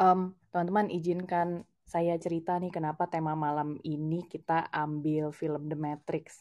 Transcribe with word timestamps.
Um, 0.00 0.32
teman-teman 0.48 0.88
izinkan 0.88 1.68
saya 1.84 2.16
cerita 2.16 2.56
nih 2.56 2.72
kenapa 2.72 3.04
tema 3.04 3.36
malam 3.36 3.76
ini 3.84 4.24
kita 4.24 4.72
ambil 4.72 5.28
film 5.28 5.68
The 5.68 5.76
Matrix. 5.76 6.40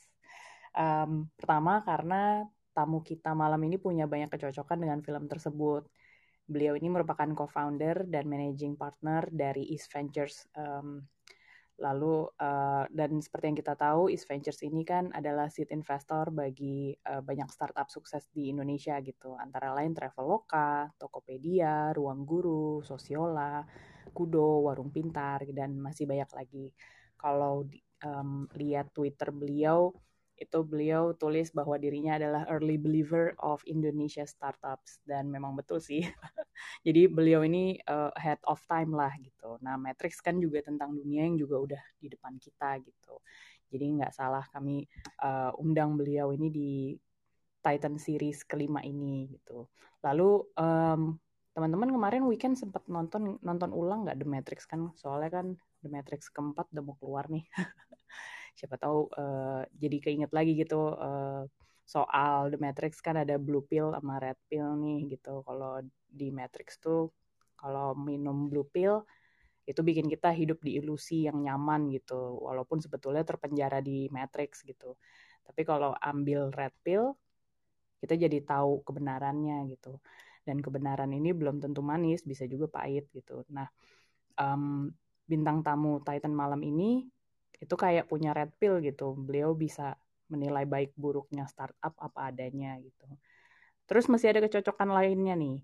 Um, 0.71 1.28
pertama 1.36 1.84
karena 1.84 2.48
tamu 2.71 3.04
kita 3.04 3.36
malam 3.36 3.59
ini 3.68 3.75
punya 3.75 4.07
banyak 4.07 4.32
kecocokan 4.32 4.80
dengan 4.80 5.04
film 5.04 5.27
tersebut. 5.27 5.91
Beliau 6.48 6.80
ini 6.80 6.88
merupakan 6.88 7.27
co-founder 7.36 8.07
dan 8.07 8.32
managing 8.32 8.80
partner 8.80 9.27
dari 9.27 9.68
East 9.76 9.91
Ventures. 9.91 10.48
Um, 10.55 11.04
lalu 11.80 12.27
uh, 12.39 12.86
dan 12.91 13.23
seperti 13.23 13.52
yang 13.52 13.57
kita 13.59 13.73
tahu, 13.79 14.11
East 14.11 14.28
Ventures 14.28 14.59
ini 14.68 14.84
kan 14.84 15.09
adalah 15.16 15.48
seed 15.48 15.71
investor 15.71 16.29
bagi 16.29 16.91
uh, 17.07 17.23
banyak 17.23 17.48
startup 17.50 17.88
sukses 17.88 18.28
di 18.29 18.52
Indonesia 18.52 19.00
gitu. 19.00 19.39
Antara 19.39 19.71
lain 19.71 19.96
Traveloka, 19.96 20.92
Tokopedia, 21.00 21.96
Ruang 21.96 22.28
Guru, 22.28 22.83
Sosiola, 22.83 23.64
Kudo, 24.11 24.68
Warung 24.68 24.92
Pintar, 24.92 25.47
dan 25.50 25.79
masih 25.79 26.05
banyak 26.05 26.29
lagi. 26.36 26.65
Kalau 27.15 27.68
um, 28.04 28.47
lihat 28.55 28.91
Twitter 28.91 29.32
beliau, 29.32 29.96
itu 30.39 30.60
beliau 30.64 31.11
tulis 31.11 31.52
bahwa 31.52 31.75
dirinya 31.75 32.16
adalah 32.16 32.47
early 32.47 32.80
believer 32.80 33.36
of 33.44 33.59
Indonesia 33.67 34.23
startups 34.23 35.03
dan 35.03 35.28
memang 35.28 35.53
betul 35.59 35.84
sih. 35.84 36.08
Jadi 36.88 37.11
beliau 37.11 37.44
ini 37.44 37.75
uh, 37.92 38.09
head 38.16 38.39
of 38.47 38.64
time 38.66 38.95
lah 38.95 39.11
gitu. 39.20 39.59
Nah, 39.59 39.75
Matrix 39.75 40.23
kan 40.23 40.39
juga 40.39 40.64
tentang 40.64 40.95
dunia 40.95 41.28
yang 41.28 41.36
juga 41.36 41.56
udah 41.59 41.83
di 42.00 42.08
depan 42.08 42.39
kita 42.39 42.80
gitu. 42.81 43.20
Jadi 43.70 43.86
nggak 44.02 44.16
salah 44.16 44.47
kami 44.50 44.88
uh, 45.22 45.53
undang 45.61 46.00
beliau 46.00 46.33
ini 46.33 46.47
di 46.50 46.72
Titan 47.59 48.00
series 48.00 48.47
kelima 48.47 48.80
ini 48.81 49.28
gitu. 49.30 49.67
Lalu 50.02 50.47
um, 50.56 51.19
teman-teman 51.52 51.92
kemarin 51.92 52.23
weekend 52.23 52.56
sempat 52.56 52.88
nonton 52.88 53.36
nonton 53.44 53.75
ulang 53.75 54.08
nggak 54.08 54.17
The 54.17 54.28
Matrix 54.28 54.63
kan? 54.63 54.89
Soalnya 54.95 55.44
kan 55.44 55.47
The 55.83 55.89
Matrix 55.91 56.31
keempat 56.31 56.72
udah 56.72 56.83
mau 56.83 56.95
keluar 56.95 57.28
nih. 57.28 57.44
siapa 58.59 58.75
tahu 58.75 59.07
uh, 59.15 59.63
jadi 59.71 59.97
keinget 60.03 60.31
lagi 60.35 60.59
gitu 60.59 60.91
uh, 60.99 61.47
soal 61.88 62.52
The 62.52 62.59
Matrix 62.59 62.99
kan 62.99 63.16
ada 63.16 63.39
blue 63.39 63.63
pill 63.63 63.95
sama 63.95 64.19
red 64.19 64.38
pill 64.51 64.77
nih 64.77 65.16
gitu. 65.16 65.41
Kalau 65.47 65.81
di 66.05 66.29
Matrix 66.29 66.77
tuh 66.77 67.09
kalau 67.55 67.97
minum 67.97 68.51
blue 68.51 68.67
pill 68.67 69.01
itu 69.66 69.81
bikin 69.81 70.05
kita 70.05 70.29
hidup 70.29 70.61
di 70.61 70.77
ilusi 70.77 71.25
yang 71.25 71.41
nyaman 71.41 71.89
gitu. 71.89 72.38
Walaupun 72.45 72.77
sebetulnya 72.83 73.25
terpenjara 73.25 73.81
di 73.81 74.05
Matrix 74.13 74.61
gitu. 74.61 75.01
Tapi 75.41 75.61
kalau 75.66 75.97
ambil 75.97 76.53
red 76.53 76.75
pill 76.85 77.17
kita 78.05 78.13
jadi 78.21 78.38
tahu 78.45 78.85
kebenarannya 78.85 79.66
gitu. 79.73 79.97
Dan 80.45 80.61
kebenaran 80.61 81.09
ini 81.09 81.33
belum 81.33 81.57
tentu 81.57 81.81
manis, 81.81 82.21
bisa 82.21 82.45
juga 82.45 82.69
pahit 82.69 83.09
gitu. 83.13 83.45
Nah, 83.49 83.66
um, 84.38 84.94
bintang 85.25 85.66
tamu 85.66 86.01
Titan 86.05 86.33
malam 86.33 86.61
ini 86.61 87.05
itu 87.59 87.75
kayak 87.75 88.07
punya 88.07 88.31
red 88.31 88.52
pill 88.55 88.79
gitu. 88.79 89.15
Beliau 89.15 89.52
bisa 89.55 89.95
menilai 90.31 90.63
baik 90.63 90.95
buruknya 90.95 91.45
startup 91.49 91.93
apa 91.99 92.31
adanya 92.31 92.79
gitu. 92.79 93.05
Terus 93.89 94.05
masih 94.07 94.31
ada 94.31 94.45
kecocokan 94.45 94.89
lainnya 94.93 95.33
nih. 95.35 95.59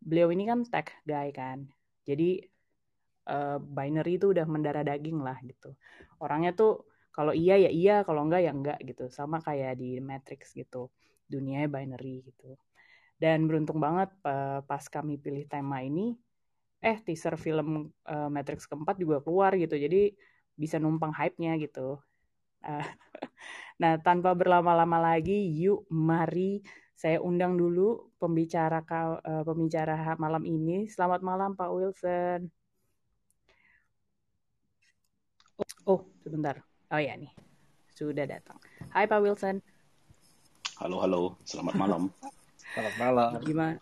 Beliau 0.00 0.28
ini 0.30 0.44
kan 0.46 0.62
tech 0.68 0.94
guy 1.04 1.32
kan. 1.34 1.66
Jadi 2.04 2.44
uh, 3.28 3.58
binary 3.58 4.20
itu 4.20 4.32
udah 4.32 4.46
mendarah 4.46 4.84
daging 4.84 5.18
lah 5.20 5.36
gitu. 5.42 5.74
Orangnya 6.20 6.52
tuh 6.52 6.84
kalau 7.10 7.34
iya 7.34 7.58
ya 7.58 7.70
iya, 7.72 8.06
kalau 8.06 8.24
enggak 8.28 8.46
ya 8.46 8.52
enggak 8.52 8.78
gitu. 8.84 9.08
Sama 9.10 9.40
kayak 9.40 9.80
di 9.80 9.98
Matrix 9.98 10.52
gitu. 10.52 10.92
Dunianya 11.26 11.66
binary 11.66 12.22
gitu. 12.28 12.54
Dan 13.20 13.44
beruntung 13.48 13.80
banget 13.80 14.12
uh, 14.24 14.64
pas 14.64 14.80
kami 14.88 15.20
pilih 15.20 15.44
tema 15.44 15.84
ini, 15.84 16.16
eh 16.80 16.96
teaser 17.04 17.36
film 17.36 17.92
uh, 18.08 18.28
Matrix 18.32 18.64
keempat 18.64 18.96
juga 18.96 19.20
keluar 19.20 19.52
gitu. 19.60 19.76
Jadi 19.76 20.16
bisa 20.56 20.78
numpang 20.78 21.14
hype-nya 21.14 21.58
gitu. 21.58 22.00
Uh, 22.64 22.86
nah, 23.82 23.98
tanpa 24.00 24.32
berlama-lama 24.34 24.98
lagi, 25.00 25.36
yuk 25.54 25.86
mari 25.90 26.62
saya 27.00 27.16
undang 27.24 27.56
dulu 27.56 28.12
pembicara 28.20 28.84
uh, 28.84 29.40
pembicara 29.40 29.96
malam 30.20 30.44
ini. 30.44 30.84
Selamat 30.84 31.24
malam 31.24 31.56
Pak 31.56 31.70
Wilson. 31.72 32.40
Oh, 35.88 36.04
sebentar. 36.20 36.60
Oh 36.92 37.00
ya 37.00 37.16
nih, 37.16 37.32
sudah 37.96 38.28
datang. 38.28 38.60
Hai 38.92 39.08
Pak 39.08 39.20
Wilson. 39.24 39.64
Halo, 40.76 41.00
halo. 41.00 41.20
Selamat 41.48 41.74
malam. 41.76 42.02
Selamat 42.76 42.94
malam. 43.00 43.30
Gimana? 43.44 43.76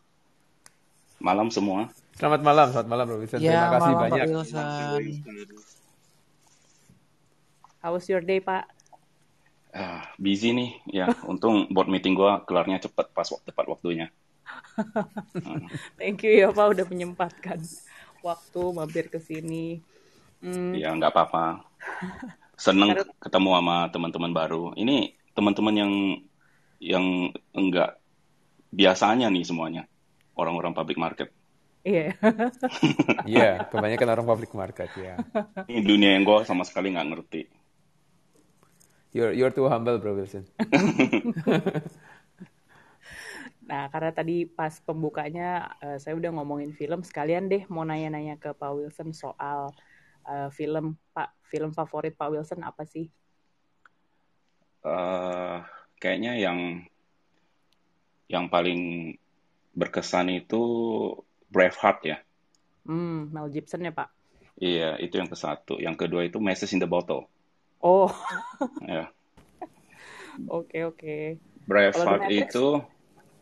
Malam 1.19 1.50
semua. 1.50 1.91
Selamat 2.14 2.43
malam, 2.47 2.66
selamat 2.70 2.88
malam 2.91 3.06
Wilson. 3.19 3.38
Ya, 3.43 3.50
Terima 3.50 3.69
kasih 3.75 3.91
malam, 3.91 4.03
banyak. 4.03 4.26
Pak 4.26 4.31
Wilson. 4.31 5.78
How 7.88 7.97
was 7.97 8.04
your 8.04 8.21
day, 8.21 8.37
Pak? 8.44 8.69
Uh, 9.72 10.04
busy 10.21 10.53
nih, 10.53 10.76
ya. 10.93 11.09
Untung 11.32 11.72
board 11.72 11.88
meeting 11.88 12.12
gue 12.12 12.44
kelarnya 12.44 12.84
cepet 12.84 13.16
pas 13.16 13.25
waktu 13.25 13.49
tepat 13.49 13.65
waktunya. 13.65 14.12
Thank 15.97 16.21
you 16.28 16.37
ya 16.37 16.53
Pak 16.53 16.76
udah 16.76 16.84
menyempatkan 16.84 17.56
waktu 18.21 18.60
mampir 18.76 19.09
ke 19.09 19.16
sini. 19.16 19.81
Hmm. 20.44 20.76
Ya 20.76 20.93
nggak 20.93 21.16
apa-apa. 21.16 21.65
Seneng 22.60 22.93
Karena... 22.93 23.09
ketemu 23.25 23.50
sama 23.56 23.76
teman-teman 23.88 24.32
baru. 24.37 24.65
Ini 24.76 25.16
teman-teman 25.32 25.75
yang 25.81 25.93
yang 26.84 27.06
enggak 27.56 27.97
biasanya 28.69 29.32
nih 29.32 29.49
semuanya 29.49 29.88
orang-orang 30.37 30.76
public 30.76 31.00
market. 31.00 31.32
Iya. 31.88 32.12
Yeah. 32.12 32.12
Iya, 33.28 33.41
yeah, 33.41 33.55
kebanyakan 33.65 34.09
orang 34.12 34.26
public 34.28 34.53
market 34.53 34.93
ya. 34.93 35.16
Yeah. 35.16 35.65
Ini 35.72 35.81
dunia 35.88 36.10
yang 36.20 36.28
gue 36.28 36.44
sama 36.44 36.69
sekali 36.69 36.93
nggak 36.93 37.09
ngerti. 37.16 37.57
You're 39.12 39.32
you're 39.32 39.54
too 39.54 39.69
humble, 39.72 39.96
Bro 39.96 40.20
Wilson. 40.20 40.44
nah, 43.69 43.88
karena 43.88 44.10
tadi 44.12 44.44
pas 44.44 44.76
pembukanya 44.84 45.72
uh, 45.80 45.96
saya 45.96 46.12
udah 46.12 46.28
ngomongin 46.36 46.76
film, 46.76 47.00
sekalian 47.00 47.48
deh 47.48 47.64
mau 47.72 47.88
nanya-nanya 47.88 48.36
ke 48.36 48.52
Pak 48.52 48.72
Wilson 48.76 49.16
soal 49.16 49.72
uh, 50.28 50.52
film 50.52 51.00
Pak 51.16 51.32
film 51.48 51.72
favorit 51.72 52.12
Pak 52.20 52.28
Wilson 52.36 52.60
apa 52.60 52.84
sih? 52.84 53.08
Uh, 54.84 55.64
kayaknya 55.96 56.36
yang 56.36 56.84
yang 58.28 58.52
paling 58.52 59.16
berkesan 59.72 60.28
itu 60.36 60.60
Braveheart 61.48 62.00
ya. 62.04 62.20
Hmm, 62.84 63.32
Mel 63.32 63.48
Gibson 63.48 63.88
ya 63.88 63.92
Pak. 63.92 64.12
Iya, 64.60 65.00
itu 65.00 65.16
yang 65.16 65.30
ke 65.32 65.38
satu. 65.38 65.80
Yang 65.80 65.96
kedua 66.04 66.28
itu 66.28 66.36
Message 66.42 66.76
in 66.76 66.82
the 66.82 66.90
Bottle. 66.90 67.30
Oh. 67.83 68.11
ya. 68.83 69.11
Oke 70.47 70.87
oke. 70.87 71.34
Braveheart 71.66 72.31
itu 72.31 72.78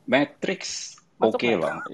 Matrix 0.09 0.97
oke 1.21 1.37
okay 1.37 1.53
lah. 1.61 1.85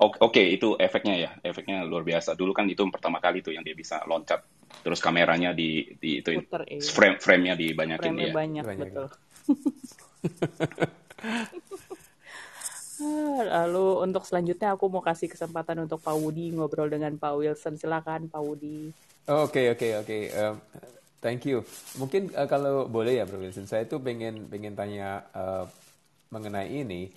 Oke 0.00 0.16
okay, 0.16 0.46
itu 0.56 0.80
efeknya 0.80 1.14
ya, 1.16 1.30
efeknya 1.44 1.84
luar 1.84 2.08
biasa. 2.08 2.32
Dulu 2.32 2.56
kan 2.56 2.64
itu 2.64 2.80
yang 2.80 2.88
pertama 2.88 3.20
kali 3.20 3.44
tuh 3.44 3.52
yang 3.52 3.60
dia 3.60 3.76
bisa 3.76 4.00
loncat, 4.08 4.40
terus 4.80 5.00
kameranya 5.04 5.52
di 5.52 5.92
di 6.00 6.24
itu 6.24 6.40
Puter, 6.40 6.64
iya. 6.72 6.80
frame 6.80 7.20
frame-nya 7.20 7.54
dibanyakin 7.56 8.12
frame 8.16 8.24
ya. 8.24 8.32
banyak, 8.32 8.64
banyak 8.64 8.88
betul. 8.88 9.06
Lalu 13.44 13.86
untuk 14.08 14.24
selanjutnya 14.24 14.72
aku 14.72 14.88
mau 14.88 15.04
kasih 15.04 15.28
kesempatan 15.28 15.84
untuk 15.84 16.00
Pak 16.00 16.16
Wudi 16.16 16.48
ngobrol 16.56 16.88
dengan 16.88 17.12
Pak 17.20 17.32
Wilson. 17.36 17.76
Silakan 17.76 18.32
Pak 18.32 18.40
Wudi. 18.40 18.88
Oke 19.28 19.68
oke 19.76 20.00
oke. 20.00 20.18
Thank 21.20 21.48
you. 21.48 21.64
Mungkin 21.96 22.30
uh, 22.36 22.46
kalau 22.46 22.86
boleh 22.86 23.18
ya 23.18 23.24
Bro 23.24 23.40
Wilson, 23.40 23.64
saya 23.64 23.88
tuh 23.88 23.98
pengen 23.98 24.46
pengen 24.52 24.76
tanya 24.76 25.24
uh, 25.32 25.64
mengenai 26.30 26.68
ini. 26.70 27.08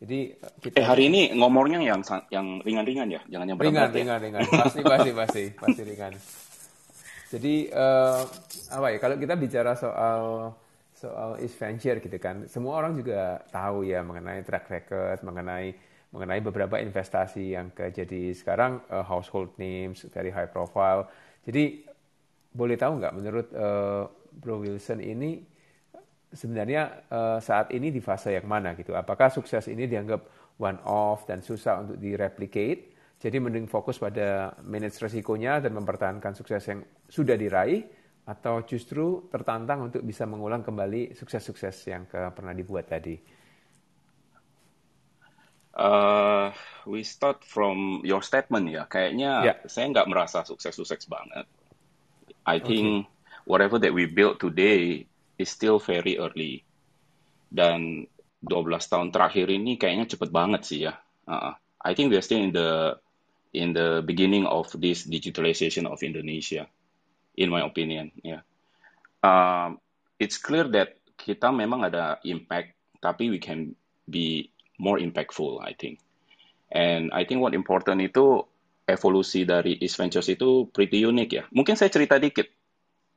Jadi 0.00 0.32
kita... 0.64 0.80
Eh 0.80 0.86
hari 0.86 1.12
ini 1.12 1.28
ngomongnya 1.36 1.76
yang 1.84 2.00
yang 2.32 2.46
ringan-ringan 2.64 3.08
ya, 3.12 3.20
jangan 3.28 3.46
yang 3.52 3.58
berat 3.60 3.68
Ringan, 3.68 3.88
ya? 3.92 3.96
ringan, 4.00 4.18
ringan. 4.22 4.40
Pasti, 4.48 4.80
pasti, 4.80 5.10
pasti, 5.12 5.44
pasti 5.62 5.82
ringan. 5.84 6.12
Jadi 7.30 7.54
uh, 7.70 8.24
apa 8.72 8.86
ya? 8.90 8.98
Kalau 8.98 9.16
kita 9.20 9.34
bicara 9.36 9.76
soal 9.76 10.50
soal 10.96 11.36
Venture 11.36 12.00
gitu 12.00 12.16
kan, 12.16 12.48
semua 12.48 12.80
orang 12.80 12.96
juga 12.96 13.44
tahu 13.52 13.84
ya 13.84 14.00
mengenai 14.00 14.40
track 14.40 14.72
record, 14.72 15.20
mengenai 15.20 15.76
mengenai 16.10 16.40
beberapa 16.42 16.80
investasi 16.82 17.54
yang 17.54 17.70
ke 17.70 17.92
jadi 17.94 18.34
sekarang 18.34 18.82
uh, 18.90 19.04
household 19.04 19.52
names, 19.60 20.02
very 20.10 20.32
high 20.32 20.48
profile. 20.48 21.06
Jadi 21.46 21.86
boleh 22.50 22.76
tahu 22.76 22.98
nggak 22.98 23.14
menurut 23.14 23.48
uh, 23.54 24.04
Bro 24.30 24.66
Wilson 24.66 24.98
ini 25.02 25.38
sebenarnya 26.30 27.10
uh, 27.10 27.38
saat 27.42 27.74
ini 27.74 27.90
di 27.90 27.98
fase 27.98 28.34
yang 28.34 28.46
mana 28.46 28.74
gitu? 28.78 28.94
Apakah 28.94 29.30
sukses 29.30 29.66
ini 29.66 29.86
dianggap 29.90 30.54
one 30.58 30.78
off 30.86 31.26
dan 31.26 31.42
susah 31.42 31.82
untuk 31.82 31.98
direplicate? 31.98 32.94
Jadi 33.20 33.36
mending 33.36 33.68
fokus 33.68 34.00
pada 34.00 34.56
manage 34.64 34.96
resikonya 34.96 35.60
dan 35.60 35.76
mempertahankan 35.76 36.32
sukses 36.32 36.62
yang 36.64 36.80
sudah 37.04 37.36
diraih 37.36 37.84
atau 38.24 38.64
justru 38.64 39.28
tertantang 39.28 39.90
untuk 39.90 40.00
bisa 40.06 40.24
mengulang 40.24 40.64
kembali 40.64 41.12
sukses-sukses 41.18 41.76
yang 41.90 42.08
ke, 42.08 42.16
pernah 42.32 42.54
dibuat 42.56 42.88
tadi? 42.88 43.18
Uh, 45.76 46.48
we 46.88 47.04
start 47.04 47.44
from 47.44 48.00
your 48.06 48.24
statement 48.24 48.72
ya. 48.72 48.88
Kayaknya 48.88 49.30
yeah. 49.44 49.56
saya 49.68 49.90
nggak 49.92 50.08
merasa 50.08 50.40
sukses-sukses 50.46 51.04
banget. 51.04 51.44
I 52.50 52.58
think 52.58 53.06
okay. 53.06 53.10
whatever 53.46 53.78
that 53.78 53.94
we 53.94 54.10
build 54.10 54.42
today 54.42 55.06
is 55.38 55.48
still 55.54 55.78
very 55.78 56.18
early. 56.18 56.66
Dan 57.46 58.10
12 58.42 58.90
tahun 58.90 59.14
terakhir 59.14 59.46
ini 59.46 59.78
kayaknya 59.78 60.10
cepet 60.10 60.34
banget 60.34 60.66
sih 60.66 60.90
ya. 60.90 60.98
Uh, 61.30 61.54
I 61.78 61.94
think 61.94 62.10
we 62.10 62.18
are 62.18 62.26
still 62.26 62.42
in 62.42 62.50
the 62.50 62.98
in 63.54 63.70
the 63.74 64.02
beginning 64.02 64.46
of 64.46 64.70
this 64.74 65.06
digitalization 65.06 65.86
of 65.86 66.02
Indonesia, 66.02 66.66
in 67.38 67.50
my 67.50 67.62
opinion. 67.62 68.10
Yeah. 68.22 68.42
Um, 69.22 69.78
it's 70.18 70.38
clear 70.38 70.66
that 70.74 70.98
kita 71.20 71.54
memang 71.54 71.86
ada 71.86 72.18
impact, 72.26 72.74
tapi 72.98 73.30
we 73.30 73.38
can 73.38 73.74
be 74.08 74.50
more 74.80 74.98
impactful, 74.98 75.60
I 75.62 75.76
think. 75.76 76.00
And 76.70 77.10
I 77.10 77.26
think 77.26 77.42
what 77.42 77.52
important 77.52 78.00
itu 78.00 78.46
evolusi 78.88 79.46
dari 79.46 79.78
East 79.78 80.00
Ventures 80.00 80.28
itu 80.30 80.68
pretty 80.70 81.02
unique 81.04 81.36
ya. 81.36 81.44
Mungkin 81.52 81.76
saya 81.76 81.92
cerita 81.92 82.16
dikit. 82.16 82.48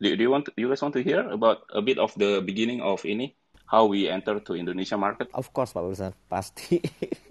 Do, 0.01 0.13
do 0.13 0.21
you 0.21 0.31
want 0.31 0.49
to, 0.49 0.51
you 0.57 0.67
guys 0.67 0.81
want 0.81 0.97
to 0.97 1.03
hear 1.05 1.23
about 1.31 1.63
a 1.71 1.81
bit 1.81 2.01
of 2.01 2.11
the 2.19 2.43
beginning 2.43 2.83
of 2.83 3.05
ini 3.07 3.33
how 3.69 3.87
we 3.87 4.09
enter 4.09 4.37
to 4.37 4.53
Indonesia 4.53 4.99
market? 4.99 5.31
Of 5.33 5.49
course 5.55 5.73
Pak 5.73 5.83
Wilson, 5.83 6.13
pasti. 6.29 6.77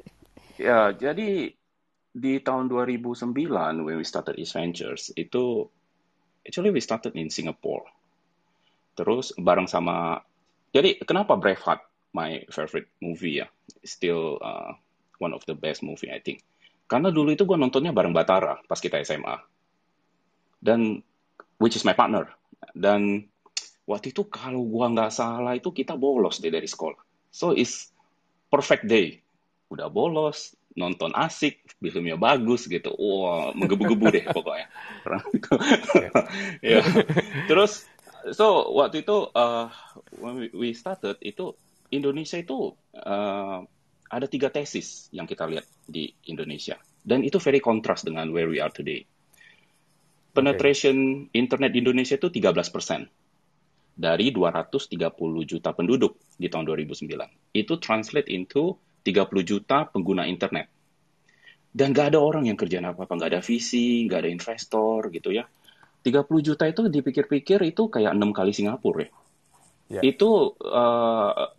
ya, 0.63 0.91
jadi 0.95 1.53
di 2.13 2.33
tahun 2.45 2.69
2009 2.69 3.33
when 3.89 3.97
we 3.97 4.05
started 4.05 4.37
East 4.37 4.53
Ventures 4.53 5.09
itu 5.17 5.65
actually 6.45 6.75
we 6.75 6.83
started 6.83 7.15
in 7.17 7.33
Singapore. 7.33 7.89
Terus 8.93 9.33
bareng 9.41 9.71
sama 9.71 10.21
jadi 10.73 11.01
kenapa 11.05 11.37
Braveheart 11.37 11.81
my 12.13 12.45
favorite 12.53 12.89
movie 13.01 13.41
ya? 13.41 13.49
Still 13.85 14.37
uh, 14.41 14.77
one 15.21 15.33
of 15.33 15.45
the 15.49 15.57
best 15.57 15.81
movie 15.81 16.13
I 16.13 16.21
think. 16.21 16.45
Karena 16.93 17.09
dulu 17.09 17.33
itu 17.33 17.49
gue 17.49 17.57
nontonnya 17.57 17.97
bareng 17.97 18.13
Batara 18.13 18.61
pas 18.69 18.77
kita 18.77 19.01
SMA. 19.01 19.41
Dan 20.61 21.01
which 21.57 21.73
is 21.73 21.89
my 21.89 21.97
partner. 21.97 22.29
Dan 22.77 23.33
waktu 23.89 24.13
itu 24.13 24.29
kalau 24.29 24.61
gue 24.61 24.87
nggak 24.93 25.09
salah 25.09 25.57
itu 25.57 25.73
kita 25.73 25.97
bolos 25.97 26.37
deh 26.45 26.53
dari 26.53 26.69
sekolah. 26.69 27.01
So 27.33 27.57
it's 27.57 27.89
perfect 28.53 28.85
day. 28.85 29.25
Udah 29.73 29.89
bolos, 29.89 30.53
nonton 30.77 31.17
asik, 31.17 31.65
filmnya 31.81 32.21
bagus 32.21 32.69
gitu. 32.69 32.93
Wah, 32.93 33.57
menggebu-gebu 33.57 34.13
deh 34.13 34.25
pokoknya. 34.29 34.69
ya. 36.77 36.85
Terus, 37.49 37.89
so 38.37 38.69
waktu 38.77 39.01
itu 39.01 39.33
uh, 39.33 39.73
when 40.21 40.45
we 40.53 40.77
started 40.77 41.17
itu 41.25 41.57
Indonesia 41.89 42.37
itu 42.37 42.77
uh, 43.01 43.65
ada 44.13 44.29
tiga 44.29 44.53
tesis 44.53 45.09
yang 45.09 45.25
kita 45.25 45.49
lihat 45.49 45.65
di 45.89 46.13
Indonesia. 46.29 46.77
Dan 47.01 47.25
itu 47.25 47.41
very 47.41 47.65
contrast 47.65 48.05
dengan 48.05 48.29
where 48.29 48.47
we 48.47 48.61
are 48.61 48.71
today. 48.71 49.09
Penetration 50.37 51.29
okay. 51.29 51.41
internet 51.41 51.73
di 51.73 51.81
Indonesia 51.81 52.21
itu 52.21 52.29
13 52.29 52.53
persen 52.69 53.09
dari 53.93 54.33
230 54.33 54.93
juta 55.49 55.73
penduduk 55.73 56.21
di 56.37 56.53
tahun 56.53 56.69
2009. 56.69 57.57
Itu 57.57 57.81
translate 57.81 58.29
into 58.29 58.77
30 59.05 59.29
juta 59.43 59.89
pengguna 59.89 60.29
internet. 60.29 60.69
Dan 61.73 61.97
gak 61.97 62.13
ada 62.13 62.21
orang 62.21 62.53
yang 62.53 62.57
kerjaan 62.61 62.85
apa-apa, 62.85 63.17
gak 63.17 63.31
ada 63.33 63.41
visi, 63.41 64.05
gak 64.05 64.29
ada 64.29 64.31
investor 64.31 65.09
gitu 65.09 65.33
ya. 65.33 65.49
30 66.05 66.29
juta 66.45 66.69
itu 66.69 66.85
dipikir-pikir 66.85 67.65
itu 67.65 67.89
kayak 67.89 68.13
enam 68.13 68.37
kali 68.37 68.53
Singapura 68.53 69.09
ya. 69.09 69.11
Yeah. 69.93 70.03
Itu 70.15 70.57
uh, 70.61 71.53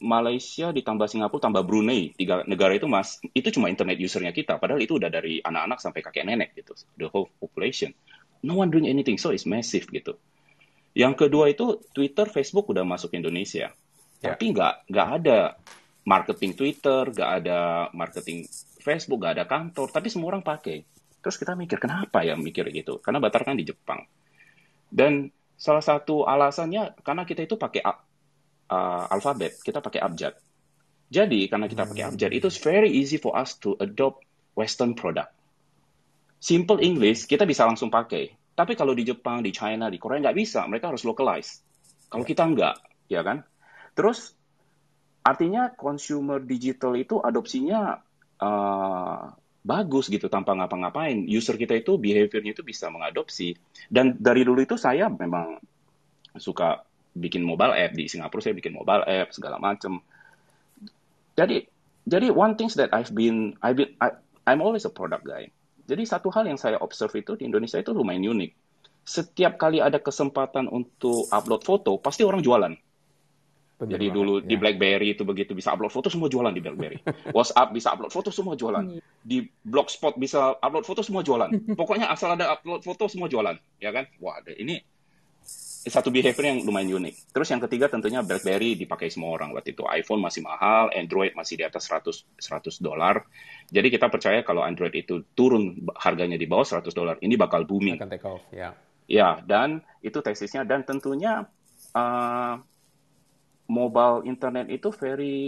Malaysia 0.00 0.72
ditambah 0.72 1.06
Singapura 1.06 1.44
tambah 1.44 1.62
Brunei. 1.62 2.16
Tiga 2.16 2.40
negara 2.48 2.72
itu 2.72 2.88
mas 2.88 3.20
itu 3.36 3.52
cuma 3.52 3.68
internet 3.68 4.00
usernya 4.00 4.32
kita. 4.32 4.56
Padahal 4.56 4.80
itu 4.80 4.96
udah 4.96 5.12
dari 5.12 5.44
anak-anak 5.44 5.78
sampai 5.78 6.00
kakek 6.00 6.24
nenek 6.24 6.56
gitu. 6.56 6.72
The 6.96 7.12
whole 7.12 7.28
population. 7.36 7.92
No 8.40 8.56
one 8.56 8.72
doing 8.72 8.88
anything 8.88 9.20
so 9.20 9.28
it's 9.28 9.44
massive 9.44 9.84
gitu. 9.92 10.16
Yang 10.96 11.28
kedua 11.28 11.52
itu 11.52 11.84
Twitter 11.92 12.26
Facebook 12.32 12.72
udah 12.72 12.82
masuk 12.82 13.12
Indonesia. 13.14 13.70
Yeah. 14.20 14.36
tapi 14.36 14.52
nggak 14.52 14.92
nggak 14.92 15.08
ada 15.16 15.38
marketing 16.04 16.52
Twitter 16.52 17.08
nggak 17.08 17.30
ada 17.40 17.88
marketing 17.96 18.44
Facebook 18.80 19.20
nggak 19.20 19.34
ada 19.36 19.44
kantor. 19.44 19.92
Tapi 19.92 20.08
semua 20.08 20.32
orang 20.32 20.44
pakai. 20.44 20.80
Terus 21.20 21.36
kita 21.36 21.52
mikir 21.52 21.76
kenapa 21.76 22.24
ya 22.24 22.32
mikir 22.40 22.64
gitu? 22.72 23.04
Karena 23.04 23.20
Batar 23.20 23.44
kan 23.44 23.56
di 23.56 23.68
Jepang. 23.68 24.00
Dan 24.88 25.28
salah 25.60 25.84
satu 25.84 26.24
alasannya 26.24 26.96
karena 27.04 27.28
kita 27.28 27.44
itu 27.44 27.60
pakai 27.60 27.84
uh, 28.70 29.04
alfabet, 29.10 29.58
kita 29.60 29.82
pakai 29.82 30.00
abjad. 30.00 30.34
Jadi 31.10 31.50
karena 31.50 31.66
kita 31.66 31.84
pakai 31.90 32.06
abjad, 32.06 32.30
itu 32.30 32.48
very 32.62 32.94
easy 32.94 33.18
for 33.18 33.34
us 33.34 33.58
to 33.58 33.74
adopt 33.82 34.22
Western 34.54 34.94
product. 34.94 35.34
Simple 36.40 36.80
English 36.80 37.26
kita 37.26 37.44
bisa 37.44 37.66
langsung 37.66 37.90
pakai. 37.90 38.30
Tapi 38.54 38.72
kalau 38.78 38.94
di 38.94 39.04
Jepang, 39.04 39.42
di 39.42 39.50
China, 39.50 39.90
di 39.90 39.98
Korea 39.98 40.22
nggak 40.22 40.38
bisa, 40.38 40.64
mereka 40.70 40.94
harus 40.94 41.02
localize. 41.02 41.60
Kalau 42.06 42.24
kita 42.24 42.46
nggak, 42.46 42.76
ya 43.10 43.20
kan? 43.26 43.42
Terus 43.92 44.32
artinya 45.20 45.68
consumer 45.74 46.40
digital 46.40 46.96
itu 46.96 47.20
adopsinya 47.20 48.00
uh, 48.40 49.22
bagus 49.60 50.08
gitu 50.08 50.32
tanpa 50.32 50.56
ngapa-ngapain. 50.56 51.28
User 51.28 51.56
kita 51.60 51.76
itu 51.76 52.00
behaviornya 52.00 52.56
itu 52.56 52.64
bisa 52.64 52.88
mengadopsi. 52.88 53.52
Dan 53.88 54.16
dari 54.16 54.44
dulu 54.44 54.64
itu 54.64 54.80
saya 54.80 55.08
memang 55.12 55.60
suka 56.36 56.80
bikin 57.16 57.42
mobile 57.42 57.74
app 57.74 57.92
di 57.94 58.06
Singapura 58.06 58.42
saya 58.42 58.54
bikin 58.54 58.74
mobile 58.74 59.02
app 59.06 59.34
segala 59.34 59.58
macam 59.58 59.98
jadi 61.34 61.66
jadi 62.06 62.30
one 62.30 62.54
things 62.54 62.78
that 62.78 62.90
I've 62.94 63.10
been 63.10 63.58
I've 63.62 63.78
been 63.78 63.92
I, 63.98 64.14
I'm 64.46 64.62
always 64.62 64.86
a 64.86 64.92
product 64.92 65.26
guy 65.26 65.50
jadi 65.90 66.06
satu 66.06 66.30
hal 66.30 66.46
yang 66.46 66.58
saya 66.58 66.78
observe 66.78 67.12
itu 67.18 67.34
di 67.34 67.46
Indonesia 67.50 67.78
itu 67.78 67.90
lumayan 67.90 68.26
unik 68.30 68.50
setiap 69.02 69.58
kali 69.58 69.82
ada 69.82 69.98
kesempatan 69.98 70.70
untuk 70.70 71.26
upload 71.32 71.66
foto 71.66 71.98
pasti 71.98 72.22
orang 72.22 72.44
jualan 72.44 72.74
Benar 73.80 73.96
Jadi 73.96 74.06
dulu 74.12 74.44
ya. 74.44 74.44
di 74.44 74.54
BlackBerry 74.60 75.16
itu 75.16 75.24
begitu 75.24 75.56
bisa 75.56 75.72
upload 75.72 75.88
foto 75.88 76.12
semua 76.12 76.28
jualan 76.28 76.52
di 76.52 76.60
BlackBerry. 76.60 77.00
WhatsApp 77.36 77.72
bisa 77.72 77.96
upload 77.96 78.12
foto 78.12 78.28
semua 78.28 78.52
jualan. 78.52 78.84
Iya. 78.84 79.00
Di 79.24 79.38
Blogspot 79.64 80.20
bisa 80.20 80.52
upload 80.60 80.84
foto 80.84 81.00
semua 81.00 81.24
jualan. 81.24 81.48
Pokoknya 81.80 82.12
asal 82.12 82.36
ada 82.36 82.52
upload 82.52 82.84
foto 82.84 83.08
semua 83.08 83.32
jualan, 83.32 83.56
ya 83.80 83.88
kan? 83.88 84.04
Wah, 84.20 84.44
ini 84.52 84.84
satu 85.80 86.12
behavior 86.12 86.44
yang 86.52 86.60
lumayan 86.60 87.00
unik. 87.00 87.32
Terus 87.32 87.48
yang 87.48 87.62
ketiga 87.64 87.88
tentunya 87.88 88.20
BlackBerry 88.20 88.76
dipakai 88.76 89.08
semua 89.08 89.32
orang 89.32 89.56
waktu 89.56 89.72
itu. 89.72 89.88
iPhone 89.88 90.20
masih 90.20 90.44
mahal, 90.44 90.92
Android 90.92 91.32
masih 91.32 91.56
di 91.56 91.64
atas 91.64 91.88
100 91.88 92.36
100 92.36 92.84
dolar. 92.84 93.24
Jadi 93.72 93.88
kita 93.88 94.12
percaya 94.12 94.44
kalau 94.44 94.60
Android 94.60 94.92
itu 94.92 95.24
turun 95.32 95.80
harganya 95.96 96.36
di 96.36 96.44
bawah 96.44 96.68
100 96.68 96.92
dolar, 96.92 97.16
ini 97.24 97.32
bakal 97.40 97.64
booming. 97.64 97.96
Akan 97.96 98.12
take 98.12 98.28
off, 98.28 98.44
ya. 98.52 98.76
Ya, 99.08 99.40
dan 99.40 99.80
itu 100.04 100.20
tesisnya 100.20 100.68
dan 100.68 100.84
tentunya 100.84 101.48
uh, 101.96 102.54
mobile 103.66 104.22
internet 104.28 104.68
itu 104.68 104.92
very 104.92 105.40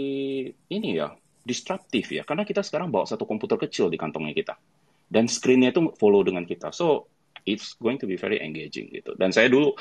ini 0.73 0.89
ya, 0.97 1.13
disruptif 1.45 2.09
ya. 2.09 2.25
Karena 2.25 2.41
kita 2.41 2.65
sekarang 2.65 2.89
bawa 2.89 3.05
satu 3.05 3.29
komputer 3.29 3.61
kecil 3.61 3.93
di 3.93 4.01
kantongnya 4.01 4.33
kita. 4.33 4.57
Dan 5.13 5.29
screen-nya 5.29 5.69
itu 5.69 5.93
follow 6.01 6.25
dengan 6.25 6.41
kita. 6.41 6.73
So, 6.73 7.13
it's 7.45 7.75
going 7.79 7.99
to 7.99 8.07
be 8.07 8.15
very 8.15 8.39
engaging 8.39 8.91
gitu. 8.91 9.15
Dan 9.19 9.35
saya 9.35 9.51
dulu 9.51 9.75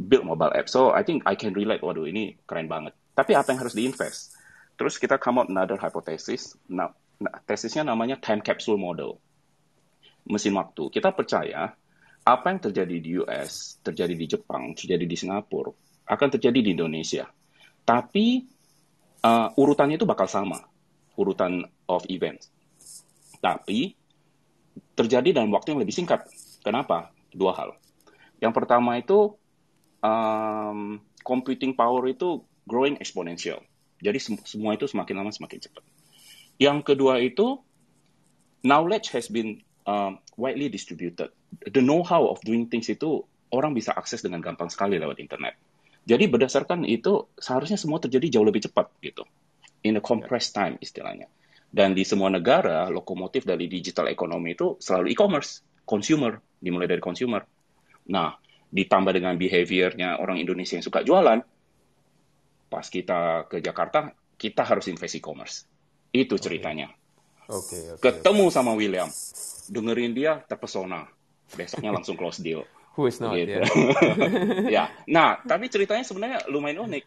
build 0.00 0.24
mobile 0.24 0.52
app. 0.56 0.72
So 0.72 0.96
I 0.96 1.04
think 1.04 1.28
I 1.28 1.36
can 1.36 1.52
relate. 1.52 1.84
Waduh, 1.84 2.08
ini 2.08 2.40
keren 2.48 2.66
banget. 2.72 2.96
Tapi 3.12 3.36
apa 3.36 3.52
yang 3.52 3.60
harus 3.60 3.76
diinvest? 3.76 4.32
Terus 4.80 4.96
kita 4.96 5.20
come 5.20 5.44
out 5.44 5.52
another 5.52 5.76
hypothesis. 5.76 6.56
Nah, 6.72 6.88
nah, 7.20 7.36
tesisnya 7.44 7.84
namanya 7.84 8.16
time 8.16 8.40
capsule 8.40 8.80
model. 8.80 9.20
Mesin 10.24 10.56
waktu. 10.56 10.88
Kita 10.88 11.12
percaya 11.12 11.76
apa 12.24 12.46
yang 12.48 12.60
terjadi 12.60 12.96
di 12.96 13.10
US, 13.20 13.80
terjadi 13.84 14.14
di 14.16 14.26
Jepang, 14.28 14.72
terjadi 14.72 15.04
di 15.04 15.16
Singapura, 15.16 15.72
akan 16.08 16.28
terjadi 16.36 16.60
di 16.64 16.70
Indonesia. 16.72 17.28
Tapi 17.84 18.44
uh, 19.24 19.48
urutannya 19.56 20.00
itu 20.00 20.08
bakal 20.08 20.28
sama, 20.28 20.60
urutan 21.16 21.64
of 21.88 22.04
events. 22.08 22.48
Tapi 23.40 23.96
terjadi 24.96 25.40
dalam 25.40 25.52
waktu 25.52 25.72
yang 25.76 25.80
lebih 25.80 25.96
singkat. 25.96 26.28
Kenapa? 26.60 27.12
Dua 27.32 27.56
hal. 27.56 27.76
Yang 28.40 28.52
pertama 28.52 29.00
itu 29.00 29.36
um, 30.00 31.00
computing 31.24 31.76
power 31.76 32.04
itu 32.08 32.44
growing 32.68 32.96
exponential. 33.00 33.60
Jadi 34.00 34.18
semua 34.48 34.76
itu 34.76 34.88
semakin 34.88 35.14
lama 35.20 35.32
semakin 35.32 35.60
cepat. 35.60 35.84
Yang 36.56 36.78
kedua 36.92 37.20
itu 37.20 37.60
knowledge 38.64 39.12
has 39.12 39.28
been 39.28 39.60
um, 39.84 40.20
widely 40.36 40.68
distributed. 40.72 41.32
The 41.60 41.84
know-how 41.84 42.28
of 42.28 42.40
doing 42.44 42.68
things 42.72 42.88
itu 42.88 43.24
orang 43.52 43.76
bisa 43.76 43.92
akses 43.92 44.24
dengan 44.24 44.40
gampang 44.40 44.72
sekali 44.72 44.96
lewat 44.96 45.20
internet. 45.20 45.56
Jadi 46.08 46.32
berdasarkan 46.32 46.88
itu 46.88 47.28
seharusnya 47.36 47.76
semua 47.76 48.00
terjadi 48.00 48.40
jauh 48.40 48.46
lebih 48.46 48.64
cepat 48.64 48.88
gitu. 49.04 49.28
In 49.84 50.00
a 50.00 50.02
compressed 50.04 50.56
time 50.56 50.80
istilahnya. 50.80 51.28
Dan 51.70 51.94
di 51.94 52.02
semua 52.02 52.32
negara 52.32 52.90
lokomotif 52.90 53.46
dari 53.46 53.70
digital 53.70 54.10
economy 54.10 54.58
itu 54.58 54.74
selalu 54.82 55.14
e-commerce, 55.14 55.62
consumer, 55.86 56.40
dimulai 56.58 56.90
dari 56.90 56.98
consumer. 56.98 57.46
Nah, 58.10 58.34
ditambah 58.70 59.12
dengan 59.14 59.34
behaviornya 59.34 60.22
orang 60.22 60.38
Indonesia 60.38 60.78
yang 60.78 60.86
suka 60.86 61.02
jualan, 61.02 61.42
pas 62.70 62.86
kita 62.86 63.50
ke 63.50 63.58
Jakarta, 63.58 64.14
kita 64.38 64.62
harus 64.62 64.86
invest 64.86 65.18
e-commerce. 65.18 65.66
Itu 66.14 66.38
ceritanya. 66.38 66.90
Okay, 67.50 67.98
okay, 67.98 68.02
Ketemu 68.02 68.46
okay. 68.46 68.54
sama 68.54 68.72
William, 68.78 69.10
dengerin 69.66 70.14
dia 70.14 70.38
terpesona. 70.46 71.10
Besoknya 71.50 71.90
langsung 71.90 72.14
close 72.14 72.38
deal. 72.38 72.62
Who 72.94 73.10
is 73.10 73.18
not, 73.18 73.34
gitu. 73.34 73.58
ya. 73.58 73.66
ya. 74.82 74.84
Nah, 75.10 75.42
tapi 75.42 75.66
ceritanya 75.66 76.06
sebenarnya 76.06 76.46
lumayan 76.50 76.86
unik. 76.86 77.04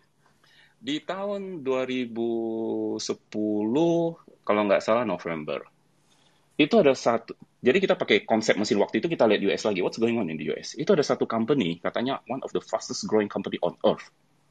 Di 0.83 0.99
tahun 0.99 1.63
2010, 1.63 2.99
kalau 4.43 4.61
nggak 4.67 4.83
salah 4.83 5.07
November, 5.07 5.63
itu 6.59 6.75
ada 6.75 6.91
satu, 6.91 7.35
jadi 7.63 7.79
kita 7.79 7.95
pakai 7.95 8.27
konsep 8.27 8.59
mesin 8.59 8.75
waktu 8.83 8.99
itu 8.99 9.07
kita 9.07 9.23
lihat 9.23 9.39
US 9.47 9.63
lagi, 9.63 9.79
what's 9.79 9.95
going 9.95 10.19
on 10.19 10.27
in 10.27 10.35
the 10.35 10.51
US. 10.51 10.75
Itu 10.75 10.99
ada 10.99 10.99
satu 10.99 11.23
company, 11.23 11.79
katanya 11.79 12.19
one 12.27 12.43
of 12.43 12.51
the 12.51 12.59
fastest 12.59 13.07
growing 13.07 13.31
company 13.31 13.55
on 13.63 13.79
earth. 13.87 14.03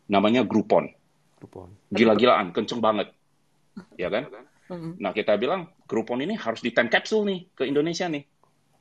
Namanya 0.08 0.48
Groupon. 0.48 0.88
Groupon. 1.36 1.76
Gila-gilaan, 1.92 2.56
kenceng 2.56 2.80
banget. 2.80 3.12
Ya 4.00 4.08
kan? 4.08 4.32
Nah, 4.96 5.12
kita 5.12 5.36
bilang, 5.36 5.68
Groupon 5.84 6.24
ini 6.24 6.40
harus 6.40 6.64
di 6.64 6.72
time 6.72 6.88
capsule 6.88 7.28
nih, 7.28 7.52
ke 7.52 7.68
Indonesia 7.68 8.08
nih. 8.08 8.24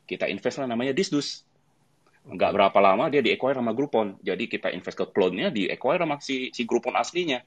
Kita 0.08 0.32
invest 0.32 0.64
lah 0.64 0.68
namanya 0.72 0.96
Disdus. 0.96 1.44
Nggak 2.24 2.56
berapa 2.56 2.80
lama 2.80 3.12
dia 3.12 3.20
di-acquire 3.20 3.60
sama 3.60 3.76
Groupon. 3.76 4.16
Jadi 4.24 4.48
kita 4.48 4.72
invest 4.72 4.96
ke 4.96 5.12
clone-nya, 5.12 5.52
di-acquire 5.52 6.08
sama 6.08 6.24
si, 6.24 6.56
si 6.56 6.64
Groupon 6.64 6.96
aslinya. 6.96 7.44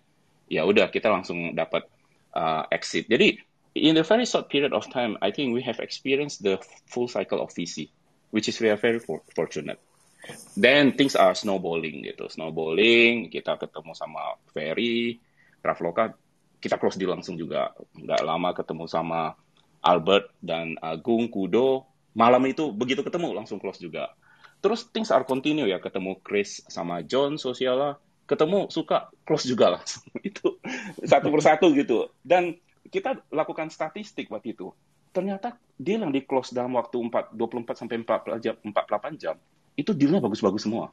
Ya 0.52 0.68
udah, 0.68 0.92
kita 0.92 1.08
langsung 1.08 1.56
dapat 1.56 1.88
uh, 2.36 2.68
exit. 2.68 3.08
Jadi 3.08 3.40
in 3.74 3.98
a 3.98 4.06
very 4.06 4.24
short 4.24 4.48
period 4.48 4.72
of 4.72 4.86
time, 4.90 5.18
I 5.20 5.30
think 5.30 5.54
we 5.54 5.62
have 5.62 5.82
experienced 5.82 6.42
the 6.42 6.62
full 6.86 7.08
cycle 7.08 7.42
of 7.42 7.50
VC, 7.50 7.90
which 8.30 8.48
is 8.48 8.58
we 8.60 8.70
are 8.70 8.78
very 8.78 9.02
for 9.02 9.22
fortunate. 9.34 9.82
Then 10.56 10.96
things 10.96 11.18
are 11.18 11.34
snowballing 11.36 12.06
gitu, 12.06 12.30
snowballing. 12.32 13.28
Kita 13.28 13.60
ketemu 13.60 13.92
sama 13.92 14.40
Ferry, 14.56 15.20
Traveloka, 15.60 16.16
kita 16.62 16.80
close 16.80 16.96
di 16.96 17.04
langsung 17.04 17.36
juga. 17.36 17.76
Nggak 17.92 18.22
lama 18.24 18.50
ketemu 18.56 18.84
sama 18.88 19.36
Albert 19.84 20.32
dan 20.40 20.80
Agung, 20.80 21.28
Kudo. 21.28 21.84
Malam 22.16 22.46
itu 22.48 22.72
begitu 22.72 23.04
ketemu 23.04 23.36
langsung 23.36 23.60
close 23.60 23.82
juga. 23.82 24.16
Terus 24.64 24.88
things 24.88 25.12
are 25.12 25.28
continue 25.28 25.68
ya, 25.68 25.76
ketemu 25.76 26.16
Chris 26.24 26.64
sama 26.72 27.04
John 27.04 27.36
Sosiala, 27.36 28.00
ketemu 28.24 28.72
suka 28.72 29.12
close 29.28 29.44
juga 29.44 29.76
langsung. 29.76 30.08
itu 30.24 30.56
satu 31.04 31.28
persatu 31.28 31.68
gitu. 31.76 32.08
Dan 32.24 32.56
kita 32.88 33.24
lakukan 33.32 33.68
statistik 33.72 34.28
waktu 34.32 34.56
itu. 34.56 34.72
Ternyata 35.14 35.54
deal 35.78 36.02
yang 36.02 36.10
di 36.10 36.26
close 36.26 36.50
dalam 36.50 36.74
waktu 36.74 36.98
4, 36.98 37.38
24 37.38 37.80
sampai 37.86 38.02
48 38.02 38.42
jam, 38.42 38.54
48 38.60 39.22
jam 39.22 39.36
itu 39.74 39.90
dealnya 39.94 40.22
bagus-bagus 40.22 40.66
semua. 40.66 40.90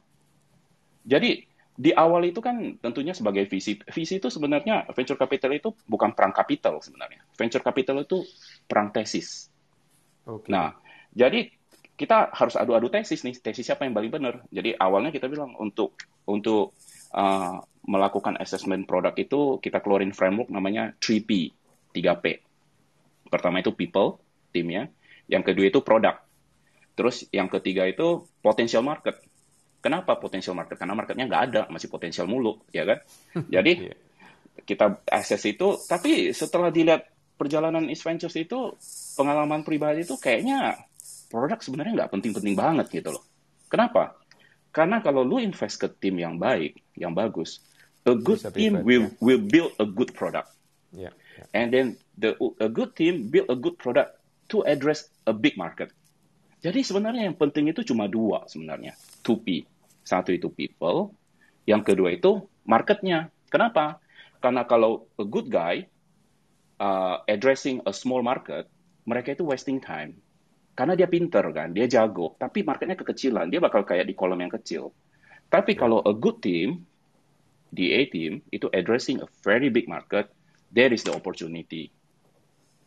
Jadi 1.02 1.46
di 1.72 1.90
awal 1.90 2.28
itu 2.28 2.38
kan 2.44 2.78
tentunya 2.78 3.16
sebagai 3.16 3.48
visi, 3.48 3.80
visi 3.90 4.20
itu 4.20 4.28
sebenarnya 4.28 4.86
venture 4.92 5.16
capital 5.16 5.50
itu 5.56 5.72
bukan 5.88 6.12
perang 6.12 6.30
kapital 6.30 6.78
sebenarnya. 6.78 7.24
Venture 7.34 7.64
capital 7.64 8.04
itu 8.04 8.22
perang 8.68 8.92
tesis. 8.92 9.48
Okay. 10.22 10.52
Nah, 10.52 10.76
jadi 11.10 11.50
kita 11.96 12.30
harus 12.34 12.54
adu-adu 12.58 12.92
tesis 12.92 13.24
nih, 13.24 13.34
tesis 13.40 13.66
siapa 13.66 13.88
yang 13.88 13.96
paling 13.96 14.12
benar. 14.12 14.34
Jadi 14.52 14.76
awalnya 14.76 15.10
kita 15.10 15.26
bilang 15.26 15.56
untuk 15.58 15.96
untuk 16.28 16.76
uh, 17.14 17.58
melakukan 17.86 18.38
assessment 18.38 18.86
produk 18.86 19.14
itu 19.18 19.58
kita 19.58 19.82
keluarin 19.82 20.14
framework 20.14 20.52
namanya 20.52 20.94
3P. 21.02 21.50
3P. 21.92 22.24
Pertama 23.28 23.60
itu 23.60 23.72
people, 23.72 24.20
timnya. 24.52 24.88
Yang 25.28 25.52
kedua 25.52 25.66
itu 25.68 25.80
produk. 25.80 26.20
Terus 26.92 27.24
yang 27.32 27.48
ketiga 27.48 27.88
itu 27.88 28.28
potential 28.44 28.84
market. 28.84 29.20
Kenapa 29.82 30.16
potential 30.20 30.54
market? 30.54 30.76
Karena 30.78 30.94
marketnya 30.94 31.26
nggak 31.26 31.42
ada, 31.50 31.62
masih 31.72 31.88
potensial 31.88 32.28
mulu, 32.28 32.60
ya 32.70 32.84
kan? 32.84 32.98
Jadi 33.54 33.72
iya. 33.88 33.96
kita 34.62 35.02
akses 35.08 35.42
itu, 35.48 35.80
tapi 35.88 36.30
setelah 36.36 36.68
dilihat 36.68 37.08
perjalanan 37.40 37.88
East 37.90 38.04
Ventures 38.06 38.36
itu, 38.38 38.76
pengalaman 39.18 39.66
pribadi 39.66 40.06
itu 40.06 40.14
kayaknya 40.20 40.76
produk 41.32 41.58
sebenarnya 41.58 42.04
nggak 42.04 42.10
penting-penting 42.12 42.54
banget 42.54 42.86
gitu 42.92 43.10
loh. 43.16 43.24
Kenapa? 43.72 44.20
Karena 44.68 45.00
kalau 45.00 45.24
lu 45.24 45.40
invest 45.40 45.80
ke 45.80 45.88
tim 45.88 46.20
yang 46.20 46.36
baik, 46.36 46.76
yang 46.96 47.16
bagus, 47.16 47.64
a 48.04 48.12
good 48.12 48.40
team 48.52 48.84
will 48.84 49.08
ya. 49.08 49.16
will 49.20 49.42
build 49.42 49.72
a 49.80 49.86
good 49.88 50.12
product. 50.12 50.52
Yeah. 50.92 51.16
And 51.50 51.74
then 51.74 51.98
the 52.14 52.38
a 52.62 52.70
good 52.70 52.94
team 52.94 53.28
build 53.28 53.50
a 53.50 53.58
good 53.58 53.76
product 53.82 54.22
to 54.54 54.62
address 54.62 55.10
a 55.26 55.34
big 55.34 55.58
market. 55.58 55.90
Jadi 56.62 56.86
sebenarnya 56.86 57.26
yang 57.26 57.34
penting 57.34 57.74
itu 57.74 57.82
cuma 57.82 58.06
dua 58.06 58.46
sebenarnya. 58.46 58.94
2P. 59.26 59.66
Satu 60.06 60.30
itu 60.30 60.46
people, 60.50 61.10
yang 61.66 61.82
kedua 61.82 62.14
itu 62.14 62.46
marketnya. 62.66 63.30
Kenapa? 63.50 63.98
Karena 64.38 64.66
kalau 64.66 65.10
a 65.18 65.26
good 65.26 65.50
guy 65.50 65.86
uh, 66.82 67.22
addressing 67.26 67.82
a 67.86 67.92
small 67.94 68.22
market, 68.22 68.66
mereka 69.06 69.34
itu 69.34 69.46
wasting 69.46 69.78
time. 69.82 70.18
Karena 70.72 70.96
dia 70.96 71.06
pinter 71.06 71.44
kan, 71.52 71.70
dia 71.70 71.84
jago, 71.84 72.34
tapi 72.40 72.64
marketnya 72.64 72.96
kekecilan, 72.96 73.52
dia 73.52 73.60
bakal 73.60 73.84
kayak 73.84 74.08
di 74.08 74.14
kolom 74.16 74.40
yang 74.40 74.50
kecil. 74.50 74.90
Tapi 75.52 75.76
kalau 75.76 76.00
a 76.02 76.16
good 76.16 76.40
team, 76.40 76.88
di 77.68 77.92
A 77.92 78.08
team, 78.08 78.40
itu 78.48 78.72
addressing 78.72 79.20
a 79.20 79.28
very 79.44 79.68
big 79.68 79.84
market, 79.84 80.32
there 80.72 80.90
is 80.90 81.04
the 81.04 81.12
opportunity. 81.12 81.92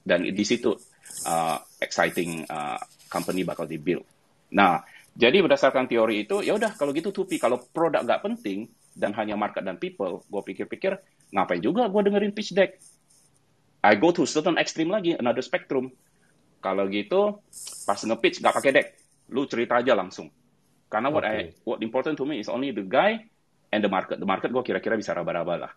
Dan 0.06 0.26
di 0.26 0.46
situ 0.46 0.74
uh, 1.30 1.58
exciting 1.78 2.46
uh, 2.50 2.82
company 3.08 3.46
bakal 3.46 3.70
dibuild. 3.70 4.06
Nah, 4.54 4.82
jadi 5.16 5.40
berdasarkan 5.40 5.88
teori 5.88 6.28
itu, 6.28 6.44
ya 6.44 6.58
udah 6.58 6.74
kalau 6.76 6.92
gitu 6.92 7.14
tupi 7.14 7.40
kalau 7.40 7.62
produk 7.62 8.04
nggak 8.04 8.22
penting 8.26 8.68
dan 8.98 9.16
hanya 9.16 9.38
market 9.40 9.64
dan 9.64 9.80
people, 9.80 10.26
gue 10.28 10.42
pikir-pikir 10.42 10.98
ngapain 11.32 11.62
juga 11.64 11.88
gue 11.88 12.02
dengerin 12.06 12.34
pitch 12.36 12.52
deck. 12.52 12.78
I 13.86 13.96
go 14.02 14.10
to 14.10 14.26
certain 14.26 14.58
extreme 14.58 14.90
lagi, 14.90 15.14
another 15.14 15.46
spectrum. 15.46 15.94
Kalau 16.58 16.90
gitu, 16.90 17.38
pas 17.86 18.00
nge-pitch 18.02 18.42
nggak 18.42 18.56
pakai 18.58 18.72
deck, 18.74 18.88
lu 19.30 19.46
cerita 19.46 19.78
aja 19.78 19.94
langsung. 19.94 20.34
Karena 20.90 21.14
what 21.14 21.26
okay. 21.26 21.54
I 21.54 21.66
what 21.66 21.80
important 21.86 22.18
to 22.18 22.26
me 22.26 22.42
is 22.42 22.50
only 22.50 22.74
the 22.74 22.86
guy 22.86 23.22
and 23.70 23.82
the 23.86 23.92
market. 23.92 24.18
The 24.18 24.26
market 24.26 24.50
gue 24.50 24.64
kira-kira 24.66 24.98
bisa 24.98 25.14
raba-raba 25.14 25.70
lah. 25.70 25.72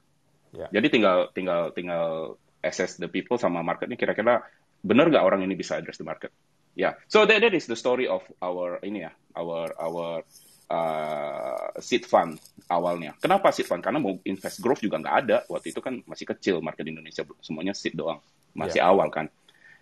Yeah. 0.55 0.71
Jadi 0.73 1.01
tinggal 1.01 1.33
tinggal 1.37 1.73
tinggal 1.77 2.37
assess 2.65 2.99
the 2.99 3.07
people 3.07 3.39
sama 3.39 3.63
marketnya 3.63 3.95
kira-kira 3.95 4.43
benar 4.83 5.11
nggak 5.11 5.25
orang 5.25 5.43
ini 5.45 5.55
bisa 5.59 5.79
address 5.79 5.99
the 5.99 6.07
market. 6.07 6.31
Ya, 6.79 6.83
yeah. 6.83 6.93
so 7.11 7.27
that, 7.27 7.43
that 7.43 7.55
is 7.55 7.67
the 7.67 7.75
story 7.75 8.07
of 8.07 8.23
our 8.39 8.79
ini 8.87 9.03
ya, 9.03 9.13
our 9.35 9.75
our 9.75 10.23
uh, 10.71 11.75
seed 11.83 12.07
fund 12.07 12.39
awalnya. 12.71 13.19
Kenapa 13.19 13.51
seed 13.51 13.67
fund? 13.67 13.83
Karena 13.83 13.99
mau 13.99 14.15
invest 14.23 14.63
growth 14.63 14.79
juga 14.79 15.03
nggak 15.03 15.17
ada. 15.27 15.39
Waktu 15.51 15.75
itu 15.75 15.83
kan 15.83 15.99
masih 16.07 16.27
kecil 16.31 16.63
market 16.63 16.87
Indonesia, 16.87 17.27
semuanya 17.43 17.75
seed 17.75 17.99
doang, 17.99 18.23
masih 18.55 18.79
yeah. 18.79 18.91
awal 18.91 19.11
kan. 19.11 19.27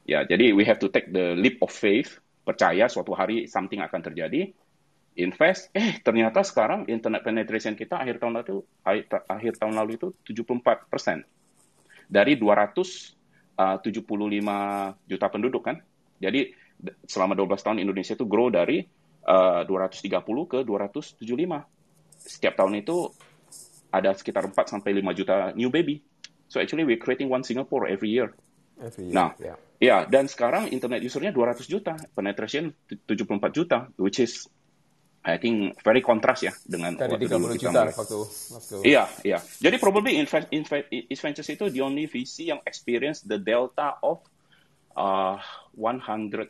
Ya, 0.07 0.25
jadi 0.25 0.55
we 0.57 0.65
have 0.65 0.81
to 0.81 0.89
take 0.89 1.11
the 1.13 1.37
leap 1.37 1.61
of 1.61 1.69
faith, 1.69 2.17
percaya 2.47 2.87
suatu 2.87 3.13
hari 3.13 3.51
something 3.51 3.83
akan 3.83 4.01
terjadi 4.01 4.55
invest, 5.17 5.73
eh 5.73 5.99
ternyata 6.05 6.45
sekarang 6.45 6.85
internet 6.93 7.25
penetration 7.25 7.73
kita 7.73 7.97
akhir 7.97 8.21
tahun 8.21 8.41
lalu 8.41 8.61
akhir 9.27 9.53
tahun 9.57 9.75
lalu 9.75 9.97
itu 9.97 10.09
74 10.29 10.93
persen 10.93 11.25
dari 12.05 12.37
275 12.37 13.57
uh, 13.57 13.81
juta 15.09 15.27
penduduk 15.33 15.63
kan. 15.65 15.81
Jadi 16.21 16.53
selama 17.09 17.33
12 17.33 17.65
tahun 17.65 17.79
Indonesia 17.81 18.13
itu 18.13 18.29
grow 18.29 18.53
dari 18.53 18.85
uh, 19.25 19.65
230 19.65 20.13
ke 20.47 20.59
275. 20.63 21.25
Setiap 22.17 22.55
tahun 22.57 22.75
itu 22.85 23.09
ada 23.89 24.13
sekitar 24.13 24.45
4 24.45 24.53
sampai 24.53 25.01
5 25.01 25.19
juta 25.19 25.37
new 25.57 25.73
baby. 25.73 26.05
So 26.47 26.61
actually 26.61 26.85
we're 26.85 27.01
creating 27.01 27.33
one 27.33 27.43
Singapore 27.43 27.89
every 27.89 28.13
year. 28.13 28.37
Every 28.77 29.09
year 29.09 29.17
nah, 29.17 29.33
yeah. 29.41 29.57
ya 29.81 29.97
dan 30.05 30.29
sekarang 30.29 30.69
internet 30.69 31.01
usernya 31.01 31.33
200 31.33 31.65
juta, 31.65 31.97
penetration 32.13 32.77
74 33.09 33.57
juta, 33.57 33.89
which 33.97 34.21
is 34.21 34.47
I 35.27 35.43
think 35.43 35.75
very 35.83 35.99
kontras 35.99 36.47
ya 36.47 36.55
dengan 36.63 36.95
Dari 36.95 37.19
waktu 37.19 37.27
30 37.27 37.35
dulu 37.35 37.55
juta 37.59 37.83
kita 37.91 37.99
waktu, 37.99 38.19
waktu. 38.55 38.75
Iya, 38.87 39.05
iya. 39.27 39.39
Jadi 39.43 39.77
probably 39.83 40.23
invest, 40.23 40.47
invest, 40.55 40.87
Ventures 40.95 41.51
itu 41.51 41.67
the 41.67 41.83
only 41.83 42.07
VC 42.07 42.55
yang 42.55 42.63
experience 42.63 43.27
the 43.27 43.43
delta 43.43 43.99
of 44.07 44.23
uh, 44.95 45.35
170 45.75 46.47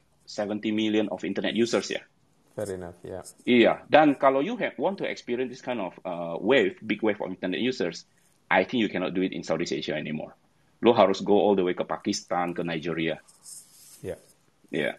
million 0.77 1.09
of 1.09 1.25
internet 1.25 1.57
users 1.57 1.89
ya. 1.89 2.05
Fair 2.53 2.77
enough, 2.77 3.01
ya. 3.01 3.25
Yeah. 3.25 3.25
Iya, 3.49 3.73
dan 3.89 4.21
kalau 4.21 4.45
you 4.45 4.61
have, 4.61 4.77
want 4.77 5.01
to 5.01 5.09
experience 5.09 5.49
this 5.49 5.65
kind 5.65 5.81
of 5.81 5.97
uh, 6.05 6.37
wave, 6.37 6.77
big 6.85 7.01
wave 7.01 7.17
of 7.25 7.33
internet 7.33 7.65
users, 7.65 8.05
I 8.53 8.69
think 8.69 8.85
you 8.85 8.93
cannot 8.93 9.17
do 9.17 9.25
it 9.25 9.33
in 9.33 9.41
Southeast 9.41 9.73
Asia 9.73 9.97
anymore. 9.97 10.37
Lo 10.85 10.93
harus 10.93 11.25
go 11.25 11.41
all 11.41 11.57
the 11.57 11.65
way 11.65 11.73
ke 11.73 11.85
Pakistan, 11.89 12.53
ke 12.53 12.61
Nigeria. 12.61 13.25
Yeah. 14.05 14.21
Iya. 14.69 14.85
Yeah. 14.85 14.97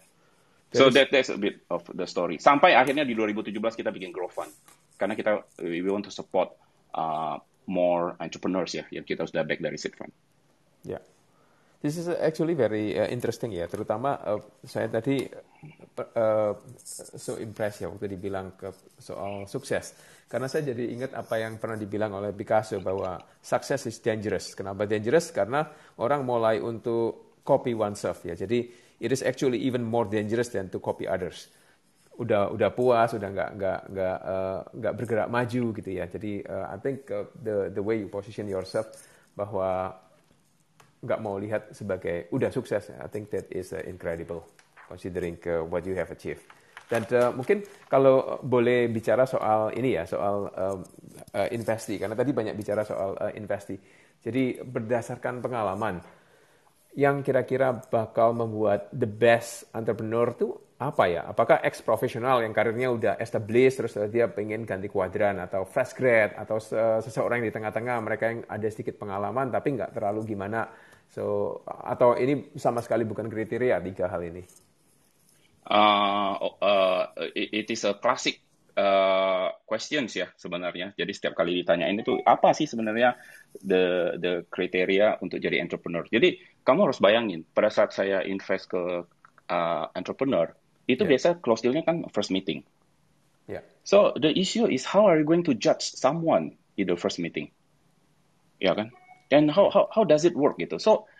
So 0.75 0.91
that 0.91 1.07
that's 1.15 1.31
a 1.31 1.39
bit 1.39 1.63
of 1.71 1.88
the 1.95 2.03
story. 2.03 2.43
Sampai 2.43 2.75
akhirnya 2.75 3.07
di 3.07 3.15
2017 3.15 3.55
kita 3.79 3.89
bikin 3.91 4.12
Grow 4.12 4.27
Fund. 4.27 4.51
Karena 5.00 5.15
kita 5.15 5.47
we 5.63 5.86
want 5.88 6.03
to 6.03 6.12
support 6.12 6.51
uh, 6.91 7.39
more 7.67 8.15
entrepreneurs 8.19 8.74
ya 8.74 8.83
yang 8.89 9.03
kita 9.03 9.27
sudah 9.27 9.43
back 9.43 9.59
dari 9.59 9.77
seed 9.79 9.93
fund. 9.93 10.12
Ya. 10.88 10.97
Yeah. 10.97 11.03
This 11.77 12.01
is 12.01 12.09
actually 12.09 12.57
very 12.57 12.97
uh, 12.97 13.05
interesting 13.05 13.53
ya, 13.53 13.69
terutama 13.69 14.17
uh, 14.25 14.41
saya 14.65 14.89
tadi 14.89 15.29
uh, 16.17 16.57
so 16.97 17.38
impressed 17.38 17.86
ya 17.86 17.88
waktu 17.93 18.17
dibilang 18.17 18.57
ke 18.57 18.74
soal 18.97 19.45
sukses. 19.45 19.93
Karena 20.25 20.50
saya 20.50 20.74
jadi 20.74 20.89
ingat 20.89 21.13
apa 21.13 21.38
yang 21.38 21.62
pernah 21.62 21.77
dibilang 21.77 22.17
oleh 22.17 22.33
Picasso 22.33 22.81
bahwa 22.81 23.21
success 23.39 23.86
is 23.86 24.01
dangerous. 24.01 24.57
Kenapa 24.57 24.89
dangerous? 24.89 25.29
Karena 25.29 25.69
orang 26.01 26.25
mulai 26.25 26.57
untuk 26.57 27.38
copy 27.45 27.77
oneself 27.77 28.25
ya. 28.25 28.33
Jadi 28.33 28.87
it 29.00 29.12
is 29.13 29.22
actually 29.22 29.62
even 29.62 29.86
more 29.86 30.06
dangerous 30.06 30.50
than 30.50 30.70
to 30.70 30.77
copy 30.82 31.06
others. 31.06 31.50
Udah 32.18 32.50
udah 32.50 32.74
puas, 32.74 33.13
udah 33.13 33.30
nggak 33.30 33.50
nggak 33.62 33.80
nggak 33.94 34.18
uh, 34.25 34.60
nggak 34.74 34.94
bergerak 34.98 35.30
maju 35.30 35.63
gitu 35.77 35.89
ya. 35.94 36.06
Jadi 36.10 36.42
uh, 36.46 36.66
I 36.74 36.77
think 36.82 37.06
uh, 37.13 37.30
the 37.38 37.70
the 37.70 37.84
way 37.84 38.01
you 38.01 38.10
position 38.10 38.50
yourself 38.50 38.89
bahwa 39.38 39.94
nggak 41.06 41.20
mau 41.22 41.38
lihat 41.38 41.77
sebagai 41.77 42.25
udah 42.34 42.50
sukses. 42.50 42.89
I 42.89 43.06
think 43.06 43.30
that 43.30 43.46
is 43.54 43.70
uh, 43.70 43.86
incredible 43.86 44.50
considering 44.89 45.38
uh, 45.46 45.62
what 45.62 45.86
you 45.86 45.94
have 45.94 46.10
achieved. 46.10 46.42
Dan 46.88 47.04
uh, 47.13 47.36
mungkin 47.36 47.68
kalau 47.92 48.39
boleh 48.39 48.88
bicara 48.88 49.27
soal 49.27 49.75
ini 49.75 50.00
ya, 50.00 50.08
soal 50.08 50.48
uh, 50.56 50.80
uh, 51.36 51.48
investi, 51.51 52.00
karena 52.00 52.16
tadi 52.16 52.32
banyak 52.32 52.56
bicara 52.56 52.88
soal 52.88 53.13
uh, 53.20 53.32
investi. 53.36 53.75
Jadi 54.24 54.63
berdasarkan 54.63 55.44
pengalaman, 55.44 56.00
yang 56.98 57.22
kira-kira 57.22 57.77
bakal 57.94 58.34
membuat 58.34 58.89
the 58.89 59.06
best 59.06 59.70
entrepreneur 59.70 60.34
itu 60.34 60.50
apa 60.82 61.06
ya? 61.06 61.30
Apakah 61.30 61.62
ex 61.62 61.86
profesional 61.86 62.42
yang 62.42 62.58
karirnya 62.58 62.89
udah 62.89 63.13
established 63.22 63.77
terus 63.77 63.94
dia 64.10 64.25
pengen 64.34 64.66
ganti 64.66 64.89
kuadran 64.89 65.38
atau 65.38 65.62
fresh 65.62 65.94
grad 65.94 66.34
atau 66.34 66.58
seseorang 67.01 67.46
yang 67.46 67.54
di 67.54 67.56
tengah-tengah 67.56 67.98
mereka 68.01 68.34
yang 68.34 68.42
ada 68.50 68.68
sedikit 68.74 68.98
pengalaman 68.98 69.54
tapi 69.54 69.77
nggak 69.77 69.94
terlalu 69.94 70.25
gimana. 70.25 70.66
So 71.13 71.62
atau 71.66 72.18
ini 72.18 72.58
sama 72.58 72.82
sekali 72.82 73.06
bukan 73.06 73.30
kriteria 73.30 73.77
tiga 73.86 74.10
hal 74.10 74.25
ini? 74.25 74.42
uh, 75.70 76.34
uh, 76.62 77.04
it 77.36 77.68
is 77.70 77.84
a 77.84 77.94
classic 77.94 78.39
uh, 78.77 79.50
questions 79.65 80.13
ya 80.13 80.29
sebenarnya. 80.38 80.93
Jadi 80.93 81.12
setiap 81.12 81.34
kali 81.34 81.65
ditanyain 81.65 81.98
itu 81.98 82.22
apa 82.24 82.53
sih 82.53 82.69
sebenarnya 82.69 83.17
the 83.65 84.15
the 84.22 84.34
kriteria 84.53 85.17
untuk 85.19 85.41
jadi 85.41 85.60
entrepreneur. 85.60 86.05
Jadi 86.07 86.38
kamu 86.62 86.88
harus 86.88 87.01
bayangin 87.01 87.43
pada 87.51 87.74
saat 87.74 87.91
saya 87.91 88.22
invest 88.24 88.69
ke 88.69 89.03
uh, 89.50 89.86
entrepreneur 89.98 90.53
itu 90.88 91.03
yeah. 91.03 91.12
biasa 91.17 91.27
close 91.41 91.65
dealnya 91.65 91.84
kan 91.84 92.05
first 92.13 92.29
meeting. 92.29 92.63
Yeah. 93.50 93.65
So 93.84 94.15
the 94.15 94.31
issue 94.31 94.69
is 94.69 94.86
how 94.86 95.10
are 95.10 95.17
you 95.19 95.27
going 95.27 95.43
to 95.50 95.57
judge 95.57 95.91
someone 95.98 96.55
in 96.77 96.88
the 96.88 96.96
first 96.96 97.17
meeting? 97.17 97.51
Ya 98.62 98.77
kan? 98.77 98.93
And 99.34 99.51
how 99.51 99.67
how 99.74 99.91
how 99.91 100.07
does 100.07 100.24
it 100.24 100.38
work 100.38 100.55
gitu? 100.62 100.79
So 100.79 101.12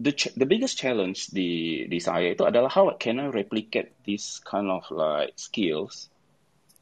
the 0.00 0.10
the 0.34 0.48
biggest 0.48 0.80
challenge 0.80 1.30
di 1.30 1.84
di 1.86 1.98
saya 2.02 2.34
itu 2.34 2.42
adalah 2.48 2.72
how 2.72 2.90
can 2.98 3.22
I 3.22 3.28
replicate 3.30 3.94
this 4.02 4.40
kind 4.42 4.72
of 4.72 4.86
like 4.90 5.36
skills 5.38 6.10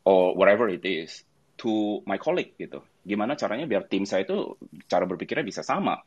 or 0.08 0.32
whatever 0.32 0.72
it 0.72 0.80
is 0.88 1.20
to 1.60 2.00
my 2.08 2.16
colleague 2.16 2.56
gitu. 2.56 2.80
Gimana 3.04 3.36
caranya 3.36 3.68
biar 3.68 3.84
tim 3.92 4.08
saya 4.08 4.24
itu 4.24 4.56
cara 4.88 5.04
berpikirnya 5.04 5.44
bisa 5.44 5.60
sama. 5.60 6.00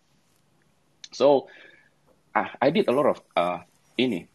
So 1.14 1.46
uh, 2.34 2.50
I 2.58 2.74
did 2.74 2.90
a 2.90 2.94
lot 2.94 3.14
of 3.14 3.18
uh, 3.38 3.62
ini. 4.02 4.26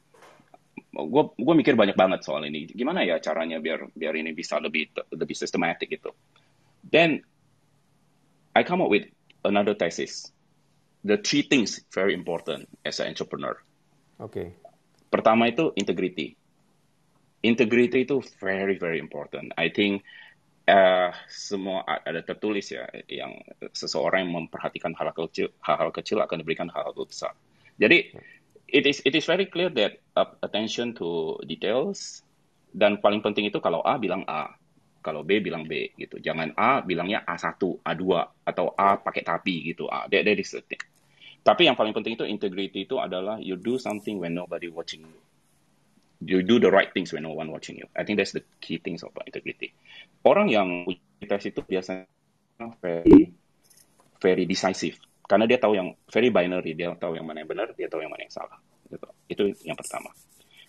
Gue 0.95 1.35
gue 1.35 1.55
mikir 1.59 1.75
banyak 1.75 1.99
banget 1.99 2.23
soal 2.23 2.47
ini. 2.47 2.71
Gimana 2.71 3.03
ya 3.03 3.19
caranya 3.19 3.59
biar 3.59 3.91
biar 3.91 4.15
ini 4.15 4.31
bisa 4.31 4.63
lebih 4.63 4.95
lebih 5.11 5.35
systematic 5.35 5.91
gitu. 5.91 6.15
Then 6.87 7.27
I 8.55 8.63
come 8.63 8.87
up 8.87 8.89
with 8.89 9.11
another 9.43 9.75
thesis 9.75 10.31
the 11.07 11.19
three 11.19 11.43
things 11.43 11.83
very 11.91 12.15
important 12.15 12.71
as 12.87 13.03
an 13.03 13.11
entrepreneur. 13.11 13.59
Oke. 14.23 14.31
Okay. 14.31 14.49
Pertama 15.11 15.51
itu 15.51 15.71
integrity. 15.79 16.36
Integrity 17.45 18.09
itu 18.09 18.23
very 18.41 18.81
very 18.81 18.99
important. 18.99 19.53
I 19.57 19.69
think 19.69 20.03
uh, 20.67 21.15
semua 21.31 21.87
ada 21.87 22.21
tertulis 22.23 22.71
ya 22.71 22.89
yang 23.07 23.39
seseorang 23.73 24.27
yang 24.27 24.33
memperhatikan 24.45 24.93
hal-hal 24.99 25.29
kecil, 25.31 25.49
hal-hal 25.63 25.91
kecil 25.95 26.19
akan 26.23 26.43
diberikan 26.43 26.69
hal-hal 26.71 26.93
besar. 26.97 27.33
Jadi 27.77 28.13
it 28.67 28.85
is 28.85 28.99
it 29.07 29.15
is 29.15 29.25
very 29.25 29.47
clear 29.47 29.71
that 29.71 30.03
uh, 30.19 30.27
attention 30.43 30.97
to 30.97 31.39
details 31.47 32.27
dan 32.75 32.99
paling 33.01 33.23
penting 33.23 33.49
itu 33.49 33.63
kalau 33.63 33.81
A 33.87 33.97
bilang 33.97 34.27
A, 34.27 34.53
kalau 35.01 35.23
B 35.23 35.39
bilang 35.41 35.65
B 35.65 35.95
gitu. 35.97 36.19
Jangan 36.19 36.53
A 36.59 36.83
bilangnya 36.83 37.23
A1, 37.25 37.57
A2 37.81 38.05
atau 38.45 38.67
A 38.75 39.01
pakai 39.01 39.23
tapi 39.23 39.71
gitu. 39.71 39.87
A. 39.87 40.11
That, 40.11 40.27
that 40.27 40.37
is 40.37 40.53
the 40.53 40.61
thing. 40.67 40.83
Tapi 41.47 41.71
yang 41.71 41.79
paling 41.79 41.95
penting 41.95 42.19
itu 42.19 42.27
integrity 42.27 42.91
itu 42.91 42.99
adalah 42.99 43.39
you 43.39 43.55
do 43.55 43.79
something 43.79 44.19
when 44.19 44.35
nobody 44.35 44.67
watching 44.67 45.07
you. 45.07 45.26
You 46.21 46.41
do 46.41 46.57
the 46.57 46.73
right 46.73 46.89
things 46.97 47.13
when 47.13 47.29
no 47.29 47.37
one 47.37 47.53
watching 47.53 47.77
you. 47.77 47.87
I 47.93 48.09
think 48.09 48.17
that's 48.17 48.33
the 48.33 48.41
key 48.65 48.81
things 48.81 49.05
about 49.05 49.29
integrity. 49.29 49.77
Orang 50.25 50.49
yang 50.49 50.89
integritas 50.89 51.53
itu 51.53 51.61
biasanya 51.61 52.09
very 52.81 53.37
very 54.17 54.49
decisive 54.49 54.97
karena 55.27 55.45
dia 55.51 55.59
tahu 55.59 55.75
yang 55.75 55.91
very 56.07 56.31
binary, 56.31 56.79
dia 56.79 56.95
tahu 56.95 57.19
yang 57.19 57.27
mana 57.27 57.43
yang 57.43 57.51
benar, 57.51 57.75
dia 57.75 57.91
tahu 57.91 57.99
yang 57.99 58.15
mana 58.15 58.23
yang 58.23 58.35
salah. 58.35 58.59
Gitu. 58.87 59.07
Itu 59.27 59.45
yang 59.67 59.75
pertama. 59.75 60.15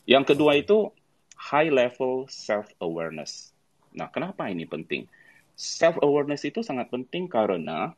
Yang 0.09 0.33
kedua 0.33 0.57
itu 0.57 0.89
high 1.37 1.69
level 1.69 2.25
self 2.25 2.65
awareness. 2.81 3.53
Nah, 3.93 4.09
kenapa 4.09 4.49
ini 4.49 4.65
penting? 4.65 5.05
Self 5.53 6.01
awareness 6.01 6.41
itu 6.41 6.65
sangat 6.65 6.89
penting 6.89 7.29
karena 7.29 7.93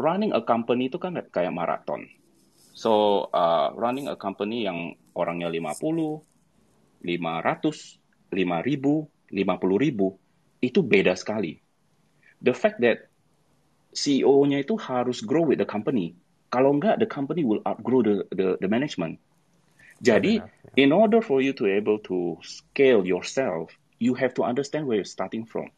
running 0.00 0.32
a 0.32 0.40
company 0.40 0.88
itu 0.88 0.96
kan 0.96 1.12
kayak 1.28 1.52
maraton. 1.52 2.08
So, 2.72 3.28
uh, 3.36 3.76
running 3.76 4.08
a 4.08 4.16
company 4.16 4.64
yang 4.64 4.96
orangnya 5.12 5.52
50, 5.52 6.24
500, 7.02 7.98
5000, 8.30 9.08
50 9.32 9.84
ribu, 9.84 10.06
itu 10.60 10.80
beda 10.84 11.16
sekali. 11.16 11.60
The 12.40 12.56
fact 12.56 12.80
that 12.84 13.08
CEO-nya 13.92 14.62
itu 14.62 14.78
harus 14.78 15.20
grow 15.20 15.44
with 15.44 15.58
the 15.58 15.68
company. 15.68 16.14
Kalau 16.50 16.74
enggak, 16.74 16.98
the 17.02 17.08
company 17.08 17.42
will 17.42 17.62
outgrow 17.66 18.02
the, 18.02 18.26
the, 18.34 18.58
the 18.58 18.68
management. 18.70 19.18
Jadi, 20.00 20.40
in 20.80 20.90
order 20.96 21.20
for 21.20 21.44
you 21.44 21.52
to 21.52 21.68
able 21.68 22.00
to 22.08 22.40
scale 22.40 23.04
yourself, 23.04 23.68
you 24.00 24.16
have 24.16 24.32
to 24.32 24.42
understand 24.46 24.88
where 24.88 24.96
you're 24.96 25.08
starting 25.08 25.44
from. 25.44 25.68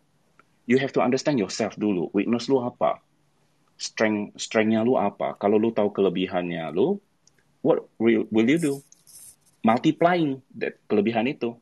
You 0.70 0.78
have 0.78 0.94
to 0.94 1.02
understand 1.02 1.42
yourself 1.42 1.74
dulu. 1.74 2.14
Weakness 2.14 2.46
lu 2.46 2.62
apa? 2.62 3.02
strength 3.82 4.38
strengthnya 4.38 4.86
lu 4.86 4.94
apa 4.94 5.34
kalau 5.34 5.58
lu 5.58 5.74
tahu 5.74 5.90
kelebihannya 5.90 6.70
lu 6.70 7.02
what 7.66 7.82
will, 7.98 8.22
will 8.30 8.46
you 8.46 8.62
do 8.62 8.78
multiplying 9.62 10.42
that 10.54 10.78
kelebihan 10.90 11.26
itu 11.30 11.54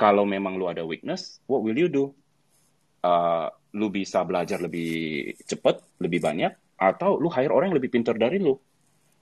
kalau 0.00 0.24
memang 0.24 0.56
lu 0.56 0.66
ada 0.68 0.82
weakness 0.82 1.38
what 1.46 1.60
will 1.60 1.76
you 1.76 1.88
do 1.88 2.12
uh, 3.04 3.52
lu 3.72 3.88
bisa 3.88 4.24
belajar 4.24 4.60
lebih 4.60 5.32
cepat 5.44 5.80
lebih 6.00 6.20
banyak 6.20 6.52
atau 6.76 7.16
lu 7.16 7.30
hire 7.30 7.52
orang 7.52 7.72
yang 7.72 7.78
lebih 7.78 7.92
pintar 7.92 8.16
dari 8.18 8.40
lu 8.42 8.58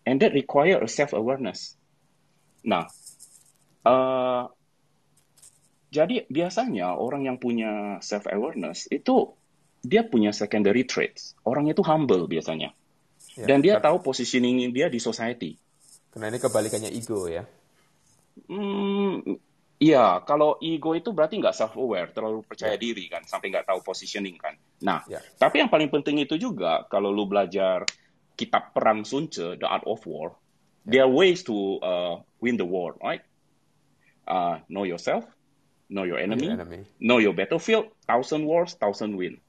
and 0.07 0.23
that 0.23 0.33
require 0.33 0.81
a 0.81 0.89
self 0.89 1.13
awareness 1.13 1.77
nah 2.65 2.87
uh, 3.85 4.49
jadi 5.91 6.25
biasanya 6.31 6.95
orang 6.95 7.27
yang 7.27 7.37
punya 7.43 7.99
self 7.99 8.31
awareness 8.31 8.87
itu 8.95 9.35
dia 9.83 10.07
punya 10.07 10.31
secondary 10.31 10.87
traits. 10.87 11.35
Orang 11.43 11.67
itu 11.67 11.83
humble 11.83 12.31
biasanya. 12.31 12.71
Ya, 13.35 13.47
Dan 13.51 13.65
dia 13.65 13.83
tahu 13.83 13.99
positioning 14.05 14.71
dia 14.71 14.87
di 14.87 15.03
society. 15.03 15.59
Karena 16.15 16.31
ini 16.31 16.39
kebalikannya 16.39 16.91
ego 16.95 17.27
ya. 17.27 17.43
Hmm, 18.49 19.41
Iya, 19.81 20.21
kalau 20.29 20.61
ego 20.61 20.93
itu 20.93 21.09
berarti 21.09 21.41
nggak 21.41 21.57
self-aware, 21.57 22.13
terlalu 22.13 22.45
percaya 22.45 22.77
ya. 22.77 22.81
diri 22.85 23.09
kan, 23.09 23.25
sampai 23.25 23.49
nggak 23.49 23.65
tahu 23.65 23.81
positioning 23.81 24.37
kan. 24.37 24.53
Nah, 24.85 25.01
ya. 25.09 25.25
tapi 25.41 25.65
yang 25.65 25.73
paling 25.73 25.89
penting 25.89 26.21
itu 26.21 26.37
juga, 26.37 26.85
kalau 26.93 27.09
lu 27.09 27.25
belajar 27.25 27.89
kitab 28.37 28.77
perang 28.77 29.09
Sunce, 29.09 29.57
The 29.57 29.65
Art 29.65 29.89
of 29.89 30.05
War, 30.05 30.37
ya. 30.85 30.93
there 30.93 31.03
are 31.09 31.13
ways 31.13 31.41
to 31.49 31.81
uh, 31.81 32.21
win 32.45 32.61
the 32.61 32.69
war, 32.69 32.93
right? 33.01 33.25
Uh, 34.29 34.61
know 34.69 34.85
yourself, 34.85 35.25
know 35.89 36.05
your 36.05 36.21
enemy, 36.21 36.53
know 36.53 36.53
your, 36.53 36.61
enemy. 36.61 36.81
know 37.01 37.17
your 37.17 37.33
battlefield, 37.33 37.89
thousand 38.05 38.45
wars, 38.45 38.77
thousand 38.77 39.17
win. 39.17 39.41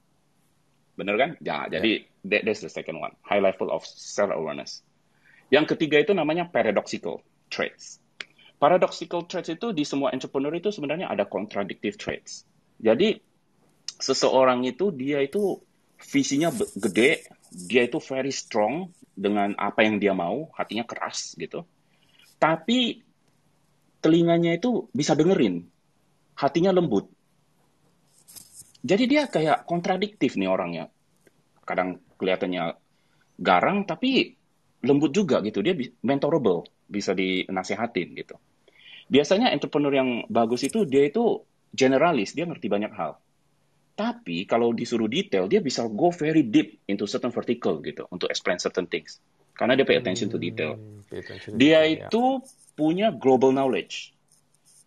Bener 0.96 1.20
kan? 1.20 1.30
Ya, 1.44 1.68
yeah. 1.68 1.76
jadi 1.76 2.08
that, 2.32 2.40
that's 2.48 2.64
the 2.64 2.72
second 2.72 2.96
one. 2.96 3.12
High 3.20 3.44
level 3.44 3.68
of 3.68 3.84
self-awareness. 3.84 4.80
Yang 5.52 5.76
ketiga 5.76 6.00
itu 6.00 6.16
namanya 6.16 6.48
paradoxical 6.48 7.20
traits. 7.52 8.01
Paradoxical 8.62 9.26
traits 9.26 9.50
itu 9.50 9.74
di 9.74 9.82
semua 9.82 10.14
entrepreneur 10.14 10.54
itu 10.54 10.70
sebenarnya 10.70 11.10
ada 11.10 11.26
contradictive 11.26 11.98
traits. 11.98 12.46
Jadi 12.78 13.18
seseorang 13.98 14.62
itu 14.62 14.94
dia 14.94 15.18
itu 15.18 15.58
visinya 15.98 16.54
gede, 16.78 17.26
dia 17.50 17.82
itu 17.82 17.98
very 17.98 18.30
strong 18.30 18.94
dengan 19.18 19.58
apa 19.58 19.82
yang 19.82 19.98
dia 19.98 20.14
mau, 20.14 20.46
hatinya 20.54 20.86
keras 20.86 21.34
gitu. 21.34 21.66
Tapi 22.38 23.02
telinganya 23.98 24.54
itu 24.54 24.86
bisa 24.94 25.18
dengerin, 25.18 25.66
hatinya 26.38 26.70
lembut. 26.70 27.10
Jadi 28.86 29.10
dia 29.10 29.26
kayak 29.26 29.66
kontradiktif 29.66 30.38
nih 30.38 30.46
orangnya. 30.46 30.86
Kadang 31.66 31.98
kelihatannya 32.14 32.78
garang 33.42 33.90
tapi 33.90 34.38
lembut 34.86 35.10
juga 35.10 35.42
gitu. 35.42 35.66
Dia 35.66 35.74
mentorable, 36.06 36.62
bisa 36.86 37.10
dinasehatin 37.10 38.14
gitu. 38.14 38.38
Biasanya 39.12 39.52
entrepreneur 39.52 39.92
yang 39.92 40.24
bagus 40.32 40.64
itu 40.64 40.88
dia 40.88 41.04
itu 41.04 41.44
generalis, 41.76 42.32
dia 42.32 42.48
ngerti 42.48 42.72
banyak 42.72 42.92
hal. 42.96 43.20
Tapi 43.92 44.48
kalau 44.48 44.72
disuruh 44.72 45.04
detail, 45.04 45.44
dia 45.52 45.60
bisa 45.60 45.84
go 45.84 46.08
very 46.08 46.40
deep 46.40 46.80
into 46.88 47.04
certain 47.04 47.28
vertical 47.28 47.84
gitu 47.84 48.08
untuk 48.08 48.32
explain 48.32 48.56
certain 48.56 48.88
things. 48.88 49.20
karena 49.56 49.76
dia 49.76 49.86
pay 49.86 50.00
attention 50.00 50.32
to 50.32 50.40
detail. 50.40 50.74
Hmm, 50.74 51.04
dia 51.54 51.84
ya. 51.84 52.08
itu 52.08 52.40
punya 52.72 53.12
global 53.12 53.52
knowledge, 53.52 54.16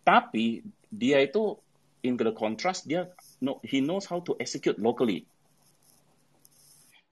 tapi 0.02 0.66
dia 0.90 1.22
itu 1.22 1.58
in 2.02 2.18
the 2.18 2.34
contrast 2.34 2.86
dia 2.86 3.10
no, 3.42 3.62
he 3.62 3.78
knows 3.82 4.06
how 4.10 4.18
to 4.22 4.34
execute 4.42 4.76
locally. 4.76 5.26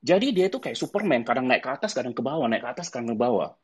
Jadi 0.05 0.37
dia 0.37 0.53
itu 0.53 0.61
kayak 0.61 0.77
Superman, 0.77 1.25
kadang 1.25 1.49
naik 1.49 1.65
ke 1.65 1.71
atas, 1.73 1.97
kadang 1.97 2.13
ke 2.13 2.21
bawah, 2.21 2.45
naik 2.45 2.61
ke 2.61 2.71
atas, 2.77 2.93
kadang 2.93 3.17
ke 3.17 3.17
bawah. 3.17 3.57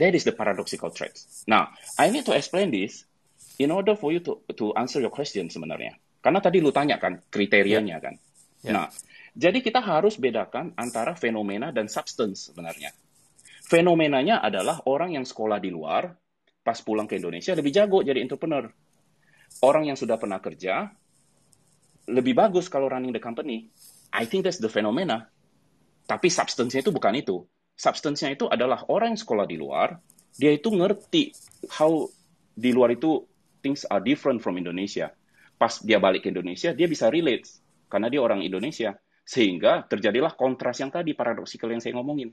That 0.00 0.16
is 0.16 0.24
the 0.24 0.32
paradoxical 0.32 0.88
traits. 0.88 1.44
Now, 1.44 1.76
I 2.00 2.08
need 2.08 2.24
to 2.24 2.32
explain 2.32 2.72
this 2.72 3.04
in 3.60 3.68
order 3.68 3.92
for 3.92 4.08
you 4.08 4.24
to 4.24 4.40
to 4.56 4.72
answer 4.72 5.04
your 5.04 5.12
question 5.12 5.52
sebenarnya. 5.52 6.00
Karena 6.22 6.40
tadi 6.40 6.64
lu 6.64 6.72
tanya 6.72 6.96
kan 6.96 7.20
kriterianya 7.28 7.96
yeah. 7.98 8.00
kan. 8.00 8.14
Yeah. 8.62 8.72
Nah, 8.72 8.86
jadi 9.36 9.58
kita 9.60 9.84
harus 9.84 10.16
bedakan 10.16 10.72
antara 10.78 11.12
fenomena 11.18 11.74
dan 11.74 11.92
substance 11.92 12.48
sebenarnya. 12.48 12.94
Fenomenanya 13.68 14.40
adalah 14.44 14.84
orang 14.88 15.16
yang 15.16 15.24
sekolah 15.24 15.56
di 15.56 15.72
luar, 15.72 16.12
pas 16.60 16.78
pulang 16.84 17.08
ke 17.08 17.16
Indonesia 17.16 17.56
lebih 17.56 17.72
jago 17.72 18.04
jadi 18.04 18.20
entrepreneur. 18.20 18.68
Orang 19.64 19.88
yang 19.88 19.96
sudah 19.96 20.16
pernah 20.16 20.40
kerja, 20.40 20.88
lebih 22.08 22.34
bagus 22.36 22.68
kalau 22.68 22.88
running 22.88 23.12
the 23.12 23.22
company. 23.22 23.68
I 24.12 24.28
think 24.28 24.44
that's 24.44 24.60
the 24.60 24.68
phenomena. 24.68 25.28
Tapi 26.04 26.28
substance-nya 26.28 26.84
itu 26.84 26.92
bukan 26.92 27.16
itu. 27.16 27.44
Substance-nya 27.82 28.38
itu 28.38 28.46
adalah 28.46 28.86
orang 28.86 29.18
yang 29.18 29.20
sekolah 29.26 29.42
di 29.42 29.58
luar, 29.58 29.98
dia 30.38 30.54
itu 30.54 30.70
ngerti 30.70 31.34
how 31.74 32.06
di 32.54 32.70
luar 32.70 32.94
itu 32.94 33.26
things 33.58 33.82
are 33.90 33.98
different 33.98 34.38
from 34.38 34.54
Indonesia. 34.54 35.10
Pas 35.58 35.82
dia 35.82 35.98
balik 35.98 36.22
ke 36.22 36.30
Indonesia, 36.30 36.70
dia 36.70 36.86
bisa 36.86 37.10
relate 37.10 37.50
karena 37.90 38.06
dia 38.06 38.22
orang 38.22 38.46
Indonesia. 38.46 38.94
Sehingga 39.26 39.82
terjadilah 39.90 40.38
kontras 40.38 40.78
yang 40.78 40.94
tadi 40.94 41.10
paradoksikal 41.10 41.74
yang 41.74 41.82
saya 41.82 41.98
ngomongin. 41.98 42.30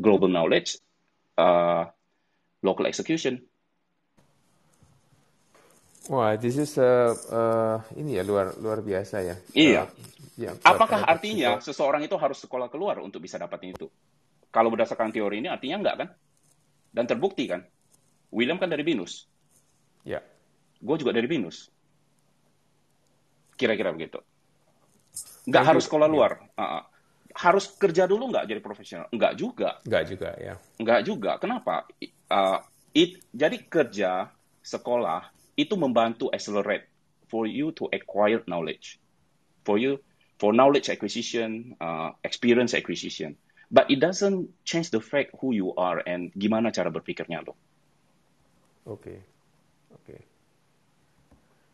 Global 0.00 0.32
knowledge, 0.32 0.80
uh, 1.36 1.84
local 2.64 2.88
execution. 2.88 3.36
Wah, 6.08 6.32
this 6.40 6.56
is 6.56 6.80
uh, 6.80 7.12
uh, 7.12 7.76
ini 7.92 8.16
ya 8.16 8.24
luar 8.24 8.56
luar 8.56 8.80
biasa 8.80 9.20
ya. 9.20 9.36
Iya. 9.52 9.84
Uh, 9.84 10.16
Ya, 10.36 10.52
Apakah 10.68 11.08
artinya 11.08 11.56
seseorang 11.64 12.04
itu 12.04 12.12
harus 12.20 12.36
sekolah 12.44 12.68
keluar 12.68 13.00
untuk 13.00 13.24
bisa 13.24 13.40
dapat 13.40 13.72
itu? 13.72 13.88
Kalau 14.50 14.68
berdasarkan 14.72 15.12
teori 15.12 15.42
ini 15.44 15.48
artinya 15.50 15.76
enggak 15.82 15.96
kan? 16.00 16.08
Dan 16.92 17.04
terbukti 17.04 17.44
kan? 17.50 17.64
William 18.32 18.56
kan 18.56 18.72
dari 18.72 18.82
Binus. 18.82 19.28
Ya. 20.02 20.22
Gue 20.80 20.96
juga 20.96 21.12
dari 21.12 21.28
Binus. 21.28 21.68
Kira-kira 23.56 23.92
begitu. 23.92 24.20
Enggak 25.48 25.64
harus 25.74 25.84
sekolah 25.88 26.08
ya. 26.08 26.12
luar. 26.12 26.32
Uh 26.56 26.62
-uh. 26.62 26.82
Harus 27.36 27.68
kerja 27.76 28.08
dulu 28.08 28.32
enggak 28.32 28.48
jadi 28.48 28.60
profesional? 28.64 29.06
Enggak 29.12 29.36
juga. 29.36 29.80
Enggak 29.84 30.04
juga 30.08 30.30
ya. 30.40 30.54
Enggak 30.80 31.00
juga. 31.04 31.32
Kenapa? 31.36 31.84
Uh, 32.32 32.60
it, 32.96 33.20
jadi 33.32 33.56
kerja, 33.60 34.32
sekolah 34.64 35.30
itu 35.56 35.74
membantu 35.76 36.28
accelerate 36.32 36.88
for 37.28 37.48
you 37.48 37.72
to 37.72 37.88
acquire 37.92 38.42
knowledge. 38.48 38.98
For 39.64 39.76
you 39.76 40.00
for 40.36 40.52
knowledge 40.52 40.92
acquisition, 40.92 41.74
uh, 41.80 42.12
experience 42.22 42.76
acquisition. 42.76 43.36
But 43.66 43.90
it 43.90 43.98
doesn't 43.98 44.46
change 44.62 44.94
the 44.94 45.02
fact 45.02 45.34
who 45.42 45.50
you 45.50 45.74
are 45.74 45.98
and 46.06 46.30
gimana 46.38 46.70
cara 46.70 46.86
berpikirnya 46.90 47.42
lo. 47.42 47.58
Oke, 48.86 49.10
okay. 49.10 49.18
oke. 49.90 50.02
Okay. 50.06 50.20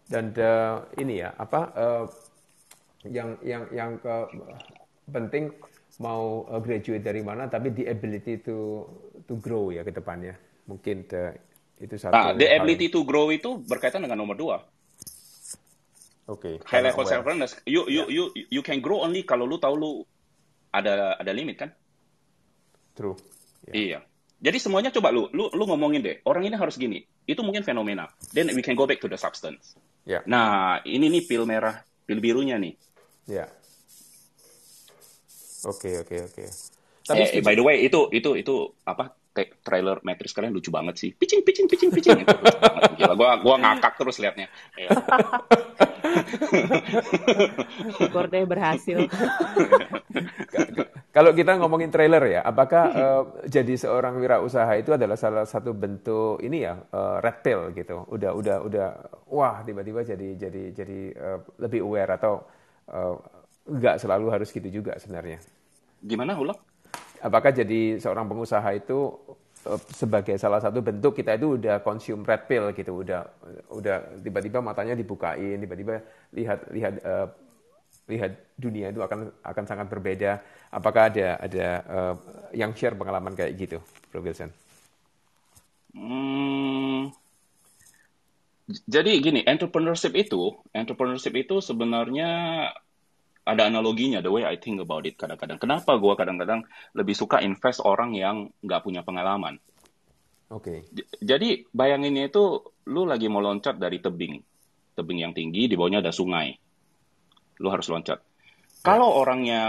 Dan 0.09 0.33
uh, 0.40 0.88
ini 0.96 1.20
ya 1.20 1.37
apa 1.37 1.61
uh, 1.76 2.05
yang 3.05 3.37
yang 3.44 3.68
yang 3.68 3.90
ke, 4.00 4.14
penting 5.12 5.52
mau 6.00 6.48
uh, 6.48 6.61
graduate 6.64 7.05
dari 7.05 7.20
mana, 7.20 7.52
tapi 7.52 7.68
the 7.76 7.85
ability 7.92 8.40
to 8.40 8.88
to 9.28 9.37
grow 9.37 9.68
ya 9.68 9.85
ke 9.85 9.92
depannya. 9.92 10.33
Mungkin 10.64 11.05
the, 11.05 11.37
itu 11.76 12.00
satu. 12.00 12.16
Nah, 12.16 12.33
the 12.33 12.48
ability 12.57 12.88
to 12.88 13.05
grow 13.05 13.28
itu 13.28 13.61
berkaitan 13.68 14.00
dengan 14.00 14.24
nomor 14.24 14.40
dua 14.40 14.57
Oke. 16.31 16.62
Okay. 16.62 16.70
High 16.70 16.87
level 16.87 17.05
self 17.05 17.26
awareness. 17.26 17.59
You 17.66 17.85
you 17.90 18.07
yeah. 18.07 18.14
you 18.14 18.24
you 18.48 18.62
can 18.62 18.78
grow 18.78 19.02
only 19.02 19.26
kalau 19.26 19.42
lu 19.42 19.59
tahu 19.59 19.74
lu 19.74 19.90
ada 20.70 21.18
ada 21.18 21.33
limit 21.35 21.59
kan? 21.59 21.74
True. 22.92 23.16
Yeah. 23.70 23.74
Iya. 23.74 24.00
Jadi 24.42 24.59
semuanya 24.59 24.90
coba 24.90 25.14
lu 25.14 25.31
lu 25.31 25.48
lu 25.55 25.64
ngomongin 25.70 26.02
deh. 26.02 26.16
Orang 26.26 26.42
ini 26.42 26.59
harus 26.59 26.74
gini. 26.74 27.07
Itu 27.24 27.46
mungkin 27.46 27.62
fenomena. 27.62 28.11
Then 28.35 28.50
we 28.52 28.61
can 28.61 28.74
go 28.74 28.90
back 28.90 28.98
to 29.00 29.09
the 29.09 29.18
substance. 29.20 29.78
Yeah. 30.02 30.26
Nah, 30.26 30.83
ini 30.83 31.07
nih 31.07 31.22
pil 31.31 31.46
merah, 31.46 31.78
pil 32.05 32.18
birunya 32.18 32.59
nih. 32.59 32.74
Ya. 33.31 33.46
Yeah. 33.46 33.48
Oke, 35.62 35.94
okay, 35.94 35.94
oke, 36.02 36.11
okay, 36.11 36.20
oke. 36.26 36.42
Okay. 36.42 36.48
Tapi 37.07 37.22
eh, 37.38 37.42
by 37.42 37.55
the 37.55 37.62
way, 37.62 37.87
itu 37.87 38.11
itu 38.11 38.35
itu 38.35 38.55
apa 38.83 39.14
kayak 39.31 39.62
trailer 39.62 39.98
Matrix 40.02 40.35
kalian 40.35 40.50
lucu 40.50 40.74
banget 40.74 40.98
sih. 40.98 41.11
Pitching, 41.14 41.46
pitching, 41.46 41.66
pitching. 41.70 42.18
Itu 42.26 42.35
Gila, 42.98 43.14
gua 43.14 43.38
gua 43.38 43.57
ngakak 43.62 43.94
terus 43.94 44.18
liatnya. 44.18 44.50
Syukur 47.98 48.29
deh 48.29 48.44
berhasil. 48.46 49.09
Kalau 51.12 51.37
kita 51.37 51.61
ngomongin 51.61 51.92
trailer 51.92 52.25
ya, 52.25 52.40
apakah 52.40 52.85
uh, 52.92 53.22
jadi 53.44 53.77
seorang 53.77 54.16
wirausaha 54.16 54.72
itu 54.81 54.96
adalah 54.96 55.20
salah 55.20 55.44
satu 55.44 55.77
bentuk 55.77 56.40
ini 56.40 56.64
ya 56.64 56.81
uh, 56.81 57.20
red 57.20 57.44
pill 57.44 57.68
gitu. 57.77 58.09
Udah 58.09 58.33
udah 58.33 58.57
udah 58.64 58.88
wah 59.29 59.61
tiba-tiba 59.61 60.01
jadi 60.09 60.29
jadi 60.40 60.62
jadi 60.72 61.01
uh, 61.12 61.38
lebih 61.61 61.85
aware 61.85 62.16
atau 62.16 62.40
uh, 62.88 63.20
nggak 63.68 64.01
selalu 64.01 64.27
harus 64.33 64.48
gitu 64.48 64.68
juga 64.72 64.96
sebenarnya. 64.96 65.44
Gimana 66.01 66.33
ulang? 66.40 66.57
apakah 67.22 67.55
jadi 67.55 68.03
seorang 68.03 68.27
pengusaha 68.27 68.66
itu 68.75 69.14
eh, 69.31 69.37
sebagai 69.94 70.35
salah 70.42 70.59
satu 70.59 70.83
bentuk 70.83 71.14
kita 71.14 71.38
itu 71.38 71.55
udah 71.55 71.79
consume 71.87 72.27
red 72.27 72.51
pill 72.51 72.75
gitu, 72.75 73.07
udah 73.07 73.22
udah 73.70 74.18
tiba-tiba 74.18 74.59
matanya 74.59 74.98
dibukain, 74.98 75.59
tiba-tiba 75.62 76.03
lihat 76.35 76.59
lihat 76.75 76.94
uh, 77.07 77.27
lihat 78.11 78.33
dunia 78.59 78.90
itu 78.90 78.98
akan 78.98 79.31
akan 79.46 79.64
sangat 79.64 79.87
berbeda. 79.87 80.42
Apakah 80.75 81.14
ada 81.14 81.38
ada 81.38 81.66
uh, 81.87 82.14
yang 82.51 82.75
share 82.75 82.98
pengalaman 82.98 83.38
kayak 83.38 83.55
gitu, 83.55 83.79
Bro 84.11 84.27
Wilson? 84.27 84.51
Hmm, 85.92 87.12
jadi 88.88 89.20
gini, 89.20 89.44
entrepreneurship 89.44 90.16
itu, 90.16 90.57
entrepreneurship 90.72 91.35
itu 91.37 91.61
sebenarnya 91.61 92.31
ada 93.42 93.66
analoginya 93.66 94.22
the 94.22 94.31
way 94.31 94.46
I 94.46 94.59
think 94.59 94.78
about 94.78 95.02
it 95.02 95.18
kadang-kadang. 95.18 95.59
Kenapa 95.59 95.98
gue 95.98 96.14
kadang-kadang 96.14 96.62
lebih 96.94 97.14
suka 97.18 97.42
invest 97.42 97.83
orang 97.83 98.14
yang 98.14 98.50
nggak 98.62 98.83
punya 98.87 99.02
pengalaman? 99.02 99.59
Oke. 100.52 100.87
Okay. 100.87 101.09
Jadi 101.18 101.66
bayanginnya 101.74 102.31
itu 102.31 102.61
lu 102.92 103.02
lagi 103.09 103.26
mau 103.26 103.42
loncat 103.42 103.81
dari 103.81 103.98
tebing, 103.98 104.38
tebing 104.94 105.18
yang 105.24 105.33
tinggi 105.35 105.66
di 105.66 105.74
bawahnya 105.74 106.05
ada 106.05 106.14
sungai, 106.14 106.55
lu 107.59 107.68
harus 107.72 107.88
loncat. 107.90 108.20
Kalau 108.83 109.14
orangnya 109.14 109.62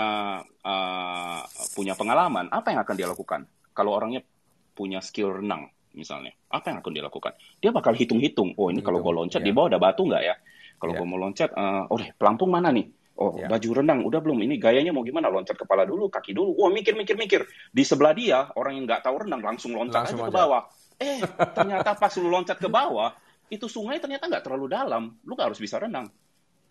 uh, 0.66 1.42
punya 1.78 1.94
pengalaman, 1.94 2.50
apa 2.50 2.74
yang 2.74 2.82
akan 2.82 2.96
dia 2.98 3.06
lakukan? 3.06 3.46
Kalau 3.74 3.94
orangnya 3.94 4.26
punya 4.74 5.06
skill 5.06 5.38
renang, 5.38 5.70
misalnya, 5.94 6.34
apa 6.50 6.74
yang 6.74 6.82
akan 6.82 6.92
dia 6.94 7.06
lakukan? 7.06 7.38
Dia 7.62 7.70
bakal 7.70 7.94
hitung-hitung. 7.94 8.58
Oh 8.58 8.74
ini 8.74 8.82
kalau 8.82 9.06
gue 9.06 9.14
loncat 9.14 9.46
yeah. 9.46 9.48
di 9.50 9.52
bawah 9.54 9.70
ada 9.70 9.78
batu 9.78 10.10
nggak 10.10 10.24
ya? 10.26 10.36
Kalau 10.82 10.98
yeah. 10.98 11.00
gue 11.00 11.08
mau 11.08 11.20
loncat, 11.22 11.50
uh, 11.54 11.86
oh 11.94 11.98
deh 12.02 12.10
pelampung 12.18 12.50
mana 12.50 12.74
nih? 12.74 12.90
Oh, 13.14 13.38
ya. 13.38 13.46
baju 13.46 13.70
renang 13.78 14.02
udah 14.10 14.20
belum? 14.26 14.42
Ini 14.42 14.58
gayanya 14.58 14.90
mau 14.90 15.06
gimana? 15.06 15.30
Loncat 15.30 15.54
kepala 15.54 15.86
dulu, 15.86 16.10
kaki 16.10 16.34
dulu. 16.34 16.58
Wah, 16.58 16.74
mikir, 16.74 16.98
mikir, 16.98 17.14
mikir. 17.14 17.46
Di 17.70 17.86
sebelah 17.86 18.14
dia, 18.18 18.50
orang 18.58 18.82
yang 18.82 18.86
nggak 18.90 19.06
tahu 19.06 19.30
renang 19.30 19.42
langsung 19.46 19.78
loncat 19.78 20.10
langsung 20.10 20.26
aja, 20.26 20.26
aja 20.26 20.34
ke 20.34 20.40
bawah. 20.42 20.62
Eh, 20.98 21.20
ternyata 21.54 21.90
pas 21.94 22.14
lu 22.18 22.30
loncat 22.34 22.58
ke 22.58 22.66
bawah, 22.66 23.14
itu 23.54 23.70
sungai 23.70 24.02
ternyata 24.02 24.26
nggak 24.26 24.44
terlalu 24.50 24.66
dalam. 24.66 25.14
Lu 25.30 25.38
nggak 25.38 25.54
harus 25.54 25.62
bisa 25.62 25.78
renang. 25.78 26.10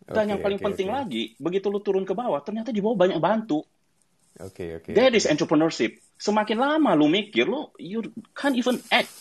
Dan 0.02 0.26
okay, 0.26 0.30
yang 0.34 0.40
paling 0.42 0.58
okay, 0.58 0.66
penting 0.66 0.88
okay. 0.90 0.98
lagi, 0.98 1.22
begitu 1.38 1.70
lu 1.70 1.78
turun 1.78 2.02
ke 2.02 2.10
bawah, 2.10 2.42
ternyata 2.42 2.74
di 2.74 2.82
bawah 2.82 2.98
banyak 2.98 3.22
bantu. 3.22 3.62
Oke, 4.42 4.66
okay, 4.66 4.68
oke. 4.82 4.90
Okay, 4.90 4.92
That 4.98 5.14
is 5.14 5.30
entrepreneurship. 5.30 6.02
Semakin 6.18 6.58
lama 6.58 6.98
lu 6.98 7.06
mikir, 7.06 7.46
lu 7.46 7.70
you 7.78 8.02
can't 8.34 8.58
even 8.58 8.82
act. 8.90 9.14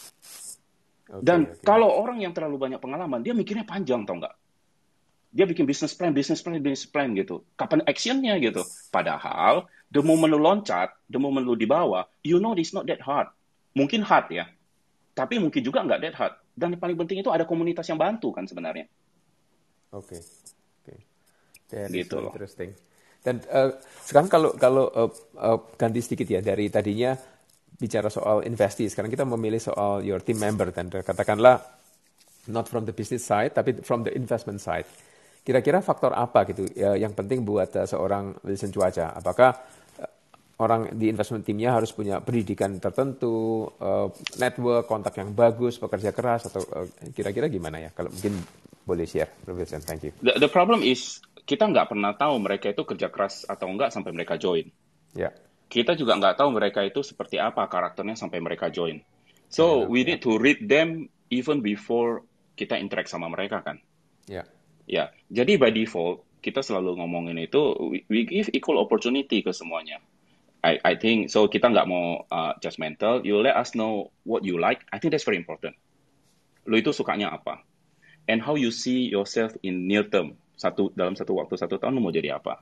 Okay, 1.05 1.21
Dan 1.21 1.53
okay. 1.53 1.61
kalau 1.61 1.91
orang 1.91 2.17
yang 2.23 2.33
terlalu 2.33 2.57
banyak 2.57 2.81
pengalaman, 2.81 3.21
dia 3.21 3.37
mikirnya 3.37 3.67
panjang, 3.67 4.09
tau 4.09 4.17
nggak? 4.17 4.40
Dia 5.31 5.47
bikin 5.47 5.63
business 5.63 5.95
plan, 5.95 6.11
business 6.11 6.43
plan, 6.43 6.59
business 6.59 6.85
plan 6.85 7.15
gitu. 7.15 7.47
Kapan 7.55 7.81
actionnya 7.87 8.35
gitu? 8.43 8.67
Padahal 8.91 9.65
the 9.87 10.03
moment 10.03 10.27
lu 10.27 10.39
loncat, 10.39 10.91
the 11.07 11.17
moment 11.17 11.47
lu 11.47 11.55
di 11.55 11.63
bawah, 11.63 12.03
you 12.21 12.37
know 12.37 12.51
it's 12.53 12.75
not 12.75 12.83
that 12.83 12.99
hard. 12.99 13.31
Mungkin 13.71 14.03
hard 14.03 14.27
ya, 14.35 14.51
tapi 15.15 15.39
mungkin 15.39 15.63
juga 15.63 15.87
nggak 15.87 15.99
that 16.03 16.15
hard. 16.19 16.33
Dan 16.51 16.75
yang 16.75 16.83
paling 16.83 16.99
penting 16.99 17.23
itu 17.23 17.31
ada 17.31 17.47
komunitas 17.47 17.87
yang 17.87 17.95
bantu 17.95 18.35
kan 18.35 18.43
sebenarnya. 18.43 18.91
Oke, 19.95 20.19
okay. 20.19 20.21
oke. 20.83 20.95
Okay. 21.71 22.03
gitu 22.03 22.19
so 22.19 22.27
interesting. 22.35 22.71
Dan 23.21 23.39
uh, 23.47 23.71
sekarang 24.03 24.27
kalau 24.27 24.51
kalau 24.59 24.85
uh, 24.91 25.11
uh, 25.39 25.59
ganti 25.79 26.03
sedikit 26.03 26.27
ya 26.27 26.43
dari 26.43 26.67
tadinya 26.67 27.15
bicara 27.79 28.11
soal 28.11 28.43
investasi, 28.43 28.91
sekarang 28.91 29.07
kita 29.07 29.23
memilih 29.23 29.63
soal 29.63 30.03
your 30.03 30.19
team 30.19 30.43
member 30.43 30.67
dan 30.75 30.91
katakanlah 30.91 31.63
not 32.49 32.67
from 32.67 32.83
the 32.83 32.91
business 32.91 33.23
side 33.23 33.55
tapi 33.55 33.79
from 33.79 34.03
the 34.03 34.11
investment 34.11 34.59
side. 34.59 34.89
Kira-kira 35.41 35.81
faktor 35.81 36.13
apa 36.13 36.45
gitu 36.53 36.69
ya, 36.77 36.93
yang 36.93 37.17
penting 37.17 37.41
buat 37.41 37.73
uh, 37.73 37.89
seorang 37.89 38.37
Wilson 38.45 38.69
Cuaca? 38.69 39.09
Apakah 39.17 39.49
uh, 39.97 40.11
orang 40.61 40.93
di 40.93 41.09
investment 41.09 41.41
timnya 41.41 41.73
harus 41.73 41.89
punya 41.89 42.21
pendidikan 42.21 42.77
tertentu, 42.77 43.65
uh, 43.81 44.05
network, 44.37 44.85
kontak 44.85 45.17
yang 45.17 45.33
bagus, 45.33 45.81
bekerja 45.81 46.13
keras 46.13 46.45
atau 46.45 46.61
uh, 46.61 46.85
kira-kira 47.09 47.49
gimana 47.49 47.81
ya? 47.81 47.89
Kalau 47.89 48.13
mungkin 48.13 48.37
boleh 48.85 49.09
share, 49.09 49.33
Profesor. 49.41 49.81
Thank 49.81 50.05
you. 50.05 50.11
The, 50.21 50.37
the 50.37 50.49
problem 50.49 50.85
is 50.85 51.25
kita 51.49 51.65
nggak 51.65 51.89
pernah 51.89 52.13
tahu 52.13 52.37
mereka 52.37 52.69
itu 52.69 52.85
kerja 52.85 53.09
keras 53.09 53.41
atau 53.49 53.65
enggak 53.65 53.89
sampai 53.89 54.13
mereka 54.13 54.37
join. 54.37 54.69
Ya. 55.17 55.29
Yeah. 55.29 55.33
Kita 55.71 55.97
juga 55.97 56.21
nggak 56.21 56.37
tahu 56.37 56.53
mereka 56.53 56.85
itu 56.85 57.01
seperti 57.01 57.41
apa 57.41 57.65
karakternya 57.65 58.13
sampai 58.13 58.43
mereka 58.43 58.69
join. 58.69 59.01
So 59.49 59.83
yeah, 59.83 59.89
we 59.89 60.05
need 60.05 60.21
to 60.21 60.37
read 60.37 60.69
them 60.69 61.09
even 61.33 61.65
before 61.65 62.21
kita 62.53 62.77
interact 62.77 63.09
sama 63.09 63.25
mereka 63.25 63.65
kan. 63.65 63.81
Ya. 64.29 64.43
Yeah. 64.43 64.47
Ya. 64.91 65.15
Jadi 65.31 65.55
by 65.55 65.71
default 65.71 66.27
kita 66.43 66.59
selalu 66.59 66.99
ngomongin 66.99 67.39
itu 67.39 67.61
we, 68.11 68.27
give 68.27 68.51
equal 68.51 68.75
opportunity 68.83 69.39
ke 69.39 69.55
semuanya. 69.55 70.03
I, 70.61 70.77
I 70.83 70.93
think 70.99 71.31
so 71.31 71.47
kita 71.47 71.71
nggak 71.71 71.87
mau 71.87 72.27
uh, 72.27 72.53
judgmental. 72.59 73.23
You 73.23 73.39
let 73.39 73.55
us 73.55 73.71
know 73.73 74.11
what 74.27 74.43
you 74.43 74.59
like. 74.59 74.83
I 74.91 74.99
think 74.99 75.15
that's 75.15 75.23
very 75.23 75.39
important. 75.39 75.79
Lo 76.67 76.75
itu 76.75 76.91
sukanya 76.91 77.33
apa? 77.33 77.63
And 78.29 78.43
how 78.43 78.59
you 78.59 78.69
see 78.69 79.09
yourself 79.09 79.55
in 79.63 79.87
near 79.87 80.05
term. 80.05 80.37
Satu 80.59 80.93
dalam 80.93 81.17
satu 81.17 81.33
waktu 81.39 81.57
satu 81.57 81.81
tahun 81.81 81.97
lo 81.97 82.01
mau 82.03 82.13
jadi 82.13 82.37
apa? 82.37 82.61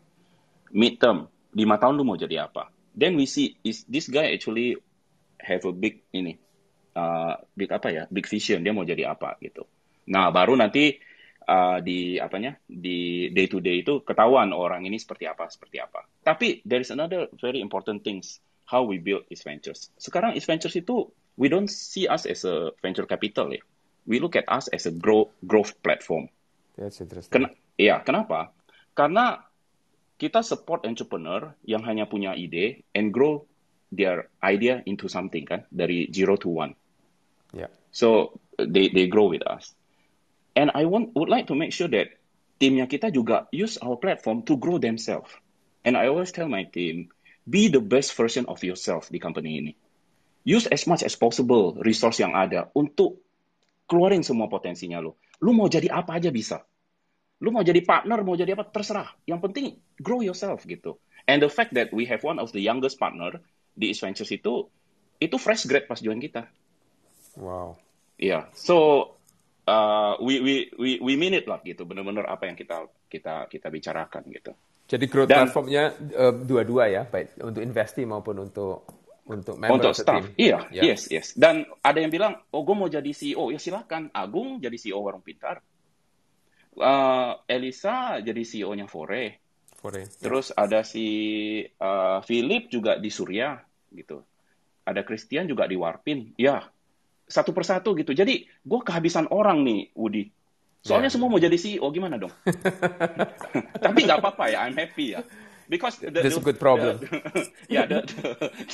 Mid 0.72 1.02
term 1.02 1.28
lima 1.52 1.76
tahun 1.82 2.00
lo 2.00 2.08
mau 2.08 2.16
jadi 2.16 2.48
apa? 2.48 2.72
Then 2.96 3.18
we 3.18 3.26
see 3.28 3.58
is 3.66 3.84
this 3.90 4.08
guy 4.08 4.32
actually 4.32 4.80
have 5.42 5.66
a 5.68 5.74
big 5.76 6.06
ini 6.16 6.40
uh, 6.96 7.42
big 7.58 7.74
apa 7.74 7.92
ya? 7.92 8.04
Big 8.08 8.30
vision. 8.30 8.64
Dia 8.64 8.72
mau 8.72 8.88
jadi 8.88 9.12
apa 9.12 9.36
gitu. 9.44 9.68
Nah 10.08 10.32
baru 10.32 10.56
nanti 10.56 11.09
uh, 11.50 11.78
di 11.82 12.22
apanya 12.22 12.54
di 12.70 13.34
day 13.34 13.50
to 13.50 13.58
day 13.58 13.82
itu 13.82 14.06
ketahuan 14.06 14.54
orang 14.54 14.86
ini 14.86 15.02
seperti 15.02 15.26
apa 15.26 15.50
seperti 15.50 15.82
apa. 15.82 16.06
Tapi 16.22 16.62
there 16.62 16.80
is 16.80 16.94
another 16.94 17.26
very 17.42 17.58
important 17.58 18.06
things 18.06 18.38
how 18.70 18.86
we 18.86 19.02
build 19.02 19.26
East 19.34 19.50
Ventures. 19.50 19.90
Sekarang 19.98 20.38
East 20.38 20.46
Ventures 20.46 20.78
itu 20.78 21.10
we 21.42 21.50
don't 21.50 21.72
see 21.72 22.06
us 22.06 22.30
as 22.30 22.46
a 22.46 22.70
venture 22.86 23.10
capital 23.10 23.50
ya. 23.50 23.66
We 24.06 24.22
look 24.22 24.38
at 24.38 24.46
us 24.50 24.70
as 24.70 24.86
a 24.86 24.94
grow, 24.94 25.34
growth 25.46 25.78
platform. 25.82 26.30
That's 26.78 27.02
interesting. 27.02 27.34
Ken 27.34 27.44
ya, 27.78 28.02
kenapa? 28.06 28.54
Karena 28.94 29.42
kita 30.20 30.46
support 30.46 30.86
entrepreneur 30.86 31.54
yang 31.66 31.82
hanya 31.88 32.06
punya 32.06 32.36
ide 32.36 32.86
and 32.94 33.10
grow 33.10 33.48
their 33.90 34.30
idea 34.44 34.86
into 34.86 35.10
something 35.10 35.46
kan 35.48 35.66
dari 35.74 36.10
zero 36.14 36.38
to 36.38 36.50
one. 36.52 36.78
Yeah. 37.56 37.74
So 37.90 38.38
they 38.60 38.94
they 38.94 39.10
grow 39.10 39.32
with 39.32 39.42
us. 39.46 39.74
And 40.60 40.76
I 40.76 40.84
want 40.92 41.16
would 41.16 41.32
like 41.32 41.48
to 41.48 41.56
make 41.56 41.72
sure 41.72 41.88
that 41.96 42.20
timnya 42.60 42.92
kita 42.92 43.16
juga 43.16 43.48
use 43.56 43.80
our 43.80 43.96
platform 43.96 44.44
to 44.52 44.60
grow 44.60 44.76
themselves. 44.76 45.32
And 45.88 45.96
I 45.96 46.12
always 46.12 46.36
tell 46.36 46.52
my 46.52 46.68
team, 46.68 47.16
be 47.48 47.72
the 47.72 47.80
best 47.80 48.12
version 48.20 48.44
of 48.52 48.60
yourself 48.60 49.08
di 49.08 49.24
company 49.24 49.64
ini. 49.64 49.74
Use 50.44 50.68
as 50.68 50.84
much 50.84 51.08
as 51.08 51.16
possible 51.16 51.80
resource 51.80 52.20
yang 52.20 52.36
ada 52.36 52.68
untuk 52.76 53.24
keluarin 53.88 54.28
semua 54.28 54.52
potensinya 54.52 55.00
lo. 55.00 55.16
Lu 55.40 55.56
mau 55.56 55.72
jadi 55.72 55.88
apa 55.88 56.20
aja 56.20 56.28
bisa. 56.28 56.68
Lu 57.40 57.56
mau 57.56 57.64
jadi 57.64 57.80
partner, 57.80 58.20
mau 58.28 58.36
jadi 58.36 58.52
apa, 58.52 58.68
terserah. 58.68 59.16
Yang 59.24 59.40
penting, 59.48 59.68
grow 60.04 60.20
yourself 60.20 60.68
gitu. 60.68 61.00
And 61.24 61.40
the 61.40 61.48
fact 61.48 61.72
that 61.80 61.96
we 61.96 62.04
have 62.12 62.20
one 62.28 62.36
of 62.36 62.52
the 62.52 62.60
youngest 62.60 63.00
partner 63.00 63.40
di 63.80 63.96
East 63.96 64.04
Ventures 64.04 64.36
itu, 64.36 64.68
itu 65.24 65.36
fresh 65.40 65.64
grad 65.64 65.88
pas 65.88 66.04
join 66.04 66.20
kita. 66.20 66.52
Wow. 67.40 67.80
Iya, 68.20 68.28
yeah. 68.28 68.44
so 68.52 69.08
uh, 69.70 70.18
we 70.18 70.42
we 70.42 70.56
we 70.82 70.90
we 70.98 71.14
mean 71.14 71.38
it 71.38 71.46
lah 71.46 71.62
gitu 71.62 71.86
benar-benar 71.86 72.26
apa 72.26 72.50
yang 72.50 72.58
kita 72.58 72.90
kita 73.06 73.46
kita 73.46 73.70
bicarakan 73.70 74.26
gitu. 74.34 74.52
Jadi 74.90 75.06
growth 75.06 75.30
Dan, 75.30 75.46
platformnya 75.46 75.94
uh, 76.18 76.34
dua-dua 76.34 76.90
ya, 76.90 77.06
baik 77.06 77.38
untuk 77.46 77.62
investi 77.62 78.10
maupun 78.10 78.50
untuk 78.50 78.90
untuk 79.30 79.62
member 79.62 79.78
untuk 79.78 79.94
staff. 79.94 80.26
Team. 80.26 80.34
Iya, 80.34 80.58
yeah. 80.74 80.84
yes, 80.90 81.06
yes. 81.14 81.38
Dan 81.38 81.62
ada 81.86 82.02
yang 82.02 82.10
bilang, 82.10 82.42
oh 82.50 82.66
gue 82.66 82.74
mau 82.74 82.90
jadi 82.90 83.14
CEO, 83.14 83.54
ya 83.54 83.62
silakan. 83.62 84.10
Agung 84.10 84.58
jadi 84.58 84.74
CEO 84.74 85.06
Warung 85.06 85.22
Pintar. 85.22 85.62
Uh, 86.74 87.38
Elisa 87.46 88.18
jadi 88.26 88.42
CEO-nya 88.42 88.90
Fore. 88.90 89.38
Fore. 89.78 90.10
Terus 90.18 90.50
yeah. 90.50 90.66
ada 90.66 90.80
si 90.82 91.08
uh, 91.62 92.26
Philip 92.26 92.74
juga 92.74 92.98
di 92.98 93.14
Surya 93.14 93.62
gitu. 93.94 94.26
Ada 94.90 95.06
Christian 95.06 95.46
juga 95.46 95.70
di 95.70 95.78
Warpin. 95.78 96.34
Ya, 96.34 96.66
satu 97.30 97.54
persatu 97.54 97.94
gitu. 97.94 98.12
Jadi 98.12 98.50
gue 98.50 98.80
kehabisan 98.82 99.30
orang 99.30 99.62
nih, 99.62 99.94
Woody. 99.94 100.34
Soalnya 100.82 101.12
yeah. 101.12 101.16
semua 101.16 101.30
mau 101.30 101.38
jadi 101.38 101.56
CEO, 101.56 101.86
gimana 101.94 102.18
dong? 102.18 102.34
Tapi 103.86 104.00
nggak 104.04 104.20
apa-apa 104.20 104.50
ya, 104.50 104.66
I'm 104.66 104.76
happy 104.76 105.14
ya. 105.14 105.22
Because 105.70 106.02
the, 106.02 106.10
That's 106.10 106.34
the, 106.34 106.42
a 106.42 106.48
good 106.50 106.58
problem. 106.58 106.98
ya, 107.70 107.86
the, 107.86 108.02
the, 108.10 108.30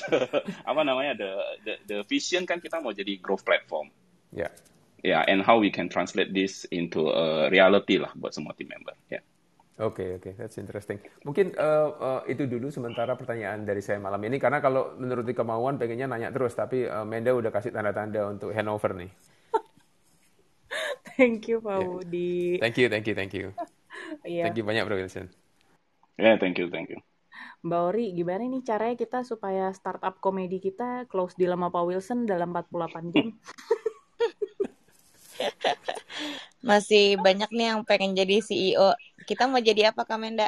the, 0.08 0.20
apa 0.63 0.82
namanya, 0.88 1.20
the, 1.20 1.32
the, 1.68 1.74
the 1.91 1.98
vision 2.08 2.48
kan 2.48 2.63
kita 2.63 2.80
mau 2.80 2.96
jadi 2.96 3.20
growth 3.20 3.44
platform. 3.44 3.91
Ya. 4.32 4.48
Yeah. 4.48 4.52
Ya, 5.06 5.12
yeah, 5.12 5.22
and 5.30 5.46
how 5.46 5.62
we 5.62 5.70
can 5.70 5.86
translate 5.86 6.34
this 6.34 6.65
into 6.74 7.13
a 7.13 7.52
reality 7.54 8.02
lah 8.02 8.10
buat 8.18 8.34
semua 8.34 8.58
team 8.58 8.74
member. 8.74 8.98
Ya. 9.12 9.20
Yeah. 9.20 9.24
Oke 9.76 10.08
okay, 10.08 10.10
oke, 10.16 10.32
okay. 10.32 10.34
that's 10.40 10.56
interesting. 10.56 11.04
Mungkin 11.28 11.52
uh, 11.60 11.92
uh, 12.00 12.22
itu 12.32 12.48
dulu 12.48 12.72
sementara 12.72 13.12
pertanyaan 13.20 13.68
dari 13.68 13.84
saya 13.84 14.00
malam 14.00 14.24
ini 14.24 14.40
karena 14.40 14.64
kalau 14.64 14.96
menurut 14.96 15.28
kemauan 15.28 15.76
pengennya 15.76 16.08
nanya 16.08 16.32
terus, 16.32 16.56
tapi 16.56 16.88
uh, 16.88 17.04
Menda 17.04 17.36
udah 17.36 17.52
kasih 17.52 17.76
tanda-tanda 17.76 18.32
untuk 18.32 18.56
handover 18.56 18.96
nih. 18.96 19.12
thank 21.20 21.52
you 21.52 21.60
Pak 21.60 22.08
yeah. 22.08 22.56
Thank 22.64 22.80
you, 22.80 22.88
thank 22.88 23.04
you, 23.04 23.16
thank 23.20 23.36
you. 23.36 23.52
yeah. 24.24 24.48
Thank 24.48 24.56
you 24.56 24.64
banyak 24.64 24.88
Bro 24.88 24.96
Wilson. 24.96 25.28
Ya, 26.16 26.32
yeah, 26.32 26.36
thank 26.40 26.56
you, 26.56 26.72
thank 26.72 26.88
you. 26.88 27.04
Mbak 27.68 27.82
Ori, 27.92 28.16
gimana 28.16 28.48
nih 28.48 28.64
caranya 28.64 28.96
kita 28.96 29.28
supaya 29.28 29.76
startup 29.76 30.24
komedi 30.24 30.64
kita 30.64 31.04
close 31.12 31.36
di 31.36 31.52
lama 31.52 31.68
Pak 31.68 31.84
Wilson 31.84 32.24
dalam 32.24 32.56
48 32.56 33.12
jam? 33.12 33.36
Masih 36.65 37.21
banyak 37.21 37.54
nih 37.54 37.65
yang 37.71 37.86
pengen 37.86 38.17
jadi 38.17 38.41
CEO 38.41 38.97
kita 39.25 39.49
mau 39.49 39.60
jadi 39.60 39.89
apa 39.91 40.06
Kamenda? 40.06 40.47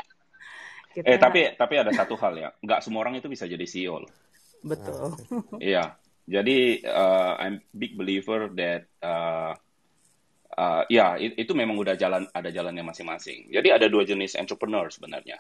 Kita... 0.94 1.06
Eh 1.06 1.18
tapi 1.18 1.54
tapi 1.58 1.74
ada 1.78 1.94
satu 1.94 2.18
hal 2.18 2.34
ya, 2.38 2.50
nggak 2.62 2.82
semua 2.82 3.06
orang 3.06 3.18
itu 3.18 3.28
bisa 3.30 3.50
jadi 3.50 3.66
CEO. 3.66 4.06
Betul. 4.66 5.14
Iya, 5.62 5.98
jadi 6.26 6.82
uh, 6.86 7.34
I'm 7.38 7.62
big 7.74 7.98
believer 7.98 8.50
that 8.58 8.90
uh, 9.02 9.54
uh, 10.58 10.84
ya 10.90 11.18
itu 11.22 11.54
memang 11.54 11.78
udah 11.78 11.94
jalan 11.98 12.26
ada 12.34 12.50
jalannya 12.50 12.86
masing-masing. 12.86 13.54
Jadi 13.54 13.70
ada 13.70 13.86
dua 13.90 14.06
jenis 14.06 14.38
entrepreneur 14.38 14.90
sebenarnya. 14.90 15.38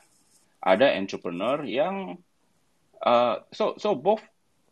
Ada 0.61 0.93
entrepreneur 0.97 1.61
yang 1.65 2.17
uh, 3.01 3.35
so 3.53 3.77
so 3.81 3.97
both 3.97 4.21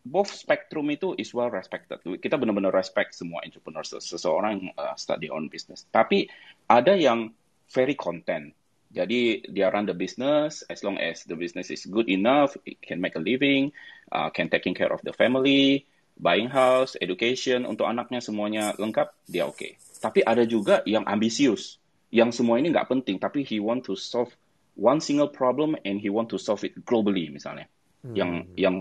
both 0.06 0.30
spectrum 0.30 0.86
itu 0.94 1.18
is 1.18 1.34
well 1.34 1.50
respected. 1.50 1.98
Kita 2.22 2.38
benar-benar 2.38 2.70
respect 2.70 3.18
semua 3.18 3.42
entrepreneur 3.42 3.82
seseorang 3.82 4.70
uh, 4.78 4.94
start 4.94 5.18
their 5.18 5.34
own 5.34 5.50
business. 5.50 5.90
Tapi 5.90 6.30
ada 6.70 6.94
yang 6.94 7.34
very 7.74 7.98
content. 7.98 8.54
Jadi 8.94 9.44
dia 9.50 9.74
run 9.74 9.90
the 9.90 9.98
business 9.98 10.62
as 10.70 10.86
long 10.86 11.02
as 11.02 11.26
the 11.26 11.34
business 11.34 11.74
is 11.74 11.84
good 11.90 12.08
enough, 12.08 12.54
it 12.64 12.80
can 12.80 13.02
make 13.02 13.18
a 13.18 13.24
living, 13.24 13.74
uh, 14.14 14.30
can 14.30 14.48
taking 14.48 14.78
care 14.78 14.94
of 14.94 15.02
the 15.02 15.12
family, 15.12 15.84
buying 16.16 16.48
house, 16.48 16.96
education 17.02 17.68
untuk 17.68 17.90
anaknya 17.90 18.24
semuanya 18.24 18.72
lengkap, 18.78 19.12
dia 19.28 19.50
oke. 19.50 19.58
Okay. 19.58 19.76
Tapi 20.00 20.24
ada 20.24 20.48
juga 20.48 20.80
yang 20.88 21.04
ambisius, 21.04 21.82
yang 22.14 22.32
semua 22.32 22.62
ini 22.62 22.72
nggak 22.72 22.88
penting, 22.88 23.18
tapi 23.20 23.44
he 23.44 23.60
want 23.60 23.84
to 23.84 23.98
solve 24.00 24.32
one 24.80 25.04
single 25.04 25.28
problem 25.28 25.76
and 25.84 26.00
he 26.00 26.08
want 26.08 26.32
to 26.32 26.40
solve 26.40 26.64
it 26.64 26.78
globally 26.88 27.28
misalnya. 27.28 27.68
Hmm. 28.06 28.16
Yang 28.16 28.32
yang 28.56 28.76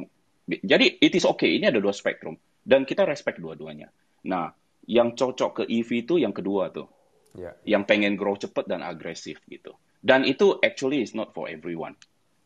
jadi 0.44 1.00
it 1.00 1.12
is 1.16 1.24
okay. 1.24 1.56
Ini 1.56 1.72
ada 1.72 1.80
dua 1.80 1.92
spektrum 1.96 2.36
dan 2.64 2.84
kita 2.84 3.08
respect 3.08 3.40
dua-duanya. 3.40 3.88
Nah, 4.28 4.52
yang 4.88 5.16
cocok 5.16 5.50
ke 5.60 5.62
EV 5.68 6.04
itu 6.04 6.14
yang 6.20 6.32
kedua 6.36 6.68
tuh 6.68 6.88
yeah. 7.36 7.54
yang 7.64 7.88
pengen 7.88 8.16
grow 8.16 8.36
cepat 8.36 8.68
dan 8.68 8.84
agresif 8.84 9.40
gitu. 9.48 9.72
Dan 10.04 10.28
itu 10.28 10.60
actually 10.60 11.00
is 11.00 11.16
not 11.16 11.32
for 11.32 11.48
everyone. 11.48 11.96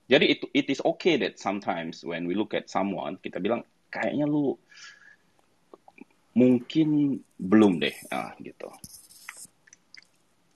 Jadi 0.09 0.39
itu 0.39 0.47
it 0.55 0.71
is 0.71 0.81
okay 0.81 1.21
that 1.21 1.37
sometimes 1.37 2.01
when 2.07 2.25
we 2.25 2.33
look 2.33 2.55
at 2.55 2.71
someone 2.71 3.19
kita 3.19 3.43
bilang 3.43 3.67
kayaknya 3.93 4.25
lu 4.25 4.57
mungkin 6.39 7.19
belum 7.37 7.83
deh 7.83 7.95
ah 8.15 8.33
gitu. 8.39 8.71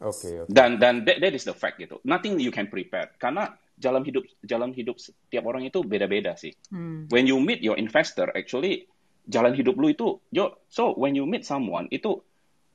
Oke. 0.02 0.30
Okay, 0.30 0.34
okay. 0.46 0.50
Dan 0.50 0.78
dan 0.78 1.02
that, 1.02 1.18
that 1.18 1.34
is 1.34 1.44
the 1.44 1.54
fact 1.54 1.82
gitu. 1.82 1.98
Nothing 2.06 2.38
you 2.38 2.54
can 2.54 2.70
prepare 2.70 3.12
karena 3.18 3.50
jalan 3.78 4.02
hidup 4.04 4.24
jalan 4.44 4.70
hidup 4.72 4.96
setiap 5.00 5.44
orang 5.48 5.66
itu 5.66 5.80
beda-beda 5.84 6.36
sih. 6.36 6.52
Hmm. 6.68 7.08
When 7.08 7.28
you 7.28 7.40
meet 7.40 7.64
your 7.64 7.76
investor 7.76 8.28
actually 8.32 8.88
jalan 9.30 9.54
hidup 9.54 9.78
lu 9.78 9.94
itu 9.94 10.18
yo 10.34 10.66
so 10.66 10.92
when 10.98 11.14
you 11.14 11.24
meet 11.24 11.46
someone 11.46 11.86
itu 11.94 12.18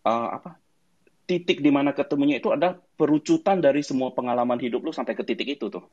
uh, 0.07 0.29
apa 0.39 0.57
titik 1.27 1.59
di 1.59 1.67
mana 1.67 1.91
ketemunya 1.91 2.39
itu 2.39 2.55
adalah 2.55 2.79
perucutan 2.95 3.59
dari 3.59 3.83
semua 3.83 4.15
pengalaman 4.15 4.57
hidup 4.57 4.79
lu 4.79 4.95
sampai 4.95 5.13
ke 5.13 5.27
titik 5.27 5.59
itu 5.59 5.67
tuh. 5.67 5.83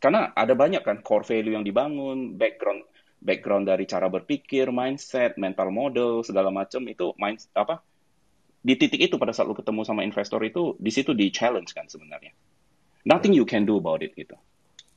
Karena 0.00 0.32
ada 0.32 0.56
banyak 0.56 0.80
kan 0.84 1.00
core 1.04 1.24
value 1.24 1.54
yang 1.54 1.64
dibangun, 1.64 2.40
background 2.40 2.88
background 3.24 3.64
dari 3.64 3.88
cara 3.88 4.12
berpikir, 4.12 4.68
mindset, 4.68 5.40
mental 5.40 5.72
model, 5.72 6.20
segala 6.20 6.52
macam 6.52 6.84
itu 6.84 7.16
mind 7.16 7.40
apa 7.56 7.80
di 8.64 8.80
titik 8.80 9.12
itu 9.12 9.20
pada 9.20 9.36
saat 9.36 9.44
lu 9.44 9.52
ketemu 9.52 9.84
sama 9.84 10.00
investor 10.08 10.40
itu 10.40 10.72
di 10.80 10.88
situ 10.88 11.12
di 11.12 11.28
challenge 11.28 11.76
kan 11.76 11.84
sebenarnya. 11.84 12.32
Nothing 13.04 13.36
you 13.36 13.44
can 13.44 13.68
do 13.68 13.76
about 13.76 14.00
it 14.00 14.16
gitu. 14.16 14.36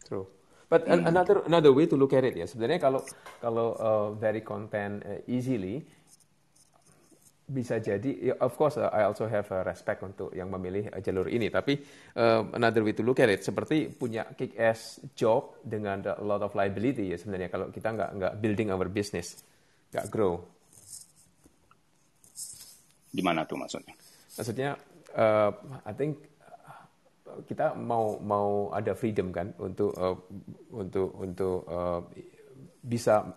True. 0.07 0.25
But 0.67 0.83
hmm. 0.83 1.07
another 1.07 1.43
another 1.47 1.71
way 1.71 1.87
to 1.87 1.95
look 1.95 2.11
at 2.11 2.27
it 2.27 2.35
ya 2.35 2.43
sebenarnya 2.43 2.79
kalau 2.79 3.01
kalau 3.39 3.67
uh, 3.79 4.07
very 4.15 4.43
content 4.43 4.99
uh, 5.03 5.23
easily 5.31 5.83
bisa 7.47 7.79
jadi, 7.79 8.35
of 8.43 8.59
course 8.59 8.75
uh, 8.75 8.91
I 8.91 9.07
also 9.07 9.23
have 9.23 9.47
a 9.55 9.63
respect 9.63 10.03
untuk 10.03 10.35
yang 10.35 10.51
memilih 10.51 10.91
uh, 10.91 10.99
jalur 10.99 11.31
ini. 11.31 11.47
Tapi 11.47 11.79
uh, 12.19 12.43
another 12.51 12.83
way 12.83 12.91
to 12.91 13.07
look 13.07 13.23
at 13.23 13.31
it, 13.31 13.39
seperti 13.39 13.87
punya 13.87 14.27
kick 14.35 14.59
ass 14.59 14.99
job 15.15 15.63
dengan 15.63 16.03
a 16.11 16.19
lot 16.19 16.43
of 16.43 16.51
liability 16.51 17.07
ya 17.07 17.15
sebenarnya 17.15 17.47
kalau 17.47 17.71
kita 17.71 17.95
nggak 17.95 18.09
nggak 18.19 18.33
building 18.43 18.67
our 18.75 18.91
business, 18.91 19.39
nggak 19.95 20.11
grow. 20.11 20.43
Gimana 23.15 23.47
tuh 23.47 23.55
maksudnya? 23.55 23.95
Maksudnya, 24.35 24.69
uh, 25.15 25.51
I 25.87 25.93
think 25.95 26.19
kita 27.43 27.77
mau 27.77 28.17
mau 28.23 28.71
ada 28.73 28.95
freedom 28.95 29.29
kan 29.29 29.53
untuk 29.59 29.91
uh, 29.93 30.17
untuk 30.73 31.09
untuk 31.19 31.57
uh, 31.67 32.01
bisa 32.81 33.27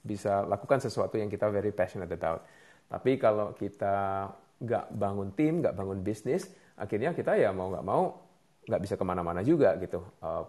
bisa 0.00 0.44
lakukan 0.44 0.80
sesuatu 0.80 1.16
yang 1.16 1.28
kita 1.28 1.48
very 1.48 1.72
passionate 1.72 2.12
about. 2.12 2.44
Tapi 2.90 3.16
kalau 3.16 3.54
kita 3.54 4.26
nggak 4.60 4.92
bangun 4.92 5.32
tim, 5.32 5.64
nggak 5.64 5.76
bangun 5.76 6.00
bisnis, 6.04 6.48
akhirnya 6.76 7.16
kita 7.16 7.36
ya 7.36 7.50
mau 7.52 7.72
nggak 7.72 7.86
mau 7.86 8.02
nggak 8.68 8.80
bisa 8.82 8.94
ke 8.96 9.04
mana-mana 9.04 9.40
juga 9.40 9.76
gitu. 9.80 10.04
Uh, 10.20 10.44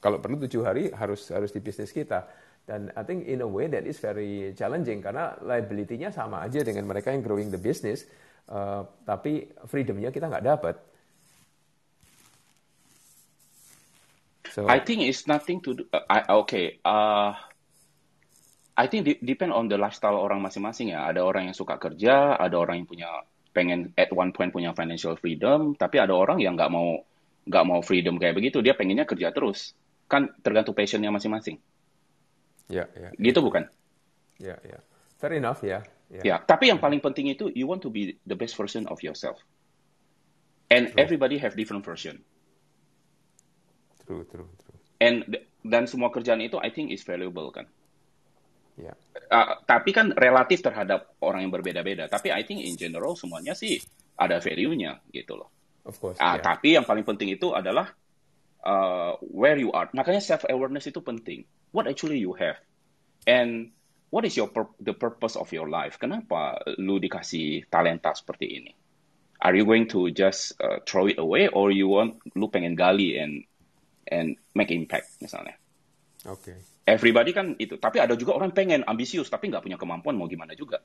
kalau 0.00 0.20
perlu 0.20 0.36
tujuh 0.44 0.62
hari 0.66 0.92
harus 0.92 1.30
harus 1.32 1.50
di 1.54 1.60
bisnis 1.62 1.94
kita. 1.94 2.26
Dan 2.68 2.92
I 2.94 3.02
think 3.02 3.26
in 3.26 3.42
a 3.42 3.48
way 3.48 3.66
that 3.72 3.82
is 3.88 3.98
very 3.98 4.52
challenging 4.54 5.02
karena 5.02 5.34
liability-nya 5.42 6.12
sama 6.12 6.44
aja 6.44 6.60
dengan 6.62 6.86
mereka 6.86 7.10
yang 7.10 7.24
growing 7.24 7.48
the 7.50 7.58
business, 7.58 8.06
uh, 8.48 8.88
tapi 9.04 9.50
freedom-nya 9.68 10.08
kita 10.08 10.30
nggak 10.30 10.46
dapat. 10.46 10.76
So, 14.50 14.66
I 14.66 14.82
think 14.82 15.06
it's 15.06 15.30
nothing 15.30 15.62
to 15.62 15.70
do. 15.78 15.82
Uh, 15.94 16.02
I, 16.10 16.18
okay, 16.42 16.82
uh, 16.82 17.38
I 18.74 18.86
think 18.90 19.06
de 19.06 19.14
depend 19.22 19.54
on 19.54 19.70
the 19.70 19.78
lifestyle 19.78 20.18
orang 20.18 20.42
masing-masing 20.42 20.90
ya. 20.90 21.06
Ada 21.06 21.22
orang 21.22 21.52
yang 21.52 21.56
suka 21.56 21.78
kerja, 21.78 22.34
ada 22.34 22.56
orang 22.58 22.82
yang 22.82 22.88
punya 22.90 23.10
pengen 23.54 23.94
at 23.94 24.10
one 24.10 24.34
point 24.34 24.50
punya 24.50 24.74
financial 24.74 25.14
freedom, 25.14 25.78
tapi 25.78 26.02
ada 26.02 26.14
orang 26.14 26.42
yang 26.42 26.58
nggak 26.58 26.70
mau 26.70 26.98
nggak 27.46 27.64
mau 27.66 27.80
freedom 27.84 28.18
kayak 28.18 28.34
begitu. 28.34 28.58
Dia 28.58 28.74
pengennya 28.74 29.06
kerja 29.06 29.30
terus. 29.30 29.76
Kan 30.10 30.34
tergantung 30.42 30.74
passionnya 30.74 31.14
masing-masing. 31.14 31.62
Ya, 32.66 32.90
ya. 32.94 33.14
Gitu 33.14 33.38
bukan? 33.38 33.70
Ya, 34.38 34.58
ya. 34.66 34.82
Fair 35.18 35.38
enough 35.38 35.62
ya. 35.62 35.84
Ya. 36.10 36.22
ya, 36.26 36.36
tapi 36.42 36.66
yang 36.66 36.82
paling 36.82 36.98
penting 36.98 37.30
itu 37.30 37.54
you 37.54 37.70
want 37.70 37.86
to 37.86 37.90
be 37.90 38.18
the 38.26 38.34
best 38.34 38.58
version 38.58 38.90
of 38.90 38.98
yourself. 38.98 39.38
And 40.66 40.90
true. 40.90 40.98
everybody 40.98 41.38
have 41.38 41.54
different 41.54 41.86
version. 41.86 42.26
True, 44.06 44.26
true, 44.26 44.50
true. 44.58 44.78
And 44.98 45.38
dan 45.62 45.86
semua 45.86 46.10
kerjaan 46.10 46.42
itu 46.42 46.58
I 46.58 46.74
think 46.74 46.90
is 46.90 47.06
valuable 47.06 47.54
kan. 47.54 47.70
Yeah. 48.74 48.98
Uh, 49.30 49.62
tapi 49.70 49.94
kan 49.94 50.10
relatif 50.18 50.66
terhadap 50.66 51.14
orang 51.22 51.46
yang 51.46 51.52
berbeda-beda. 51.54 52.10
Tapi 52.10 52.34
I 52.34 52.42
think 52.42 52.66
in 52.66 52.74
general 52.74 53.14
semuanya 53.14 53.54
sih 53.54 53.78
ada 54.18 54.42
value-nya 54.42 55.04
gitu 55.14 55.38
loh. 55.38 55.50
Of 55.86 56.02
course. 56.02 56.18
Uh, 56.18 56.38
yeah. 56.38 56.42
Tapi 56.42 56.74
yang 56.74 56.86
paling 56.86 57.06
penting 57.06 57.30
itu 57.30 57.54
adalah 57.54 57.94
uh, 58.66 59.14
where 59.22 59.56
you 59.56 59.70
are. 59.70 59.86
Makanya 59.94 60.18
self 60.18 60.42
awareness 60.48 60.90
itu 60.90 60.98
penting. 61.00 61.46
What 61.70 61.86
actually 61.86 62.18
you 62.18 62.34
have, 62.34 62.58
and 63.30 63.70
what 64.10 64.26
is 64.26 64.36
your 64.36 64.50
the 64.82 64.94
purpose 64.94 65.34
of 65.34 65.50
your 65.54 65.66
life? 65.70 65.96
Kenapa 65.96 66.60
lu 66.78 66.98
dikasih 66.98 67.66
talenta 67.70 68.14
seperti 68.14 68.46
ini? 68.46 68.72
Are 69.40 69.56
you 69.56 69.64
going 69.64 69.88
to 69.88 70.12
just 70.12 70.52
uh, 70.60 70.84
throw 70.84 71.08
it 71.08 71.16
away, 71.16 71.48
or 71.48 71.72
you 71.72 71.88
want 71.88 72.20
lu 72.36 72.52
pengen 72.52 72.76
gali 72.76 73.16
and 73.16 73.48
and 74.04 74.36
make 74.52 74.68
impact 74.68 75.16
misalnya? 75.24 75.56
Oke. 76.28 76.52
Okay 76.52 76.58
everybody 76.90 77.30
kan 77.30 77.54
itu. 77.62 77.78
Tapi 77.78 78.02
ada 78.02 78.18
juga 78.18 78.34
orang 78.34 78.50
pengen 78.50 78.82
ambisius 78.82 79.30
tapi 79.30 79.46
nggak 79.46 79.62
punya 79.62 79.78
kemampuan 79.78 80.18
mau 80.18 80.26
gimana 80.26 80.58
juga. 80.58 80.82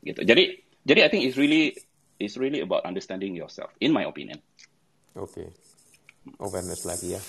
Gitu. 0.00 0.24
Jadi 0.24 0.64
jadi 0.84 1.00
I 1.04 1.08
think 1.12 1.28
it's 1.28 1.36
really 1.36 1.76
it's 2.16 2.40
really 2.40 2.64
about 2.64 2.88
understanding 2.88 3.36
yourself 3.36 3.68
in 3.84 3.92
my 3.92 4.08
opinion. 4.08 4.40
Oke. 5.12 5.44
Okay. 5.44 5.48
Awareness 6.40 6.88
lagi 6.88 7.14
ya. 7.14 7.20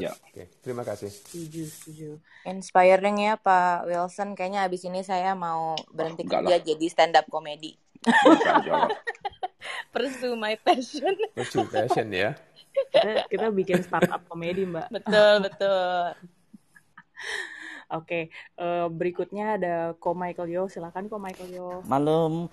Ya. 0.00 0.12
Oke. 0.12 0.32
Okay. 0.32 0.46
Terima 0.64 0.82
kasih. 0.82 1.12
Setuju, 1.12 1.62
setuju. 1.68 2.08
Inspiring 2.48 3.20
ya 3.20 3.34
Pak 3.36 3.88
Wilson. 3.88 4.32
Kayaknya 4.32 4.64
abis 4.64 4.82
ini 4.88 5.04
saya 5.04 5.36
mau 5.36 5.76
berhenti 5.92 6.24
oh, 6.24 6.30
kerja 6.32 6.56
lah. 6.56 6.64
jadi 6.64 6.86
stand 6.88 7.14
up 7.16 7.28
comedy. 7.28 7.76
Pursue 9.92 10.36
my 10.36 10.56
passion. 10.60 11.12
Pursue 11.36 11.68
passion 11.68 12.08
ya. 12.08 12.36
kita, 12.92 13.10
kita 13.28 13.46
bikin 13.50 13.80
startup 13.82 14.22
komedi 14.30 14.64
mbak. 14.64 14.88
Betul 14.92 15.32
betul. 15.44 16.14
Oke, 17.88 18.28
uh, 18.60 18.86
berikutnya 18.92 19.56
ada 19.56 19.74
Ko 19.96 20.12
Michael 20.12 20.52
Yo. 20.52 20.62
Silakan 20.68 21.08
Ko 21.08 21.16
Michael 21.16 21.50
Yo. 21.56 21.68
Malam. 21.88 22.52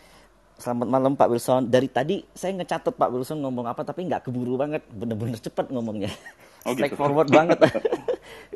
Selamat 0.56 0.88
malam 0.88 1.20
Pak 1.20 1.28
Wilson. 1.28 1.68
Dari 1.68 1.91
tadi 1.91 2.24
saya 2.32 2.56
ngecatat 2.56 2.96
Pak 2.96 3.10
Wilson 3.12 3.44
ngomong 3.44 3.68
apa 3.68 3.84
tapi 3.84 4.08
nggak 4.08 4.32
keburu 4.32 4.56
banget, 4.56 4.88
bener-bener 4.88 5.36
cepet 5.36 5.68
ngomongnya. 5.68 6.08
Oh, 6.63 6.72
gitu. 6.72 6.96
forward 6.96 7.28
banget. 7.38 7.60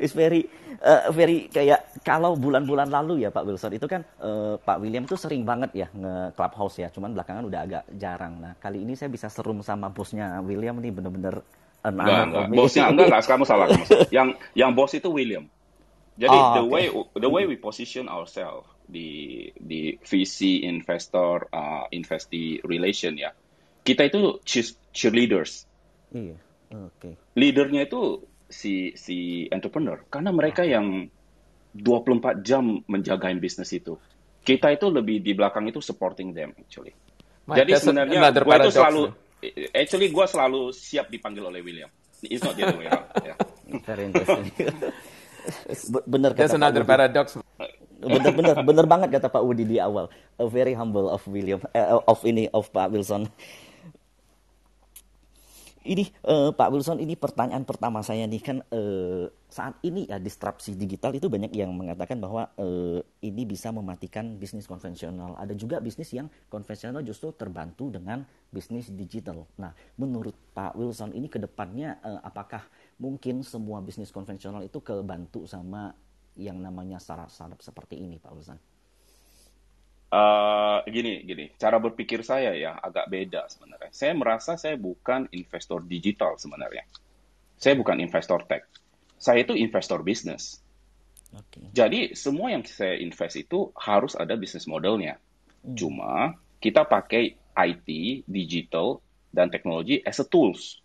It's 0.00 0.16
very 0.16 0.48
uh, 0.80 1.12
very 1.12 1.52
kayak 1.52 2.00
kalau 2.00 2.40
bulan-bulan 2.40 2.88
lalu 2.88 3.28
ya 3.28 3.28
Pak 3.28 3.44
Wilson 3.44 3.76
itu 3.76 3.84
kan 3.84 4.00
uh, 4.24 4.56
Pak 4.56 4.80
William 4.80 5.04
tuh 5.04 5.20
sering 5.20 5.44
banget 5.44 5.76
ya 5.76 5.86
nge 5.92 6.32
clubhouse 6.32 6.80
ya, 6.80 6.88
cuman 6.88 7.12
belakangan 7.12 7.44
udah 7.44 7.60
agak 7.68 7.84
jarang. 8.00 8.40
Nah 8.40 8.56
kali 8.56 8.80
ini 8.80 8.96
saya 8.96 9.12
bisa 9.12 9.28
serum 9.28 9.60
sama 9.60 9.92
bosnya 9.92 10.40
William 10.40 10.80
nih 10.80 10.96
bener-bener 10.96 11.44
enggak, 11.84 12.32
enggak. 12.32 12.46
Bosnya 12.48 12.88
enggak, 12.88 13.12
enggak, 13.12 13.28
kamu 13.28 13.44
salah. 13.44 13.66
Kamu 13.68 13.84
salah. 13.84 14.08
Yang 14.16 14.28
yang 14.56 14.72
bos 14.72 14.92
itu 14.96 15.08
William. 15.12 15.44
Jadi 16.16 16.36
oh, 16.36 16.52
the 16.56 16.64
okay. 16.64 16.72
way 16.72 16.84
the 17.20 17.30
way 17.30 17.44
we 17.44 17.60
position 17.60 18.08
ourselves 18.08 18.66
di 18.90 19.46
di 19.54 19.94
VC 19.96 20.66
investor 20.66 21.46
uh, 21.54 21.86
investee 21.94 22.58
relation 22.66 23.14
ya, 23.14 23.30
kita 23.86 24.10
itu 24.10 24.42
cheerleaders. 24.90 25.64
Iya, 26.10 26.36
oke. 26.74 26.98
Okay. 26.98 27.12
Leadernya 27.38 27.86
itu 27.86 28.26
si 28.50 28.92
si 28.98 29.46
entrepreneur 29.48 30.02
karena 30.10 30.34
mereka 30.34 30.66
yang 30.66 31.06
24 31.74 32.42
jam 32.42 32.82
menjagain 32.90 33.38
bisnis 33.38 33.70
itu. 33.70 33.94
Kita 34.42 34.74
itu 34.74 34.90
lebih 34.90 35.22
di 35.22 35.32
belakang 35.38 35.70
itu 35.70 35.78
supporting 35.78 36.34
them 36.34 36.50
actually. 36.58 36.90
My, 37.46 37.62
Jadi 37.62 37.70
sebenarnya 37.78 38.34
gue 38.34 38.56
itu 38.58 38.72
selalu 38.74 39.02
actually 39.72 40.08
gue 40.10 40.26
selalu 40.26 40.62
siap 40.74 41.06
dipanggil 41.08 41.46
oleh 41.46 41.62
William. 41.62 41.90
It's 42.20 42.44
not 42.44 42.58
the 42.58 42.68
other 42.68 42.76
way 42.76 42.90
around. 42.90 43.08
Yeah. 43.24 43.36
Very 43.88 44.12
interesting. 44.12 44.52
bener 46.04 46.36
kata 46.36 46.40
That's 46.44 46.56
another 46.58 46.84
paradox. 46.84 47.38
Bener 48.00 48.56
bener 48.64 48.86
banget 48.88 49.08
kata 49.12 49.28
Pak 49.28 49.44
Wudi 49.44 49.68
di 49.68 49.76
awal. 49.76 50.08
A 50.40 50.48
very 50.48 50.72
humble 50.72 51.12
of 51.12 51.20
William 51.28 51.60
uh, 51.76 52.00
of 52.08 52.24
ini 52.24 52.48
of 52.50 52.72
Pak 52.72 52.88
Wilson. 52.88 53.28
Ini 55.80 56.12
uh, 56.28 56.52
Pak 56.52 56.68
Wilson 56.76 57.00
ini 57.00 57.16
pertanyaan 57.16 57.64
pertama 57.64 58.04
saya 58.04 58.28
nih 58.28 58.42
kan 58.44 58.60
uh, 58.68 59.32
saat 59.48 59.80
ini 59.80 60.04
ya 60.04 60.20
disrupsi 60.20 60.76
digital 60.76 61.16
itu 61.16 61.32
banyak 61.32 61.56
yang 61.56 61.72
mengatakan 61.72 62.20
bahwa 62.20 62.52
uh, 62.60 63.00
ini 63.24 63.48
bisa 63.48 63.72
mematikan 63.72 64.36
bisnis 64.36 64.68
konvensional. 64.68 65.40
Ada 65.40 65.56
juga 65.56 65.80
bisnis 65.80 66.12
yang 66.12 66.28
konvensional 66.52 67.00
justru 67.00 67.32
terbantu 67.32 67.88
dengan 67.88 68.28
bisnis 68.52 68.92
digital. 68.92 69.48
Nah, 69.56 69.72
menurut 69.96 70.36
Pak 70.52 70.76
Wilson 70.76 71.16
ini 71.16 71.32
ke 71.32 71.40
depannya 71.40 71.96
uh, 72.04 72.20
apakah 72.28 72.60
mungkin 73.00 73.40
semua 73.40 73.80
bisnis 73.80 74.12
konvensional 74.12 74.60
itu 74.60 74.84
kebantu 74.84 75.48
sama 75.48 75.96
yang 76.40 76.56
namanya 76.64 76.96
startup-startup 76.96 77.60
seperti 77.60 78.00
ini, 78.00 78.16
Pak 78.16 78.32
Wilson? 78.32 78.58
Uh, 80.10 80.82
gini, 80.90 81.22
gini, 81.22 81.54
cara 81.54 81.78
berpikir 81.78 82.26
saya 82.26 82.50
ya 82.56 82.74
agak 82.80 83.06
beda 83.06 83.46
sebenarnya. 83.46 83.92
Saya 83.94 84.12
merasa 84.16 84.58
saya 84.58 84.74
bukan 84.74 85.30
investor 85.30 85.84
digital 85.86 86.34
sebenarnya. 86.34 86.82
Saya 87.60 87.78
bukan 87.78 88.00
investor 88.02 88.42
tech. 88.48 88.66
Saya 89.20 89.46
itu 89.46 89.54
investor 89.54 90.02
bisnis. 90.02 90.58
Okay. 91.30 91.62
Jadi 91.70 92.18
semua 92.18 92.50
yang 92.50 92.66
saya 92.66 92.98
invest 92.98 93.38
itu 93.38 93.70
harus 93.78 94.18
ada 94.18 94.34
bisnis 94.34 94.66
modelnya. 94.66 95.20
Hmm. 95.62 95.76
Cuma 95.78 96.34
kita 96.58 96.82
pakai 96.82 97.38
IT, 97.54 97.88
digital, 98.26 98.98
dan 99.30 99.46
teknologi 99.46 100.02
as 100.02 100.18
a 100.18 100.26
tools 100.26 100.82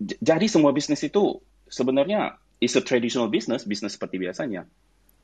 jadi 0.00 0.48
semua 0.48 0.72
bisnis 0.72 1.04
itu 1.04 1.44
sebenarnya 1.68 2.39
is 2.60 2.76
a 2.76 2.82
traditional 2.84 3.26
business, 3.32 3.64
bisnis 3.64 3.96
seperti 3.96 4.20
biasanya. 4.20 4.68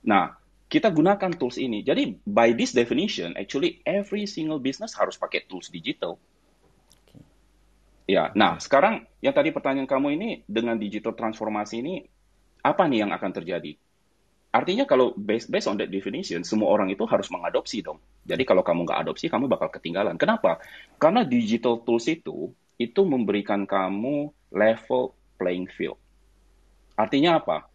Nah, 0.09 0.35
kita 0.67 0.91
gunakan 0.91 1.31
tools 1.37 1.61
ini. 1.63 1.87
Jadi 1.87 2.19
by 2.27 2.57
this 2.57 2.75
definition, 2.75 3.37
actually 3.39 3.85
every 3.87 4.27
single 4.27 4.59
business 4.59 4.97
harus 4.99 5.15
pakai 5.15 5.47
tools 5.47 5.71
digital. 5.71 6.19
Ya, 8.07 8.31
nah 8.39 8.59
sekarang 8.63 9.03
yang 9.19 9.35
tadi 9.35 9.51
pertanyaan 9.51 9.91
kamu 9.91 10.15
ini 10.15 10.29
dengan 10.47 10.79
digital 10.79 11.15
transformasi 11.15 11.83
ini 11.83 11.95
apa 12.63 12.87
nih 12.87 13.07
yang 13.07 13.11
akan 13.11 13.31
terjadi? 13.35 13.75
Artinya 14.55 14.87
kalau 14.89 15.13
based, 15.13 15.51
based 15.51 15.69
on 15.69 15.77
that 15.77 15.91
definition, 15.91 16.47
semua 16.47 16.71
orang 16.71 16.89
itu 16.89 17.03
harus 17.05 17.29
mengadopsi 17.29 17.83
dong. 17.83 18.01
Jadi 18.25 18.47
kalau 18.47 18.63
kamu 18.63 18.87
nggak 18.89 19.01
adopsi, 19.05 19.27
kamu 19.27 19.51
bakal 19.51 19.69
ketinggalan. 19.69 20.17
Kenapa? 20.17 20.63
Karena 20.97 21.27
digital 21.27 21.83
tools 21.83 22.07
itu 22.09 22.55
itu 22.79 23.01
memberikan 23.05 23.67
kamu 23.69 24.33
level 24.55 25.13
playing 25.37 25.69
field. 25.69 25.99
Artinya 26.97 27.39
apa? 27.39 27.69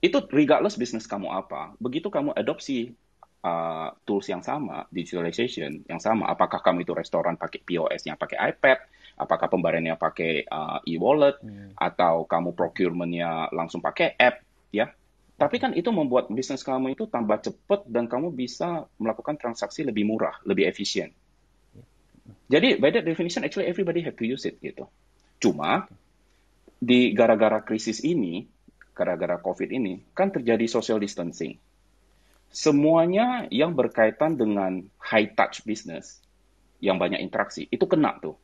Itu 0.00 0.24
regardless 0.28 0.80
bisnis 0.80 1.04
kamu 1.04 1.28
apa, 1.28 1.76
begitu 1.76 2.08
kamu 2.08 2.32
adopsi 2.32 2.96
uh, 3.44 3.92
tools 4.04 4.28
yang 4.28 4.40
sama, 4.40 4.88
digitalization 4.88 5.84
yang 5.84 6.00
sama, 6.00 6.28
apakah 6.28 6.60
kamu 6.60 6.88
itu 6.88 6.92
restoran 6.96 7.36
pakai 7.36 7.60
POS-nya 7.64 8.16
pakai 8.16 8.36
iPad, 8.52 8.78
apakah 9.20 9.52
pembayarannya 9.52 9.96
pakai 10.00 10.48
uh, 10.48 10.80
e-wallet, 10.88 11.36
hmm. 11.44 11.76
atau 11.76 12.24
kamu 12.24 12.56
procurement-nya 12.56 13.52
langsung 13.52 13.84
pakai 13.84 14.16
app, 14.16 14.40
ya. 14.72 14.88
Tapi 15.40 15.56
kan 15.56 15.72
itu 15.72 15.88
membuat 15.88 16.28
bisnis 16.28 16.60
kamu 16.60 16.92
itu 16.92 17.08
tambah 17.08 17.40
cepat 17.40 17.88
dan 17.88 18.04
kamu 18.04 18.28
bisa 18.32 18.84
melakukan 19.00 19.40
transaksi 19.40 19.84
lebih 19.88 20.04
murah, 20.04 20.36
lebih 20.44 20.68
efisien. 20.68 21.16
Jadi 22.52 22.76
by 22.76 22.92
that 22.92 23.08
definition 23.08 23.40
actually 23.46 23.64
everybody 23.64 24.04
have 24.04 24.20
to 24.20 24.28
use 24.28 24.44
it 24.44 24.60
gitu. 24.60 24.84
Cuma 25.40 25.88
di 26.80 27.12
gara-gara 27.12 27.60
krisis 27.60 28.00
ini, 28.00 28.48
gara-gara 28.96 29.36
COVID 29.36 29.68
ini, 29.68 30.00
kan 30.16 30.32
terjadi 30.32 30.64
social 30.64 30.96
distancing. 30.96 31.60
Semuanya 32.50 33.46
yang 33.52 33.76
berkaitan 33.76 34.34
dengan 34.34 34.82
high 34.98 35.30
touch 35.36 35.62
business, 35.62 36.18
yang 36.82 36.96
banyak 36.98 37.20
interaksi, 37.20 37.68
itu 37.70 37.84
kena 37.84 38.16
tuh. 38.18 38.34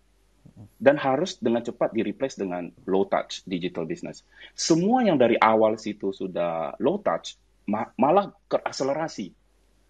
Dan 0.78 0.95
harus 1.01 1.43
dengan 1.43 1.64
cepat 1.64 1.91
di-replace 1.91 2.39
dengan 2.39 2.70
low 2.87 3.09
touch 3.09 3.43
digital 3.49 3.82
business. 3.82 4.22
Semua 4.55 5.03
yang 5.03 5.18
dari 5.18 5.34
awal 5.41 5.74
situ 5.80 6.14
sudah 6.14 6.78
low 6.78 7.03
touch, 7.03 7.34
ma 7.66 7.91
malah 7.99 8.30
keakselerasi. 8.47 9.34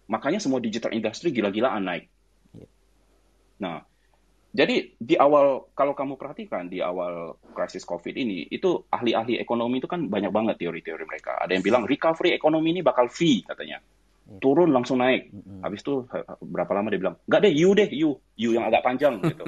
Makanya 0.09 0.41
semua 0.41 0.63
digital 0.63 0.95
industry 0.95 1.29
gila-gilaan 1.29 1.83
naik. 1.83 2.09
Iya. 2.57 2.67
Nah, 3.61 3.77
jadi 4.57 4.89
di 4.97 5.13
awal 5.21 5.69
kalau 5.77 5.93
kamu 5.93 6.17
perhatikan 6.17 6.65
di 6.65 6.81
awal 6.81 7.37
krisis 7.53 7.85
COVID 7.85 8.17
ini 8.17 8.49
itu 8.49 8.89
ahli-ahli 8.89 9.37
ekonomi 9.37 9.77
itu 9.77 9.85
kan 9.85 10.09
banyak 10.09 10.33
banget 10.33 10.57
teori-teori 10.57 11.05
mereka. 11.05 11.37
Ada 11.37 11.53
yang 11.53 11.61
bilang 11.61 11.85
recovery 11.85 12.33
ekonomi 12.33 12.73
ini 12.73 12.81
bakal 12.81 13.05
V 13.05 13.45
katanya. 13.45 13.77
Iya. 13.77 14.41
Turun 14.41 14.73
langsung 14.73 14.97
naik. 14.97 15.29
Habis 15.61 15.85
itu 15.85 16.09
berapa 16.41 16.73
lama 16.73 16.89
dia 16.89 16.97
bilang, 16.97 17.21
"Enggak 17.29 17.41
deh, 17.45 17.53
you 17.53 17.69
deh, 17.77 17.85
you. 17.93 18.17
You 18.33 18.57
yang 18.57 18.65
agak 18.65 18.81
panjang." 18.81 19.21
gitu. 19.29 19.45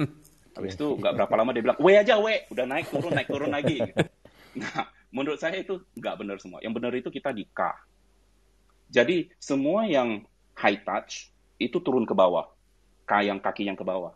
Habis 0.54 0.78
itu 0.78 0.86
nggak 0.94 1.14
berapa 1.18 1.34
lama 1.42 1.50
dia 1.58 1.62
bilang, 1.66 1.78
"W 1.82 1.88
aja, 1.90 2.14
W. 2.22 2.26
Udah 2.46 2.64
naik 2.70 2.86
turun, 2.94 3.10
naik 3.10 3.26
turun 3.26 3.50
lagi." 3.50 3.82
Gitu. 3.82 4.06
Nah, 4.50 4.82
menurut 5.14 5.38
saya 5.38 5.62
itu 5.62 5.78
nggak 5.94 6.26
benar 6.26 6.42
semua. 6.42 6.58
Yang 6.58 6.74
benar 6.82 6.90
itu 6.90 7.06
kita 7.06 7.30
di 7.30 7.46
K. 7.54 7.70
Jadi 8.90 9.30
semua 9.38 9.86
yang 9.86 10.26
high 10.58 10.82
touch 10.82 11.30
itu 11.54 11.78
turun 11.78 12.02
ke 12.02 12.10
bawah. 12.18 12.50
K 13.06 13.30
yang 13.30 13.38
kaki 13.38 13.70
yang 13.70 13.78
ke 13.78 13.86
bawah 13.86 14.10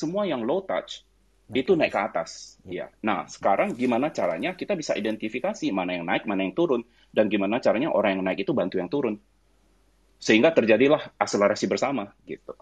semua 0.00 0.24
yang 0.24 0.40
low 0.40 0.64
touch 0.64 1.04
itu 1.50 1.74
naik 1.74 1.92
ke 1.92 2.00
atas. 2.00 2.56
Ya. 2.62 2.94
Nah, 3.02 3.26
sekarang 3.26 3.74
gimana 3.74 4.14
caranya 4.14 4.54
kita 4.54 4.78
bisa 4.78 4.94
identifikasi 4.94 5.66
mana 5.74 5.98
yang 5.98 6.06
naik, 6.06 6.24
mana 6.24 6.46
yang 6.46 6.54
turun, 6.54 6.86
dan 7.10 7.26
gimana 7.26 7.58
caranya 7.58 7.90
orang 7.90 8.18
yang 8.18 8.22
naik 8.22 8.46
itu 8.46 8.54
bantu 8.54 8.78
yang 8.78 8.86
turun. 8.86 9.18
Sehingga 10.22 10.54
terjadilah 10.54 11.18
akselerasi 11.18 11.66
bersama 11.66 12.14
gitu. 12.22 12.54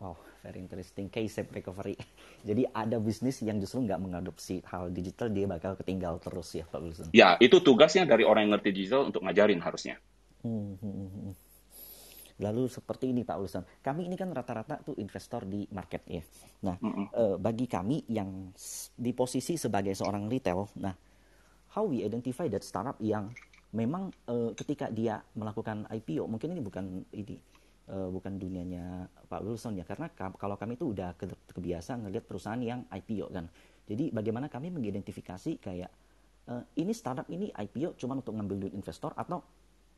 Oh, 0.00 0.16
very 0.40 0.64
interesting 0.64 1.12
case 1.12 1.44
recovery. 1.52 2.00
Jadi 2.48 2.64
ada 2.72 2.96
bisnis 2.96 3.44
yang 3.44 3.60
justru 3.60 3.84
nggak 3.84 4.00
mengadopsi 4.00 4.64
hal 4.64 4.88
digital, 4.88 5.28
dia 5.28 5.44
bakal 5.44 5.76
ketinggal 5.76 6.16
terus 6.16 6.56
ya 6.56 6.64
Pak 6.64 6.80
Wilson. 6.80 7.06
Ya, 7.12 7.36
itu 7.36 7.60
tugasnya 7.60 8.08
dari 8.08 8.24
orang 8.24 8.48
yang 8.48 8.56
ngerti 8.56 8.70
digital 8.72 9.12
untuk 9.12 9.28
ngajarin 9.28 9.60
harusnya. 9.60 10.00
Hmm, 10.40 10.78
hmm, 10.80 11.08
hmm. 11.12 11.32
Lalu 12.36 12.68
seperti 12.68 13.16
ini 13.16 13.24
Pak 13.24 13.36
Wilson, 13.40 13.64
kami 13.80 14.04
ini 14.04 14.16
kan 14.16 14.28
rata-rata 14.28 14.84
tuh 14.84 14.92
investor 15.00 15.48
di 15.48 15.64
market 15.72 16.04
ya. 16.04 16.20
Nah, 16.68 16.76
mm 16.76 16.92
-hmm. 16.92 17.06
uh, 17.16 17.36
bagi 17.40 17.64
kami 17.64 18.04
yang 18.12 18.52
di 18.92 19.12
posisi 19.16 19.56
sebagai 19.56 19.96
seorang 19.96 20.28
retail, 20.28 20.68
nah, 20.76 20.92
how 21.72 21.88
we 21.88 22.04
identify 22.04 22.44
that 22.52 22.60
startup 22.60 23.00
yang 23.00 23.32
memang 23.72 24.12
uh, 24.28 24.52
ketika 24.52 24.92
dia 24.92 25.20
melakukan 25.32 25.88
IPO, 25.88 26.28
mungkin 26.28 26.52
ini 26.52 26.60
bukan 26.60 26.84
ini 27.16 27.40
uh, 27.88 28.12
bukan 28.12 28.36
dunianya 28.36 29.08
Pak 29.32 29.40
Wilson 29.40 29.80
ya, 29.80 29.88
karena 29.88 30.12
kalau 30.12 30.60
kami 30.60 30.76
itu 30.76 30.92
udah 30.92 31.16
ke 31.16 31.24
kebiasa 31.56 31.96
ngelihat 32.04 32.28
perusahaan 32.28 32.60
yang 32.60 32.84
IPO 32.92 33.32
kan. 33.32 33.48
Jadi 33.88 34.12
bagaimana 34.12 34.52
kami 34.52 34.68
mengidentifikasi 34.68 35.56
kayak 35.56 35.88
uh, 36.52 36.62
ini 36.76 36.92
startup 36.92 37.26
ini 37.32 37.48
IPO 37.48 37.96
cuma 37.96 38.18
untuk 38.18 38.34
ngambil 38.34 38.66
duit 38.66 38.74
investor 38.74 39.14
atau 39.16 39.40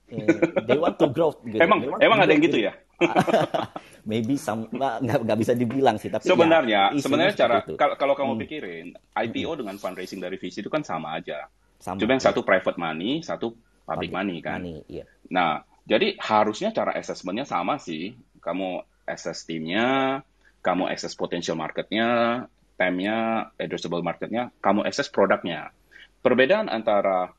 Eh, 0.08 0.24
they 0.64 0.80
want 0.80 0.96
to 0.96 1.06
grow. 1.12 1.36
Gitu. 1.44 1.60
Emang 1.60 1.84
emang 2.00 2.18
ada 2.24 2.30
yang 2.32 2.40
gitu 2.40 2.58
ya? 2.64 2.72
Maybe 4.10 4.40
some 4.40 4.72
nggak 4.72 5.24
nggak 5.24 5.38
bisa 5.38 5.52
dibilang 5.52 6.00
sih. 6.00 6.08
Tapi 6.08 6.24
sebenarnya 6.24 6.96
ya, 6.96 7.00
sebenarnya 7.00 7.34
cara 7.36 7.56
kalau 7.76 7.94
kalau 8.00 8.14
kamu 8.16 8.32
hmm. 8.34 8.42
pikirin 8.48 8.86
IPO 9.12 9.50
hmm. 9.52 9.58
dengan 9.64 9.76
fundraising 9.76 10.20
dari 10.24 10.40
VC 10.40 10.64
itu 10.64 10.72
kan 10.72 10.80
sama 10.80 11.20
aja. 11.20 11.46
Sama, 11.78 12.00
Cuma 12.00 12.16
yang 12.16 12.24
satu 12.24 12.42
private 12.42 12.80
money, 12.80 13.22
satu 13.22 13.54
public, 13.54 13.86
public 13.86 14.10
money 14.10 14.36
kan. 14.42 14.58
Money, 14.64 14.82
yeah. 14.90 15.06
Nah, 15.30 15.62
jadi 15.86 16.18
harusnya 16.18 16.74
cara 16.74 16.96
assessmentnya 16.96 17.46
sama 17.46 17.78
sih. 17.78 18.16
Kamu 18.42 18.82
assess 19.06 19.46
timnya, 19.46 20.20
kamu 20.64 20.90
assess 20.90 21.14
potential 21.14 21.54
marketnya, 21.54 22.44
time-nya, 22.80 23.50
addressable 23.60 24.02
marketnya, 24.02 24.50
kamu 24.64 24.88
assess 24.88 25.12
produknya. 25.12 25.70
Perbedaan 26.18 26.66
antara 26.66 27.30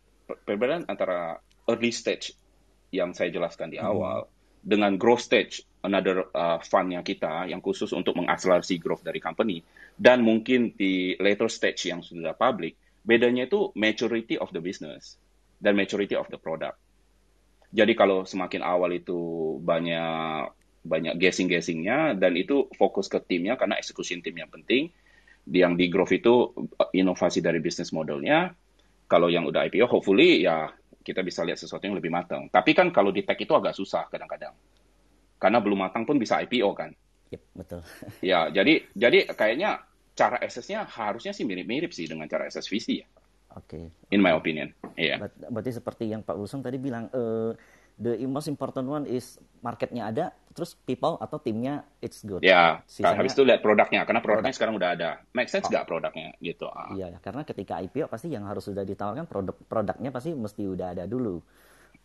perbedaan 0.45 0.85
antara 0.85 1.41
early 1.67 1.91
stage 1.91 2.37
yang 2.89 3.13
saya 3.13 3.29
jelaskan 3.29 3.73
di 3.73 3.77
hmm. 3.77 3.89
awal 3.89 4.17
hmm. 4.25 4.31
dengan 4.65 4.91
growth 4.99 5.23
stage 5.23 5.63
another 5.85 6.27
uh, 6.35 6.59
fundnya 6.59 6.99
kita 6.99 7.47
yang 7.47 7.63
khusus 7.63 7.89
untuk 7.95 8.19
mengakselerasi 8.19 8.81
growth 8.81 9.05
dari 9.05 9.23
company 9.23 9.63
dan 9.95 10.19
mungkin 10.21 10.75
di 10.75 11.15
later 11.17 11.47
stage 11.47 11.87
yang 11.87 12.03
sudah 12.03 12.35
public 12.35 12.75
bedanya 13.07 13.47
itu 13.47 13.71
maturity 13.79 14.35
of 14.35 14.51
the 14.51 14.59
business 14.59 15.15
dan 15.59 15.75
maturity 15.75 16.15
of 16.15 16.27
the 16.31 16.39
product. 16.39 16.79
Jadi 17.69 17.93
kalau 17.93 18.25
semakin 18.25 18.65
awal 18.65 18.95
itu 18.95 19.17
banyak 19.61 20.49
banyak 20.79 21.19
guessing-guessingnya 21.19 22.17
dan 22.17 22.33
itu 22.33 22.65
fokus 22.79 23.11
ke 23.11 23.19
timnya 23.21 23.59
karena 23.59 23.77
execution 23.77 24.23
tim 24.23 24.33
yang 24.39 24.49
penting. 24.49 24.89
Yang 25.49 25.73
di 25.77 25.85
growth 25.91 26.13
itu 26.13 26.49
uh, 26.53 26.89
inovasi 26.93 27.41
dari 27.41 27.61
business 27.61 27.93
modelnya. 27.93 28.53
Kalau 29.09 29.29
yang 29.29 29.45
udah 29.49 29.65
IPO, 29.65 29.89
hopefully 29.89 30.45
ya 30.45 30.69
kita 31.09 31.25
bisa 31.25 31.41
lihat 31.41 31.57
sesuatu 31.57 31.81
yang 31.81 31.97
lebih 31.97 32.13
matang. 32.13 32.45
Tapi 32.53 32.77
kan 32.77 32.93
kalau 32.93 33.09
di 33.09 33.25
tech 33.25 33.41
itu 33.41 33.49
agak 33.57 33.73
susah 33.73 34.05
kadang-kadang. 34.13 34.53
Karena 35.41 35.57
belum 35.57 35.89
matang 35.89 36.05
pun 36.05 36.21
bisa 36.21 36.37
IPO 36.45 36.69
kan. 36.77 36.93
Yep, 37.33 37.41
betul. 37.57 37.81
ya, 38.29 38.53
jadi 38.53 38.85
jadi 38.93 39.33
kayaknya 39.33 39.81
cara 40.13 40.37
assessnya 40.43 40.85
harusnya 40.85 41.33
sih 41.33 41.47
mirip-mirip 41.47 41.89
sih 41.89 42.05
dengan 42.05 42.29
cara 42.29 42.45
assess 42.45 42.69
VC 42.69 43.01
ya. 43.01 43.07
Oke. 43.57 43.89
Okay. 43.89 44.13
In 44.13 44.21
my 44.21 44.37
opinion. 44.37 44.69
Iya. 44.93 45.25
Yeah. 45.25 45.49
Berarti 45.49 45.71
seperti 45.73 46.13
yang 46.13 46.21
Pak 46.21 46.37
Wilson 46.37 46.61
tadi 46.61 46.77
bilang, 46.77 47.09
uh, 47.09 47.55
the 47.99 48.15
most 48.25 48.47
important 48.47 48.87
one 48.87 49.03
is 49.03 49.35
marketnya 49.59 50.07
ada, 50.07 50.25
terus 50.55 50.73
people 50.87 51.19
atau 51.19 51.35
timnya 51.37 51.83
it's 51.99 52.23
good. 52.23 52.39
Ya, 52.39 52.79
Sisanya, 52.87 53.19
habis 53.19 53.35
itu 53.35 53.43
lihat 53.43 53.59
produknya, 53.59 54.07
karena 54.07 54.23
produknya 54.23 54.49
produk. 54.49 54.55
sekarang 54.55 54.75
udah 54.79 54.89
ada. 54.95 55.09
Make 55.35 55.51
sense 55.51 55.67
oh. 55.67 55.69
nggak 55.69 55.85
oh. 55.85 55.89
produknya 55.91 56.27
gitu? 56.39 56.65
Ah. 56.71 56.95
Iya, 56.95 57.19
karena 57.19 57.43
ketika 57.43 57.83
IPO 57.83 58.07
pasti 58.07 58.31
yang 58.31 58.47
harus 58.47 58.63
sudah 58.63 58.87
ditawarkan 58.87 59.27
produk 59.27 59.55
produknya 59.67 60.09
pasti 60.15 60.31
mesti 60.31 60.63
udah 60.63 60.95
ada 60.95 61.03
dulu. 61.05 61.43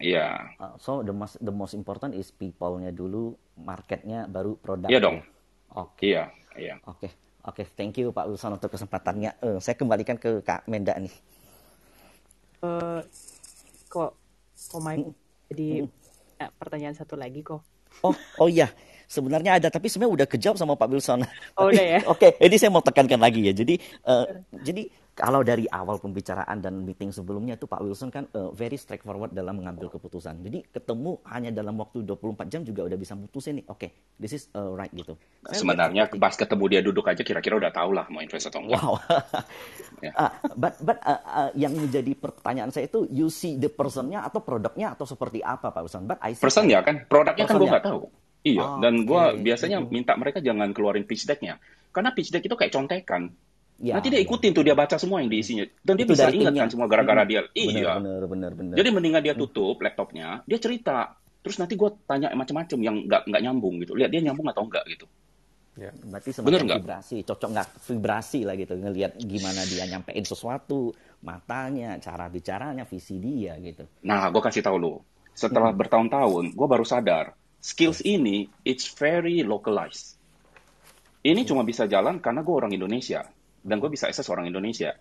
Iya. 0.03 0.59
Uh, 0.59 0.75
so 0.83 1.07
the 1.07 1.15
most 1.15 1.39
the 1.39 1.55
most 1.55 1.79
important 1.79 2.19
is 2.19 2.35
people-nya 2.35 2.91
dulu, 2.91 3.39
marketnya 3.63 4.27
baru 4.27 4.59
produk. 4.59 4.91
Iya 4.91 4.99
dong. 4.99 5.23
Oke. 5.79 5.95
Okay. 5.95 6.07
Iya, 6.11 6.25
iya. 6.59 6.75
Oke. 6.91 7.07
Okay. 7.07 7.11
Oke, 7.45 7.61
okay, 7.61 7.67
thank 7.77 8.01
you 8.01 8.09
Pak 8.09 8.25
Wilson 8.25 8.57
untuk 8.57 8.73
kesempatannya. 8.73 9.37
Uh, 9.45 9.61
saya 9.61 9.77
kembalikan 9.77 10.17
ke 10.17 10.41
Kak 10.41 10.65
Menda 10.65 10.97
nih. 10.97 11.13
Uh, 12.65 13.05
kok 13.93 14.17
kok 14.57 14.81
hmm 14.81 15.24
jadi 15.55 15.87
hmm. 15.87 15.91
ya, 16.43 16.47
pertanyaan 16.59 16.99
satu 16.99 17.15
lagi 17.15 17.47
kok. 17.47 17.63
Oh, 18.03 18.11
oh 18.43 18.51
iya. 18.51 18.75
Sebenarnya 19.07 19.61
ada, 19.61 19.69
tapi 19.71 19.87
sebenarnya 19.93 20.25
udah 20.25 20.29
kejawab 20.29 20.57
sama 20.57 20.75
Pak 20.75 20.89
Wilson. 20.91 21.23
Oh, 21.59 21.71
udah 21.71 21.85
ya. 21.85 21.99
Oke, 22.13 22.35
okay, 22.35 22.47
ini 22.47 22.57
saya 22.57 22.71
mau 22.73 22.83
tekankan 22.85 23.21
lagi 23.21 23.45
ya. 23.45 23.53
Jadi, 23.53 23.79
uh, 24.07 24.27
jadi 24.65 24.89
kalau 25.15 25.47
dari 25.47 25.71
awal 25.71 26.03
pembicaraan 26.03 26.59
dan 26.59 26.83
meeting 26.83 27.15
sebelumnya 27.15 27.55
itu 27.55 27.71
Pak 27.71 27.79
Wilson 27.87 28.11
kan 28.11 28.27
uh, 28.35 28.51
very 28.51 28.75
straightforward 28.75 29.31
dalam 29.31 29.63
mengambil 29.63 29.87
keputusan. 29.87 30.43
Jadi 30.43 30.67
ketemu 30.75 31.23
hanya 31.31 31.55
dalam 31.55 31.79
waktu 31.79 32.03
24 32.03 32.51
jam 32.51 32.67
juga 32.67 32.83
udah 32.83 32.99
bisa 32.99 33.15
mutusin 33.15 33.63
nih, 33.63 33.67
oke, 33.71 33.79
okay, 33.79 33.91
this 34.19 34.35
is 34.35 34.51
uh, 34.59 34.75
right 34.75 34.91
gitu. 34.91 35.15
Saya 35.47 35.63
Sebenarnya 35.63 36.11
pas 36.19 36.35
ketemu 36.35 36.65
dia 36.67 36.81
duduk 36.83 37.07
aja 37.07 37.23
kira-kira 37.23 37.63
udah 37.63 37.71
tahu 37.71 37.95
lah 37.95 38.11
mau 38.11 38.21
invest 38.27 38.51
atau 38.51 38.67
enggak. 38.67 38.83
Wow. 38.83 38.95
yeah. 40.05 40.15
uh, 40.19 40.31
but 40.59 40.75
but 40.83 40.99
uh, 41.07 41.23
uh, 41.23 41.51
yang 41.55 41.79
menjadi 41.79 42.11
pertanyaan 42.19 42.75
saya 42.75 42.91
itu 42.91 43.07
you 43.15 43.31
see 43.31 43.55
the 43.55 43.71
personnya 43.71 44.27
atau 44.27 44.43
produknya 44.43 44.99
atau 44.99 45.07
seperti 45.07 45.39
apa 45.47 45.71
Pak 45.71 45.83
Wilson? 45.87 46.11
But 46.11 46.19
I 46.27 46.35
see 46.35 46.43
person 46.43 46.67
ya 46.67 46.83
kan, 46.83 47.07
produknya 47.07 47.47
kan 47.47 47.55
gue 47.55 47.71
nggak 47.71 47.87
tahu. 47.87 48.24
Iya, 48.45 48.61
oh, 48.61 48.77
dan 48.79 49.09
gue 49.09 49.23
okay. 49.25 49.41
biasanya 49.41 49.81
minta 49.89 50.13
mereka 50.21 50.45
jangan 50.45 50.71
keluarin 50.77 51.09
pitch 51.09 51.25
deck-nya. 51.25 51.57
Karena 51.91 52.13
pitch 52.13 52.29
deck 52.29 52.45
itu 52.45 52.57
kayak 52.57 52.73
contekan 52.77 53.33
Ya, 53.83 53.99
Nanti 53.99 54.07
dia 54.07 54.23
ya. 54.23 54.27
ikutin 54.31 54.55
tuh 54.55 54.63
dia 54.63 54.79
baca 54.79 54.95
semua 54.95 55.19
yang 55.19 55.27
diisinya 55.27 55.67
dan 55.83 55.99
dia 55.99 56.07
itu 56.07 56.15
bisa 56.15 56.31
ingat 56.31 56.55
kan 56.55 56.71
semua 56.71 56.87
gara-gara 56.87 57.27
dia. 57.27 57.43
Bener, 57.51 57.83
iya. 57.83 57.99
Bener, 57.99 58.23
bener, 58.31 58.53
bener. 58.55 58.75
Jadi 58.79 58.89
mendingan 58.95 59.23
dia 59.27 59.35
tutup 59.35 59.83
laptopnya, 59.83 60.47
dia 60.47 60.63
cerita. 60.63 61.19
Terus 61.43 61.59
nanti 61.59 61.75
gue 61.75 61.91
tanya 62.07 62.31
macam-macam 62.39 62.79
yang 62.79 62.97
nggak 63.11 63.23
nggak 63.27 63.43
nyambung 63.43 63.83
gitu. 63.83 63.99
Lihat 63.99 64.15
dia 64.15 64.23
nyambung 64.23 64.47
atau 64.47 64.63
enggak 64.63 64.87
gitu. 64.95 65.11
Ya. 65.75 65.91
Berarti 65.91 66.31
semacam 66.31 66.79
vibrasi, 66.79 67.17
cocok 67.27 67.51
nggak 67.51 67.69
vibrasi 67.83 68.41
lah 68.47 68.55
gitu 68.55 68.79
ngelihat 68.79 69.19
gimana 69.19 69.67
dia 69.67 69.83
nyampein 69.91 70.23
sesuatu, 70.23 70.95
matanya, 71.27 71.99
cara 71.99 72.31
bicaranya, 72.31 72.87
visi 72.87 73.19
dia 73.19 73.59
gitu. 73.59 73.83
Nah, 74.07 74.31
gue 74.31 74.39
kasih 74.39 74.63
tahu 74.63 74.79
lo. 74.79 74.95
Setelah 75.35 75.75
hmm. 75.75 75.81
bertahun-tahun, 75.83 76.45
gue 76.55 76.67
baru 76.71 76.87
sadar 76.87 77.35
skills 77.65 78.05
ini 78.05 78.53
it's 78.61 78.93
very 78.93 79.41
localized. 79.41 80.21
Ini 81.25 81.41
hmm. 81.41 81.49
cuma 81.49 81.65
bisa 81.65 81.89
jalan 81.89 82.21
karena 82.21 82.45
gue 82.45 82.53
orang 82.53 82.77
Indonesia 82.77 83.25
dan 83.65 83.81
gue 83.81 83.89
bisa 83.89 84.13
akses 84.13 84.29
orang 84.29 84.45
Indonesia. 84.45 84.93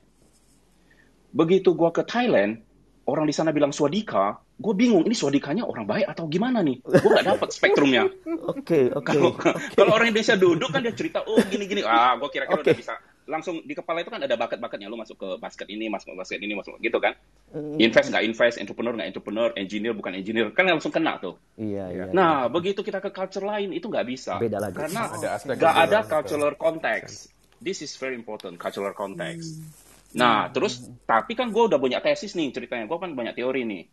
Begitu 1.35 1.75
gue 1.75 1.89
ke 1.91 2.07
Thailand, 2.07 2.63
orang 3.03 3.27
di 3.27 3.35
sana 3.35 3.51
bilang 3.51 3.75
swadika, 3.75 4.39
gue 4.55 4.73
bingung 4.79 5.03
ini 5.03 5.11
swadikanya 5.11 5.67
orang 5.67 5.83
baik 5.83 6.07
atau 6.07 6.31
gimana 6.31 6.63
nih? 6.63 6.79
Gue 6.79 7.11
gak 7.11 7.27
dapet 7.27 7.49
spektrumnya. 7.51 8.07
Oke, 8.53 8.91
oke. 8.91 9.39
Kalau 9.71 9.95
orang 9.95 10.11
Indonesia 10.11 10.35
duduk 10.35 10.67
kan 10.67 10.83
dia 10.83 10.91
cerita, 10.91 11.23
oh 11.23 11.39
gini-gini, 11.47 11.79
ah 11.87 12.19
gue 12.19 12.27
kira-kira 12.27 12.59
okay. 12.59 12.75
udah 12.75 12.75
bisa 12.75 12.93
langsung 13.25 13.63
di 13.63 13.71
kepala 13.71 14.03
itu 14.03 14.11
kan 14.11 14.19
ada 14.19 14.35
bakat-bakatnya 14.35 14.91
lu 14.91 14.99
masuk 14.99 15.15
ke 15.15 15.29
basket 15.39 15.67
ini 15.71 15.87
masuk 15.87 16.13
ke 16.13 16.17
basket 16.19 16.39
ini 16.43 16.53
masuk 16.55 16.75
gitu 16.83 16.99
kan? 16.99 17.15
Mm. 17.53 17.77
invest 17.79 18.09
nggak 18.09 18.25
invest 18.25 18.55
entrepreneur 18.57 18.93
nggak 18.97 19.09
entrepreneur 19.13 19.49
engineer 19.55 19.93
bukan 19.95 20.13
engineer. 20.17 20.47
Kan 20.51 20.67
langsung 20.67 20.91
kena 20.91 21.21
tuh. 21.21 21.39
Iya 21.55 21.85
iya 21.93 22.03
nah 22.11 22.45
iya. 22.45 22.51
begitu 22.51 22.83
kita 22.83 22.99
ke 22.99 23.13
culture 23.13 23.45
lain 23.45 23.71
itu 23.71 23.87
nggak 23.87 24.07
bisa. 24.07 24.41
Beda 24.41 24.59
lagi. 24.59 24.75
Karena 24.75 25.07
nggak 25.55 25.75
ada 25.87 25.99
cultural 26.03 26.53
context. 26.59 27.31
This 27.63 27.79
is 27.79 27.95
very 27.95 28.19
important 28.19 28.59
cultural 28.59 28.91
context. 28.91 29.59
Mm. 29.59 29.67
nah 30.13 30.51
terus 30.51 30.83
tapi 31.07 31.33
kan 31.33 31.49
gue 31.49 31.63
udah 31.69 31.79
banyak 31.79 32.01
tesis 32.03 32.35
nih 32.35 32.51
ceritanya. 32.51 32.85
Gue 32.89 32.99
kan 32.99 33.13
banyak 33.15 33.37
teori 33.37 33.63
nih. 33.63 33.83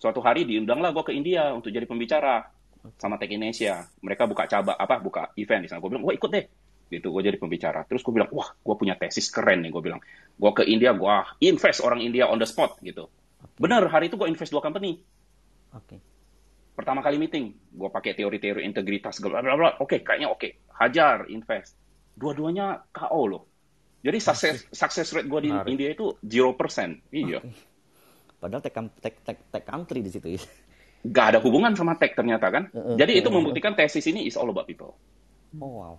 Suatu 0.00 0.24
hari 0.24 0.48
diundanglah 0.48 0.96
gue 0.96 1.04
ke 1.04 1.12
India 1.12 1.52
untuk 1.52 1.70
jadi 1.70 1.84
pembicara 1.84 2.48
sama 2.96 3.20
Tech 3.20 3.28
Indonesia. 3.28 3.84
Mereka 4.00 4.24
buka 4.24 4.48
cabang 4.48 4.76
apa 4.80 4.96
buka 4.98 5.22
event 5.36 5.62
di 5.64 5.68
sana. 5.68 5.78
Gue 5.84 5.92
bilang 5.92 6.04
gue 6.08 6.16
ikut 6.16 6.30
deh 6.32 6.46
gitu 6.90 7.14
gue 7.14 7.22
jadi 7.22 7.38
pembicara 7.38 7.86
terus 7.86 8.02
gue 8.02 8.10
bilang 8.10 8.26
wah 8.34 8.50
gue 8.50 8.74
punya 8.74 8.98
tesis 8.98 9.30
keren 9.30 9.62
nih 9.62 9.70
gue 9.70 9.82
bilang 9.82 10.02
gue 10.34 10.50
ke 10.50 10.66
India 10.66 10.90
gue 10.90 11.14
invest 11.46 11.86
orang 11.86 12.02
India 12.02 12.26
on 12.26 12.42
the 12.42 12.48
spot 12.48 12.82
gitu 12.82 13.06
okay. 13.38 13.58
bener 13.62 13.86
hari 13.86 14.10
itu 14.10 14.18
gue 14.18 14.26
invest 14.26 14.50
dua 14.50 14.58
company 14.58 14.98
okay. 15.70 16.02
pertama 16.74 16.98
kali 17.00 17.22
meeting 17.22 17.54
gue 17.54 17.88
pakai 17.88 18.18
teori-teori 18.18 18.66
integritas 18.66 19.22
bla 19.22 19.38
bla 19.38 19.54
bla 19.54 19.70
oke 19.78 20.02
kayaknya 20.02 20.28
oke 20.28 20.42
okay. 20.42 20.58
hajar 20.82 21.30
invest 21.30 21.78
dua-duanya 22.18 22.82
KO 22.90 23.22
loh 23.30 23.42
jadi 24.02 24.18
success 24.18 24.66
success 24.74 25.14
rate 25.14 25.30
gue 25.30 25.40
di 25.46 25.50
Menarik. 25.54 25.70
India 25.70 25.88
itu 25.94 26.18
zero 26.26 26.58
persen 26.58 26.98
iya 27.14 27.38
okay. 27.38 27.54
padahal 28.42 28.62
tech, 28.66 28.74
tech, 28.98 29.16
tech, 29.22 29.38
tech 29.46 29.64
country 29.64 30.02
di 30.02 30.10
situ 30.10 30.28
ya 30.34 30.42
Gak 31.00 31.32
ada 31.32 31.40
hubungan 31.40 31.72
sama 31.72 31.96
tech 31.96 32.12
ternyata 32.12 32.52
kan. 32.52 32.68
Uh, 32.76 32.92
uh, 32.92 32.96
Jadi 33.00 33.24
itu 33.24 33.32
membuktikan 33.32 33.72
tesis 33.72 34.04
ini 34.04 34.28
is 34.28 34.36
all 34.36 34.52
about 34.52 34.68
people. 34.68 35.00
Oh 35.56 35.80
wow 35.80 35.94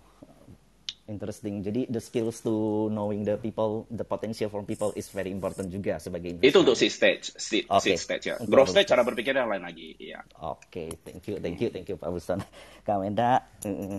interesting. 1.11 1.59
Jadi 1.59 1.91
the 1.91 1.99
skills 1.99 2.39
to 2.41 2.87
knowing 2.89 3.27
the 3.27 3.35
people, 3.35 3.83
the 3.91 4.07
potential 4.07 4.47
from 4.47 4.63
people 4.63 4.95
is 4.95 5.11
very 5.11 5.29
important 5.29 5.67
juga 5.67 5.99
sebagai 5.99 6.31
investor. 6.31 6.49
Itu 6.49 6.57
untuk 6.63 6.77
si 6.79 6.87
stage, 6.87 7.35
si, 7.35 7.67
okay. 7.67 7.99
stage 7.99 8.31
ya. 8.31 8.35
Growth 8.39 8.71
stage 8.71 8.87
cara 8.87 9.03
berpikir 9.03 9.35
yang 9.35 9.51
lain 9.51 9.67
lagi. 9.67 9.99
Ya. 9.99 10.23
Oke, 10.39 10.63
okay. 10.71 10.87
thank 11.03 11.23
you, 11.27 11.35
thank 11.43 11.59
you, 11.59 11.69
thank 11.69 11.87
you 11.91 11.99
Pak 11.99 12.09
Wilson. 12.09 12.39
Kamenda, 12.87 13.43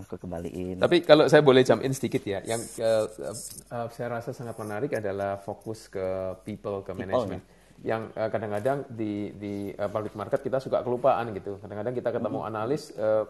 aku 0.03 0.17
kembaliin. 0.17 0.81
Tapi 0.81 1.05
kalau 1.05 1.29
saya 1.29 1.45
boleh 1.45 1.63
jump 1.63 1.85
in 1.85 1.93
sedikit 1.93 2.25
ya, 2.25 2.41
yang 2.43 2.59
uh, 2.81 3.07
uh, 3.71 3.87
saya 3.93 4.09
rasa 4.11 4.33
sangat 4.33 4.57
menarik 4.59 4.97
adalah 4.97 5.39
fokus 5.39 5.87
ke 5.87 6.35
people, 6.43 6.81
ke 6.81 6.91
management. 6.97 7.45
People, 7.45 7.61
yang 7.83 8.15
kadang-kadang 8.15 8.87
uh, 8.87 8.91
di 8.95 9.35
di 9.35 9.55
uh, 9.75 9.91
public 9.91 10.15
market 10.15 10.39
kita 10.39 10.63
suka 10.63 10.87
kelupaan 10.87 11.35
gitu. 11.35 11.59
Kadang-kadang 11.59 11.95
kita 11.99 12.15
ketemu 12.15 12.39
mm 12.39 12.45
-hmm. 12.47 12.51
analis 12.55 12.83
uh, 12.95 13.27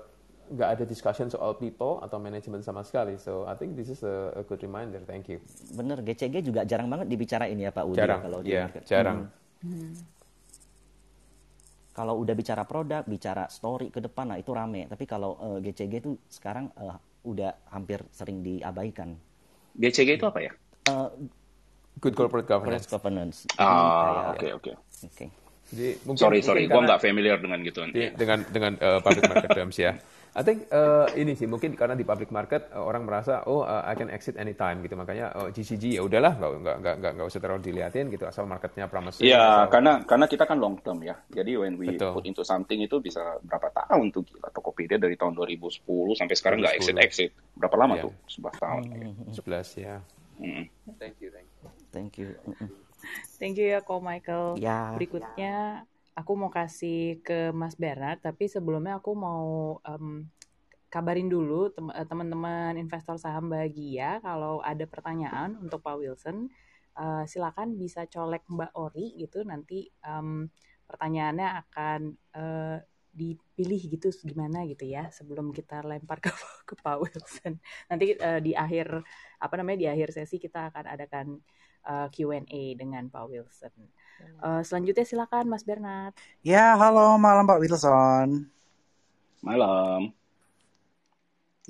nggak 0.50 0.68
ada 0.78 0.84
discussion 0.84 1.30
soal 1.30 1.54
people 1.54 2.02
atau 2.02 2.18
manajemen 2.18 2.60
sama 2.64 2.82
sekali. 2.82 3.14
So 3.20 3.46
I 3.46 3.54
think 3.54 3.78
this 3.78 3.92
is 3.92 4.02
a, 4.02 4.34
a 4.34 4.42
good 4.42 4.60
reminder. 4.60 4.98
Thank 5.06 5.30
you. 5.30 5.38
Bener, 5.72 6.02
GCG 6.02 6.42
juga 6.42 6.66
jarang 6.66 6.90
banget 6.90 7.06
dibicarain 7.06 7.54
ya 7.54 7.70
Pak 7.70 7.84
Udi. 7.86 7.98
Jarang, 7.98 8.20
kalau 8.26 8.38
yeah, 8.42 8.68
jarang. 8.82 9.30
Hmm. 9.62 9.70
Hmm. 9.70 9.94
Kalau 11.92 12.16
udah 12.24 12.32
bicara 12.32 12.64
produk, 12.64 13.04
bicara 13.04 13.52
story 13.52 13.92
ke 13.92 14.00
depan, 14.00 14.32
nah 14.32 14.40
itu 14.40 14.48
rame. 14.56 14.88
Tapi 14.88 15.04
kalau 15.04 15.36
uh, 15.36 15.58
GCG 15.60 15.92
itu 16.00 16.16
sekarang 16.24 16.72
uh, 16.80 16.96
udah 17.28 17.52
hampir 17.68 18.00
sering 18.16 18.40
diabaikan. 18.40 19.12
GCG 19.76 20.16
itu 20.16 20.24
apa 20.24 20.40
ya? 20.40 20.52
Uh, 20.88 21.12
Good 22.00 22.16
Corporate 22.16 22.48
Governance. 22.48 22.88
Governance. 22.88 23.36
Ah, 23.60 24.32
oke 24.32 24.48
oke. 24.56 24.72
Oke. 25.04 25.26
Jadi 25.72 25.96
mungkin, 26.04 26.20
sorry 26.20 26.40
sorry, 26.44 26.68
gue 26.68 26.80
nggak 26.80 27.00
familiar 27.00 27.40
dengan 27.40 27.60
gitu. 27.64 27.84
Dengan 27.92 28.44
dengan 28.48 28.72
uh, 28.80 29.00
public 29.04 29.24
market 29.28 29.50
terms 29.52 29.76
ya. 29.76 29.92
I 30.32 30.40
think 30.40 30.72
uh, 30.72 31.04
ini 31.12 31.36
sih 31.36 31.44
mungkin 31.44 31.76
karena 31.76 31.92
di 31.92 32.08
public 32.08 32.32
market 32.32 32.72
uh, 32.72 32.80
orang 32.80 33.04
merasa 33.04 33.44
oh 33.44 33.68
uh, 33.68 33.84
I 33.84 33.92
can 33.92 34.08
exit 34.08 34.40
anytime 34.40 34.80
gitu 34.80 34.96
makanya 34.96 35.28
oh, 35.36 35.52
GCG 35.52 36.00
ya 36.00 36.02
udahlah 36.02 36.40
nggak 36.40 36.50
nggak 36.80 36.94
nggak 37.04 37.12
nggak 37.20 37.26
usah 37.28 37.40
terlalu 37.44 37.60
dilihatin 37.68 38.08
gitu 38.08 38.24
asal 38.24 38.48
marketnya 38.48 38.88
promising. 38.88 39.28
Iya 39.28 39.68
asal... 39.68 39.76
karena 39.76 39.92
karena 40.08 40.24
kita 40.24 40.48
kan 40.48 40.56
long 40.56 40.80
term 40.80 41.04
ya 41.04 41.20
jadi 41.28 41.60
when 41.60 41.76
we 41.76 41.92
Betul. 41.92 42.16
put 42.16 42.24
into 42.24 42.40
something 42.48 42.80
itu 42.80 42.96
bisa 42.96 43.20
berapa 43.44 43.68
tahun 43.76 44.08
tuh 44.08 44.24
gila 44.24 44.48
Tokopedia 44.56 44.96
dari 44.96 45.20
tahun 45.20 45.36
2010 45.36 45.84
sampai 46.16 46.34
sekarang 46.40 46.58
nggak 46.64 46.76
exit 46.80 46.96
exit 46.96 47.30
berapa 47.52 47.76
lama 47.76 48.00
yeah. 48.00 48.04
tuh 48.08 48.12
11 48.40 48.64
tahun. 48.64 48.82
Hmm, 48.88 49.12
ya. 49.36 49.60
11 49.60 49.84
ya. 49.84 49.96
Hmm. 50.40 50.64
Thank 50.96 51.16
you 51.20 51.28
thank 51.28 51.48
you. 51.52 51.68
Thank 51.92 52.12
you. 52.16 52.28
Thank 53.36 53.54
you 53.60 53.68
ya 53.68 53.84
Ko 53.84 54.00
Michael. 54.00 54.56
Ya. 54.56 54.96
Berikutnya 54.96 55.84
aku 56.12 56.32
mau 56.36 56.50
kasih 56.52 57.20
ke 57.24 57.50
Mas 57.56 57.76
Bernard, 57.76 58.20
tapi 58.20 58.46
sebelumnya 58.48 59.00
aku 59.00 59.12
mau 59.16 59.76
um, 59.80 60.28
kabarin 60.92 61.32
dulu 61.32 61.72
eh, 61.72 62.06
teman-teman 62.06 62.76
investor 62.76 63.16
saham 63.16 63.48
bahagia 63.48 64.20
kalau 64.20 64.60
ada 64.60 64.84
pertanyaan 64.84 65.56
untuk 65.56 65.80
Pak 65.80 65.96
Wilson, 65.96 66.52
uh, 67.00 67.24
silakan 67.24 67.80
bisa 67.80 68.04
colek 68.12 68.44
Mbak 68.44 68.72
Ori 68.76 69.16
gitu 69.16 69.40
nanti 69.48 69.88
um, 70.04 70.44
pertanyaannya 70.84 71.48
akan 71.64 72.00
uh, 72.36 72.76
dipilih 73.12 73.92
gitu 73.92 74.08
gimana 74.24 74.64
gitu 74.64 74.88
ya 74.88 75.12
sebelum 75.12 75.52
kita 75.52 75.84
lempar 75.84 76.20
ke 76.20 76.32
ke 76.68 76.74
Pak 76.76 76.96
Wilson. 77.00 77.60
Nanti 77.88 78.16
uh, 78.16 78.40
di 78.40 78.52
akhir 78.52 79.00
apa 79.40 79.54
namanya 79.56 79.78
di 79.84 79.88
akhir 79.88 80.12
sesi 80.16 80.36
kita 80.36 80.72
akan 80.72 80.84
adakan 80.88 81.26
uh, 81.88 82.08
Q&A 82.08 82.76
dengan 82.76 83.08
Pak 83.08 83.24
Wilson. 83.28 83.72
Uh, 84.42 84.62
selanjutnya 84.66 85.06
silakan 85.06 85.46
Mas 85.46 85.62
Bernard. 85.62 86.18
Ya, 86.42 86.74
halo 86.74 87.14
malam 87.14 87.46
Pak 87.46 87.62
Wilson. 87.62 88.50
Malam. 89.38 90.10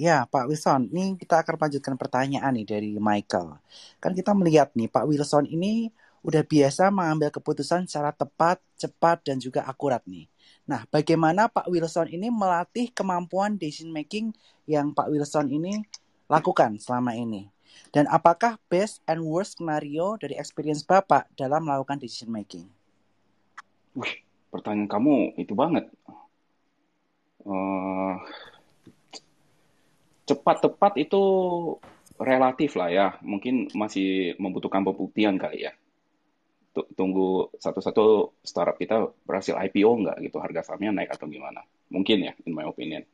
Ya, 0.00 0.24
Pak 0.24 0.48
Wilson, 0.48 0.88
ini 0.88 1.20
kita 1.20 1.44
akan 1.44 1.68
lanjutkan 1.68 2.00
pertanyaan 2.00 2.57
nih 2.57 2.64
dari 2.64 2.90
Michael. 2.96 3.61
Kan 4.00 4.16
kita 4.16 4.32
melihat 4.32 4.72
nih, 4.72 4.88
Pak 4.88 5.05
Wilson 5.05 5.44
ini 5.44 5.92
udah 6.24 6.40
biasa 6.40 6.88
mengambil 6.88 7.28
keputusan 7.28 7.84
secara 7.84 8.09
tepat, 8.09 8.57
cepat, 8.80 9.20
dan 9.20 9.36
juga 9.36 9.68
akurat 9.68 10.00
nih. 10.09 10.32
Nah, 10.64 10.88
bagaimana 10.88 11.53
Pak 11.53 11.68
Wilson 11.68 12.09
ini 12.09 12.32
melatih 12.32 12.88
kemampuan 12.88 13.61
decision 13.61 13.92
making 13.92 14.32
yang 14.64 14.96
Pak 14.96 15.12
Wilson 15.12 15.53
ini 15.53 15.84
lakukan 16.24 16.80
selama 16.80 17.12
ini? 17.12 17.51
Dan 17.93 18.09
apakah 18.09 18.57
best 18.73 19.05
and 19.05 19.20
worst 19.20 19.61
scenario 19.61 20.16
dari 20.16 20.33
experience 20.41 20.81
Bapak 20.81 21.29
dalam 21.37 21.68
melakukan 21.68 22.01
decision 22.01 22.33
making? 22.33 22.64
Wih, 23.93 24.25
pertanyaan 24.49 24.89
kamu 24.89 25.37
itu 25.37 25.53
banget. 25.53 25.93
Uh, 27.45 28.16
cepat 30.25 30.64
tepat 30.64 30.93
itu 30.97 31.23
relatif 32.16 32.81
lah 32.81 32.89
ya. 32.89 33.07
Mungkin 33.20 33.68
masih 33.77 34.41
membutuhkan 34.41 34.81
pembuktian 34.81 35.37
kali 35.37 35.68
ya. 35.68 35.73
Tunggu 36.73 37.53
satu-satu 37.61 38.41
startup 38.41 38.81
kita 38.81 39.12
berhasil 39.29 39.53
IPO 39.53 40.09
nggak 40.09 40.16
gitu, 40.25 40.41
harga 40.41 40.73
sahamnya 40.73 41.05
naik 41.05 41.12
atau 41.12 41.29
gimana. 41.29 41.61
Mungkin 41.93 42.25
ya, 42.25 42.33
in 42.49 42.57
my 42.57 42.64
opinion. 42.64 43.05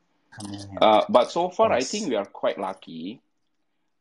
Uh, 0.78 1.02
but 1.10 1.34
so 1.34 1.50
far, 1.50 1.74
yes. 1.74 1.82
I 1.82 1.82
think 1.82 2.06
we 2.06 2.14
are 2.14 2.28
quite 2.30 2.62
lucky 2.62 3.18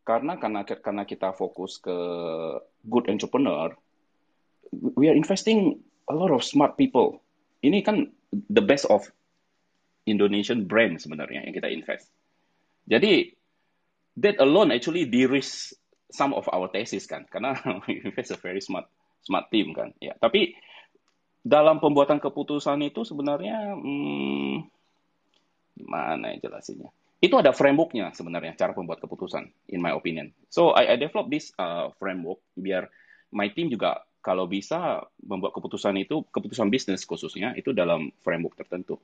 karena 0.08 0.40
karena 0.40 0.64
karena 0.64 1.04
kita 1.04 1.36
fokus 1.36 1.84
ke 1.84 1.92
good 2.88 3.12
entrepreneur, 3.12 3.76
we 4.96 5.12
are 5.12 5.18
investing 5.20 5.84
a 6.08 6.16
lot 6.16 6.32
of 6.32 6.48
smart 6.48 6.80
people. 6.80 7.20
Ini 7.60 7.84
kan 7.84 8.08
the 8.32 8.64
best 8.64 8.88
of 8.88 9.04
Indonesian 10.08 10.64
brand 10.64 11.04
sebenarnya 11.04 11.44
yang 11.44 11.52
kita 11.52 11.68
invest. 11.68 12.08
Jadi 12.88 13.36
that 14.24 14.40
alone 14.40 14.72
actually 14.72 15.04
de-risk 15.04 15.76
some 16.08 16.32
of 16.32 16.48
our 16.56 16.72
thesis 16.72 17.04
kan, 17.04 17.28
karena 17.28 17.60
invest 18.08 18.32
a 18.32 18.40
very 18.40 18.64
smart 18.64 18.88
smart 19.28 19.52
team 19.52 19.76
kan. 19.76 19.92
Ya, 20.00 20.16
tapi 20.16 20.56
dalam 21.44 21.84
pembuatan 21.84 22.24
keputusan 22.24 22.80
itu 22.88 23.04
sebenarnya 23.04 23.76
hmm, 23.76 24.72
gimana 25.84 26.32
ya 26.32 26.48
jelasinnya? 26.48 26.96
Itu 27.18 27.34
ada 27.34 27.50
frameworknya 27.50 28.14
sebenarnya 28.14 28.54
cara 28.54 28.78
membuat 28.78 29.02
keputusan 29.02 29.50
in 29.74 29.82
my 29.82 29.90
opinion. 29.90 30.30
So 30.54 30.78
I, 30.78 30.94
I 30.94 30.96
develop 31.02 31.34
this 31.34 31.50
uh, 31.58 31.90
framework 31.98 32.38
biar 32.54 32.94
my 33.34 33.50
team 33.50 33.74
juga 33.74 34.06
kalau 34.22 34.46
bisa 34.46 35.08
membuat 35.24 35.56
keputusan 35.56 35.98
itu 35.98 36.22
keputusan 36.30 36.70
bisnis 36.70 37.08
khususnya 37.08 37.58
itu 37.58 37.74
dalam 37.74 38.14
framework 38.22 38.60
tertentu. 38.60 39.02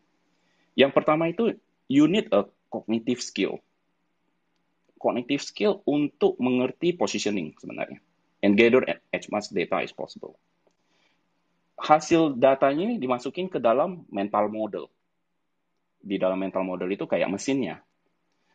Yang 0.77 0.91
pertama 0.93 1.31
itu 1.31 1.57
you 1.89 2.05
need 2.05 2.29
a 2.29 2.45
cognitive 2.69 3.23
skill. 3.23 3.57
Cognitive 4.99 5.41
skill 5.41 5.81
untuk 5.87 6.37
mengerti 6.37 6.93
positioning 6.93 7.55
sebenarnya. 7.57 8.03
And 8.43 8.59
gather 8.59 8.83
as 9.15 9.25
much 9.31 9.49
data 9.55 9.79
as 9.79 9.95
possible. 9.95 10.35
Hasil 11.79 12.35
datanya 12.35 12.83
ini 12.91 12.95
dimasukin 12.99 13.47
ke 13.47 13.57
dalam 13.57 14.03
mental 14.11 14.51
model. 14.51 14.91
Di 16.03 16.19
dalam 16.19 16.35
mental 16.35 16.67
model 16.67 16.91
itu 16.91 17.07
kayak 17.07 17.31
mesinnya. 17.31 17.79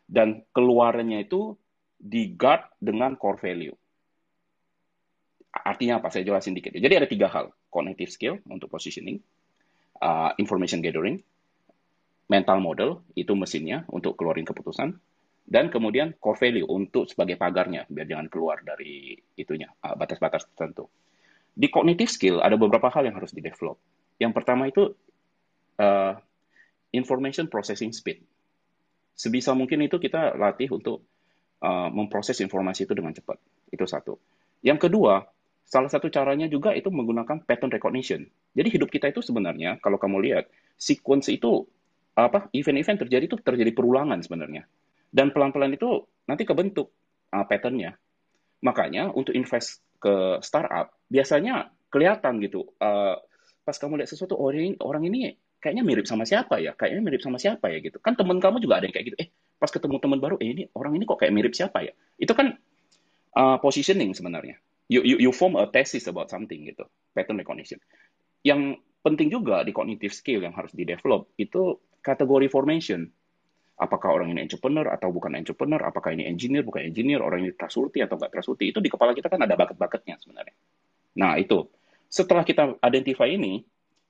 Dan 0.08 0.48
keluarannya 0.56 1.28
itu 1.28 1.52
di 2.00 2.32
guard 2.32 2.80
dengan 2.80 3.20
core 3.20 3.40
value. 3.44 3.76
Artinya 5.52 6.00
apa? 6.00 6.08
Saya 6.08 6.24
jelasin 6.24 6.56
dikit. 6.56 6.72
Jadi 6.72 6.94
ada 6.96 7.04
tiga 7.04 7.28
hal. 7.28 7.52
Cognitive 7.68 8.08
skill 8.08 8.40
untuk 8.48 8.72
positioning, 8.72 9.20
uh, 10.00 10.32
information 10.40 10.80
gathering, 10.80 11.20
mental 12.32 12.64
model, 12.64 13.04
itu 13.12 13.36
mesinnya 13.36 13.84
untuk 13.92 14.16
keluarin 14.16 14.48
keputusan, 14.48 14.96
dan 15.44 15.68
kemudian 15.68 16.16
core 16.16 16.40
value 16.40 16.64
untuk 16.64 17.08
sebagai 17.08 17.36
pagarnya, 17.36 17.84
biar 17.92 18.08
jangan 18.08 18.28
keluar 18.32 18.64
dari 18.64 19.16
itunya, 19.36 19.68
uh, 19.84 19.92
batas-batas 19.92 20.48
tertentu. 20.48 20.88
Di 21.52 21.68
cognitive 21.68 22.08
skill 22.08 22.40
ada 22.40 22.56
beberapa 22.56 22.88
hal 22.88 23.04
yang 23.04 23.20
harus 23.20 23.36
di-develop. 23.36 23.76
Yang 24.16 24.32
pertama 24.32 24.70
itu 24.70 24.96
uh, 25.76 26.14
information 26.94 27.50
processing 27.52 27.92
speed. 27.92 28.24
Sebisa 29.18 29.50
mungkin 29.58 29.82
itu 29.82 29.98
kita 29.98 30.38
latih 30.38 30.70
untuk 30.70 31.02
uh, 31.58 31.90
memproses 31.90 32.38
informasi 32.38 32.86
itu 32.86 32.94
dengan 32.94 33.10
cepat. 33.10 33.42
Itu 33.74 33.82
satu. 33.82 34.14
Yang 34.62 34.86
kedua, 34.86 35.26
Salah 35.68 35.92
satu 35.92 36.08
caranya 36.08 36.48
juga 36.48 36.72
itu 36.72 36.88
menggunakan 36.88 37.44
pattern 37.44 37.68
recognition. 37.68 38.24
Jadi 38.56 38.68
hidup 38.72 38.88
kita 38.88 39.12
itu 39.12 39.20
sebenarnya 39.20 39.76
kalau 39.84 40.00
kamu 40.00 40.24
lihat 40.24 40.48
sequence 40.80 41.28
itu 41.28 41.68
apa 42.16 42.48
event-event 42.56 43.04
terjadi 43.04 43.28
itu 43.28 43.36
terjadi 43.36 43.76
perulangan 43.76 44.16
sebenarnya. 44.24 44.64
Dan 45.12 45.28
pelan-pelan 45.28 45.76
itu 45.76 46.08
nanti 46.24 46.48
kebentuk 46.48 46.88
uh, 47.36 47.44
patternnya. 47.44 48.00
Makanya 48.64 49.12
untuk 49.12 49.36
invest 49.36 49.84
ke 50.00 50.40
startup 50.40 50.96
biasanya 51.12 51.68
kelihatan 51.92 52.40
gitu. 52.40 52.72
Uh, 52.80 53.20
pas 53.60 53.76
kamu 53.76 54.00
lihat 54.00 54.08
sesuatu 54.08 54.40
orang 54.40 54.72
ini, 54.72 54.76
orang 54.80 55.04
ini 55.04 55.36
kayaknya 55.58 55.84
mirip 55.86 56.06
sama 56.06 56.24
siapa 56.24 56.58
ya? 56.62 56.74
Kayaknya 56.74 57.02
mirip 57.02 57.20
sama 57.22 57.38
siapa 57.38 57.70
ya 57.70 57.78
gitu. 57.82 57.98
Kan 57.98 58.14
teman 58.14 58.38
kamu 58.38 58.62
juga 58.62 58.82
ada 58.82 58.86
yang 58.86 58.94
kayak 58.94 59.06
gitu. 59.14 59.16
Eh 59.18 59.28
pas 59.58 59.70
ketemu 59.70 59.98
teman 59.98 60.18
baru, 60.22 60.36
eh 60.38 60.48
ini 60.54 60.62
orang 60.74 60.94
ini 60.94 61.04
kok 61.04 61.18
kayak 61.18 61.34
mirip 61.34 61.52
siapa 61.54 61.82
ya? 61.82 61.92
Itu 62.16 62.32
kan 62.34 62.54
uh, 63.34 63.58
positioning 63.58 64.14
sebenarnya 64.14 64.58
you, 64.88 65.04
you, 65.04 65.16
you 65.20 65.30
form 65.30 65.54
a 65.54 65.68
thesis 65.68 66.08
about 66.08 66.32
something 66.32 66.64
gitu, 66.64 66.88
pattern 67.12 67.38
recognition. 67.38 67.78
Yang 68.42 68.80
penting 69.04 69.28
juga 69.28 69.62
di 69.62 69.70
cognitive 69.70 70.16
skill 70.16 70.42
yang 70.42 70.56
harus 70.56 70.72
di-develop 70.72 71.30
itu 71.36 71.78
kategori 72.00 72.48
formation. 72.48 73.06
Apakah 73.78 74.10
orang 74.10 74.34
ini 74.34 74.42
entrepreneur 74.42 74.90
atau 74.90 75.14
bukan 75.14 75.38
entrepreneur, 75.38 75.78
apakah 75.78 76.10
ini 76.10 76.26
engineer, 76.26 76.66
bukan 76.66 76.82
engineer, 76.90 77.22
orang 77.22 77.46
ini 77.46 77.54
trustworthy 77.54 78.02
atau 78.02 78.18
nggak 78.18 78.34
trustworthy, 78.34 78.74
itu 78.74 78.82
di 78.82 78.90
kepala 78.90 79.14
kita 79.14 79.30
kan 79.30 79.38
ada 79.38 79.54
bucket-bucketnya 79.54 80.18
sebenarnya. 80.18 80.56
Nah 81.14 81.38
itu, 81.38 81.62
setelah 82.10 82.42
kita 82.42 82.74
identify 82.82 83.30
ini, 83.30 83.62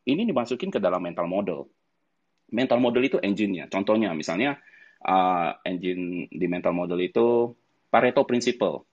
ini 0.09 0.25
dimasukin 0.25 0.73
ke 0.73 0.81
dalam 0.81 1.05
mental 1.05 1.29
model. 1.29 1.69
Mental 2.49 2.81
model 2.81 3.05
itu 3.05 3.21
engine-nya. 3.21 3.69
Contohnya 3.69 4.17
misalnya, 4.17 4.57
uh, 5.05 5.53
engine 5.69 6.27
di 6.33 6.47
mental 6.49 6.73
model 6.73 6.97
itu 7.05 7.53
Pareto 7.93 8.25
Principle. 8.25 8.89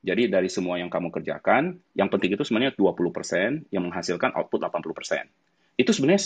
Jadi 0.00 0.32
dari 0.32 0.48
semua 0.48 0.80
yang 0.80 0.88
kamu 0.88 1.12
kerjakan, 1.12 1.76
yang 1.92 2.08
penting 2.08 2.34
itu 2.34 2.42
sebenarnya 2.42 2.72
20% 2.74 3.68
yang 3.70 3.84
menghasilkan 3.86 4.32
output 4.32 4.64
80%. 4.64 5.28
Itu 5.76 5.92
sebenarnya 5.92 6.24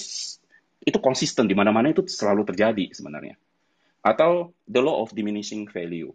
itu 0.85 0.99
konsisten 1.03 1.51
di 1.51 1.59
mana-mana 1.59 1.91
itu 1.91 2.07
selalu 2.07 2.47
terjadi 2.47 2.95
sebenarnya. 2.95 3.35
Atau 4.01 4.55
the 4.71 4.79
law 4.79 5.03
of 5.03 5.11
diminishing 5.13 5.67
value. 5.67 6.13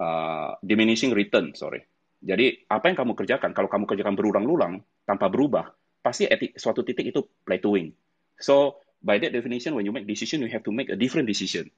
Uh, 0.00 0.56
diminishing 0.64 1.12
return, 1.12 1.52
sorry. 1.52 1.84
Jadi 2.20 2.64
apa 2.72 2.88
yang 2.88 2.96
kamu 2.96 3.12
kerjakan, 3.12 3.52
kalau 3.52 3.68
kamu 3.68 3.84
kerjakan 3.84 4.16
berulang-ulang 4.16 4.80
tanpa 5.04 5.28
berubah, 5.28 5.76
pasti 6.00 6.26
at 6.26 6.40
suatu 6.56 6.84
titik 6.84 7.12
itu 7.12 7.20
plateauing. 7.44 7.92
So 8.40 8.80
by 9.04 9.20
that 9.20 9.32
definition, 9.32 9.76
when 9.76 9.84
you 9.84 9.92
make 9.92 10.08
decision, 10.08 10.44
you 10.44 10.50
have 10.52 10.64
to 10.64 10.72
make 10.72 10.88
a 10.88 10.96
different 10.96 11.28
decision 11.28 11.68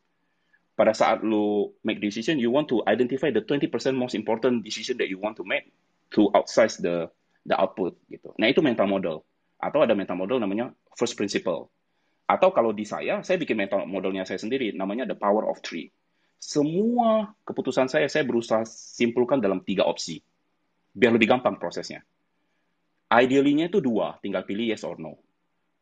pada 0.73 0.97
saat 0.97 1.21
lu 1.21 1.73
make 1.85 2.01
decision, 2.01 2.41
you 2.41 2.49
want 2.49 2.69
to 2.73 2.81
identify 2.89 3.29
the 3.29 3.45
20% 3.45 3.69
most 3.93 4.17
important 4.17 4.65
decision 4.65 4.97
that 4.97 5.09
you 5.13 5.21
want 5.21 5.37
to 5.37 5.45
make 5.45 5.69
to 6.17 6.33
outsize 6.33 6.81
the 6.81 7.13
the 7.45 7.57
output 7.57 7.99
gitu. 8.09 8.33
Nah, 8.41 8.49
itu 8.49 8.65
mental 8.65 8.89
model. 8.89 9.21
Atau 9.61 9.85
ada 9.85 9.93
mental 9.93 10.17
model 10.17 10.41
namanya 10.41 10.73
first 10.97 11.15
principle. 11.15 11.69
Atau 12.25 12.55
kalau 12.57 12.73
di 12.73 12.89
saya, 12.89 13.21
saya 13.21 13.37
bikin 13.37 13.59
mental 13.59 13.85
modelnya 13.85 14.25
saya 14.25 14.41
sendiri, 14.41 14.73
namanya 14.73 15.05
the 15.05 15.19
power 15.19 15.45
of 15.45 15.61
three. 15.61 15.93
Semua 16.43 17.31
keputusan 17.47 17.87
saya, 17.87 18.09
saya 18.09 18.27
berusaha 18.27 18.65
simpulkan 18.67 19.39
dalam 19.39 19.63
tiga 19.63 19.87
opsi. 19.87 20.25
Biar 20.97 21.13
lebih 21.15 21.31
gampang 21.31 21.61
prosesnya. 21.61 22.03
Ideally-nya 23.13 23.69
itu 23.69 23.85
dua, 23.85 24.17
tinggal 24.25 24.49
pilih 24.49 24.73
yes 24.73 24.89
or 24.89 24.97
no. 24.97 25.21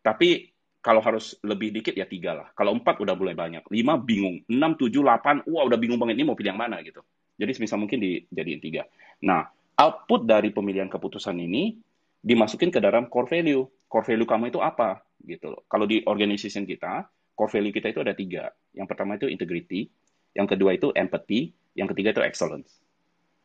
Tapi 0.02 0.50
kalau 0.82 0.98
harus 0.98 1.38
lebih 1.46 1.70
dikit 1.70 1.94
ya 1.94 2.10
tiga 2.10 2.34
lah. 2.34 2.48
Kalau 2.56 2.74
empat 2.74 2.98
udah 2.98 3.14
mulai 3.14 3.38
banyak. 3.38 3.70
Lima 3.70 3.94
bingung. 4.00 4.42
Enam, 4.50 4.74
tujuh, 4.74 5.04
delapan, 5.04 5.38
wah 5.46 5.62
udah 5.62 5.78
bingung 5.78 6.00
banget 6.00 6.18
ini 6.18 6.26
mau 6.26 6.34
pilih 6.34 6.56
yang 6.56 6.60
mana 6.60 6.82
gitu. 6.82 7.04
Jadi 7.38 7.52
sebisa 7.54 7.78
mungkin 7.78 8.02
dijadiin 8.02 8.60
tiga. 8.60 8.82
Nah, 9.22 9.46
output 9.78 10.26
dari 10.26 10.50
pemilihan 10.50 10.90
keputusan 10.90 11.38
ini 11.38 11.78
dimasukin 12.18 12.74
ke 12.74 12.82
dalam 12.82 13.06
core 13.06 13.30
value. 13.30 13.62
Core 13.86 14.06
value 14.10 14.26
kamu 14.26 14.50
itu 14.50 14.60
apa? 14.60 15.04
gitu. 15.24 15.64
Kalau 15.68 15.84
di 15.84 16.00
organization 16.04 16.64
kita, 16.64 17.08
core 17.36 17.52
value 17.52 17.74
kita 17.74 17.92
itu 17.92 18.00
ada 18.00 18.14
tiga. 18.16 18.48
Yang 18.72 18.86
pertama 18.88 19.20
itu 19.20 19.28
integrity, 19.28 19.90
yang 20.32 20.48
kedua 20.48 20.76
itu 20.76 20.92
empathy, 20.94 21.52
yang 21.76 21.88
ketiga 21.90 22.16
itu 22.16 22.22
excellence. 22.24 22.80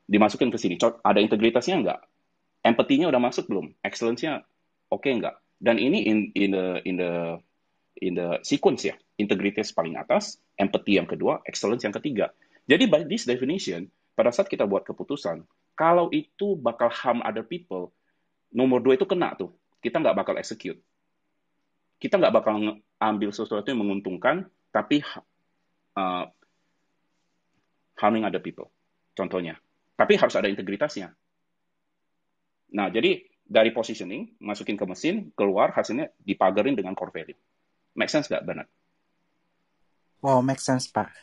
Dimasukin 0.05 0.53
ke 0.53 0.57
sini. 0.61 0.75
Ada 0.79 1.19
integritasnya 1.19 1.75
enggak? 1.81 1.99
Empathy-nya 2.65 3.13
udah 3.13 3.21
masuk 3.21 3.45
belum? 3.45 3.77
Excellence-nya 3.85 4.41
oke 4.89 5.05
okay 5.05 5.13
enggak? 5.13 5.37
Dan 5.61 5.77
ini 5.77 6.09
in, 6.09 6.17
in 6.33 6.49
the 6.51 6.65
in 6.83 6.95
the 6.97 7.13
in 8.01 8.13
the 8.17 8.41
sequence 8.41 8.83
ya. 8.89 8.97
Integritas 9.15 9.71
paling 9.71 9.95
atas, 9.95 10.41
empathy 10.59 10.99
yang 10.99 11.07
kedua, 11.07 11.39
excellence 11.47 11.85
yang 11.85 11.95
ketiga. 11.95 12.35
Jadi 12.67 12.89
by 12.89 13.07
this 13.07 13.23
definition, 13.23 13.87
pada 14.17 14.33
saat 14.33 14.51
kita 14.51 14.67
buat 14.67 14.83
keputusan, 14.83 15.45
kalau 15.77 16.11
itu 16.11 16.59
bakal 16.59 16.91
harm 16.91 17.23
other 17.23 17.45
people, 17.47 17.95
nomor 18.51 18.83
dua 18.83 18.99
itu 18.99 19.07
kena 19.07 19.37
tuh. 19.39 19.55
Kita 19.79 20.01
nggak 20.03 20.17
bakal 20.17 20.35
execute. 20.35 20.81
Kita 21.95 22.19
nggak 22.19 22.33
bakal 22.33 22.81
ambil 22.99 23.29
sesuatu 23.31 23.63
yang 23.71 23.79
menguntungkan, 23.79 24.51
tapi 24.73 24.99
uh, 25.95 26.27
harming 27.95 28.27
other 28.27 28.43
people. 28.43 28.67
Contohnya. 29.15 29.55
Tapi 29.95 30.19
harus 30.19 30.35
ada 30.35 30.51
integritasnya. 30.51 31.15
Nah, 32.75 32.91
jadi 32.91 33.23
dari 33.45 33.71
positioning, 33.71 34.35
masukin 34.43 34.75
ke 34.75 34.83
mesin, 34.83 35.31
keluar 35.37 35.71
hasilnya 35.71 36.11
dipagarin 36.19 36.75
dengan 36.75 36.91
core 36.91 37.13
value. 37.15 37.39
Make 37.95 38.11
sense 38.11 38.27
nggak, 38.27 38.43
Bernard? 38.43 38.69
Wow, 40.19 40.43
make 40.43 40.59
sense, 40.59 40.91
Pak. 40.91 41.13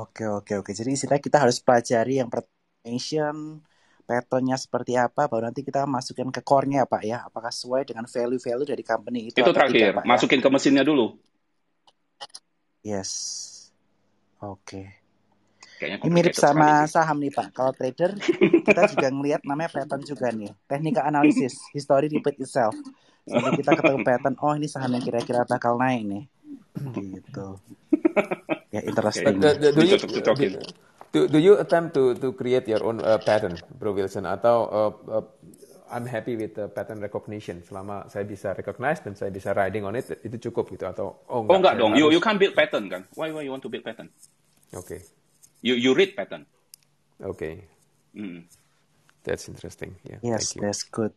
Oke, 0.00 0.26
oke, 0.26 0.58
oke. 0.58 0.72
Jadi 0.74 0.96
istilahnya 0.96 1.22
kita 1.22 1.38
harus 1.38 1.60
pelajari 1.60 2.18
yang 2.18 2.32
pertension, 2.32 3.60
patternnya 4.08 4.56
seperti 4.58 4.96
apa, 4.96 5.28
baru 5.28 5.52
nanti 5.52 5.62
kita 5.62 5.84
masukin 5.86 6.32
ke 6.34 6.42
core-nya, 6.42 6.88
Pak, 6.88 7.02
ya. 7.06 7.22
Apakah 7.22 7.52
sesuai 7.52 7.86
dengan 7.86 8.08
value-value 8.08 8.66
dari 8.66 8.82
company 8.82 9.30
itu 9.30 9.38
Itu 9.44 9.52
terakhir, 9.54 9.76
tidak, 9.76 9.94
Pak, 10.00 10.04
ya? 10.08 10.10
masukin 10.10 10.40
ya? 10.40 10.44
ke 10.44 10.48
mesinnya 10.50 10.82
dulu. 10.82 11.06
Yes. 12.80 13.12
Oke. 14.40 14.56
Okay. 14.64 14.99
Ini 15.80 16.10
mirip 16.12 16.36
sama 16.36 16.84
saham 16.84 17.16
nih 17.20 17.32
Pak. 17.32 17.56
Kalau 17.56 17.72
trader 17.72 18.12
kita 18.68 18.82
juga 18.92 19.08
ngelihat 19.08 19.42
namanya 19.48 19.70
pattern 19.72 20.02
juga 20.04 20.28
nih. 20.28 20.52
Teknika 20.68 21.08
analisis, 21.08 21.56
history 21.72 22.12
repeat 22.12 22.36
itself. 22.42 22.76
Sampai 23.24 23.56
kita 23.56 23.76
ketemu 23.78 24.00
pattern, 24.04 24.34
oh 24.40 24.52
ini 24.56 24.68
saham 24.68 24.92
yang 24.92 25.04
kira-kira 25.04 25.48
bakal 25.48 25.80
naik 25.80 26.02
nih. 26.04 26.24
Gitu. 27.00 27.46
Ya 28.70 28.80
interesting. 28.84 29.40
Okay. 29.40 29.58
Do, 29.58 29.68
do, 29.72 29.82
you, 29.82 29.96
do, 31.10 31.20
do 31.26 31.38
you 31.38 31.54
attempt 31.58 31.96
to 31.96 32.14
to 32.18 32.30
create 32.36 32.68
your 32.70 32.82
own 32.86 33.02
uh, 33.02 33.18
pattern, 33.18 33.58
Bro 33.76 33.98
Wilson, 33.98 34.28
atau 34.28 34.56
uh, 34.70 34.92
uh, 35.10 35.24
I'm 35.90 36.06
happy 36.06 36.38
with 36.38 36.54
the 36.54 36.70
pattern 36.70 37.02
recognition 37.02 37.66
selama 37.66 38.06
saya 38.06 38.22
bisa 38.22 38.54
recognize 38.54 39.02
dan 39.02 39.18
saya 39.18 39.34
bisa 39.34 39.50
riding 39.50 39.82
on 39.82 39.98
it 39.98 40.06
itu 40.22 40.50
cukup 40.50 40.70
gitu 40.70 40.86
atau 40.86 41.26
oh 41.26 41.42
enggak, 41.42 41.50
oh, 41.50 41.58
enggak 41.58 41.74
dong 41.76 41.92
you 41.98 42.06
you 42.14 42.22
can't 42.22 42.38
build 42.38 42.54
pattern 42.54 42.86
kan 42.86 43.02
why 43.18 43.34
why 43.34 43.42
you 43.42 43.50
want 43.50 43.58
to 43.58 43.66
build 43.66 43.82
pattern 43.82 44.06
oke 44.70 44.86
okay. 44.86 45.02
You 45.60 45.76
you 45.76 45.92
read 45.92 46.16
pattern. 46.16 46.48
Okay. 47.20 47.68
Mm. 48.16 48.48
That's 49.20 49.52
interesting. 49.52 50.00
Yeah, 50.00 50.24
yes, 50.24 50.56
that's 50.56 50.88
good. 50.88 51.12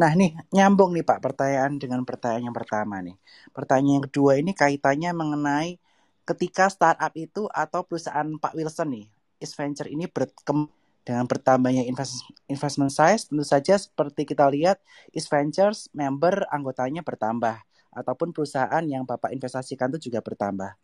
Nah, 0.00 0.16
nih 0.16 0.32
nyambung 0.48 0.96
nih 0.96 1.04
Pak 1.04 1.20
pertanyaan 1.20 1.76
dengan 1.76 2.00
pertanyaan 2.08 2.48
yang 2.48 2.56
pertama 2.56 3.04
nih. 3.04 3.20
Pertanyaan 3.52 4.00
yang 4.00 4.04
kedua 4.08 4.40
ini 4.40 4.56
kaitannya 4.56 5.12
mengenai 5.12 5.76
ketika 6.24 6.72
startup 6.72 7.12
itu 7.12 7.44
atau 7.52 7.84
perusahaan 7.84 8.24
Pak 8.40 8.56
Wilson 8.56 8.96
nih, 8.96 9.06
is 9.44 9.52
venture 9.52 9.84
ini 9.92 10.08
berkembang 10.08 10.72
dengan 11.04 11.28
bertambahnya 11.28 11.84
investment, 11.84 12.32
investment 12.48 12.88
size 12.88 13.28
tentu 13.28 13.44
saja 13.44 13.76
seperti 13.76 14.24
kita 14.24 14.48
lihat 14.48 14.80
is 15.12 15.28
ventures 15.28 15.92
member 15.92 16.48
anggotanya 16.48 17.04
bertambah 17.04 17.60
ataupun 17.94 18.34
perusahaan 18.34 18.82
yang 18.84 19.06
Bapak 19.06 19.30
investasikan 19.30 19.88
itu 19.94 20.10
juga 20.10 20.20
bertambah. 20.20 20.74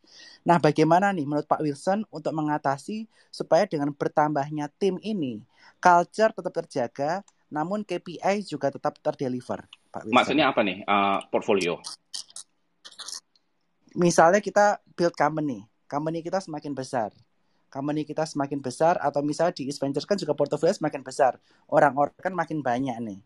Nah, 0.47 0.57
bagaimana 0.63 1.11
nih 1.11 1.27
menurut 1.27 1.45
Pak 1.45 1.61
Wilson 1.61 2.07
untuk 2.09 2.33
mengatasi 2.33 3.11
supaya 3.29 3.67
dengan 3.67 3.91
bertambahnya 3.91 4.71
tim 4.79 4.97
ini, 5.03 5.43
culture 5.83 6.31
tetap 6.31 6.55
terjaga, 6.65 7.27
namun 7.51 7.83
KPI 7.83 8.47
juga 8.47 8.71
tetap 8.71 8.97
terdeliver, 9.03 9.67
Pak 9.91 10.07
Wilson. 10.07 10.17
Maksudnya 10.17 10.47
apa 10.55 10.63
nih? 10.63 10.87
Uh, 10.87 11.19
portfolio. 11.29 11.83
Misalnya 13.99 14.39
kita 14.39 14.79
build 14.95 15.19
company, 15.19 15.67
company 15.91 16.23
kita 16.23 16.39
semakin 16.39 16.71
besar, 16.79 17.11
company 17.67 18.07
kita 18.07 18.23
semakin 18.23 18.63
besar 18.63 18.95
atau 19.03 19.19
misalnya 19.23 19.59
di 19.59 19.67
East 19.67 19.83
Ventures 19.83 20.07
kan 20.07 20.15
juga 20.15 20.31
portfolio 20.39 20.71
semakin 20.71 21.03
besar, 21.03 21.43
orang-orang 21.67 22.15
kan 22.19 22.31
makin 22.31 22.63
banyak 22.63 22.95
nih. 23.03 23.19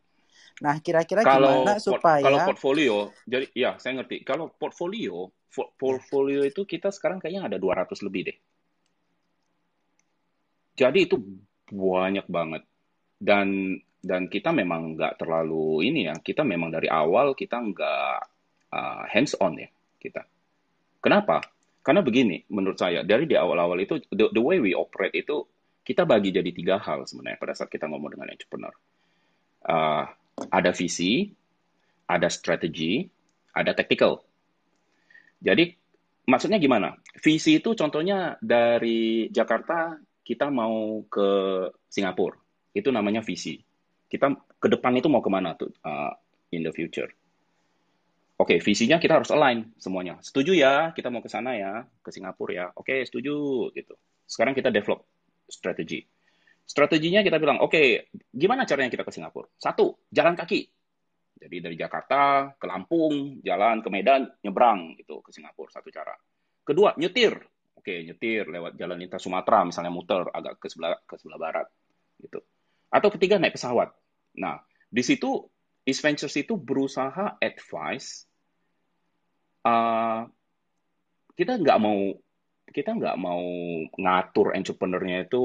Nah, 0.62 0.78
kira-kira 0.78 1.26
gimana 1.26 1.82
supaya 1.82 2.22
kalau 2.22 2.38
portfolio, 2.46 3.10
jadi 3.26 3.46
ya 3.50 3.70
saya 3.82 3.98
ngerti. 3.98 4.22
Kalau 4.22 4.54
portfolio, 4.54 5.26
portfolio 5.50 6.46
itu 6.46 6.62
kita 6.62 6.94
sekarang 6.94 7.18
kayaknya 7.18 7.50
ada 7.50 7.58
200 7.58 7.90
lebih 8.06 8.22
deh. 8.30 8.38
Jadi 10.78 10.98
itu 11.10 11.18
banyak 11.74 12.26
banget. 12.30 12.62
Dan 13.18 13.78
dan 13.98 14.30
kita 14.30 14.54
memang 14.54 14.94
nggak 14.94 15.18
terlalu 15.18 15.90
ini 15.90 16.06
ya. 16.06 16.14
Kita 16.14 16.46
memang 16.46 16.70
dari 16.70 16.86
awal 16.86 17.34
kita 17.34 17.58
nggak 17.58 18.16
uh, 18.70 19.02
hands 19.10 19.34
on 19.42 19.58
ya 19.58 19.66
kita. 19.98 20.22
Kenapa? 21.02 21.42
Karena 21.82 22.00
begini, 22.00 22.46
menurut 22.48 22.78
saya 22.78 23.02
dari 23.02 23.26
di 23.26 23.34
awal-awal 23.34 23.76
itu 23.82 23.98
the, 24.08 24.30
the 24.30 24.40
way 24.40 24.62
we 24.62 24.72
operate 24.72 25.12
itu 25.18 25.44
kita 25.84 26.08
bagi 26.08 26.32
jadi 26.32 26.48
tiga 26.48 26.80
hal 26.80 27.04
sebenarnya 27.04 27.36
pada 27.36 27.52
saat 27.52 27.68
kita 27.68 27.84
ngomong 27.90 28.16
dengan 28.16 28.32
entrepreneur. 28.32 28.72
Uh, 29.64 30.08
ada 30.50 30.70
visi, 30.74 31.30
ada 32.10 32.28
strategi, 32.28 33.06
ada 33.54 33.72
tactical. 33.72 34.20
Jadi 35.40 35.70
maksudnya 36.26 36.58
gimana? 36.58 36.96
Visi 37.20 37.60
itu 37.60 37.76
contohnya 37.76 38.36
dari 38.42 39.30
Jakarta 39.30 39.96
kita 40.24 40.48
mau 40.48 41.04
ke 41.06 41.28
Singapura. 41.86 42.36
Itu 42.74 42.90
namanya 42.90 43.22
visi. 43.22 43.60
Kita 44.08 44.32
ke 44.58 44.68
depan 44.72 44.98
itu 44.98 45.06
mau 45.12 45.22
ke 45.22 45.30
mana 45.30 45.54
tuh 45.54 45.70
uh, 45.84 46.12
in 46.50 46.64
the 46.64 46.72
future. 46.72 47.10
Oke, 48.34 48.58
okay, 48.58 48.58
visinya 48.58 48.98
kita 48.98 49.22
harus 49.22 49.30
align 49.30 49.70
semuanya. 49.78 50.18
Setuju 50.18 50.58
ya, 50.58 50.90
kita 50.90 51.06
mau 51.06 51.22
ke 51.22 51.30
sana 51.30 51.54
ya, 51.54 51.86
ke 52.02 52.10
Singapura 52.10 52.50
ya. 52.50 52.66
Oke, 52.74 52.90
okay, 52.90 52.98
setuju 53.06 53.70
gitu. 53.70 53.94
Sekarang 54.26 54.58
kita 54.58 54.74
develop 54.74 55.06
strategi. 55.46 56.02
Strateginya 56.64 57.20
kita 57.20 57.36
bilang, 57.36 57.60
oke, 57.60 57.76
okay, 57.76 58.08
gimana 58.32 58.64
caranya 58.64 58.88
kita 58.88 59.04
ke 59.04 59.12
Singapura? 59.12 59.48
Satu, 59.56 60.08
jalan 60.08 60.32
kaki. 60.32 60.64
Jadi 61.34 61.56
dari 61.60 61.76
Jakarta 61.76 62.52
ke 62.56 62.64
Lampung, 62.64 63.44
jalan 63.44 63.84
ke 63.84 63.88
Medan, 63.92 64.24
nyebrang 64.40 64.96
gitu 64.96 65.20
ke 65.20 65.28
Singapura 65.28 65.68
satu 65.68 65.92
cara. 65.92 66.16
Kedua, 66.64 66.96
nyetir 66.96 67.36
oke 67.84 68.00
nyetir 68.00 68.48
lewat 68.48 68.80
jalan 68.80 68.96
lintas 68.96 69.20
Sumatera 69.20 69.60
misalnya 69.60 69.92
muter 69.92 70.24
agak 70.32 70.56
ke 70.56 70.72
sebelah 70.72 70.96
ke 71.04 71.20
sebelah 71.20 71.36
barat 71.36 71.68
gitu 72.16 72.40
atau 72.88 73.08
ketiga 73.12 73.36
naik 73.36 73.60
pesawat 73.60 73.92
nah 74.40 74.56
di 74.88 75.04
situ 75.04 75.44
East 75.84 76.00
Ventures 76.00 76.32
itu 76.32 76.56
berusaha 76.56 77.36
advice 77.36 78.24
uh, 79.68 80.24
kita 81.36 81.60
nggak 81.60 81.76
mau 81.76 82.16
kita 82.70 82.96
nggak 82.96 83.16
mau 83.20 83.42
ngatur 83.98 84.56
entrepreneurnya 84.56 85.28
itu 85.28 85.42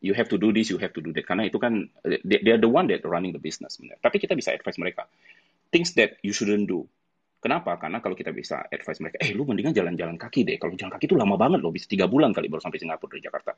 you 0.00 0.14
have 0.14 0.30
to 0.30 0.38
do 0.38 0.54
this, 0.54 0.70
you 0.70 0.78
have 0.78 0.94
to 0.94 1.02
do 1.02 1.10
that. 1.12 1.26
Karena 1.26 1.46
itu 1.46 1.58
kan 1.58 1.90
they, 2.06 2.40
they 2.40 2.52
are 2.54 2.62
the 2.62 2.70
one 2.70 2.86
that 2.88 3.02
running 3.04 3.34
the 3.34 3.42
business. 3.42 3.76
Tapi 3.78 4.16
kita 4.22 4.38
bisa 4.38 4.54
advice 4.54 4.78
mereka 4.78 5.04
things 5.68 5.92
that 5.96 6.16
you 6.24 6.32
shouldn't 6.32 6.68
do. 6.68 6.84
Kenapa? 7.38 7.78
Karena 7.78 8.02
kalau 8.02 8.18
kita 8.18 8.34
bisa 8.34 8.66
advice 8.66 8.98
mereka, 8.98 9.22
eh 9.22 9.30
lu 9.30 9.46
mendingan 9.46 9.70
jalan-jalan 9.70 10.18
kaki 10.18 10.42
deh. 10.42 10.58
Kalau 10.58 10.74
jalan 10.74 10.90
kaki 10.90 11.06
itu 11.06 11.14
lama 11.14 11.38
banget 11.38 11.62
loh, 11.62 11.70
bisa 11.70 11.86
tiga 11.86 12.10
bulan 12.10 12.34
kali 12.34 12.50
baru 12.50 12.58
sampai 12.58 12.82
Singapura 12.82 13.14
dari 13.14 13.22
Jakarta. 13.22 13.54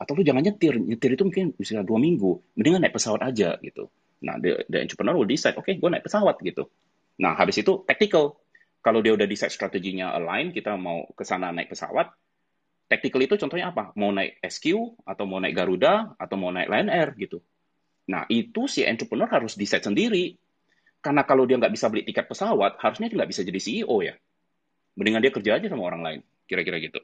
Atau 0.00 0.16
lu 0.16 0.24
jangan 0.24 0.40
nyetir, 0.40 0.80
nyetir 0.80 1.12
itu 1.12 1.28
mungkin 1.28 1.52
bisa 1.52 1.84
dua 1.84 2.00
minggu. 2.00 2.56
Mendingan 2.56 2.88
naik 2.88 2.96
pesawat 2.96 3.20
aja 3.20 3.60
gitu. 3.60 3.92
Nah, 4.24 4.40
the, 4.40 4.64
the 4.72 4.80
entrepreneur 4.80 5.12
will 5.12 5.28
decide, 5.28 5.60
oke, 5.60 5.68
okay, 5.68 5.76
gue 5.76 5.88
naik 5.92 6.08
pesawat 6.08 6.40
gitu. 6.40 6.72
Nah, 7.20 7.36
habis 7.36 7.60
itu 7.60 7.84
tactical. 7.84 8.40
Kalau 8.80 9.04
dia 9.04 9.12
udah 9.12 9.28
decide 9.28 9.52
strateginya 9.52 10.16
align, 10.16 10.54
kita 10.54 10.78
mau 10.80 11.04
ke 11.12 11.26
sana 11.26 11.52
naik 11.52 11.68
pesawat, 11.68 12.08
tactical 12.88 13.20
itu 13.20 13.36
contohnya 13.36 13.70
apa? 13.70 13.92
Mau 13.94 14.10
naik 14.10 14.40
SQ, 14.40 14.98
atau 15.04 15.24
mau 15.28 15.38
naik 15.38 15.54
Garuda, 15.54 16.16
atau 16.16 16.36
mau 16.40 16.48
naik 16.48 16.72
Lion 16.72 16.88
Air 16.88 17.12
gitu. 17.20 17.38
Nah, 18.08 18.24
itu 18.32 18.64
si 18.64 18.82
entrepreneur 18.82 19.28
harus 19.28 19.54
decide 19.54 19.84
sendiri 19.84 20.40
karena 20.98 21.22
kalau 21.22 21.46
dia 21.46 21.54
nggak 21.60 21.70
bisa 21.70 21.86
beli 21.86 22.02
tiket 22.02 22.26
pesawat, 22.26 22.80
harusnya 22.82 23.06
dia 23.06 23.16
nggak 23.22 23.30
bisa 23.30 23.46
jadi 23.46 23.60
CEO 23.62 23.96
ya. 24.02 24.18
Mendingan 24.98 25.22
dia 25.22 25.30
kerja 25.30 25.50
aja 25.60 25.66
sama 25.70 25.86
orang 25.86 26.02
lain, 26.02 26.20
kira-kira 26.50 26.82
gitu. 26.82 26.98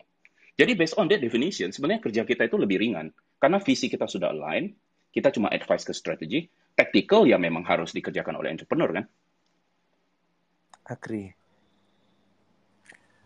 Jadi 0.59 0.73
based 0.75 0.99
on 0.99 1.07
that 1.07 1.23
definition, 1.23 1.71
sebenarnya 1.71 2.03
kerja 2.03 2.23
kita 2.27 2.47
itu 2.51 2.57
lebih 2.59 2.83
ringan. 2.83 3.15
Karena 3.39 3.63
visi 3.63 3.87
kita 3.87 4.11
sudah 4.11 4.35
align, 4.35 4.75
kita 5.15 5.31
cuma 5.31 5.51
advice 5.51 5.87
ke 5.87 5.95
strategi, 5.95 6.47
tactical 6.75 7.23
ya 7.27 7.39
memang 7.39 7.63
harus 7.63 7.95
dikerjakan 7.95 8.35
oleh 8.35 8.51
entrepreneur 8.51 8.91
kan. 8.91 9.05
Agree. 10.91 11.31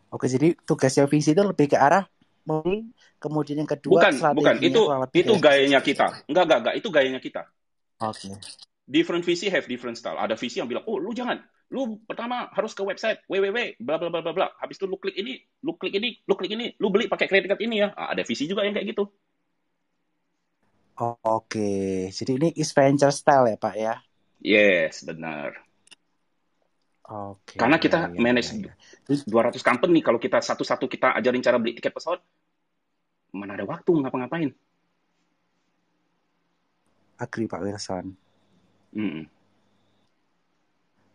Oke, 0.08 0.24
jadi 0.28 0.56
tugasnya 0.64 1.04
visi 1.08 1.36
itu 1.36 1.44
lebih 1.44 1.68
ke 1.68 1.76
arah 1.76 2.08
kemudian 3.20 3.62
yang 3.62 3.70
kedua 3.70 4.08
bukan 4.08 4.14
bukan 4.32 4.54
itu 4.64 4.80
itu 5.12 5.32
gayanya 5.36 5.80
kita 5.84 6.24
enggak 6.26 6.44
enggak 6.48 6.58
enggak 6.64 6.74
itu 6.80 6.88
gayanya 6.88 7.20
kita 7.20 7.42
oke 8.00 8.16
okay 8.16 8.32
different 8.88 9.22
visi 9.22 9.52
have 9.52 9.68
different 9.68 10.00
style. 10.00 10.16
Ada 10.16 10.34
visi 10.34 10.58
yang 10.58 10.66
bilang, 10.66 10.88
oh 10.88 10.96
lu 10.96 11.12
jangan, 11.12 11.36
lu 11.68 12.00
pertama 12.08 12.48
harus 12.56 12.72
ke 12.72 12.80
website 12.80 13.20
www 13.28 13.76
bla 13.78 14.00
bla 14.00 14.08
bla 14.08 14.24
bla 14.24 14.32
bla. 14.32 14.48
Habis 14.56 14.80
itu 14.80 14.88
lu 14.88 14.96
klik 14.96 15.14
ini, 15.14 15.36
lu 15.62 15.76
klik 15.76 15.92
ini, 15.92 16.24
lu 16.24 16.34
klik 16.34 16.52
ini, 16.56 16.66
lu 16.80 16.88
beli 16.88 17.06
pakai 17.06 17.28
kredit 17.28 17.52
card 17.52 17.60
ini 17.60 17.84
ya. 17.84 17.92
Nah, 17.92 18.16
ada 18.16 18.24
visi 18.24 18.48
juga 18.48 18.64
yang 18.64 18.72
kayak 18.72 18.96
gitu. 18.96 19.04
Oh, 20.98 21.14
Oke, 21.22 22.10
jadi 22.10 22.32
ini 22.34 22.48
is 22.58 22.74
venture 22.74 23.14
style 23.14 23.46
ya 23.46 23.56
Pak 23.60 23.74
ya? 23.78 23.94
Yes, 24.42 25.06
benar. 25.06 25.54
Oke. 27.06 27.54
Karena 27.54 27.78
kita 27.78 28.10
ya, 28.10 28.18
manage 28.18 28.50
ya, 28.50 28.74
ya. 29.06 29.14
200 29.22 29.62
company, 29.62 30.02
kalau 30.02 30.18
kita 30.18 30.42
satu-satu 30.42 30.90
kita 30.90 31.14
ajarin 31.14 31.38
cara 31.38 31.62
beli 31.62 31.78
tiket 31.78 31.94
pesawat, 31.94 32.18
mana 33.32 33.54
ada 33.56 33.64
waktu 33.68 33.92
ngapa-ngapain? 33.92 34.50
Agree 37.18 37.50
Pak 37.50 37.60
Wilson. 37.66 38.14
Mm. 38.94 39.26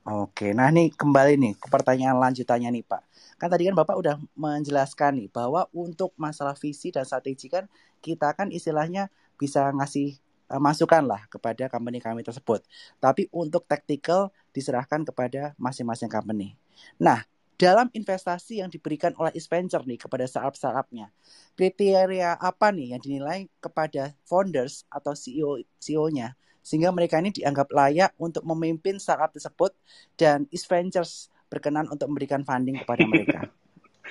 Oke, 0.04 0.52
nah 0.52 0.68
ini 0.68 0.92
kembali 0.92 1.40
nih 1.40 1.54
ke 1.56 1.72
pertanyaan 1.72 2.20
lanjutannya 2.20 2.76
nih 2.76 2.84
Pak. 2.84 3.02
Kan 3.40 3.48
tadi 3.48 3.72
kan 3.72 3.76
Bapak 3.76 3.96
udah 3.96 4.20
menjelaskan 4.36 5.16
nih 5.16 5.32
bahwa 5.32 5.72
untuk 5.72 6.12
masalah 6.20 6.60
visi 6.60 6.92
dan 6.92 7.08
strategi 7.08 7.48
kan 7.48 7.72
kita 8.04 8.36
kan 8.36 8.52
istilahnya 8.52 9.08
bisa 9.40 9.72
ngasih 9.72 10.20
uh, 10.52 10.60
masukan 10.60 11.08
lah 11.08 11.24
kepada 11.32 11.72
company 11.72 12.04
kami 12.04 12.20
tersebut. 12.20 12.68
Tapi 13.00 13.32
untuk 13.32 13.64
tactical 13.64 14.36
diserahkan 14.52 15.08
kepada 15.08 15.56
masing-masing 15.56 16.12
company. 16.12 16.60
Nah, 17.00 17.24
dalam 17.64 17.88
investasi 17.96 18.60
yang 18.60 18.68
diberikan 18.68 19.16
oleh 19.16 19.32
Venture 19.40 19.88
nih 19.88 19.96
kepada 19.96 20.28
startup-startupnya, 20.28 21.08
kriteria 21.56 22.36
apa 22.36 22.76
nih 22.76 22.92
yang 22.92 23.02
dinilai 23.02 23.48
kepada 23.64 24.12
founders 24.28 24.84
atau 24.92 25.16
CEO 25.16 25.64
CEO-nya 25.80 26.36
sehingga 26.60 26.92
mereka 26.92 27.20
ini 27.20 27.32
dianggap 27.32 27.72
layak 27.72 28.12
untuk 28.20 28.44
memimpin 28.44 29.00
startup 29.00 29.32
tersebut 29.32 29.72
dan 30.20 30.48
Ventures 30.52 31.32
berkenan 31.48 31.88
untuk 31.88 32.12
memberikan 32.12 32.44
funding 32.44 32.84
kepada 32.84 33.04
mereka. 33.08 33.40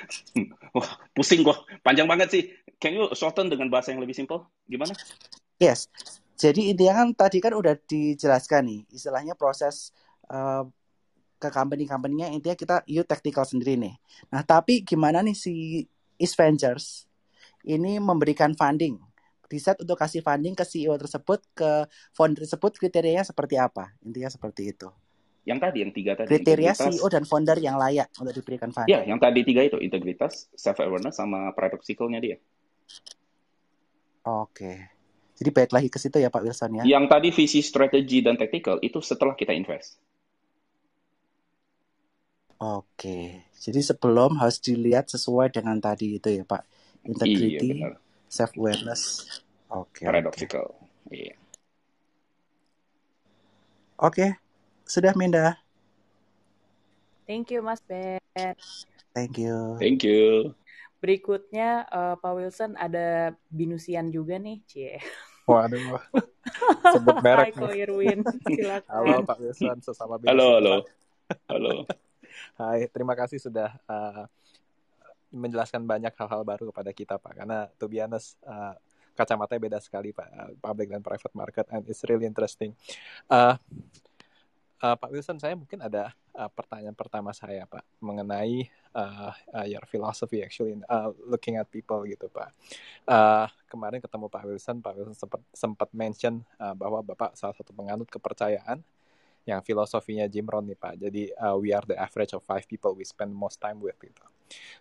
Wah, 0.76 0.88
pusing 1.12 1.44
gua. 1.44 1.64
Panjang 1.84 2.08
banget 2.08 2.28
sih. 2.32 2.42
Can 2.80 2.96
you 2.96 3.12
shorten 3.12 3.52
dengan 3.52 3.68
bahasa 3.68 3.92
yang 3.92 4.00
lebih 4.00 4.16
simple? 4.16 4.48
Gimana? 4.68 4.96
Yes. 5.60 5.92
Jadi 6.36 6.72
intinya 6.72 7.04
kan 7.04 7.08
tadi 7.14 7.38
kan 7.38 7.52
udah 7.54 7.76
dijelaskan 7.86 8.62
nih, 8.66 8.80
istilahnya 8.90 9.36
proses 9.38 9.94
uh, 10.32 10.66
ke 11.42 11.50
company-company-nya 11.50 12.30
intinya 12.30 12.54
kita 12.54 12.76
you 12.86 13.02
tactical 13.02 13.42
sendiri 13.42 13.74
nih. 13.74 13.98
Nah, 14.30 14.46
tapi 14.46 14.86
gimana 14.86 15.18
nih 15.26 15.34
si 15.34 15.82
East 16.14 16.38
Ventures 16.38 17.10
ini 17.66 17.98
memberikan 17.98 18.54
funding 18.54 19.02
riset 19.52 19.76
untuk 19.84 20.00
kasih 20.00 20.24
funding 20.24 20.56
ke 20.56 20.64
CEO 20.64 20.96
tersebut, 20.96 21.44
ke 21.52 21.84
founder 22.16 22.48
tersebut 22.48 22.72
kriterianya 22.80 23.28
seperti 23.28 23.60
apa? 23.60 23.92
Intinya 24.00 24.32
seperti 24.32 24.72
itu. 24.72 24.88
Yang 25.44 25.58
tadi, 25.68 25.78
yang 25.84 25.92
tiga 25.92 26.12
tadi. 26.16 26.28
Kriteria 26.32 26.72
CEO 26.72 27.06
dan 27.12 27.28
founder 27.28 27.60
yang 27.60 27.76
layak 27.76 28.08
untuk 28.16 28.32
diberikan 28.32 28.72
funding. 28.72 28.96
Ya, 28.96 29.04
yang 29.04 29.20
tadi 29.20 29.44
tiga 29.44 29.60
itu, 29.60 29.76
integritas, 29.76 30.48
self-awareness, 30.56 31.20
sama 31.20 31.52
paradoxical-nya 31.52 32.24
dia. 32.24 32.36
Oke. 34.24 34.88
Jadi 35.36 35.50
baik 35.50 35.74
lagi 35.74 35.88
ke 35.90 35.98
situ 35.98 36.22
ya 36.22 36.30
Pak 36.30 36.42
Wilson 36.46 36.80
ya. 36.80 36.84
Yang 36.86 37.04
tadi 37.10 37.28
visi, 37.34 37.60
strategi, 37.60 38.22
dan 38.22 38.38
tactical 38.38 38.78
itu 38.80 39.02
setelah 39.02 39.34
kita 39.34 39.50
invest. 39.50 39.98
Oke. 42.62 43.50
Jadi 43.58 43.80
sebelum 43.82 44.38
harus 44.38 44.62
dilihat 44.62 45.10
sesuai 45.10 45.50
dengan 45.50 45.82
tadi 45.82 46.22
itu 46.22 46.30
ya 46.30 46.46
Pak. 46.46 46.62
Integrity, 47.02 47.82
iya, 47.82 47.98
self 48.32 48.56
awareness 48.56 49.28
oke 49.68 49.92
okay, 49.92 50.08
paradoxical 50.08 50.72
okay. 51.04 51.28
iya 51.28 51.36
oke 54.00 54.16
okay. 54.16 54.30
sudah 54.88 55.12
Minda 55.12 55.60
thank 57.28 57.52
you 57.52 57.60
Mas 57.60 57.84
Ben 57.84 58.16
thank 59.12 59.36
you 59.36 59.76
thank 59.76 60.00
you 60.00 60.56
berikutnya 61.04 61.84
uh, 61.92 62.16
Pak 62.16 62.32
Wilson 62.40 62.72
ada 62.80 63.36
binusian 63.52 64.08
juga 64.08 64.40
nih 64.40 64.64
cie 64.64 64.96
Waduh. 65.42 65.98
Sebut 66.94 67.18
merek. 67.18 67.58
Hai 67.58 67.82
Irwin, 67.82 68.22
silakan. 68.46 68.86
Halo 68.86 69.26
Pak 69.26 69.42
Wilson, 69.42 69.82
sesama 69.82 70.14
Halo, 70.22 70.62
halo. 70.62 70.86
Halo. 71.50 71.82
Hai, 72.58 72.88
terima 72.90 73.16
kasih 73.16 73.38
sudah 73.40 73.74
uh, 73.88 74.24
menjelaskan 75.32 75.82
banyak 75.88 76.12
hal-hal 76.12 76.42
baru 76.44 76.68
kepada 76.70 76.90
kita 76.92 77.14
Pak. 77.16 77.32
Karena 77.42 77.66
to 77.80 77.88
be 77.88 77.98
honest, 77.98 78.36
uh, 78.44 78.76
kacamatanya 79.16 79.60
beda 79.60 79.78
sekali 79.80 80.12
Pak, 80.12 80.60
public 80.60 80.88
dan 80.92 81.04
private 81.04 81.34
market, 81.36 81.66
and 81.72 81.84
it's 81.88 82.04
really 82.08 82.24
interesting. 82.24 82.72
Uh, 83.28 83.56
uh, 84.80 84.96
Pak 84.96 85.10
Wilson, 85.12 85.38
saya 85.38 85.54
mungkin 85.56 85.80
ada 85.84 86.12
uh, 86.36 86.50
pertanyaan 86.52 86.96
pertama 86.96 87.30
saya 87.36 87.64
Pak 87.68 87.84
mengenai 88.00 88.68
uh, 88.96 89.32
uh, 89.32 89.66
your 89.68 89.84
philosophy 89.88 90.40
actually 90.40 90.76
uh, 90.88 91.12
looking 91.28 91.56
at 91.60 91.68
people 91.68 92.02
gitu 92.08 92.28
Pak. 92.28 92.50
Uh, 93.04 93.46
kemarin 93.68 94.00
ketemu 94.00 94.26
Pak 94.28 94.44
Wilson, 94.48 94.76
Pak 94.80 94.92
Wilson 94.96 95.16
sempat 95.16 95.40
sempat 95.52 95.88
mention 95.92 96.40
uh, 96.60 96.74
bahwa 96.76 97.00
Bapak 97.04 97.36
salah 97.36 97.56
satu 97.56 97.72
penganut 97.72 98.08
kepercayaan 98.08 98.80
yang 99.42 99.60
filosofinya 99.60 100.30
Jim 100.30 100.46
Rohn 100.46 100.66
nih 100.70 100.78
Pak. 100.78 100.94
Jadi 101.02 101.22
uh, 101.34 101.56
we 101.58 101.74
are 101.74 101.84
the 101.86 101.98
average 101.98 102.32
of 102.34 102.42
five 102.46 102.62
people 102.66 102.94
we 102.94 103.02
spend 103.02 103.34
most 103.34 103.58
time 103.58 103.82
with 103.82 103.98
gitu. 103.98 104.22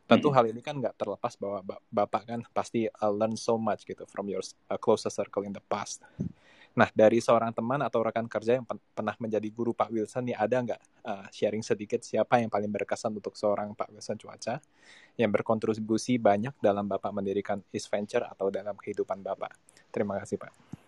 Tentu 0.06 0.28
hmm. 0.30 0.36
hal 0.36 0.46
ini 0.52 0.62
kan 0.62 0.76
nggak 0.78 1.00
terlepas 1.00 1.34
bahwa 1.40 1.64
Bapak 1.88 2.28
kan 2.28 2.40
pasti 2.52 2.86
uh, 2.86 3.12
learn 3.12 3.40
so 3.40 3.56
much 3.56 3.88
gitu 3.88 4.04
from 4.06 4.28
your 4.30 4.44
uh, 4.70 4.78
closest 4.78 5.18
circle 5.18 5.48
in 5.48 5.56
the 5.56 5.64
past. 5.66 6.04
Nah, 6.72 6.88
dari 6.96 7.20
seorang 7.20 7.52
teman 7.52 7.84
atau 7.84 8.00
rekan 8.00 8.32
kerja 8.32 8.56
yang 8.56 8.66
pernah 8.96 9.12
menjadi 9.20 9.44
guru 9.52 9.76
Pak 9.76 9.92
Wilson, 9.92 10.32
nih 10.32 10.38
ada 10.40 10.56
nggak 10.56 10.82
uh, 11.04 11.28
sharing 11.28 11.60
sedikit 11.60 12.00
siapa 12.00 12.40
yang 12.40 12.48
paling 12.48 12.72
berkesan 12.72 13.12
untuk 13.12 13.36
seorang 13.36 13.76
Pak 13.76 13.92
Wilson 13.92 14.16
Cuaca 14.16 14.56
yang 15.20 15.32
berkontribusi 15.36 16.16
banyak 16.16 16.56
dalam 16.64 16.88
Bapak 16.88 17.12
mendirikan 17.12 17.60
East 17.76 17.92
Venture 17.92 18.24
atau 18.24 18.48
dalam 18.48 18.80
kehidupan 18.80 19.20
Bapak? 19.20 19.52
Terima 19.92 20.16
kasih, 20.24 20.40
Pak. 20.40 20.81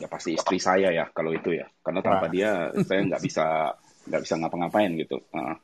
Ya 0.00 0.08
pasti 0.08 0.36
istri 0.36 0.56
saya 0.56 0.88
ya 0.92 1.08
kalau 1.12 1.36
itu 1.36 1.52
ya, 1.52 1.68
karena 1.84 2.00
tanpa 2.00 2.32
dia 2.32 2.72
saya 2.84 3.00
nggak 3.04 3.22
bisa 3.22 3.76
nggak 4.08 4.22
bisa 4.24 4.34
ngapa-ngapain 4.40 4.92
gitu. 4.96 5.20
Uh, 5.34 5.56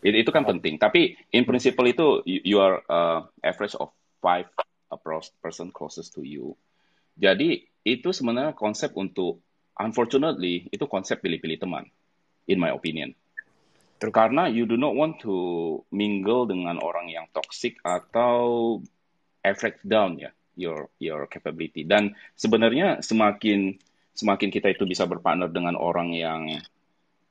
itu, 0.00 0.24
itu 0.24 0.30
kan 0.32 0.48
penting. 0.48 0.80
Tapi 0.80 1.16
in 1.34 1.44
principle 1.44 1.88
itu 1.88 2.22
you 2.24 2.62
are 2.62 2.80
uh, 2.88 3.28
average 3.44 3.76
of 3.76 3.92
five 4.24 4.48
person 5.42 5.68
closest 5.68 6.16
to 6.16 6.24
you. 6.24 6.56
Jadi 7.18 7.66
itu 7.84 8.08
sebenarnya 8.14 8.54
konsep 8.54 8.94
untuk 8.94 9.42
unfortunately 9.76 10.70
itu 10.70 10.84
konsep 10.88 11.20
pilih-pilih 11.20 11.58
teman 11.60 11.84
in 12.46 12.56
my 12.62 12.72
opinion. 12.72 13.12
Karena 13.98 14.46
you 14.46 14.64
do 14.64 14.78
not 14.78 14.94
want 14.94 15.18
to 15.26 15.34
mingle 15.90 16.46
dengan 16.46 16.78
orang 16.78 17.10
yang 17.10 17.26
toxic 17.34 17.82
atau 17.82 18.78
affect 19.42 19.82
down 19.82 20.14
ya 20.22 20.30
your 20.58 20.90
your 20.98 21.30
capability. 21.30 21.86
Dan 21.86 22.18
sebenarnya 22.34 22.98
semakin 22.98 23.78
semakin 24.12 24.50
kita 24.50 24.74
itu 24.74 24.82
bisa 24.82 25.06
berpartner 25.06 25.46
dengan 25.54 25.78
orang 25.78 26.10
yang 26.10 26.58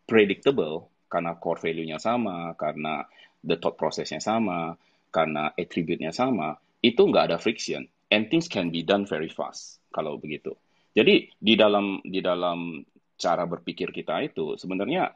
predictable 0.08 0.88
karena 1.12 1.36
core 1.36 1.60
value-nya 1.60 2.00
sama, 2.00 2.56
karena 2.56 3.04
the 3.44 3.60
thought 3.60 3.76
process-nya 3.76 4.24
sama, 4.24 4.80
karena 5.12 5.52
attribute-nya 5.52 6.16
sama, 6.16 6.56
itu 6.80 7.04
nggak 7.04 7.32
ada 7.32 7.38
friction 7.40 7.84
and 8.08 8.32
things 8.32 8.48
can 8.48 8.72
be 8.72 8.88
done 8.88 9.04
very 9.04 9.28
fast 9.28 9.84
kalau 9.92 10.16
begitu. 10.16 10.56
Jadi 10.96 11.30
di 11.36 11.54
dalam 11.60 12.00
di 12.02 12.24
dalam 12.24 12.80
cara 13.20 13.44
berpikir 13.44 13.92
kita 13.92 14.24
itu 14.24 14.56
sebenarnya 14.56 15.12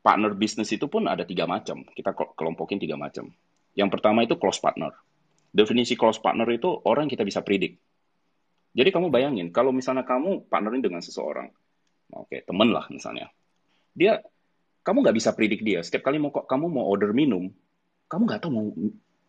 partner 0.00 0.32
bisnis 0.36 0.72
itu 0.72 0.88
pun 0.88 1.04
ada 1.08 1.28
tiga 1.28 1.44
macam. 1.44 1.84
Kita 1.84 2.12
kelompokin 2.12 2.80
tiga 2.80 2.96
macam. 2.96 3.28
Yang 3.74 3.90
pertama 3.92 4.24
itu 4.24 4.36
close 4.38 4.62
partner. 4.62 4.94
Definisi 5.54 5.94
close 5.94 6.18
partner 6.18 6.50
itu 6.50 6.66
orang 6.66 7.06
kita 7.06 7.22
bisa 7.22 7.46
predik. 7.46 7.78
Jadi 8.74 8.90
kamu 8.90 9.06
bayangin, 9.06 9.54
kalau 9.54 9.70
misalnya 9.70 10.02
kamu 10.02 10.50
partnerin 10.50 10.82
dengan 10.82 10.98
seseorang, 10.98 11.46
oke, 12.10 12.26
okay, 12.26 12.42
temen 12.42 12.74
lah 12.74 12.90
misalnya, 12.90 13.30
dia, 13.94 14.18
kamu 14.82 15.06
nggak 15.06 15.16
bisa 15.16 15.30
predik 15.30 15.62
dia. 15.62 15.78
Setiap 15.86 16.10
kali 16.10 16.18
mau 16.18 16.34
kamu 16.34 16.66
mau 16.66 16.90
order 16.90 17.14
minum, 17.14 17.54
kamu 18.10 18.22
nggak 18.26 18.40
tahu 18.42 18.50
mau 18.50 18.66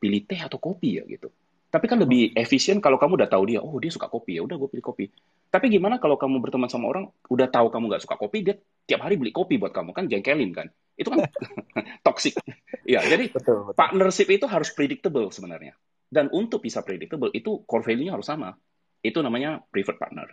pilih 0.01 0.21
teh 0.25 0.41
atau 0.41 0.57
kopi 0.57 0.97
ya 0.97 1.05
gitu. 1.05 1.29
Tapi 1.69 1.85
kan 1.91 1.99
lebih 1.99 2.31
efisien 2.33 2.79
kalau 2.79 2.95
kamu 2.95 3.21
udah 3.21 3.29
tahu 3.29 3.43
dia, 3.51 3.59
oh 3.59 3.77
dia 3.77 3.91
suka 3.91 4.07
kopi 4.07 4.39
ya, 4.39 4.41
udah 4.47 4.55
gue 4.55 4.69
pilih 4.71 4.85
kopi. 4.85 5.11
Tapi 5.51 5.67
gimana 5.67 5.99
kalau 5.99 6.15
kamu 6.15 6.39
berteman 6.39 6.71
sama 6.71 6.87
orang, 6.87 7.11
udah 7.27 7.51
tahu 7.51 7.67
kamu 7.67 7.91
nggak 7.91 8.03
suka 8.03 8.15
kopi, 8.15 8.47
dia 8.47 8.55
tiap 8.87 9.03
hari 9.03 9.19
beli 9.19 9.35
kopi 9.35 9.59
buat 9.59 9.75
kamu 9.75 9.91
kan 9.91 10.07
jengkelin 10.07 10.51
kan? 10.55 10.67
Itu 10.95 11.11
kan 11.11 11.27
toxic. 12.05 12.39
ya, 12.87 13.03
jadi 13.03 13.27
betul, 13.27 13.69
betul. 13.69 13.75
partnership 13.75 14.27
itu 14.31 14.45
harus 14.47 14.71
predictable 14.71 15.27
sebenarnya. 15.29 15.75
Dan 16.15 16.31
untuk 16.31 16.63
bisa 16.63 16.79
predictable 16.79 17.35
itu 17.35 17.67
core 17.67 17.83
value-nya 17.83 18.15
harus 18.15 18.31
sama. 18.31 18.55
Itu 19.03 19.19
namanya 19.19 19.59
preferred 19.67 19.99
partner. 19.99 20.31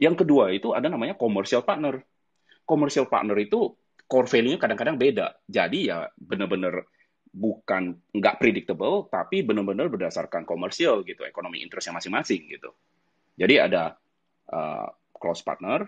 Yang 0.00 0.24
kedua 0.24 0.48
itu 0.48 0.72
ada 0.72 0.88
namanya 0.88 1.20
commercial 1.20 1.60
partner. 1.60 2.00
Commercial 2.64 3.04
partner 3.04 3.36
itu 3.36 3.76
core 4.08 4.28
value-nya 4.32 4.56
kadang-kadang 4.56 4.96
beda. 4.96 5.36
Jadi 5.44 5.92
ya 5.92 6.08
benar-benar 6.16 6.88
bukan 7.30 7.94
nggak 8.10 8.42
predictable 8.42 9.06
tapi 9.06 9.46
benar-benar 9.46 9.86
berdasarkan 9.86 10.42
komersial 10.42 11.06
gitu 11.06 11.22
ekonomi 11.22 11.62
interestnya 11.62 11.94
masing-masing 11.94 12.50
gitu 12.50 12.74
jadi 13.38 13.70
ada 13.70 13.94
uh, 14.50 14.90
close 15.14 15.46
partner 15.46 15.86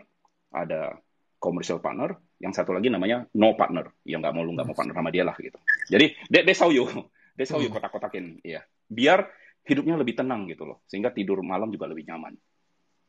ada 0.55 0.95
commercial 1.43 1.83
partner 1.83 2.15
yang 2.39 2.55
satu 2.55 2.71
lagi 2.71 2.95
namanya 2.95 3.27
no 3.35 3.59
partner 3.59 3.91
yang 4.07 4.23
nggak 4.23 4.35
mau 4.35 4.47
lu 4.47 4.55
nggak 4.55 4.71
mau 4.71 4.77
partner 4.79 4.95
sama 4.95 5.11
dia 5.11 5.27
lah 5.27 5.35
gitu 5.35 5.59
jadi 5.91 6.15
that, 6.31 6.43
that's 6.47 6.63
how 6.63 6.71
you 6.71 6.87
that's 7.37 7.51
how 7.51 7.59
you 7.59 7.67
hmm. 7.67 7.75
kotak-kotakin 7.75 8.39
ya 8.47 8.63
biar 8.93 9.25
hidupnya 9.65 9.97
lebih 9.97 10.15
tenang 10.21 10.45
gitu 10.51 10.69
loh 10.69 10.85
sehingga 10.85 11.09
tidur 11.11 11.41
malam 11.41 11.73
juga 11.73 11.89
lebih 11.89 12.05
nyaman. 12.07 12.37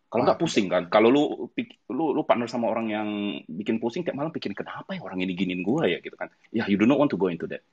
Kalau 0.07 0.29
nggak 0.29 0.39
pusing 0.39 0.69
kan 0.69 0.87
kalau 0.93 1.09
lu 1.09 1.23
lu 1.89 2.13
lu 2.13 2.21
partner 2.21 2.45
sama 2.45 2.69
orang 2.69 2.87
yang 2.93 3.09
bikin 3.49 3.81
pusing 3.81 4.05
tiap 4.05 4.13
malam 4.13 4.29
pikirin 4.29 4.53
kenapa 4.53 4.93
ya 4.93 5.01
orang 5.01 5.25
ini 5.25 5.33
giniin 5.33 5.65
gua 5.65 5.89
ya? 5.89 5.97
Gitu 5.99 6.13
kan. 6.13 6.29
Ya 6.53 6.69
you 6.69 6.77
do 6.77 6.85
not 6.85 7.01
want 7.01 7.09
to 7.09 7.17
go 7.17 7.27
into 7.27 7.49
that 7.49 7.65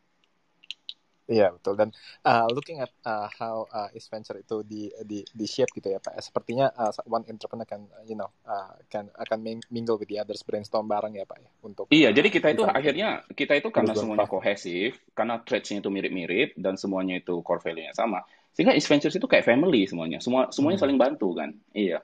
Iya 1.30 1.54
betul 1.54 1.78
dan 1.78 1.94
uh, 2.26 2.50
looking 2.50 2.82
at 2.82 2.90
uh, 3.06 3.30
how 3.30 3.62
uh, 3.70 3.86
East 3.94 4.10
Venture 4.10 4.34
itu 4.34 4.66
di 4.66 4.90
di 5.06 5.22
di 5.22 5.46
shape 5.46 5.70
gitu 5.78 5.86
ya 5.86 6.02
Pak. 6.02 6.18
Sepertinya 6.18 6.66
uh, 6.74 6.90
one 7.06 7.22
entrepreneur 7.30 7.62
kan 7.62 7.86
you 8.10 8.18
know 8.18 8.26
uh, 8.50 8.74
can 8.90 9.06
akan 9.14 9.62
mingle 9.70 9.94
with 9.94 10.10
the 10.10 10.18
others 10.18 10.42
brainstorm 10.42 10.90
bareng 10.90 11.14
ya 11.14 11.22
Pak 11.22 11.38
ya 11.38 11.50
untuk 11.62 11.86
Iya, 11.94 12.10
jadi 12.10 12.28
kita 12.34 12.50
itu 12.50 12.66
akhirnya 12.66 13.22
kita 13.30 13.62
itu 13.62 13.70
karena 13.70 13.94
semuanya 13.94 14.26
kohesif, 14.26 14.98
karena 15.14 15.38
traits 15.46 15.70
itu 15.70 15.86
mirip-mirip 15.86 16.58
dan 16.58 16.74
semuanya 16.74 17.22
itu 17.22 17.38
core 17.46 17.62
value-nya 17.62 17.94
sama. 17.94 18.26
Sehingga 18.50 18.74
East 18.74 18.90
Ventures 18.90 19.14
itu 19.14 19.30
kayak 19.30 19.46
family 19.46 19.86
semuanya. 19.86 20.18
Semua 20.18 20.50
semuanya 20.50 20.82
hmm. 20.82 20.84
saling 20.90 20.98
bantu 20.98 21.38
kan. 21.38 21.54
Iya. 21.70 22.02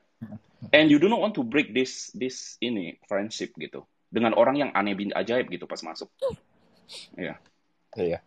And 0.70 0.86
you 0.86 1.02
do 1.02 1.10
not 1.10 1.18
want 1.18 1.34
to 1.34 1.42
break 1.42 1.74
this 1.74 2.14
this 2.14 2.54
ini 2.62 3.02
friendship 3.10 3.58
gitu 3.58 3.82
dengan 4.06 4.38
orang 4.38 4.54
yang 4.54 4.70
aneh 4.70 4.94
bin 4.94 5.10
ajaib 5.10 5.50
gitu 5.50 5.66
pas 5.66 5.82
masuk. 5.82 6.06
Iya. 7.18 7.42
Iya. 7.98 8.22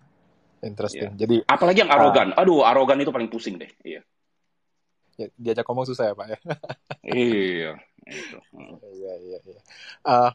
Interesting. 0.62 1.16
Yeah. 1.16 1.22
Jadi 1.26 1.36
apalagi 1.47 1.80
yang 1.86 1.91
arogan. 1.91 2.36
Uh, 2.36 2.41
Aduh, 2.43 2.62
arogan 2.64 2.99
itu 2.99 3.12
paling 3.14 3.32
pusing 3.32 3.55
deh. 3.60 3.72
Iya. 3.84 4.01
Ya, 5.20 5.28
diajak 5.36 5.68
ngomong 5.68 5.88
susah 5.88 6.12
ya, 6.12 6.14
Pak 6.16 6.28
ya. 6.32 6.38
iya, 7.12 7.72
itu. 8.07 8.38
Iya, 8.88 9.14
iya, 9.20 9.39
iya. 9.43 9.62
Uh, 10.07 10.32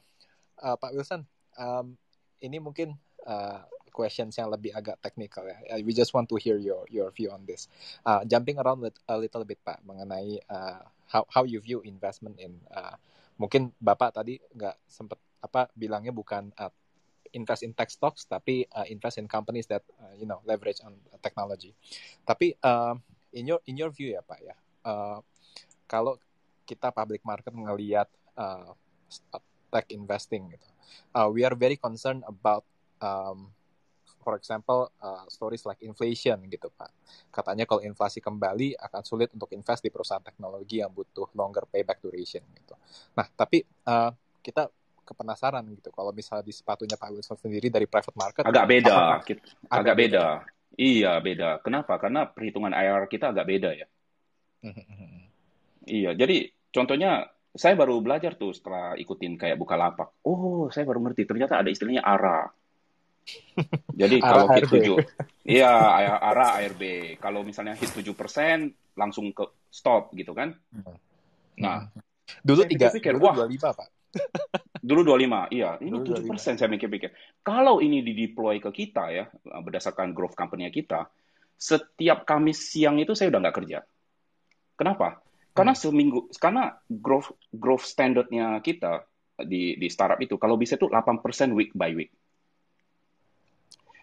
uh, 0.61 0.77
Pak 0.77 0.93
Wilson, 0.93 1.25
um, 1.57 1.97
ini 2.45 2.61
mungkin 2.61 2.93
uh, 3.25 3.65
questions 3.95 4.37
yang 4.37 4.53
lebih 4.53 4.77
agak 4.77 5.01
teknikal 5.01 5.49
ya. 5.49 5.57
Uh, 5.73 5.81
we 5.81 5.97
just 5.97 6.13
want 6.13 6.29
to 6.29 6.37
hear 6.37 6.61
your 6.61 6.85
your 6.93 7.09
view 7.15 7.33
on 7.33 7.49
this. 7.49 7.71
Uh, 8.05 8.27
jumping 8.29 8.61
around 8.61 8.85
with 8.85 8.99
a 9.09 9.17
little 9.17 9.47
bit 9.49 9.57
Pak 9.65 9.81
mengenai 9.89 10.43
uh, 10.53 10.85
how 11.09 11.25
how 11.33 11.49
you 11.49 11.65
view 11.65 11.81
investment 11.87 12.37
in 12.37 12.61
uh, 12.75 12.99
mungkin 13.39 13.71
Bapak 13.81 14.21
tadi 14.21 14.37
nggak 14.53 14.85
sempat 14.85 15.17
apa 15.41 15.71
bilangnya 15.73 16.11
bukan 16.11 16.51
uh, 16.59 16.73
invest 17.35 17.67
in 17.67 17.75
tech 17.75 17.91
stocks 17.91 18.25
tapi 18.25 18.65
uh, 18.73 18.87
invest 18.89 19.19
in 19.19 19.27
companies 19.27 19.67
that 19.67 19.83
uh, 20.01 20.15
you 20.17 20.25
know 20.25 20.41
leverage 20.47 20.81
on 20.87 20.95
technology. 21.21 21.75
Tapi 22.23 22.55
uh, 22.63 22.95
in 23.35 23.51
your 23.51 23.61
in 23.67 23.75
your 23.75 23.91
view 23.91 24.15
ya 24.15 24.23
Pak 24.23 24.41
ya, 24.41 24.57
uh, 24.87 25.19
kalau 25.91 26.17
kita 26.65 26.89
public 26.95 27.21
market 27.27 27.53
ngelihat 27.53 28.09
uh, 28.39 28.73
tech 29.69 29.91
investing 29.91 30.55
gitu, 30.55 30.69
uh, 31.13 31.29
we 31.29 31.43
are 31.43 31.59
very 31.59 31.77
concerned 31.77 32.23
about 32.25 32.63
um, 33.03 33.51
for 34.25 34.41
example 34.41 34.89
uh, 35.05 35.29
stories 35.29 35.69
like 35.69 35.83
inflation 35.85 36.41
gitu 36.49 36.73
Pak. 36.73 36.89
Katanya 37.29 37.69
kalau 37.69 37.85
inflasi 37.85 38.25
kembali 38.25 38.81
akan 38.81 39.03
sulit 39.05 39.29
untuk 39.37 39.53
invest 39.53 39.85
di 39.85 39.93
perusahaan 39.93 40.25
teknologi 40.25 40.81
yang 40.81 40.89
butuh 40.89 41.29
longer 41.37 41.69
payback 41.69 42.01
duration 42.01 42.41
gitu. 42.57 42.73
Nah, 43.13 43.29
tapi 43.37 43.61
uh, 43.85 44.15
kita 44.41 44.73
kepenasaran 45.05 45.63
gitu. 45.77 45.93
Kalau 45.93 46.11
misalnya 46.11 46.45
di 46.45 46.55
sepatunya 46.57 46.97
Pak 46.97 47.11
Wilson 47.13 47.37
sendiri 47.39 47.69
dari 47.69 47.85
private 47.85 48.17
market 48.17 48.43
agak 48.49 48.67
beda. 48.67 48.95
agak, 49.21 49.39
agak 49.69 49.95
beda. 49.95 50.25
beda. 50.25 50.27
Iya 50.75 51.13
beda. 51.23 51.51
Kenapa? 51.63 52.01
Karena 52.01 52.27
perhitungan 52.27 52.73
IR 52.75 53.07
kita 53.07 53.31
agak 53.31 53.47
beda 53.47 53.71
ya. 53.77 53.87
Iya 55.85 56.17
jadi 56.17 56.49
contohnya 56.73 57.29
saya 57.55 57.79
baru 57.79 58.01
belajar 58.03 58.35
tuh 58.35 58.51
setelah 58.51 58.99
ikutin 58.99 59.39
kayak 59.39 59.61
buka 59.61 59.77
lapak 59.77 60.25
oh 60.25 60.73
saya 60.73 60.89
baru 60.89 61.05
ngerti. 61.05 61.29
Ternyata 61.29 61.61
ada 61.61 61.69
istilahnya 61.69 62.03
ARA 62.03 62.49
jadi 64.01 64.21
kalau 64.21 64.53
hit 64.53 64.69
7 64.69 65.01
iya 65.49 65.73
ARA 66.21 66.61
ARB 66.61 67.17
kalau 67.17 67.41
misalnya 67.41 67.73
hit 67.73 67.89
7% 67.89 68.13
langsung 69.01 69.33
ke 69.33 69.45
stop 69.73 70.13
gitu 70.13 70.37
kan? 70.37 70.53
Nah, 71.57 71.89
Dulu 72.41 72.65
tiga, 72.69 72.89
pikir-pikir, 72.89 73.13
dulu 73.17 73.25
wah, 73.29 73.35
dua 73.37 73.47
lima 73.49 73.71
pak. 73.73 73.89
Dulu 74.85 75.01
25, 75.17 75.49
iya. 75.51 75.81
Ini 75.81 75.91
Dulu 75.91 76.05
7 76.05 76.25
25. 76.25 76.31
persen 76.31 76.55
saya 76.61 76.69
mikir-pikir. 76.69 77.11
Kalau 77.41 77.81
ini 77.81 78.05
dideploy 78.05 78.61
ke 78.61 78.71
kita 78.71 79.05
ya, 79.11 79.25
berdasarkan 79.45 80.13
growth 80.13 80.37
company 80.37 80.69
kita, 80.69 81.09
setiap 81.57 82.29
Kamis 82.29 82.69
siang 82.69 83.01
itu 83.01 83.17
saya 83.17 83.33
udah 83.33 83.41
nggak 83.49 83.57
kerja. 83.57 83.79
Kenapa? 84.75 85.23
Karena 85.55 85.73
Hmm. 85.73 85.81
seminggu, 85.81 86.29
karena 86.37 86.75
growth 86.91 87.31
growth 87.55 87.87
standardnya 87.87 88.59
kita 88.59 89.07
di 89.47 89.79
di 89.79 89.89
startup 89.91 90.19
itu 90.19 90.35
kalau 90.39 90.59
bisa 90.59 90.75
itu 90.75 90.87
8% 90.91 91.55
week 91.55 91.71
by 91.75 91.95
week. 91.95 92.11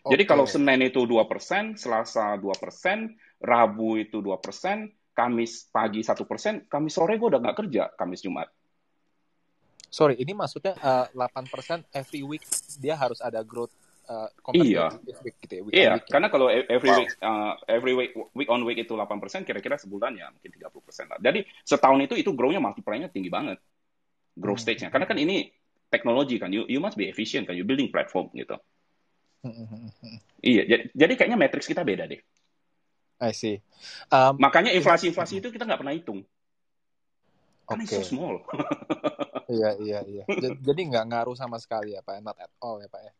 Jadi 0.01 0.23
Oke. 0.25 0.29
kalau 0.33 0.49
Senin 0.49 0.81
itu 0.81 1.05
2%, 1.05 1.77
Selasa 1.77 2.33
2%, 2.41 3.13
Rabu 3.37 4.01
itu 4.01 4.17
2%, 4.17 4.89
Kamis 5.13 5.69
pagi 5.69 6.01
1%, 6.01 6.65
Kamis 6.65 6.97
sore 6.97 7.21
gue 7.21 7.29
udah 7.29 7.41
nggak 7.43 7.57
kerja, 7.61 7.83
Kamis 7.93 8.25
Jumat. 8.25 8.49
Sorry, 9.91 10.15
ini 10.23 10.31
maksudnya 10.31 10.79
uh, 10.79 11.11
8% 11.11 11.83
every 11.91 12.23
week 12.23 12.39
dia 12.79 12.95
harus 12.95 13.19
ada 13.19 13.43
growth 13.43 13.75
uh, 14.07 14.31
Iya. 14.55 14.95
week 15.19 15.35
gitu 15.43 15.53
ya, 15.59 15.61
week 15.67 15.73
Iya, 15.75 15.91
week. 15.99 16.03
ya? 16.07 16.11
karena 16.15 16.27
kalau 16.31 16.47
e- 16.47 16.63
every 16.71 16.87
Wow. 16.95 16.99
week 17.03 17.11
uh, 17.19 17.53
every 17.67 17.93
week 17.93 18.11
week 18.31 18.47
on 18.47 18.63
week 18.63 18.79
itu 18.79 18.95
8%, 18.95 19.43
kira-kira 19.43 19.75
sebulan 19.75 20.15
ya 20.15 20.31
mungkin 20.31 20.47
30% 20.47 21.11
lah. 21.11 21.19
Jadi 21.19 21.43
setahun 21.67 21.99
itu 22.07 22.15
itu 22.15 22.31
grow-nya 22.31 22.63
multiplier-nya 22.63 23.11
tinggi 23.11 23.27
banget. 23.27 23.59
Growth 24.39 24.63
Hmm. 24.63 24.71
stage-nya. 24.71 24.89
Karena 24.95 25.03
kan 25.03 25.19
ini 25.19 25.51
teknologi 25.91 26.39
kan, 26.39 26.47
you, 26.55 26.63
you 26.71 26.79
must 26.79 26.95
be 26.95 27.11
efficient 27.11 27.43
kan, 27.43 27.59
you 27.59 27.67
building 27.67 27.91
platform 27.91 28.31
gitu. 28.31 28.55
Hmm, 29.43 29.51
hmm, 29.51 29.91
hmm. 29.91 30.17
Iya, 30.39 30.63
jadi, 30.71 30.83
jadi 30.95 31.13
kayaknya 31.19 31.35
matrix 31.35 31.67
kita 31.67 31.83
beda 31.83 32.07
deh. 32.07 32.23
I 33.19 33.35
see. 33.35 33.59
Um, 34.07 34.39
Makanya 34.39 34.71
ini- 34.71 34.79
inflasi-inflasi 34.79 35.43
itu 35.43 35.51
kita 35.51 35.67
nggak 35.67 35.83
pernah 35.83 35.91
hitung. 35.91 36.23
Karena 37.71 37.83
it's 37.87 37.95
so 37.95 38.03
small. 38.03 38.35
Iya, 39.51 39.75
iya, 39.83 39.99
iya. 40.07 40.23
Jadi 40.63 40.81
nggak 40.87 41.11
ngaruh 41.11 41.35
sama 41.35 41.59
sekali 41.59 41.91
ya 41.91 41.99
Pak, 41.99 42.23
not 42.23 42.39
at 42.39 42.47
all 42.63 42.79
ya 42.79 42.87
Pak 42.87 43.01
ya. 43.03 43.13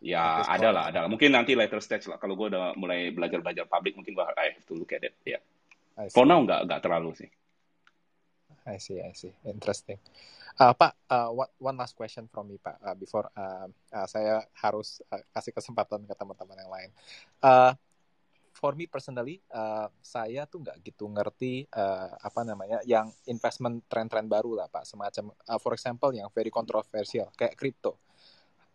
ya, 0.00 0.24
ada 0.48 0.72
lah, 0.72 0.88
ada 0.88 1.04
lah. 1.04 1.08
Mungkin 1.12 1.28
nanti 1.28 1.52
later 1.52 1.76
stage 1.84 2.08
lah. 2.08 2.16
Kalau 2.16 2.40
gue 2.40 2.48
udah 2.48 2.72
mulai 2.80 3.12
belajar-belajar 3.12 3.68
public, 3.68 3.92
mungkin 3.92 4.16
gue 4.16 4.24
I 4.24 4.56
have 4.56 4.64
to 4.64 4.72
look 4.72 4.96
at 4.96 5.04
it. 5.04 5.12
Ya. 5.28 5.44
I 6.00 6.08
For 6.08 6.24
now 6.24 6.40
nggak 6.40 6.72
nggak 6.72 6.80
terlalu 6.80 7.12
sih. 7.20 7.28
I 8.64 8.80
see, 8.80 8.96
I 9.00 9.12
see. 9.12 9.32
Interesting. 9.44 10.00
Uh, 10.58 10.74
Pak, 10.74 10.92
uh, 11.06 11.30
what, 11.30 11.52
one 11.62 11.78
last 11.78 11.94
question 11.94 12.26
from 12.32 12.50
me, 12.50 12.58
Pak, 12.58 12.82
uh, 12.82 12.96
before 12.98 13.30
uh, 13.36 13.70
uh, 13.70 14.06
saya 14.10 14.42
harus 14.58 14.98
uh, 15.12 15.22
kasih 15.30 15.54
kesempatan 15.54 16.02
ke 16.02 16.14
teman-teman 16.18 16.58
yang 16.58 16.72
lain. 16.72 16.90
Uh, 17.38 17.72
for 18.58 18.74
me 18.74 18.90
personally, 18.90 19.38
uh, 19.54 19.86
saya 20.02 20.42
tuh 20.50 20.66
nggak 20.66 20.82
gitu 20.82 21.06
ngerti 21.06 21.70
uh, 21.70 22.10
apa 22.18 22.42
namanya, 22.42 22.82
yang 22.82 23.06
investment 23.30 23.86
tren-tren 23.86 24.26
baru 24.26 24.58
lah, 24.58 24.66
Pak. 24.66 24.82
Semacam, 24.82 25.30
uh, 25.30 25.58
for 25.62 25.78
example, 25.78 26.10
yang 26.10 26.26
very 26.34 26.50
controversial, 26.50 27.30
kayak 27.38 27.54
crypto. 27.54 27.94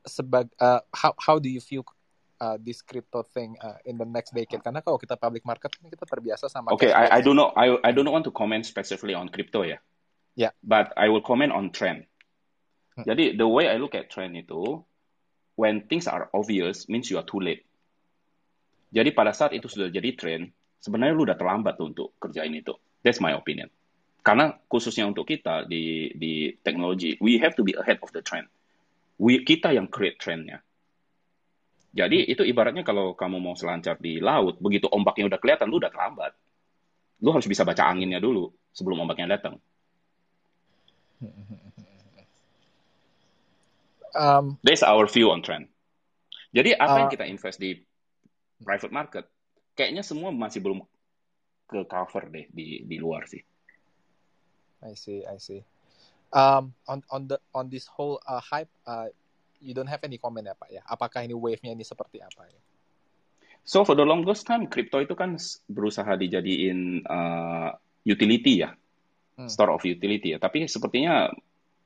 Sebag, 0.07 0.47
uh, 0.63 0.79
how, 0.95 1.11
how 1.19 1.36
do 1.36 1.51
you 1.51 1.59
view 1.59 1.84
uh, 2.39 2.55
this 2.55 2.79
crypto 2.79 3.27
thing 3.27 3.59
uh, 3.59 3.75
in 3.84 3.99
the 3.99 4.07
next 4.07 4.31
decade? 4.31 4.63
Karena 4.63 4.79
kalau 4.79 4.95
kita 4.95 5.19
public 5.19 5.43
market, 5.43 5.75
kan 5.75 5.91
kita 5.91 6.07
terbiasa 6.07 6.47
sama 6.47 6.71
Okay, 6.71 6.88
cash 6.88 7.11
I, 7.11 7.19
I 7.19 7.19
flow. 7.19 7.27
don't 7.27 7.38
know. 7.38 7.49
I 7.59 7.67
I 7.84 7.91
do 7.91 8.07
not 8.07 8.15
want 8.15 8.25
to 8.27 8.34
comment 8.34 8.63
specifically 8.63 9.13
on 9.15 9.27
crypto 9.27 9.67
ya. 9.67 9.84
Yeah. 10.39 10.55
But 10.63 10.95
I 10.95 11.11
will 11.11 11.21
comment 11.21 11.51
on 11.51 11.75
trend. 11.75 12.07
Hmm. 12.95 13.03
Jadi 13.03 13.36
the 13.36 13.45
way 13.45 13.67
I 13.67 13.77
look 13.77 13.93
at 13.93 14.07
trend 14.07 14.39
itu, 14.39 14.81
when 15.59 15.86
things 15.91 16.07
are 16.07 16.31
obvious 16.34 16.89
means 16.89 17.11
you 17.11 17.19
are 17.19 17.27
too 17.27 17.43
late. 17.43 17.67
Jadi 18.93 19.09
pada 19.09 19.33
saat 19.33 19.57
itu 19.57 19.65
sudah 19.65 19.89
jadi 19.89 20.13
trend, 20.13 20.53
sebenarnya 20.77 21.13
lu 21.17 21.25
udah 21.25 21.33
terlambat 21.33 21.81
tuh 21.81 21.89
untuk 21.89 22.13
kerjain 22.21 22.53
itu. 22.53 22.77
That's 23.01 23.17
my 23.17 23.33
opinion. 23.33 23.73
Karena 24.21 24.53
khususnya 24.69 25.09
untuk 25.09 25.25
kita 25.25 25.65
di 25.65 26.13
di 26.13 26.53
teknologi, 26.61 27.17
we 27.17 27.41
have 27.41 27.57
to 27.57 27.65
be 27.65 27.73
ahead 27.73 27.97
of 28.05 28.13
the 28.13 28.21
trend. 28.21 28.47
We 29.17 29.41
kita 29.41 29.73
yang 29.73 29.89
create 29.89 30.21
trendnya. 30.21 30.61
Jadi 31.93 32.25
itu 32.25 32.41
ibaratnya 32.45 32.85
kalau 32.85 33.13
kamu 33.13 33.37
mau 33.37 33.53
selancar 33.57 33.97
di 34.01 34.17
laut, 34.17 34.57
begitu 34.61 34.89
ombaknya 34.89 35.29
udah 35.29 35.39
kelihatan, 35.41 35.69
lu 35.69 35.77
udah 35.77 35.93
terlambat. 35.93 36.33
Lu 37.21 37.29
harus 37.33 37.45
bisa 37.45 37.61
baca 37.65 37.85
anginnya 37.85 38.17
dulu 38.17 38.49
sebelum 38.73 39.05
ombaknya 39.05 39.37
datang. 39.37 39.61
Um, 44.13 44.57
That's 44.61 44.85
our 44.85 45.05
view 45.09 45.29
on 45.33 45.41
trend. 45.41 45.69
Jadi 46.53 46.77
apa 46.77 47.01
yang 47.01 47.09
Uh, 47.09 47.13
kita 47.13 47.25
invest 47.25 47.57
di 47.57 47.81
private 48.64 48.93
market, 48.95 49.26
kayaknya 49.78 50.01
semua 50.01 50.32
masih 50.32 50.64
belum 50.64 50.82
ke 51.68 51.80
cover 51.88 52.28
deh 52.32 52.47
di 52.51 52.84
di 52.84 52.97
luar 52.97 53.28
sih. 53.28 53.43
I 54.84 54.95
see, 54.99 55.24
I 55.24 55.39
see. 55.39 55.64
Um, 56.34 56.74
on 56.89 57.05
on 57.14 57.30
the 57.30 57.38
on 57.53 57.70
this 57.70 57.88
whole 57.88 58.20
uh, 58.26 58.41
hype, 58.41 58.68
uh, 58.84 59.07
you 59.64 59.72
don't 59.72 59.88
have 59.88 60.03
any 60.03 60.20
comment 60.20 60.43
ya 60.43 60.57
Pak 60.57 60.70
ya? 60.74 60.82
Apakah 60.84 61.24
ini 61.24 61.38
wave-nya 61.38 61.72
ini 61.72 61.86
seperti 61.86 62.20
apa 62.20 62.49
ya? 62.49 62.59
So 63.64 63.88
for 63.88 63.95
the 63.95 64.03
longest 64.03 64.43
time, 64.43 64.68
crypto 64.68 64.99
itu 64.99 65.16
kan 65.16 65.39
berusaha 65.72 66.20
dijadiin 66.20 67.07
uh, 67.07 67.72
utility 68.03 68.66
ya, 68.66 68.76
Hmm. 69.34 69.49
store 69.49 69.74
of 69.74 69.82
utility 69.82 70.36
ya. 70.36 70.38
Tapi 70.38 70.70
sepertinya 70.70 71.26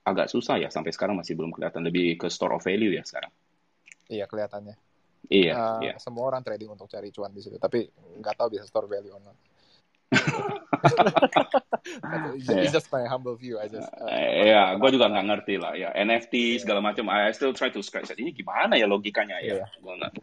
agak 0.03 0.27
susah 0.27 0.59
ya 0.59 0.67
sampai 0.67 0.91
sekarang 0.91 1.15
masih 1.15 1.39
belum 1.39 1.55
kelihatan. 1.55 1.79
Lebih 1.79 2.19
ke 2.19 2.27
store 2.27 2.59
of 2.59 2.63
value 2.63 2.91
ya 2.91 3.07
sekarang. 3.07 3.31
Iya 4.11 4.27
kelihatannya. 4.27 4.75
Iya, 5.27 5.53
Uh, 5.53 5.79
iya. 5.83 5.93
Semua 5.99 6.23
orang 6.29 6.39
trading 6.39 6.71
untuk 6.71 6.87
cari 6.87 7.11
cuan 7.11 7.33
di 7.33 7.43
situ, 7.43 7.59
tapi 7.59 7.83
nggak 7.91 8.35
tahu 8.37 8.47
bisa 8.53 8.63
store 8.63 8.87
value 8.87 9.11
or 9.11 9.19
not. 9.19 9.35
it's, 12.35 12.47
it's 12.47 12.71
just 12.71 12.87
my 12.91 13.03
humble 13.05 13.35
view. 13.35 13.59
I 13.59 13.67
just 13.67 13.91
uh, 13.91 14.07
ya, 14.43 14.75
gue 14.79 14.89
juga 14.95 15.11
nggak 15.11 15.25
ngerti 15.27 15.55
lah. 15.59 15.75
Ya, 15.75 15.91
NFT 15.91 16.63
segala 16.63 16.79
macam. 16.79 17.11
I 17.11 17.31
still 17.35 17.51
try 17.51 17.67
to 17.73 17.83
scratch. 17.83 18.11
Ini 18.15 18.31
gimana 18.31 18.79
ya 18.79 18.87
logikanya 18.87 19.43
ya? 19.43 19.63
Iya. 19.63 19.65
Gue 19.83 19.93
nggak. 19.99 20.13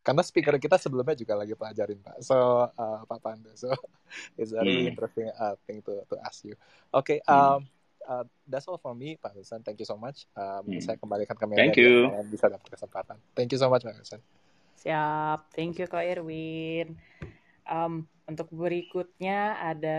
Karena 0.00 0.22
speaker 0.24 0.56
kita 0.56 0.80
sebelumnya 0.80 1.12
juga 1.12 1.36
lagi 1.36 1.52
pelajarin 1.52 2.00
Pak. 2.00 2.24
So 2.24 2.36
uh, 2.72 3.04
Pak 3.04 3.20
Pandu. 3.20 3.52
So 3.52 3.68
it's 4.40 4.56
a 4.56 4.64
really 4.64 4.88
Hmm. 4.88 4.96
interesting 4.96 5.28
uh, 5.36 5.60
thing 5.68 5.84
to 5.84 6.00
to 6.08 6.16
ask 6.24 6.40
you. 6.48 6.56
Okay. 6.88 7.20
Hmm. 7.28 7.68
Uh, 8.10 8.26
that's 8.50 8.66
all 8.66 8.74
from 8.74 8.98
me, 8.98 9.14
Pak 9.14 9.38
Wilson. 9.38 9.62
Thank 9.62 9.78
you 9.78 9.86
so 9.86 9.94
much. 9.94 10.26
Um, 10.34 10.66
Hmm. 10.66 10.82
Saya 10.82 10.98
kembalikan 10.98 11.38
ke 11.38 11.46
Thank 11.54 11.78
you. 11.78 12.10
bisa 12.26 12.50
dapat 12.50 12.66
kesempatan. 12.66 13.14
Thank 13.38 13.54
you 13.54 13.60
so 13.62 13.70
much, 13.70 13.86
Pak 13.86 13.94
Wilson. 13.94 14.18
Siap, 14.82 15.54
thank 15.54 15.78
you 15.78 15.86
Kak 15.86 16.02
Irwin. 16.02 16.98
Um, 17.70 18.10
untuk 18.26 18.50
berikutnya 18.50 19.62
ada 19.62 19.98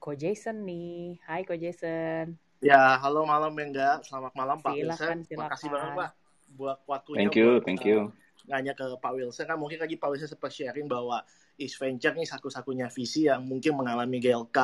Ko 0.00 0.16
Jason 0.16 0.64
nih. 0.64 1.20
Hai 1.28 1.44
Ko 1.44 1.52
Jason. 1.52 2.40
Ya, 2.64 2.96
halo 2.96 3.28
malam 3.28 3.52
Mengga. 3.52 4.00
Selamat 4.00 4.32
malam 4.32 4.56
Pak 4.64 4.72
Silakan, 4.72 5.16
Wilson. 5.20 5.36
Makasih 5.36 5.68
banget 5.68 5.90
silakan. 5.92 6.00
Pak 6.00 6.10
buat 6.52 6.78
waktunya 6.88 7.18
Thank 7.28 7.36
you, 7.36 7.50
buat 7.60 7.64
thank 7.68 7.82
uh, 7.84 7.88
you. 7.88 7.98
nanya 8.48 8.72
ke 8.72 8.86
Pak 8.96 9.12
Wilson. 9.12 9.44
Kan 9.44 9.60
mungkin 9.60 9.76
lagi 9.76 10.00
Pak 10.00 10.08
Wilson 10.08 10.30
sempat 10.32 10.56
sharing 10.56 10.88
bahwa 10.88 11.20
East 11.60 11.76
Venture 11.76 12.16
ini 12.16 12.24
satu-satunya 12.24 12.88
visi 12.88 13.28
yang 13.28 13.44
mungkin 13.44 13.76
mengalami 13.76 14.16
GLK 14.16 14.56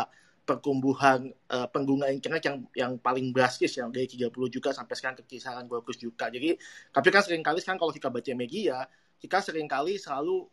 pertumbuhan 0.49 1.29
uh, 1.53 1.69
pengguna 1.69 2.09
internet 2.09 2.41
yang 2.41 2.57
yang 2.73 2.93
paling 2.97 3.29
drastis 3.37 3.77
yang 3.77 3.93
dari 3.93 4.09
30 4.09 4.33
juta 4.49 4.73
sampai 4.73 4.97
sekarang 4.97 5.21
ke 5.21 5.37
kisaran 5.37 5.69
20 5.69 5.85
juta. 6.01 6.33
Jadi 6.33 6.57
tapi 6.89 7.09
kan 7.13 7.21
sering 7.21 7.45
kali 7.45 7.61
sekarang 7.61 7.77
kalau 7.77 7.93
kita 7.93 8.09
baca 8.09 8.33
media, 8.33 8.89
kita 9.21 9.45
sering 9.45 9.69
kali 9.69 10.01
selalu 10.01 10.49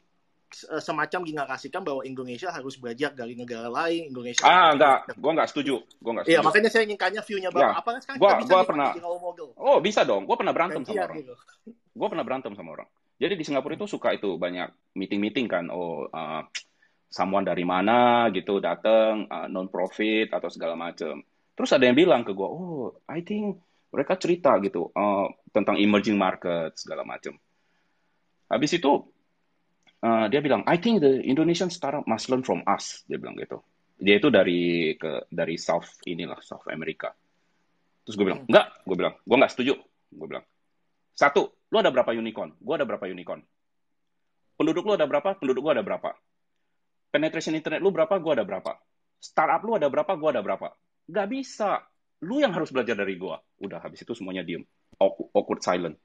uh, 0.67 0.83
semacam 0.83 1.23
dinarasikan 1.23 1.79
bahwa 1.79 2.03
Indonesia 2.03 2.51
harus 2.51 2.75
belajar 2.75 3.15
dari 3.15 3.39
negara 3.39 3.71
lain, 3.71 4.11
Indonesia 4.11 4.43
Ah, 4.43 4.75
enggak. 4.75 5.15
Gue 5.15 5.31
nggak 5.31 5.49
setuju. 5.55 5.75
Gue 6.03 6.11
nggak 6.11 6.25
Iya, 6.27 6.43
setuju. 6.43 6.47
makanya 6.51 6.69
saya 6.75 6.83
ingin 6.83 6.99
tanya 6.99 7.21
view-nya 7.23 7.49
Ya, 7.49 7.55
Bapak. 7.55 7.75
Apakah 7.79 7.99
sekarang 8.03 8.19
gue 8.19 8.27
kita 8.27 8.39
bisa 8.43 8.51
gua 8.51 8.63
pernah. 8.67 8.89
Oh, 9.55 9.77
bisa 9.79 10.01
dong. 10.03 10.27
Gue 10.27 10.35
pernah 10.35 10.51
berantem 10.51 10.83
sama 10.83 10.91
Gantian 10.91 11.07
orang. 11.07 11.17
gitu. 11.23 11.33
Gue 11.95 12.07
pernah 12.11 12.25
berantem 12.27 12.51
sama 12.51 12.69
orang. 12.75 12.89
Jadi 13.15 13.33
di 13.39 13.43
Singapura 13.47 13.79
itu 13.79 13.87
suka 13.87 14.11
itu 14.11 14.35
banyak 14.35 14.67
meeting-meeting 14.99 15.47
kan. 15.47 15.71
Oh, 15.71 16.03
uh, 16.11 16.43
someone 17.16 17.47
dari 17.47 17.63
mana 17.63 18.28
gitu 18.36 18.59
datang, 18.59 19.24
uh, 19.32 19.47
non 19.47 19.72
profit 19.72 20.28
atau 20.28 20.51
segala 20.51 20.76
macam. 20.76 21.24
Terus 21.55 21.72
ada 21.72 21.88
yang 21.88 21.95
bilang 21.95 22.28
ke 22.28 22.36
gue, 22.36 22.43
oh, 22.43 22.99
I 23.07 23.24
think 23.24 23.63
mereka 23.95 24.20
cerita 24.20 24.59
gitu 24.59 24.91
uh, 24.91 25.32
tentang 25.55 25.80
emerging 25.80 26.20
market 26.20 26.76
segala 26.76 27.07
macam. 27.07 27.39
Habis 28.51 28.76
itu 28.76 28.91
uh, 30.03 30.28
dia 30.28 30.43
bilang, 30.43 30.68
I 30.68 30.76
think 30.76 30.99
the 30.99 31.24
Indonesian 31.24 31.72
startup 31.72 32.03
must 32.03 32.28
learn 32.28 32.43
from 32.43 32.68
us. 32.68 33.07
Dia 33.07 33.16
bilang 33.16 33.39
gitu. 33.39 33.63
Dia 33.95 34.20
itu 34.20 34.28
dari 34.28 34.91
ke 34.99 35.32
dari 35.32 35.55
South 35.55 36.03
inilah 36.03 36.43
South 36.43 36.68
America. 36.68 37.16
Terus 38.03 38.20
gue 38.20 38.28
bilang, 38.28 38.43
enggak. 38.43 38.84
Gue 38.84 38.95
bilang, 38.99 39.16
gue 39.24 39.38
nggak 39.39 39.51
setuju. 39.55 39.80
Gue 40.11 40.28
bilang, 40.28 40.43
satu, 41.16 41.47
lu 41.72 41.80
ada 41.80 41.95
berapa 41.95 42.11
unicorn? 42.11 42.59
Gue 42.59 42.76
ada 42.76 42.84
berapa 42.84 43.07
unicorn? 43.07 43.39
Penduduk 44.59 44.84
lu 44.84 44.99
ada 44.99 45.07
berapa? 45.07 45.39
Penduduk 45.39 45.63
gue 45.63 45.74
ada 45.80 45.84
berapa? 45.84 46.11
Penetration 47.16 47.55
internet 47.55 47.80
lu 47.80 47.95
berapa? 47.95 48.11
Gue 48.20 48.36
ada 48.36 48.43
berapa? 48.43 48.76
Startup 49.24 49.63
lu 49.63 49.80
ada 49.80 49.88
berapa? 49.88 50.11
Gue 50.20 50.36
ada 50.36 50.43
berapa? 50.43 50.76
Gak 51.07 51.28
bisa. 51.32 51.80
Lu 52.28 52.43
yang 52.43 52.51
harus 52.51 52.76
belajar 52.76 52.99
dari 52.99 53.16
gue. 53.16 53.36
Udah, 53.63 53.80
habis 53.80 54.03
itu 54.03 54.11
semuanya 54.11 54.43
diem. 54.43 54.68
Awkward, 54.99 55.63
silent. 55.63 55.95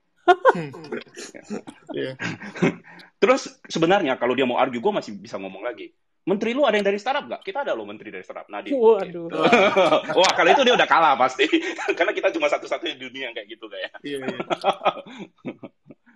Iya. 1.91 2.15
Terus 3.23 3.59
sebenarnya 3.67 4.15
kalau 4.23 4.39
dia 4.39 4.47
mau 4.47 4.63
argue, 4.63 4.79
gue 4.79 4.93
masih 4.95 5.19
bisa 5.19 5.35
ngomong 5.35 5.67
lagi. 5.67 5.91
menteri 6.21 6.53
lu 6.53 6.69
ada 6.69 6.77
yang 6.79 6.87
dari 6.87 7.01
startup 7.01 7.27
nggak? 7.27 7.43
Kita 7.43 7.65
ada 7.65 7.73
loh 7.75 7.89
menteri 7.89 8.13
dari 8.13 8.23
startup. 8.23 8.47
Nadiem. 8.47 8.77
Waduh. 8.77 9.03
Gitu. 9.09 9.41
Wah, 10.21 10.33
kalau 10.37 10.53
itu 10.53 10.63
dia 10.63 10.75
udah 10.79 10.87
kalah 10.87 11.19
pasti. 11.19 11.49
Karena 11.99 12.13
kita 12.15 12.31
cuma 12.31 12.47
satu-satunya 12.47 12.95
di 12.95 13.03
dunia 13.09 13.25
yang 13.33 13.35
kayak 13.35 13.49
gitu 13.51 13.67
kayak. 13.67 13.91
Iya, 14.05 14.19
iya. 14.29 14.39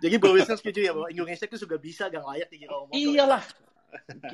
Jadi 0.04 0.14
Bro 0.20 0.38
setuju 0.38 0.80
ya 0.84 0.92
bahwa 0.92 1.08
Indonesia 1.08 1.48
itu 1.48 1.56
juga 1.56 1.80
bisa 1.80 2.12
gak 2.12 2.20
layak 2.20 2.46
model. 2.52 2.94
Iyalah. 2.94 3.42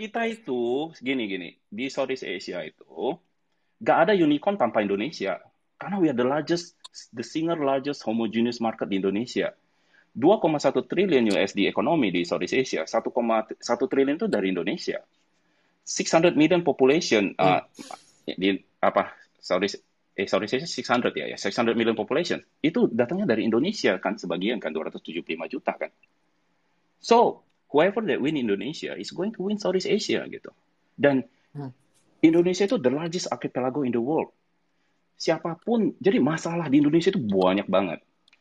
Kita 0.01 0.25
itu 0.27 0.91
gini-gini 0.99 1.57
di 1.69 1.93
Southeast 1.93 2.25
Asia 2.25 2.65
itu 2.65 3.17
gak 3.81 3.99
ada 4.09 4.13
unicorn 4.17 4.61
tanpa 4.61 4.85
Indonesia. 4.85 5.41
Karena 5.81 5.97
we 5.97 6.13
are 6.13 6.17
the 6.17 6.27
largest, 6.27 6.77
the 7.17 7.25
single 7.25 7.61
largest 7.61 8.05
homogeneous 8.05 8.61
market 8.61 8.93
di 8.93 9.01
Indonesia. 9.01 9.57
2,1 10.11 10.91
triliun 10.91 11.25
USD 11.31 11.71
ekonomi 11.71 12.11
di 12.11 12.27
Southeast 12.27 12.57
Asia, 12.59 12.83
1,1 12.83 13.57
triliun 13.63 14.17
itu 14.19 14.27
dari 14.27 14.51
Indonesia. 14.51 14.99
600 15.87 16.37
million 16.37 16.61
population 16.61 17.35
uh, 17.41 17.65
di 18.27 18.55
apa 18.79 19.17
Southeast 19.41 19.81
eh 20.15 20.29
Southeast 20.29 20.61
Asia 20.61 20.69
600 20.69 21.17
ya 21.17 21.27
ya 21.35 21.39
600 21.41 21.75
million 21.75 21.97
population 21.97 22.39
itu 22.61 22.87
datangnya 22.93 23.33
dari 23.35 23.49
Indonesia 23.49 23.97
kan 23.99 24.21
sebagian 24.21 24.61
kan 24.61 24.71
275 24.75 25.25
juta 25.51 25.73
kan. 25.75 25.91
So 27.01 27.49
whoever 27.71 28.03
that 28.05 28.18
win 28.18 28.37
Indonesia 28.37 28.99
is 28.99 29.14
going 29.14 29.33
to 29.35 29.47
win 29.47 29.57
Southeast 29.57 29.89
Asia 29.89 30.27
gitu. 30.27 30.51
Dan 30.99 31.25
Indonesia 32.21 32.68
itu 32.68 32.77
the 32.77 32.93
largest 32.93 33.33
archipelago 33.33 33.87
in 33.87 33.95
the 33.95 34.03
world. 34.03 34.35
Siapa 35.16 35.57
pun, 35.61 35.97
jadi 36.01 36.21
masalah 36.21 36.68
di 36.68 36.81
Indonesia 36.81 37.12
itu 37.12 37.21
banyak 37.21 37.68
banget 37.68 38.01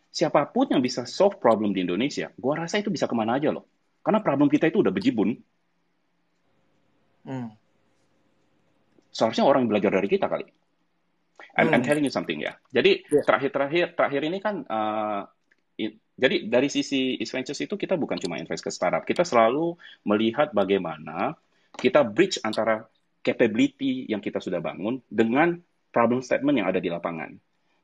siapa 0.09 0.49
pun 0.49 0.65
yang 0.73 0.81
bisa 0.81 1.05
solve 1.05 1.37
problem 1.37 1.71
di 1.71 1.85
Indonesia, 1.85 2.33
gua 2.35 2.65
rasa 2.65 2.81
itu 2.81 2.89
bisa 2.89 3.05
ke 3.05 3.13
mana 3.13 3.37
aja 3.37 3.53
loh. 3.53 3.65
Karena 4.01 4.19
problem 4.25 4.49
kita 4.49 4.65
itu 4.65 4.81
udah 4.81 4.89
bejibun. 4.89 5.37
Hmm. 7.29 7.53
Seharusnya 9.13 9.45
orang 9.45 9.69
belajar 9.69 9.93
dari 9.93 10.09
kita 10.09 10.25
kali. 10.25 10.49
I'm, 11.57 11.69
I'm 11.69 11.81
Hmm. 11.81 11.85
telling 11.85 12.05
you 12.05 12.13
something 12.13 12.41
ya. 12.41 12.57
Jadi 12.73 13.05
Yeah. 13.05 13.25
terakhir-terakhir 13.25 13.93
terakhir 13.93 14.21
ini 14.25 14.37
kan, 14.41 14.65
uh, 14.65 15.29
jadi 16.19 16.51
dari 16.51 16.67
sisi 16.67 17.15
East 17.15 17.31
Ventures 17.31 17.63
itu 17.63 17.79
kita 17.79 17.95
bukan 17.95 18.19
cuma 18.19 18.35
invest 18.35 18.59
ke 18.59 18.67
startup, 18.67 19.07
kita 19.07 19.23
selalu 19.23 19.79
melihat 20.03 20.51
bagaimana 20.51 21.39
kita 21.79 22.03
bridge 22.03 22.43
antara 22.43 22.83
capability 23.23 24.03
yang 24.11 24.19
kita 24.19 24.43
sudah 24.43 24.59
bangun 24.59 24.99
dengan 25.07 25.55
problem 25.95 26.19
statement 26.19 26.59
yang 26.59 26.67
ada 26.67 26.83
di 26.83 26.91
lapangan. 26.91 27.31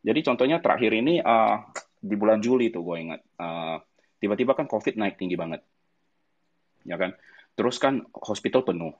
Jadi 0.04 0.20
contohnya 0.22 0.60
terakhir 0.60 0.92
ini 0.94 1.24
uh, 1.24 1.64
di 1.98 2.16
bulan 2.20 2.44
Juli 2.44 2.70
tuh 2.70 2.84
gue 2.86 2.98
ingat, 3.08 3.22
uh, 3.40 3.80
tiba-tiba 4.20 4.54
kan 4.54 4.68
COVID 4.68 5.00
naik 5.00 5.16
tinggi 5.16 5.40
banget, 5.40 5.64
ya 6.86 7.00
kan? 7.00 7.16
Terus 7.56 7.80
kan 7.80 8.04
hospital 8.14 8.68
penuh 8.68 8.94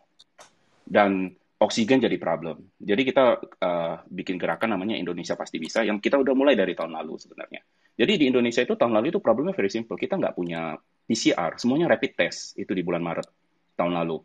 dan 0.88 1.36
oksigen 1.66 1.98
jadi 1.98 2.16
problem. 2.22 2.62
Jadi 2.78 3.02
kita 3.02 3.42
uh, 3.42 3.96
bikin 4.06 4.38
gerakan 4.38 4.78
namanya 4.78 4.94
Indonesia 4.94 5.34
Pasti 5.34 5.58
Bisa 5.58 5.82
yang 5.82 5.98
kita 5.98 6.22
udah 6.22 6.38
mulai 6.38 6.54
dari 6.54 6.78
tahun 6.78 6.94
lalu 6.94 7.18
sebenarnya. 7.18 7.66
Jadi 7.98 8.14
di 8.22 8.26
Indonesia 8.30 8.62
itu 8.62 8.78
tahun 8.78 8.94
lalu 8.94 9.10
itu 9.10 9.20
problemnya 9.20 9.58
very 9.58 9.74
simple. 9.74 9.98
Kita 9.98 10.22
nggak 10.22 10.38
punya 10.38 10.78
PCR, 11.10 11.58
semuanya 11.58 11.90
rapid 11.90 12.12
test 12.14 12.54
itu 12.62 12.70
di 12.78 12.86
bulan 12.86 13.02
Maret 13.02 13.28
tahun 13.74 13.98
lalu. 13.98 14.22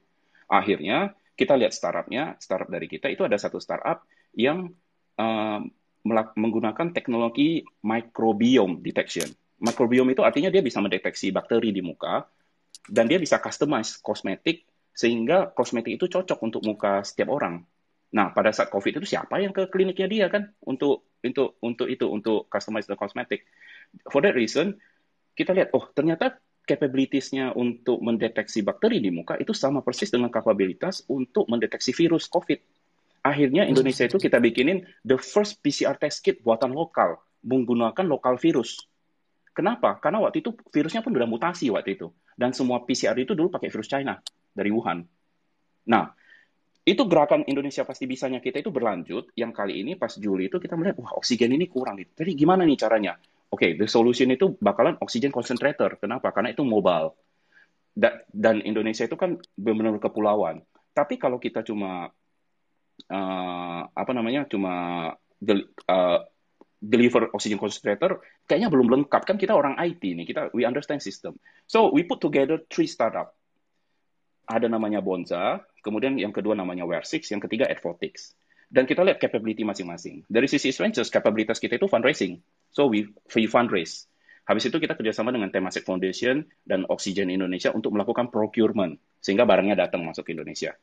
Akhirnya 0.53 1.17
kita 1.33 1.57
lihat 1.57 1.73
startupnya, 1.73 2.37
startup 2.37 2.69
dari 2.69 2.85
kita 2.85 3.09
itu 3.09 3.25
ada 3.25 3.41
satu 3.41 3.57
startup 3.57 4.05
yang 4.37 4.69
uh, 5.17 5.61
menggunakan 6.37 6.93
teknologi 6.93 7.65
microbiome 7.81 8.85
detection. 8.85 9.29
Microbiome 9.61 10.13
itu 10.13 10.25
artinya 10.25 10.49
dia 10.53 10.65
bisa 10.65 10.81
mendeteksi 10.81 11.33
bakteri 11.33 11.73
di 11.73 11.81
muka 11.85 12.25
dan 12.89 13.05
dia 13.09 13.21
bisa 13.21 13.37
customize 13.41 14.01
kosmetik 14.01 14.70
sehingga 14.95 15.55
kosmetik 15.55 15.97
itu 15.97 16.07
cocok 16.11 16.39
untuk 16.43 16.63
muka 16.67 17.07
setiap 17.07 17.31
orang. 17.33 17.63
Nah, 18.11 18.35
pada 18.35 18.51
saat 18.51 18.75
COVID 18.75 19.01
itu 19.01 19.07
siapa 19.07 19.39
yang 19.39 19.55
ke 19.55 19.71
kliniknya 19.71 20.11
dia 20.11 20.27
kan 20.27 20.51
untuk 20.67 21.07
untuk 21.23 21.63
untuk 21.63 21.87
itu 21.87 22.11
untuk 22.11 22.51
customize 22.51 22.91
the 22.91 22.99
cosmetic. 22.99 23.47
For 24.11 24.19
that 24.27 24.35
reason, 24.35 24.83
kita 25.39 25.55
lihat 25.55 25.71
oh 25.73 25.87
ternyata 25.95 26.43
capabilities-nya 26.67 27.55
untuk 27.55 28.03
mendeteksi 28.03 28.67
bakteri 28.67 28.99
di 28.99 29.11
muka 29.15 29.39
itu 29.39 29.55
sama 29.55 29.83
persis 29.83 30.11
dengan 30.11 30.31
kapabilitas 30.31 31.07
untuk 31.07 31.47
mendeteksi 31.47 31.95
virus 31.95 32.27
COVID. 32.27 32.59
Akhirnya 33.21 33.69
Indonesia 33.69 34.07
itu 34.07 34.17
kita 34.17 34.41
bikinin 34.43 34.83
the 35.07 35.19
first 35.21 35.61
PCR 35.63 35.95
test 35.95 36.25
kit 36.25 36.43
buatan 36.43 36.75
lokal 36.75 37.21
menggunakan 37.47 38.05
lokal 38.07 38.41
virus. 38.41 38.91
Kenapa? 39.51 39.99
Karena 39.99 40.23
waktu 40.25 40.41
itu 40.41 40.57
virusnya 40.73 41.03
pun 41.03 41.13
udah 41.15 41.29
mutasi 41.29 41.69
waktu 41.69 41.99
itu. 41.99 42.09
Dan 42.33 42.57
semua 42.57 42.81
PCR 42.87 43.19
itu 43.21 43.37
dulu 43.37 43.53
pakai 43.53 43.69
virus 43.69 43.91
China 43.91 44.17
dari 44.53 44.71
Wuhan. 44.73 45.03
Nah, 45.91 46.05
itu 46.85 47.03
gerakan 47.07 47.45
Indonesia 47.47 47.85
pasti 47.85 48.09
bisanya 48.09 48.41
kita 48.43 48.61
itu 48.65 48.73
berlanjut. 48.73 49.31
Yang 49.37 49.53
kali 49.53 49.75
ini 49.85 49.93
pas 49.95 50.11
Juli 50.17 50.49
itu 50.51 50.57
kita 50.59 50.75
melihat, 50.75 50.97
wah 50.99 51.13
oksigen 51.21 51.53
ini 51.53 51.69
kurang. 51.71 52.01
Jadi 52.01 52.33
gimana 52.35 52.67
nih 52.67 52.79
caranya? 52.81 53.15
Oke, 53.51 53.75
the 53.75 53.87
solution 53.91 54.31
itu 54.31 54.55
bakalan 54.59 54.97
oksigen 55.03 55.35
concentrator. 55.35 55.99
Kenapa? 55.99 56.31
Karena 56.31 56.55
itu 56.55 56.63
mobile. 56.63 57.15
Da- 57.93 58.23
Dan 58.31 58.63
Indonesia 58.63 59.05
itu 59.05 59.19
kan 59.19 59.37
benar-benar 59.59 60.01
kepulauan. 60.01 60.63
Tapi 60.95 61.19
kalau 61.21 61.39
kita 61.39 61.63
cuma 61.67 62.11
eh, 63.09 63.81
apa 63.91 64.13
namanya 64.13 64.45
cuma 64.51 64.73
del- 65.41 65.73
eh, 65.89 66.21
deliver 66.81 67.29
oxygen 67.37 67.61
concentrator 67.61 68.25
kayaknya 68.49 68.73
belum 68.73 68.89
lengkap 68.89 69.23
kan 69.29 69.37
kita 69.37 69.53
orang 69.53 69.77
IT 69.77 70.01
nih 70.01 70.25
kita 70.25 70.49
we 70.57 70.65
understand 70.65 71.05
system 71.05 71.37
so 71.69 71.93
we 71.93 72.05
put 72.09 72.25
together 72.25 72.57
three 72.73 72.89
startup 72.89 73.37
ada 74.51 74.67
namanya 74.67 74.99
Bonza 74.99 75.63
kemudian 75.87 76.19
yang 76.19 76.35
kedua 76.35 76.59
namanya 76.59 76.83
Wear6 76.85 77.31
yang 77.31 77.39
ketiga 77.39 77.71
Advotics 77.71 78.35
dan 78.71 78.87
kita 78.87 79.07
lihat 79.07 79.23
capability 79.23 79.63
masing-masing 79.63 80.27
dari 80.27 80.51
sisi 80.51 80.75
Ventures 80.75 81.09
kapabilitas 81.09 81.63
kita 81.63 81.79
itu 81.79 81.87
fundraising 81.87 82.43
so 82.75 82.91
we 82.91 83.07
we 83.39 83.47
fundraise 83.47 84.11
habis 84.45 84.67
itu 84.67 84.77
kita 84.83 84.99
kerjasama 84.99 85.31
dengan 85.31 85.55
Temasek 85.55 85.87
Foundation 85.87 86.43
dan 86.67 86.83
Oxygen 86.91 87.31
Indonesia 87.31 87.71
untuk 87.71 87.95
melakukan 87.95 88.35
procurement 88.35 88.99
sehingga 89.23 89.47
barangnya 89.47 89.79
datang 89.87 90.03
masuk 90.03 90.27
ke 90.27 90.35
Indonesia 90.35 90.75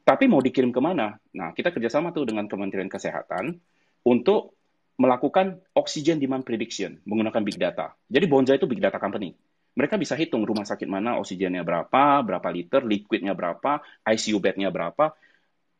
tapi 0.00 0.26
mau 0.26 0.40
dikirim 0.40 0.72
ke 0.72 0.80
mana? 0.80 1.12
Nah, 1.36 1.52
kita 1.52 1.70
kerjasama 1.70 2.10
tuh 2.10 2.24
dengan 2.24 2.48
Kementerian 2.48 2.88
Kesehatan 2.88 3.60
untuk 4.08 4.56
melakukan 5.00 5.56
oxygen 5.72 6.20
demand 6.20 6.44
prediction 6.44 7.00
menggunakan 7.08 7.40
big 7.40 7.56
data. 7.56 7.96
Jadi 8.04 8.24
Bonza 8.28 8.52
itu 8.52 8.68
big 8.68 8.84
data 8.84 9.00
company. 9.00 9.32
Mereka 9.80 9.96
bisa 9.96 10.12
hitung 10.12 10.44
rumah 10.44 10.68
sakit 10.68 10.84
mana 10.84 11.16
oksigennya 11.16 11.64
berapa, 11.64 12.20
berapa 12.20 12.48
liter, 12.52 12.84
liquidnya 12.84 13.32
berapa, 13.32 13.80
ICU 14.04 14.36
bednya 14.36 14.68
berapa, 14.68 15.16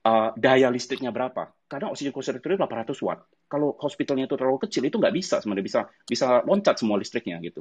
uh, 0.08 0.32
daya 0.40 0.72
listriknya 0.72 1.12
berapa. 1.12 1.52
Karena 1.68 1.92
oksigen 1.92 2.08
concentrator 2.16 2.56
itu 2.56 2.64
800 2.64 2.96
watt. 3.04 3.20
Kalau 3.44 3.76
hospitalnya 3.76 4.24
itu 4.24 4.40
terlalu 4.40 4.64
kecil, 4.64 4.88
itu 4.88 4.96
nggak 4.96 5.12
bisa 5.12 5.44
sebenarnya 5.44 5.66
bisa 5.68 5.80
bisa 6.08 6.40
loncat 6.48 6.80
semua 6.80 6.96
listriknya 6.96 7.36
gitu. 7.44 7.60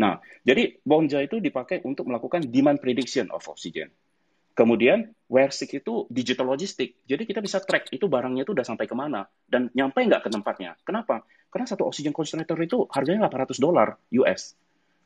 Nah, 0.00 0.24
jadi 0.40 0.80
Bonza 0.80 1.20
itu 1.20 1.36
dipakai 1.36 1.84
untuk 1.84 2.08
melakukan 2.08 2.48
demand 2.48 2.80
prediction 2.80 3.28
of 3.28 3.44
oxygen. 3.44 3.92
Kemudian 4.56 5.14
Wear6 5.30 5.84
itu 5.84 6.08
digital 6.10 6.50
logistik. 6.50 6.98
Jadi 7.04 7.28
kita 7.28 7.44
bisa 7.44 7.60
track 7.60 7.92
itu 7.94 8.08
barangnya 8.08 8.42
itu 8.42 8.56
udah 8.56 8.64
sampai 8.66 8.88
ke 8.88 8.96
mana 8.96 9.28
dan 9.44 9.68
nyampe 9.76 10.00
nggak 10.00 10.24
ke 10.24 10.30
tempatnya. 10.32 10.80
Kenapa? 10.82 11.22
Karena 11.52 11.66
satu 11.68 11.86
oxygen 11.86 12.16
concentrator 12.16 12.58
itu 12.58 12.88
harganya 12.90 13.28
800 13.28 13.60
dolar 13.60 14.00
US. 14.18 14.56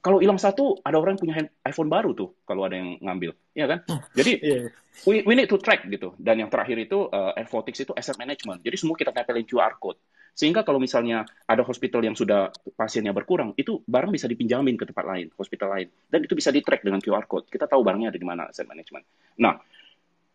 Kalau 0.02 0.18
hilang 0.18 0.34
satu, 0.34 0.82
ada 0.82 0.98
orang 0.98 1.14
yang 1.14 1.22
punya 1.22 1.34
hand- 1.38 1.54
iPhone 1.62 1.86
baru 1.86 2.10
tuh 2.10 2.34
kalau 2.42 2.66
ada 2.66 2.74
yang 2.74 2.98
ngambil, 2.98 3.38
ya 3.54 3.70
kan? 3.70 3.86
Jadi 4.18 4.32
Iya. 4.42 4.66
we, 5.06 5.22
we 5.22 5.38
need 5.38 5.46
to 5.46 5.62
track 5.62 5.86
gitu. 5.86 6.10
Dan 6.18 6.42
yang 6.42 6.50
terakhir 6.50 6.74
itu 6.74 7.06
uh, 7.06 7.30
Advotics 7.38 7.86
itu 7.86 7.94
asset 7.94 8.18
management. 8.18 8.66
Jadi 8.66 8.74
semua 8.74 8.98
kita 8.98 9.14
tempelin 9.14 9.46
QR 9.46 9.78
code. 9.78 10.02
Sehingga 10.34 10.64
kalau 10.66 10.82
misalnya 10.82 11.22
ada 11.46 11.62
hospital 11.62 12.02
yang 12.02 12.16
sudah 12.16 12.50
pasiennya 12.74 13.14
berkurang, 13.14 13.54
itu 13.54 13.78
barang 13.84 14.10
bisa 14.10 14.26
dipinjamin 14.26 14.74
ke 14.74 14.88
tempat 14.88 15.04
lain, 15.06 15.30
hospital 15.38 15.70
lain. 15.76 15.86
Dan 16.10 16.24
itu 16.24 16.34
bisa 16.34 16.48
di-track 16.50 16.82
dengan 16.82 16.98
QR 16.98 17.28
code. 17.28 17.46
Kita 17.46 17.70
tahu 17.70 17.84
barangnya 17.84 18.10
ada 18.10 18.18
di 18.18 18.26
mana 18.26 18.48
asset 18.50 18.66
management. 18.66 19.04
Nah, 19.38 19.60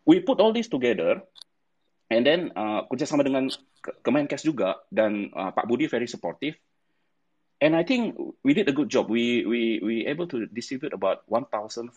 we 0.08 0.22
put 0.22 0.38
all 0.38 0.54
this 0.54 0.70
together, 0.70 1.18
and 2.08 2.22
then 2.22 2.54
uh, 2.54 2.86
kerjasama 2.86 3.26
dengan 3.26 3.50
Ke- 3.84 3.98
Kemenkes 4.00 4.46
juga, 4.46 4.80
dan 4.88 5.34
uh, 5.34 5.50
Pak 5.50 5.66
Budi 5.66 5.90
very 5.90 6.06
supportive. 6.06 6.54
And 7.58 7.74
I 7.74 7.82
think 7.82 8.14
we 8.46 8.54
did 8.54 8.70
a 8.70 8.74
good 8.74 8.86
job. 8.86 9.10
We 9.10 9.42
we 9.42 9.82
we 9.82 10.06
able 10.06 10.30
to 10.30 10.46
distribute 10.46 10.94
about 10.94 11.26
1,425 11.26 11.90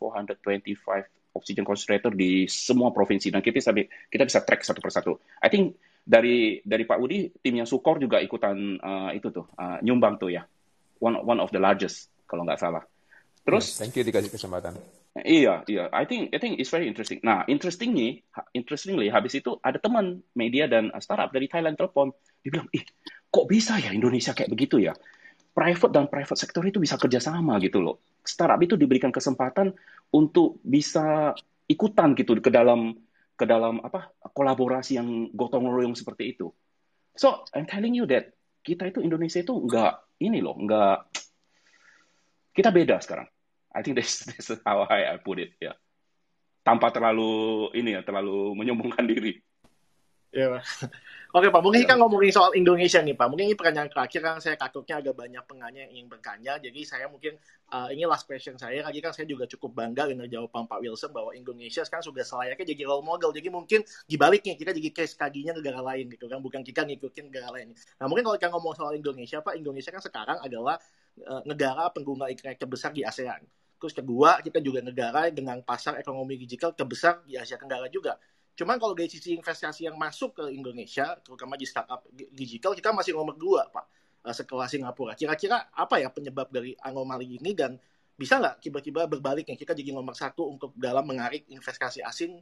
oxygen 1.37 1.63
concentrator 1.63 2.11
di 2.11 2.49
semua 2.49 2.89
provinsi 2.89 3.29
dan 3.29 3.45
kita 3.45 3.61
bisa 3.61 3.71
kita 4.09 4.23
bisa 4.25 4.41
track 4.41 4.65
satu 4.65 4.81
persatu. 4.81 5.21
I 5.37 5.53
think 5.53 5.77
dari 6.01 6.65
dari 6.65 6.83
Pak 6.89 6.97
Budi 6.97 7.29
timnya 7.45 7.69
Sukor 7.69 8.01
juga 8.01 8.17
ikutan 8.17 8.81
uh, 8.81 9.13
itu 9.13 9.29
tuh 9.29 9.53
uh, 9.53 9.77
nyumbang 9.85 10.17
tuh 10.17 10.33
ya. 10.33 10.41
One 10.97 11.21
one 11.21 11.37
of 11.37 11.53
the 11.53 11.61
largest 11.61 12.09
kalau 12.25 12.41
nggak 12.41 12.57
salah. 12.57 12.81
Terus 13.45 13.69
Yes, 13.69 13.77
thank 13.85 13.93
you 13.93 14.05
dikasih 14.05 14.33
kesempatan. 14.33 14.73
Iya, 15.11 15.67
iya. 15.67 15.91
I 15.91 16.07
think 16.07 16.31
I 16.31 16.39
think 16.39 16.57
it's 16.57 16.71
very 16.71 16.87
interesting. 16.87 17.19
Nah, 17.19 17.43
interestingly, 17.51 18.23
interestingly, 18.55 19.11
habis 19.11 19.35
itu 19.35 19.59
ada 19.59 19.75
teman 19.75 20.23
media 20.31 20.71
dan 20.71 20.87
startup 21.03 21.35
dari 21.35 21.51
Thailand 21.51 21.75
telepon. 21.75 22.15
Dia 22.39 22.49
bilang, 22.55 22.71
ih, 22.71 22.87
kok 23.27 23.45
bisa 23.51 23.75
ya 23.75 23.91
Indonesia 23.91 24.31
kayak 24.31 24.47
begitu 24.47 24.79
ya? 24.79 24.95
Private 25.51 25.91
dan 25.91 26.05
private 26.07 26.39
sector 26.39 26.63
itu 26.63 26.79
bisa 26.79 26.95
kerjasama 26.95 27.59
gitu 27.59 27.83
loh. 27.83 27.99
Startup 28.23 28.59
itu 28.63 28.79
diberikan 28.79 29.11
kesempatan 29.11 29.75
untuk 30.15 30.63
bisa 30.63 31.35
ikutan 31.67 32.15
gitu 32.15 32.39
ke 32.39 32.51
dalam 32.51 32.95
ke 33.35 33.43
dalam 33.47 33.81
apa 33.83 34.13
kolaborasi 34.31 35.01
yang 35.01 35.27
gotong 35.35 35.67
royong 35.67 35.97
seperti 35.97 36.37
itu. 36.37 36.53
So 37.17 37.43
I'm 37.51 37.67
telling 37.67 37.97
you 37.97 38.07
that 38.07 38.31
kita 38.61 38.93
itu 38.93 39.03
Indonesia 39.03 39.41
itu 39.41 39.51
nggak 39.51 40.21
ini 40.23 40.39
loh, 40.39 40.55
nggak 40.55 40.97
kita 42.55 42.69
beda 42.69 43.01
sekarang. 43.01 43.27
I 43.71 43.81
think 43.81 43.95
this, 43.97 44.23
this 44.29 44.51
is 44.51 44.59
how 44.67 44.83
I, 44.87 45.15
put 45.19 45.39
it 45.39 45.55
ya. 45.57 45.73
Yeah. 45.73 45.75
Tanpa 46.61 46.93
terlalu 46.93 47.73
ini 47.73 47.97
ya, 47.97 48.05
terlalu 48.05 48.53
menyombongkan 48.53 49.07
diri. 49.09 49.41
Ya, 50.29 50.61
Oke 51.31 51.47
Pak, 51.47 51.63
mungkin 51.63 51.87
kita 51.87 51.95
ngomongin 51.95 52.27
soal 52.35 52.51
Indonesia 52.59 52.99
nih 52.99 53.15
Pak. 53.15 53.31
Mungkin 53.31 53.47
ini 53.47 53.55
pertanyaan 53.55 53.87
terakhir 53.87 54.19
kan 54.19 54.43
saya 54.43 54.59
takutnya 54.59 54.99
agak 54.99 55.15
banyak 55.15 55.39
penanya 55.47 55.87
yang 55.87 55.91
ingin 55.95 56.07
bertanya. 56.11 56.59
Jadi 56.59 56.83
saya 56.83 57.07
mungkin 57.07 57.39
uh, 57.71 57.87
ini 57.87 58.03
last 58.03 58.27
question 58.27 58.59
saya. 58.59 58.83
Lagi 58.83 58.99
kan 58.99 59.15
saya 59.15 59.23
juga 59.31 59.47
cukup 59.47 59.71
bangga 59.71 60.11
dengan 60.11 60.27
jawaban 60.27 60.67
Pak 60.67 60.83
Wilson 60.83 61.15
bahwa 61.15 61.31
Indonesia 61.31 61.87
sekarang 61.87 62.03
sudah 62.03 62.27
selayaknya 62.27 62.75
jadi 62.75 62.83
role 62.83 63.07
model. 63.07 63.31
Jadi 63.31 63.47
mungkin 63.47 63.79
dibaliknya 64.11 64.59
kita 64.59 64.75
jadi 64.75 64.91
case 64.91 65.15
kaginya 65.15 65.55
negara 65.55 65.79
lain 65.79 66.11
gitu 66.11 66.27
kan, 66.27 66.43
bukan 66.43 66.67
kita 66.67 66.83
ngikutin 66.83 67.31
negara 67.31 67.47
lain. 67.55 67.71
Nah 67.79 68.05
mungkin 68.11 68.27
kalau 68.27 68.35
kita 68.35 68.51
ngomong 68.51 68.73
soal 68.75 68.91
Indonesia 68.99 69.39
Pak, 69.39 69.55
Indonesia 69.55 69.87
kan 69.95 70.03
sekarang 70.03 70.37
adalah 70.43 70.75
uh, 71.31 71.47
negara 71.47 71.87
pengguna 71.95 72.27
internet 72.27 72.59
terbesar 72.59 72.91
di 72.91 73.07
ASEAN. 73.07 73.39
Terus 73.79 73.97
kedua, 73.97 74.37
kita 74.43 74.61
juga 74.61 74.83
negara 74.85 75.31
dengan 75.33 75.63
pasar 75.65 75.97
ekonomi 75.97 76.37
digital 76.37 76.75
terbesar 76.77 77.25
di 77.25 77.33
Asia 77.33 77.57
Tenggara 77.57 77.89
juga. 77.89 78.13
Cuman 78.55 78.77
kalau 78.77 78.93
dari 78.93 79.07
sisi 79.07 79.33
investasi 79.33 79.87
yang 79.87 79.95
masuk 79.95 80.43
ke 80.43 80.43
Indonesia, 80.51 81.15
terutama 81.23 81.55
di 81.55 81.65
startup 81.65 82.03
digital, 82.11 82.75
kita 82.75 82.91
masih 82.91 83.15
nomor 83.15 83.39
dua, 83.39 83.71
Pak, 83.71 83.85
eh, 84.27 84.35
setelah 84.35 84.67
Singapura. 84.67 85.15
Kira-kira 85.15 85.71
apa 85.71 85.97
ya 85.97 86.11
penyebab 86.11 86.51
dari 86.51 86.75
anomali 86.83 87.39
ini 87.39 87.51
dan 87.55 87.79
bisa 88.19 88.37
nggak 88.37 88.61
tiba-tiba 88.61 89.09
berbaliknya 89.09 89.57
kita 89.57 89.73
jadi 89.73 89.95
nomor 89.95 90.13
satu 90.13 90.45
untuk 90.45 90.75
dalam 90.77 91.07
menarik 91.07 91.47
investasi 91.49 92.05
asing? 92.05 92.37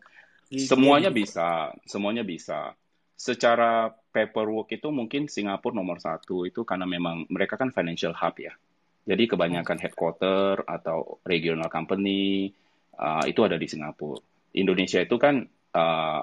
Di 0.49 0.65
semuanya 0.65 1.13
bisa, 1.13 1.71
semuanya 1.85 2.25
bisa. 2.25 2.73
Secara 3.13 3.91
paperwork 3.91 4.73
itu 4.73 4.89
mungkin 4.89 5.29
Singapura 5.29 5.77
nomor 5.77 6.01
satu 6.01 6.47
itu 6.47 6.65
karena 6.65 6.89
memang 6.89 7.29
mereka 7.29 7.55
kan 7.55 7.69
financial 7.69 8.15
hub 8.17 8.35
ya. 8.41 8.51
Jadi 9.05 9.29
kebanyakan 9.29 9.77
headquarter 9.77 10.65
atau 10.65 11.21
regional 11.23 11.69
company 11.69 12.51
uh, 12.97 13.23
itu 13.29 13.39
ada 13.45 13.55
di 13.55 13.67
Singapura. 13.69 14.19
Indonesia 14.57 14.99
itu 14.99 15.15
kan 15.21 15.45
Uh, 15.75 16.21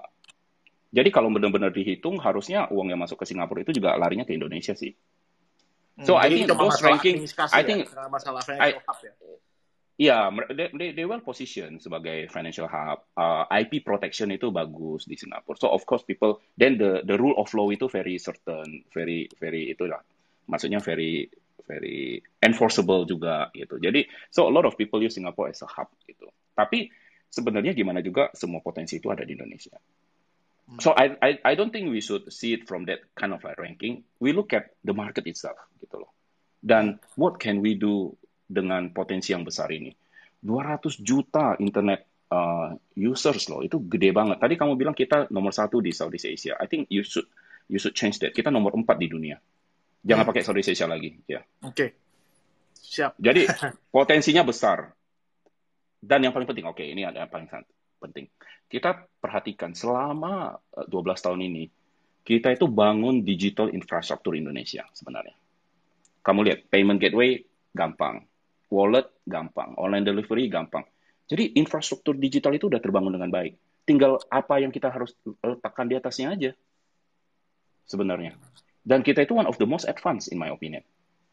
jadi 0.94 1.08
kalau 1.12 1.28
benar-benar 1.28 1.74
dihitung, 1.74 2.16
harusnya 2.22 2.70
uang 2.72 2.88
yang 2.88 3.00
masuk 3.00 3.20
ke 3.20 3.28
Singapura 3.28 3.60
itu 3.60 3.76
juga 3.76 3.98
larinya 4.00 4.24
ke 4.24 4.32
Indonesia 4.32 4.72
sih. 4.72 4.96
So 6.04 6.16
hmm, 6.16 6.24
I 6.24 6.28
think 6.28 6.44
those 6.52 6.80
ranking, 6.84 7.24
I 7.56 7.62
think 7.64 7.88
ya, 7.88 8.08
masalah 8.12 8.44
I, 8.52 8.76
ya. 8.76 8.84
Yeah, 9.96 10.28
they, 10.52 10.92
they 10.92 11.08
well 11.08 11.24
positioned 11.24 11.80
sebagai 11.80 12.28
financial 12.28 12.68
hub. 12.68 13.08
Uh, 13.16 13.48
IP 13.48 13.80
protection 13.80 14.28
itu 14.28 14.52
bagus 14.52 15.08
di 15.08 15.16
Singapura. 15.16 15.56
So 15.56 15.72
of 15.72 15.88
course 15.88 16.04
people, 16.04 16.44
then 16.52 16.76
the 16.76 17.00
the 17.00 17.16
rule 17.16 17.40
of 17.40 17.48
law 17.56 17.72
itu 17.72 17.88
very 17.88 18.20
certain, 18.20 18.84
very 18.92 19.32
very 19.40 19.72
itulah. 19.72 20.04
Maksudnya 20.52 20.84
very 20.84 21.32
very 21.64 22.20
enforceable 22.44 23.08
juga 23.08 23.48
gitu. 23.56 23.80
Jadi 23.80 24.04
so 24.28 24.44
a 24.44 24.52
lot 24.52 24.68
of 24.68 24.76
people 24.76 25.00
use 25.00 25.16
Singapore 25.16 25.48
as 25.48 25.64
a 25.64 25.68
hub 25.72 25.88
gitu. 26.04 26.28
Tapi 26.52 26.92
sebenarnya 27.36 27.76
gimana 27.76 28.00
juga 28.00 28.32
semua 28.32 28.64
potensi 28.64 28.96
itu 28.96 29.12
ada 29.12 29.28
di 29.28 29.36
Indonesia. 29.36 29.76
Hmm. 30.66 30.80
So 30.80 30.96
I, 30.96 31.12
I 31.20 31.30
I 31.44 31.52
don't 31.52 31.68
think 31.68 31.92
we 31.92 32.00
should 32.00 32.32
see 32.32 32.56
it 32.56 32.64
from 32.64 32.88
that 32.88 33.04
kind 33.12 33.36
of 33.36 33.44
like 33.44 33.60
ranking. 33.60 34.08
We 34.16 34.32
look 34.32 34.56
at 34.56 34.72
the 34.80 34.96
market 34.96 35.28
itself 35.28 35.60
gitu 35.84 36.00
loh. 36.00 36.10
Dan 36.64 36.96
what 37.20 37.36
can 37.36 37.60
we 37.60 37.76
do 37.76 38.16
dengan 38.48 38.90
potensi 38.96 39.36
yang 39.36 39.44
besar 39.44 39.68
ini? 39.68 39.92
200 40.40 41.04
juta 41.04 41.54
internet 41.60 42.08
uh, 42.32 42.74
users 42.96 43.46
loh, 43.52 43.60
itu 43.60 43.78
gede 43.84 44.10
banget. 44.16 44.40
Tadi 44.40 44.54
kamu 44.56 44.74
bilang 44.74 44.96
kita 44.96 45.28
nomor 45.28 45.52
satu 45.52 45.84
di 45.84 45.92
Southeast 45.92 46.26
Asia. 46.26 46.56
I 46.56 46.66
think 46.66 46.88
you 46.88 47.04
should 47.04 47.28
you 47.68 47.76
should 47.76 47.94
change 47.94 48.18
that. 48.24 48.32
Kita 48.32 48.48
nomor 48.48 48.72
empat 48.72 48.96
di 48.96 49.06
dunia. 49.12 49.36
Jangan 50.02 50.24
hmm. 50.24 50.30
pakai 50.32 50.42
Southeast 50.42 50.72
Asia 50.72 50.88
lagi, 50.88 51.14
ya. 51.28 51.44
Oke. 51.62 51.74
Okay. 51.76 51.88
Siap. 52.74 53.12
Jadi 53.20 53.44
potensinya 53.94 54.42
besar. 54.46 54.95
Dan 56.06 56.22
yang 56.22 56.30
paling 56.30 56.46
penting, 56.46 56.70
oke, 56.70 56.78
okay, 56.78 56.94
ini 56.94 57.02
ada 57.02 57.26
yang 57.26 57.30
paling 57.30 57.50
penting. 57.98 58.30
Kita 58.70 58.94
perhatikan 59.18 59.74
selama 59.74 60.54
12 60.86 60.86
eh, 60.86 61.18
tahun 61.18 61.40
ini, 61.42 61.64
kita 62.22 62.54
itu 62.54 62.70
bangun 62.70 63.26
digital 63.26 63.74
infrastruktur 63.74 64.38
Indonesia 64.38 64.86
sebenarnya. 64.94 65.34
Kamu 66.22 66.46
lihat, 66.46 66.70
payment 66.70 67.02
gateway 67.02 67.42
gampang, 67.74 68.22
wallet 68.70 69.10
gampang, 69.26 69.74
online 69.78 70.06
delivery 70.06 70.46
gampang. 70.46 70.86
Jadi 71.26 71.58
infrastruktur 71.58 72.14
digital 72.14 72.54
itu 72.54 72.70
udah 72.70 72.78
terbangun 72.78 73.18
dengan 73.18 73.30
baik. 73.34 73.58
Tinggal 73.82 74.22
apa 74.30 74.62
yang 74.62 74.70
kita 74.70 74.90
harus 74.94 75.14
letakkan 75.42 75.90
di 75.90 75.98
atasnya 75.98 76.34
aja 76.34 76.50
sebenarnya. 77.86 78.38
Dan 78.86 79.02
kita 79.02 79.26
itu 79.26 79.34
one 79.34 79.50
of 79.50 79.58
the 79.58 79.66
most 79.66 79.86
advanced 79.90 80.30
in 80.30 80.38
my 80.38 80.50
opinion 80.50 80.82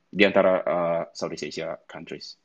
di 0.09 0.25
antara 0.25 0.61
uh, 0.61 1.03
Southeast 1.13 1.49
Asia 1.49 1.77
countries. 1.89 2.37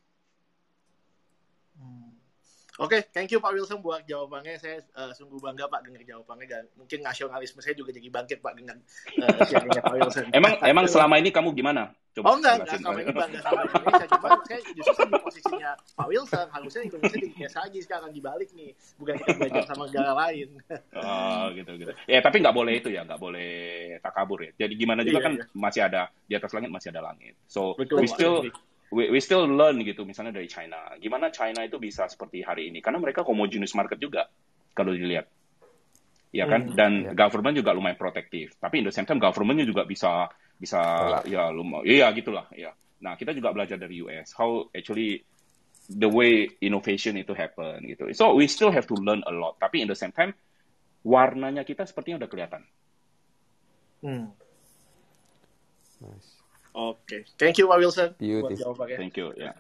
Oke, 2.79 2.95
okay, 2.95 3.11
thank 3.11 3.27
you 3.35 3.43
Pak 3.43 3.59
Wilson 3.59 3.83
buat 3.83 4.07
jawabannya. 4.07 4.55
Saya 4.55 4.79
uh, 4.95 5.11
sungguh 5.11 5.43
bangga 5.43 5.67
Pak 5.67 5.83
dengan 5.83 5.99
jawabannya 5.99 6.47
dan 6.47 6.63
mungkin 6.79 7.03
nasionalisme 7.03 7.59
saya 7.59 7.75
juga 7.75 7.91
jadi 7.91 8.07
bangkit 8.07 8.39
Pak 8.39 8.55
dengan 8.55 8.79
uh, 9.19 9.43
sharingnya 9.51 9.83
Pak 9.83 9.95
Wilson. 9.99 10.31
Emang 10.39 10.63
emang 10.63 10.87
selama 10.87 11.19
ini 11.19 11.35
kamu 11.35 11.59
gimana? 11.59 11.91
Coba 12.15 12.31
oh 12.31 12.35
enggak, 12.39 12.63
enggak 12.63 12.79
selama 12.79 12.99
ini 13.03 13.11
bangga 13.11 13.39
sama 13.43 13.61
Indonesia. 13.67 14.07
Cuma 14.15 14.29
saya 14.47 14.61
justru 14.63 15.05
di 15.11 15.19
posisinya 15.19 15.71
Pak 15.75 16.07
Wilson, 16.07 16.47
harusnya 16.55 16.83
Indonesia 16.87 17.19
biasa 17.19 17.57
lagi 17.67 17.79
sekarang 17.83 18.11
dibalik 18.15 18.51
nih. 18.55 18.71
Bukan 18.95 19.15
kita 19.27 19.33
belajar 19.35 19.63
sama 19.67 19.83
negara 19.91 20.13
lain. 20.15 20.49
oh 21.03 21.45
gitu 21.59 21.71
gitu. 21.83 21.93
Ya 22.07 22.23
tapi 22.23 22.37
nggak 22.39 22.55
boleh 22.55 22.73
itu 22.79 22.95
ya, 22.95 23.03
nggak 23.03 23.19
boleh 23.19 23.51
takabur 23.99 24.39
ya. 24.47 24.51
Jadi 24.55 24.79
gimana 24.79 25.03
juga 25.03 25.19
iya, 25.19 25.27
kan 25.27 25.33
iya. 25.35 25.45
masih 25.51 25.81
ada 25.83 26.15
di 26.31 26.35
atas 26.39 26.55
langit 26.55 26.71
masih 26.71 26.95
ada 26.95 27.03
langit. 27.11 27.35
So 27.51 27.75
Betul, 27.75 28.03
we 28.03 28.07
still 28.07 28.47
we, 28.91 29.13
we 29.13 29.19
still 29.21 29.45
learn 29.45 29.81
gitu 29.85 30.05
misalnya 30.05 30.37
dari 30.37 30.49
China. 30.49 30.97
Gimana 30.97 31.29
China 31.29 31.65
itu 31.65 31.77
bisa 31.77 32.09
seperti 32.09 32.41
hari 32.45 32.73
ini? 32.73 32.81
Karena 32.81 33.01
mereka 33.01 33.25
homogeneous 33.25 33.77
market 33.77 34.01
juga 34.01 34.29
kalau 34.73 34.93
dilihat. 34.93 35.29
Ya 36.33 36.45
kan? 36.45 36.69
Hmm, 36.69 36.77
Dan 36.77 36.93
ya. 37.09 37.13
government 37.17 37.57
juga 37.57 37.73
lumayan 37.73 37.97
protektif. 37.97 38.57
Tapi 38.61 38.85
in 38.85 38.89
the 38.89 38.95
same 38.95 39.09
time 39.09 39.21
governmentnya 39.21 39.65
juga 39.65 39.89
bisa 39.89 40.29
bisa 40.59 40.81
oh. 40.81 41.25
ya 41.25 41.49
lumayan 41.53 41.85
iya 41.89 42.07
gitulah 42.13 42.49
ya. 42.53 42.73
Nah, 42.99 43.15
kita 43.15 43.31
juga 43.31 43.55
belajar 43.55 43.79
dari 43.79 44.03
US 44.03 44.35
how 44.35 44.67
actually 44.75 45.23
the 45.89 46.11
way 46.11 46.51
innovation 46.61 47.17
itu 47.17 47.33
happen 47.33 47.81
gitu. 47.89 48.11
So 48.13 48.37
we 48.37 48.45
still 48.51 48.75
have 48.75 48.85
to 48.89 48.97
learn 48.99 49.25
a 49.25 49.33
lot. 49.33 49.57
Tapi 49.57 49.81
in 49.85 49.89
the 49.89 49.97
same 49.97 50.13
time 50.13 50.37
warnanya 51.07 51.65
kita 51.65 51.89
sepertinya 51.89 52.25
udah 52.27 52.31
kelihatan. 52.31 52.63
Hmm. 54.05 54.31
Nice. 55.99 56.38
Oke, 56.79 57.03
okay. 57.03 57.21
thank 57.35 57.59
you 57.59 57.67
Pak 57.67 57.79
Wilson 57.83 58.11
buat 58.15 58.55
jawabannya. 58.55 58.99
Thank 59.03 59.19
you, 59.19 59.35
ya. 59.35 59.51
Yeah. 59.51 59.55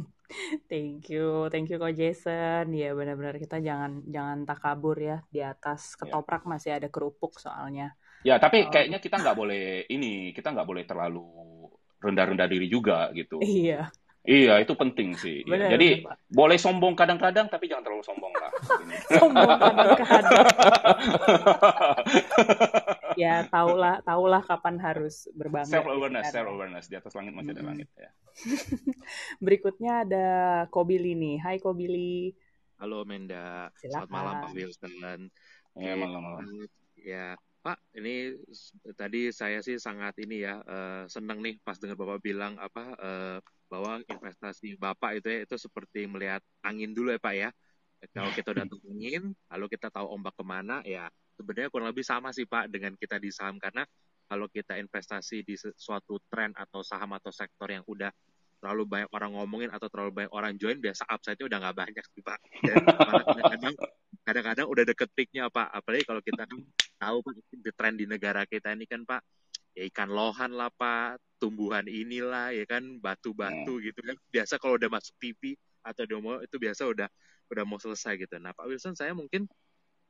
thank 0.70 1.10
you, 1.10 1.50
thank 1.50 1.66
you 1.66 1.82
Kak 1.82 1.98
Jason. 1.98 2.70
Ya 2.70 2.94
benar-benar 2.94 3.42
kita 3.42 3.58
jangan 3.58 4.06
jangan 4.06 4.46
takabur 4.46 4.94
ya 5.02 5.26
di 5.34 5.42
atas 5.42 5.98
ya. 5.98 6.06
ketoprak 6.06 6.46
yeah. 6.46 6.50
masih 6.54 6.70
ada 6.78 6.86
kerupuk 6.86 7.42
soalnya. 7.42 7.98
Ya, 8.22 8.38
tapi 8.38 8.64
oh. 8.64 8.70
kayaknya 8.70 9.02
kita 9.02 9.18
nggak 9.18 9.34
boleh 9.34 9.82
ini, 9.90 10.30
kita 10.30 10.54
nggak 10.54 10.68
boleh 10.70 10.86
terlalu 10.86 11.26
rendah-rendah 11.98 12.46
diri 12.46 12.70
juga 12.70 13.10
gitu. 13.10 13.42
Iya. 13.44 13.90
Iya, 14.24 14.56
itu 14.64 14.72
penting 14.72 15.12
sih. 15.20 15.44
Benar, 15.44 15.68
ya. 15.68 15.76
Jadi 15.76 16.00
benar, 16.00 16.16
boleh 16.32 16.56
sombong 16.56 16.96
kadang-kadang, 16.96 17.44
tapi 17.52 17.68
jangan 17.68 17.84
terlalu 17.84 18.04
sombong 18.08 18.32
lah. 18.32 18.50
sombong 19.20 19.50
kadang-kadang. 19.60 20.44
ya, 23.22 23.44
tahulah, 23.52 24.00
tahulah 24.00 24.40
kapan 24.48 24.80
harus 24.80 25.28
berbangga. 25.36 25.76
Self 25.76 25.88
awareness, 25.92 26.32
self 26.32 26.48
awareness 26.48 26.88
di 26.88 26.96
atas 26.96 27.12
langit 27.12 27.36
masih 27.36 27.52
ada 27.52 27.60
hmm. 27.60 27.68
langit 27.68 27.88
ya. 28.00 28.10
Berikutnya 29.44 29.92
ada 30.08 30.26
Kobili 30.72 31.12
nih. 31.12 31.36
Hai 31.44 31.56
Kobili. 31.60 32.32
Halo 32.80 33.04
Menda. 33.04 33.68
Silakan. 33.76 34.08
Selamat 34.08 34.08
malam 34.08 34.34
Pak 34.40 34.50
Wilson. 34.56 34.92
Ya, 35.76 35.92
malam-malam. 36.00 36.48
Ya, 36.96 37.36
Pak, 37.64 37.80
ini 37.96 38.36
tadi 38.92 39.32
saya 39.32 39.64
sih 39.64 39.80
sangat 39.80 40.20
ini 40.20 40.44
ya 40.44 40.60
uh, 40.60 41.08
senang 41.08 41.40
nih 41.40 41.56
pas 41.64 41.80
dengar 41.80 41.96
Bapak 41.96 42.20
bilang 42.20 42.60
apa 42.60 42.92
uh, 43.00 43.38
bahwa 43.72 44.04
investasi 44.04 44.76
Bapak 44.76 45.24
itu 45.24 45.32
ya 45.32 45.48
itu 45.48 45.56
seperti 45.56 46.04
melihat 46.04 46.44
angin 46.60 46.92
dulu 46.92 47.16
ya 47.16 47.20
Pak 47.20 47.34
ya. 47.34 47.48
Kalau 48.12 48.28
kita 48.36 48.52
udah 48.52 48.68
angin, 48.92 49.32
lalu 49.48 49.66
kita 49.72 49.88
tahu 49.88 50.12
ombak 50.12 50.36
ke 50.36 50.44
mana, 50.44 50.84
ya 50.84 51.08
sebenarnya 51.40 51.72
kurang 51.72 51.88
lebih 51.88 52.04
sama 52.04 52.36
sih 52.36 52.44
Pak 52.44 52.68
dengan 52.68 52.92
kita 53.00 53.16
di 53.16 53.32
saham 53.32 53.56
karena 53.56 53.88
kalau 54.28 54.44
kita 54.52 54.76
investasi 54.76 55.40
di 55.40 55.56
suatu 55.56 56.20
tren 56.28 56.52
atau 56.52 56.84
saham 56.84 57.16
atau 57.16 57.32
sektor 57.32 57.72
yang 57.72 57.84
udah 57.88 58.12
terlalu 58.64 58.88
banyak 58.88 59.10
orang 59.12 59.36
ngomongin 59.36 59.68
atau 59.68 59.92
terlalu 59.92 60.24
banyak 60.24 60.32
orang 60.32 60.56
join, 60.56 60.80
biasa 60.80 61.04
upside-nya 61.04 61.44
udah 61.52 61.58
nggak 61.60 61.76
banyak 61.76 62.04
sih 62.16 62.24
Pak. 62.24 62.40
Dan 62.64 62.80
kadang-kadang 62.80 63.74
kadang-kadang 64.24 64.66
udah 64.72 64.84
deket 64.88 65.08
peaknya 65.12 65.52
Pak. 65.52 65.68
Apalagi 65.68 66.08
kalau 66.08 66.24
kita 66.24 66.48
kan 66.48 66.58
tahu 66.96 67.16
Pak, 67.20 67.32
di 67.52 67.72
tren 67.76 67.94
di 68.00 68.08
negara 68.08 68.48
kita 68.48 68.72
ini 68.72 68.88
kan 68.88 69.04
Pak, 69.04 69.20
ya 69.76 69.84
ikan 69.92 70.08
lohan 70.08 70.56
lah 70.56 70.72
Pak, 70.72 71.20
tumbuhan 71.36 71.84
inilah 71.84 72.56
ya 72.56 72.64
kan, 72.64 72.80
batu-batu 73.04 73.76
hmm. 73.76 73.84
gitu 73.84 74.00
kan. 74.00 74.16
Biasa 74.32 74.56
kalau 74.56 74.80
udah 74.80 74.88
masuk 74.88 75.12
pipi 75.20 75.52
atau 75.84 76.08
domo 76.08 76.40
itu 76.40 76.56
biasa 76.56 76.88
udah 76.88 77.08
udah 77.52 77.64
mau 77.68 77.76
selesai 77.76 78.16
gitu. 78.16 78.40
Nah 78.40 78.56
Pak 78.56 78.64
Wilson 78.64 78.96
saya 78.96 79.12
mungkin 79.12 79.44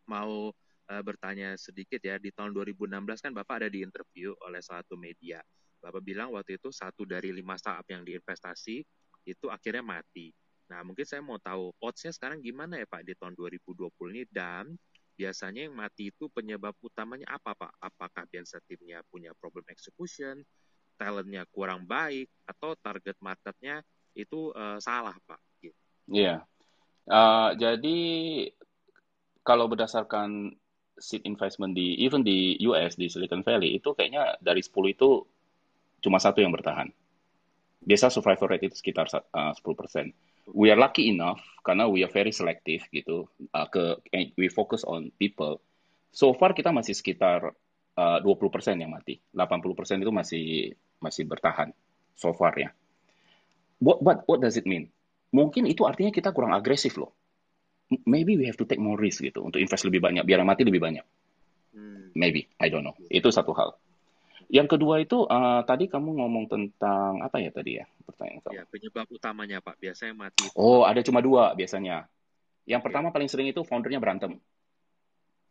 mau 0.07 0.55
uh, 0.87 1.03
bertanya 1.03 1.59
sedikit 1.59 1.99
ya. 1.99 2.23
Di 2.23 2.31
tahun 2.31 2.55
2016 2.55 3.03
kan 3.19 3.35
Bapak 3.35 3.67
ada 3.67 3.69
di 3.69 3.83
interview 3.83 4.31
oleh 4.47 4.63
satu 4.63 4.95
media. 4.95 5.43
Bapak 5.85 6.01
bilang 6.01 6.33
waktu 6.33 6.57
itu 6.57 6.73
satu 6.73 7.05
dari 7.05 7.29
lima 7.29 7.61
startup 7.61 7.85
yang 7.93 8.01
diinvestasi 8.09 8.81
itu 9.29 9.47
akhirnya 9.53 9.85
mati. 9.85 10.33
Nah, 10.73 10.81
mungkin 10.81 11.05
saya 11.05 11.21
mau 11.21 11.37
tahu 11.37 11.77
odds-nya 11.77 12.09
sekarang 12.09 12.41
gimana 12.41 12.81
ya 12.81 12.89
Pak 12.89 13.05
di 13.05 13.13
tahun 13.13 13.37
2020 13.37 13.93
ini 14.17 14.25
dan 14.33 14.73
biasanya 15.13 15.69
yang 15.69 15.77
mati 15.77 16.09
itu 16.09 16.33
penyebab 16.33 16.73
utamanya 16.81 17.37
apa 17.37 17.53
Pak? 17.53 17.73
Apakah 17.85 18.25
biasa 18.25 18.65
timnya 18.65 19.05
punya 19.13 19.37
problem 19.37 19.69
execution, 19.69 20.41
talentnya 20.97 21.45
kurang 21.53 21.85
baik, 21.85 22.33
atau 22.49 22.73
target 22.81 23.21
marketnya 23.21 23.85
itu 24.17 24.57
uh, 24.57 24.81
salah 24.81 25.15
Pak? 25.29 25.41
Iya. 25.61 25.73
Yeah. 26.09 26.39
Uh, 27.05 27.53
jadi 27.61 28.01
kalau 29.45 29.69
berdasarkan 29.69 30.57
seed 30.97 31.21
investment 31.29 31.77
di 31.77 32.01
even 32.01 32.25
di 32.25 32.57
US 32.65 32.97
di 32.97 33.13
Silicon 33.13 33.45
Valley 33.45 33.77
itu 33.77 33.93
kayaknya 33.93 34.41
dari 34.41 34.65
10 34.65 34.73
itu 34.97 35.27
cuma 36.05 36.21
satu 36.21 36.45
yang 36.45 36.53
bertahan. 36.53 36.93
Biasa 37.85 38.13
survival 38.13 38.53
rate 38.53 38.69
itu 38.69 38.77
sekitar 38.77 39.09
uh, 39.09 39.53
10%. 39.57 40.53
We 40.53 40.69
are 40.69 40.77
lucky 40.77 41.09
enough 41.09 41.41
karena 41.65 41.89
we 41.89 42.05
are 42.05 42.13
very 42.13 42.33
selective 42.33 42.85
gitu 42.93 43.25
uh, 43.57 43.69
ke 43.73 44.05
we 44.37 44.53
focus 44.53 44.85
on 44.85 45.09
people. 45.17 45.65
So 46.13 46.37
far 46.37 46.53
kita 46.53 46.69
masih 46.69 46.93
sekitar 46.93 47.57
uh, 47.97 48.19
20% 48.21 48.77
yang 48.77 48.93
mati. 48.93 49.21
80% 49.33 50.05
itu 50.05 50.13
masih 50.13 50.45
masih 51.01 51.25
bertahan 51.25 51.73
so 52.13 52.37
far 52.37 52.53
ya. 52.61 52.69
What 53.81 54.05
what 54.05 54.29
what 54.29 54.45
does 54.45 54.61
it 54.61 54.69
mean? 54.69 54.93
Mungkin 55.33 55.65
itu 55.65 55.89
artinya 55.89 56.13
kita 56.13 56.31
kurang 56.37 56.53
agresif 56.53 57.01
loh 57.01 57.17
maybe 58.07 58.37
we 58.37 58.47
have 58.47 58.57
to 58.57 58.65
take 58.65 58.81
more 58.81 58.97
risk 58.97 59.21
gitu 59.21 59.45
untuk 59.45 59.61
invest 59.61 59.85
lebih 59.85 60.01
banyak 60.01 60.25
biar 60.25 60.43
mati 60.43 60.65
lebih 60.65 60.81
banyak. 60.81 61.05
Hmm. 61.75 62.15
Maybe, 62.15 62.47
I 62.63 62.71
don't 62.71 62.87
know. 62.87 62.97
Itu 63.11 63.35
satu 63.35 63.53
hal. 63.53 63.75
Yang 64.49 64.69
kedua 64.77 65.01
itu 65.01 65.25
uh, 65.25 65.63
tadi 65.65 65.89
kamu 65.89 66.21
ngomong 66.21 66.45
tentang 66.49 67.21
apa 67.25 67.41
ya 67.41 67.51
tadi 67.53 67.81
ya 67.81 67.87
pertanyaan 68.05 68.41
kamu? 68.45 68.55
Ya, 68.55 68.63
penyebab 68.69 69.07
utamanya 69.11 69.59
Pak 69.65 69.77
biasanya 69.81 70.15
mati. 70.15 70.47
Oh, 70.55 70.85
ada 70.85 71.01
cuma 71.01 71.25
dua 71.25 71.53
biasanya. 71.57 72.09
Yang 72.65 72.83
pertama 72.85 73.13
paling 73.13 73.29
sering 73.29 73.49
itu 73.49 73.61
foundernya 73.65 74.01
berantem. 74.01 74.41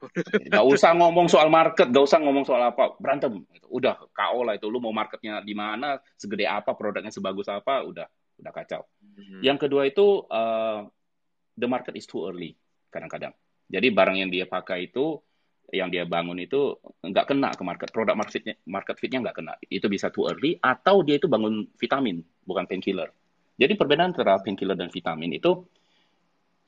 gak 0.52 0.65
usah 0.68 0.91
ngomong 0.98 1.32
soal 1.32 1.48
market, 1.48 1.88
gak 1.88 2.03
usah 2.03 2.20
ngomong 2.20 2.44
soal 2.44 2.60
apa, 2.60 2.98
berantem. 2.99 3.48
Udah 3.72 3.95
KO 4.11 4.44
lah 4.44 4.60
itu. 4.60 4.68
Lu 4.68 4.84
mau 4.84 4.91
marketnya 4.91 5.40
di 5.40 5.56
mana, 5.56 6.02
segede 6.20 6.44
apa, 6.44 6.76
produknya 6.76 7.14
sebagus 7.14 7.48
apa, 7.48 7.86
udah 7.88 8.07
udah 8.41 8.52
kacau. 8.52 8.82
Hmm. 8.99 9.40
Yang 9.45 9.68
kedua 9.68 9.88
itu 9.88 10.26
uh, 10.28 10.90
the 11.56 11.68
market 11.70 11.95
is 11.95 12.10
too 12.10 12.26
early 12.26 12.57
kadang-kadang. 12.90 13.34
Jadi 13.72 13.88
barang 13.90 14.18
yang 14.20 14.30
dia 14.30 14.45
pakai 14.45 14.91
itu, 14.91 15.18
yang 15.74 15.90
dia 15.90 16.06
bangun 16.06 16.38
itu 16.38 16.78
nggak 17.02 17.34
kena 17.34 17.50
ke 17.58 17.64
market, 17.66 17.90
produk 17.90 18.14
market 18.14 18.34
fitnya, 18.38 18.56
market 18.70 18.95
fitnya 19.02 19.20
nggak 19.26 19.36
kena. 19.41 19.54
Itu 19.66 19.90
bisa 19.90 20.14
too 20.14 20.30
early 20.30 20.62
atau 20.62 21.02
dia 21.02 21.18
itu 21.18 21.26
bangun 21.26 21.66
vitamin, 21.82 22.22
bukan 22.45 22.70
painkiller. 22.70 23.10
Jadi 23.58 23.74
perbedaan 23.74 24.14
antara 24.14 24.38
painkiller 24.38 24.78
dan 24.78 24.94
vitamin 24.94 25.34
itu, 25.34 25.66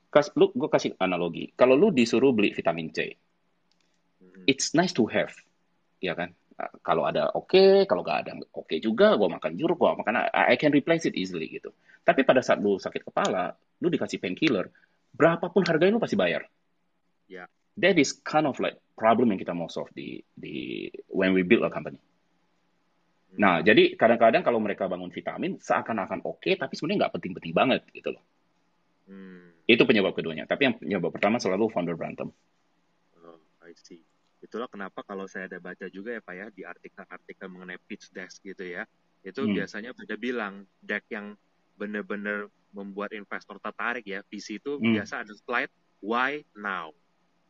kas, 0.09 0.33
lu 0.33 0.49
gue 0.57 0.65
kasih 0.65 0.97
analogi. 0.97 1.53
Kalau 1.53 1.77
lu 1.77 1.93
disuruh 1.93 2.33
beli 2.33 2.49
vitamin 2.49 2.89
C, 2.89 3.13
hmm. 3.13 4.49
it's 4.49 4.73
nice 4.73 4.93
to 4.97 5.05
have, 5.05 5.33
ya 6.01 6.17
kan? 6.17 6.33
Kalau 6.81 7.05
ada 7.05 7.29
oke, 7.35 7.51
okay, 7.51 7.71
kalau 7.85 8.01
nggak 8.01 8.19
ada 8.25 8.31
oke 8.41 8.65
okay 8.65 8.81
juga, 8.81 9.13
gue 9.21 9.27
makan 9.29 9.53
jeruk, 9.53 9.77
gue 9.77 10.01
makan, 10.01 10.33
I 10.33 10.57
can 10.57 10.73
replace 10.73 11.05
it 11.05 11.13
easily 11.13 11.45
gitu. 11.51 11.69
Tapi 12.01 12.25
pada 12.25 12.41
saat 12.41 12.57
lu 12.57 12.81
sakit 12.81 13.05
kepala, 13.05 13.53
lu 13.83 13.91
dikasih 13.91 14.17
painkiller, 14.17 14.71
berapapun 15.13 15.61
harganya 15.67 15.99
lu 15.99 16.01
pasti 16.01 16.17
bayar. 16.17 16.47
Yeah. 17.29 17.49
That 17.75 17.99
is 17.99 18.15
kind 18.23 18.47
of 18.47 18.55
like 18.63 18.79
problem 18.95 19.35
yang 19.35 19.39
kita 19.39 19.51
mau 19.51 19.67
solve 19.67 19.91
di 19.91 20.23
di 20.31 20.87
when 21.11 21.35
we 21.35 21.43
build 21.43 21.67
a 21.67 21.71
company. 21.71 21.99
Hmm. 21.99 23.37
Nah, 23.37 23.55
jadi 23.59 23.99
kadang-kadang 23.99 24.47
kalau 24.47 24.63
mereka 24.63 24.87
bangun 24.87 25.11
vitamin 25.11 25.59
seakan-akan 25.59 26.23
oke, 26.23 26.39
okay, 26.39 26.55
tapi 26.55 26.79
sebenarnya 26.79 27.07
nggak 27.07 27.13
penting-penting 27.19 27.53
banget 27.53 27.81
gitu 27.91 28.15
loh. 28.15 28.23
Hmm. 29.11 29.51
Itu 29.67 29.83
penyebab 29.83 30.15
keduanya. 30.15 30.47
Tapi 30.47 30.61
yang 30.71 30.75
penyebab 30.79 31.11
pertama 31.11 31.35
selalu 31.41 31.67
founder 31.67 31.99
berantem. 31.99 32.31
Oh, 33.19 33.39
I 33.67 33.75
see. 33.75 33.99
Itulah 34.39 34.71
kenapa 34.71 35.03
kalau 35.03 35.27
saya 35.27 35.51
ada 35.51 35.59
baca 35.59 35.89
juga 35.89 36.15
ya 36.15 36.21
Pak 36.21 36.35
ya 36.37 36.47
di 36.53 36.63
artikel-artikel 36.63 37.47
mengenai 37.49 37.81
pitch 37.81 38.13
deck 38.13 38.29
gitu 38.45 38.61
ya, 38.61 38.85
itu 39.25 39.41
hmm. 39.41 39.57
biasanya 39.57 39.91
pada 39.97 40.15
bilang 40.15 40.69
deck 40.85 41.03
yang 41.09 41.33
benar-benar 41.75 42.47
membuat 42.71 43.11
investor 43.17 43.57
tertarik 43.57 44.05
ya 44.05 44.21
visi 44.29 44.61
itu 44.61 44.77
hmm. 44.77 45.01
biasa 45.01 45.25
ada 45.25 45.33
slide 45.33 45.73
why 46.03 46.43
now 46.53 46.93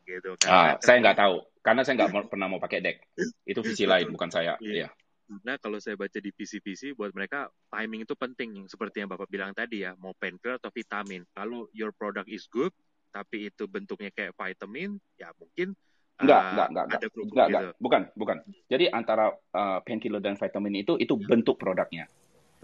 gitu 0.06 0.38
kan 0.38 0.48
ah, 0.48 0.72
saya 0.78 1.02
nggak 1.02 1.18
tahu 1.18 1.36
karena 1.60 1.82
saya 1.82 1.94
nggak 1.98 2.30
pernah 2.30 2.46
mau 2.46 2.62
pakai 2.62 2.78
deck 2.78 2.96
itu 3.42 3.60
visi 3.60 3.84
lain 3.84 4.08
bukan 4.14 4.30
saya 4.30 4.54
iya. 4.62 4.86
Yeah. 4.86 4.92
Nah, 5.26 5.58
kalau 5.58 5.82
saya 5.82 5.98
baca 5.98 6.22
di 6.22 6.30
visi-visi, 6.30 6.94
buat 6.94 7.10
mereka 7.10 7.50
timing 7.66 8.06
itu 8.06 8.14
penting, 8.14 8.70
seperti 8.70 9.02
yang 9.02 9.10
Bapak 9.10 9.26
bilang 9.26 9.50
tadi 9.50 9.82
ya, 9.82 9.98
mau 9.98 10.14
painkiller 10.14 10.62
atau 10.62 10.70
vitamin. 10.70 11.26
Kalau 11.34 11.66
your 11.74 11.90
product 11.90 12.30
is 12.30 12.46
good, 12.46 12.70
tapi 13.10 13.50
itu 13.50 13.66
bentuknya 13.66 14.14
kayak 14.14 14.38
vitamin, 14.38 15.02
ya 15.18 15.34
mungkin 15.34 15.74
Enggak, 16.16 16.40
uh, 16.40 16.48
enggak, 16.48 16.68
enggak, 16.72 16.84
enggak, 16.86 17.00
enggak, 17.04 17.12
gitu. 17.12 17.20
enggak, 17.28 17.62
bukan, 17.76 18.02
bukan. 18.16 18.36
Jadi 18.72 18.84
antara 18.88 19.26
uh, 19.52 19.78
painkiller 19.84 20.22
dan 20.24 20.40
vitamin 20.40 20.80
itu 20.80 20.96
itu 20.96 21.12
bentuk 21.12 21.60
produknya. 21.60 22.08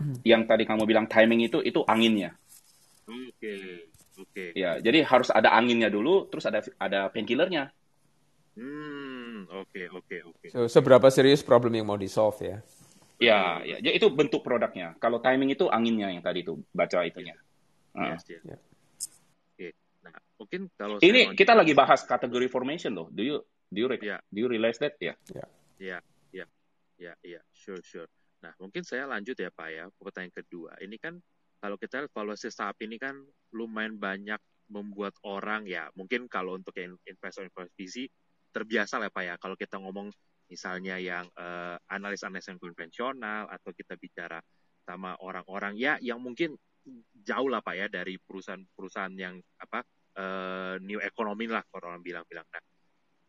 Hmm. 0.01 0.17
Yang 0.25 0.43
tadi 0.49 0.65
kamu 0.65 0.89
bilang 0.89 1.05
timing 1.05 1.45
itu 1.45 1.61
itu 1.61 1.85
anginnya. 1.85 2.33
Oke, 3.05 3.29
okay. 3.37 3.92
Oke. 4.19 4.31
Okay. 4.33 4.49
Ya, 4.57 4.79
jadi 4.79 5.05
harus 5.05 5.29
ada 5.33 5.53
anginnya 5.53 5.89
dulu, 5.89 6.29
terus 6.29 6.45
ada 6.49 6.61
ada 6.81 7.09
painkillernya. 7.13 7.73
Hmm, 8.53 9.49
oke, 9.49 9.73
okay, 9.73 9.87
oke, 9.89 10.05
okay, 10.05 10.21
oke. 10.25 10.37
Okay. 10.45 10.49
So, 10.53 10.69
seberapa 10.69 11.09
serius 11.09 11.41
problem 11.41 11.73
yang 11.73 11.89
mau 11.89 11.97
di 11.97 12.09
solve 12.09 12.37
ya? 12.45 12.59
Ya, 13.23 13.63
ya, 13.63 13.77
ya 13.79 13.93
itu 13.95 14.11
bentuk 14.11 14.43
produknya. 14.43 14.99
Kalau 14.99 15.23
timing 15.23 15.55
itu 15.55 15.71
anginnya 15.71 16.11
yang 16.11 16.21
tadi 16.21 16.43
itu 16.43 16.59
baca 16.75 17.07
itunya. 17.07 17.39
Yes, 17.95 18.27
uh. 18.27 18.35
yes. 18.35 18.43
Yeah. 18.45 18.61
Oke, 19.53 19.69
nah 20.03 20.17
mungkin 20.37 20.61
kalau 20.75 20.97
ini 20.99 21.33
kita 21.39 21.55
lagi 21.55 21.73
bahas 21.73 22.03
kategori 22.03 22.51
formation 22.51 22.93
loh. 22.99 23.09
Do 23.15 23.23
you 23.23 23.41
do 23.71 23.79
you 23.79 23.89
yeah. 24.03 24.19
do 24.29 24.43
you 24.43 24.49
realize 24.51 24.77
that? 24.83 24.99
Ya. 24.99 25.15
Yeah. 25.31 25.49
Ya, 25.83 25.99
ya, 26.35 26.47
ya, 26.99 27.15
ya, 27.23 27.41
sure, 27.51 27.83
sure. 27.83 28.11
Nah, 28.43 28.55
mungkin 28.59 28.83
saya 28.83 29.07
lanjut 29.07 29.39
ya 29.39 29.51
Pak 29.55 29.69
ya, 29.71 29.87
pertanyaan 29.99 30.35
kedua. 30.35 30.75
Ini 30.83 30.99
kan 30.99 31.19
kalau 31.63 31.79
kita 31.79 32.11
evaluasi 32.11 32.51
saham 32.51 32.75
ini 32.83 32.99
kan 32.99 33.15
lumayan 33.55 33.95
banyak 33.95 34.43
membuat 34.67 35.15
orang 35.23 35.63
ya, 35.71 35.87
mungkin 35.95 36.27
kalau 36.27 36.59
untuk 36.59 36.75
yang 36.75 36.99
investor 37.07 37.47
investasi 37.47 38.11
terbiasa 38.51 38.99
lah 38.99 39.15
Pak 39.15 39.23
ya, 39.23 39.35
kalau 39.39 39.55
kita 39.55 39.79
ngomong 39.79 40.11
misalnya 40.51 40.99
yang 40.99 41.31
uh, 41.39 41.79
analis-analis 41.87 42.51
yang 42.51 42.59
konvensional 42.59 43.47
atau 43.47 43.71
kita 43.71 43.95
bicara 43.95 44.43
sama 44.83 45.15
orang-orang 45.23 45.79
ya 45.79 45.97
yang 46.03 46.19
mungkin 46.19 46.59
jauh 47.23 47.47
lah 47.47 47.63
Pak 47.63 47.75
ya 47.79 47.87
dari 47.87 48.19
perusahaan-perusahaan 48.19 49.15
yang 49.15 49.39
apa 49.63 49.87
uh, 50.19 50.77
new 50.83 50.99
economy 50.99 51.47
lah 51.47 51.63
kalau 51.71 51.95
orang 51.95 52.03
bilang-bilang. 52.03 52.45
Nah, 52.51 52.63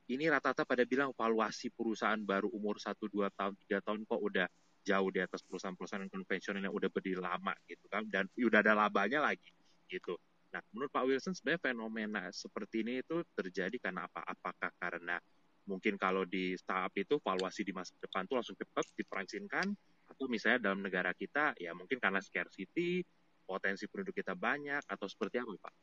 ini 0.10 0.26
rata-rata 0.27 0.65
pada 0.65 0.84
bilang 0.84 1.14
valuasi 1.14 1.69
perusahaan 1.69 2.19
baru 2.19 2.49
umur 2.51 2.81
1 2.81 2.97
2 2.97 3.30
tahun, 3.38 3.53
3 3.69 3.85
tahun 3.85 3.99
kok 4.03 4.19
udah 4.19 4.47
jauh 4.84 5.10
di 5.10 5.23
atas 5.23 5.41
perusahaan-perusahaan 5.47 6.11
konvensional 6.11 6.61
yang 6.61 6.76
udah 6.76 6.91
berdiri 6.91 7.23
lama 7.23 7.55
gitu 7.65 7.88
kan 7.88 8.03
dan 8.11 8.27
udah 8.35 8.60
ada 8.60 8.76
labanya 8.76 9.23
lagi 9.23 9.49
gitu. 9.88 10.19
Nah, 10.53 10.61
menurut 10.69 10.93
Pak 10.93 11.03
Wilson 11.10 11.34
sebenarnya 11.34 11.73
fenomena 11.73 12.23
seperti 12.30 12.85
ini 12.85 13.01
itu 13.01 13.26
terjadi 13.34 13.73
karena 13.81 14.05
apa? 14.05 14.22
Apakah 14.22 14.69
karena 14.77 15.18
mungkin 15.65 15.95
kalau 15.97 16.27
di 16.27 16.53
startup 16.60 16.93
itu 16.93 17.18
valuasi 17.23 17.65
di 17.65 17.73
masa 17.73 17.95
depan 17.97 18.27
tuh 18.30 18.38
langsung 18.38 18.53
cepat 18.53 18.85
dipricinkan 18.93 19.65
atau 20.14 20.27
misalnya 20.30 20.69
dalam 20.69 20.84
negara 20.84 21.15
kita 21.15 21.57
ya 21.57 21.73
mungkin 21.73 21.97
karena 21.97 22.22
scarcity, 22.22 23.01
potensi 23.47 23.89
penduduk 23.89 24.14
kita 24.14 24.38
banyak 24.38 24.85
atau 24.85 25.07
seperti 25.10 25.41
apa, 25.41 25.53
Pak? 25.57 25.73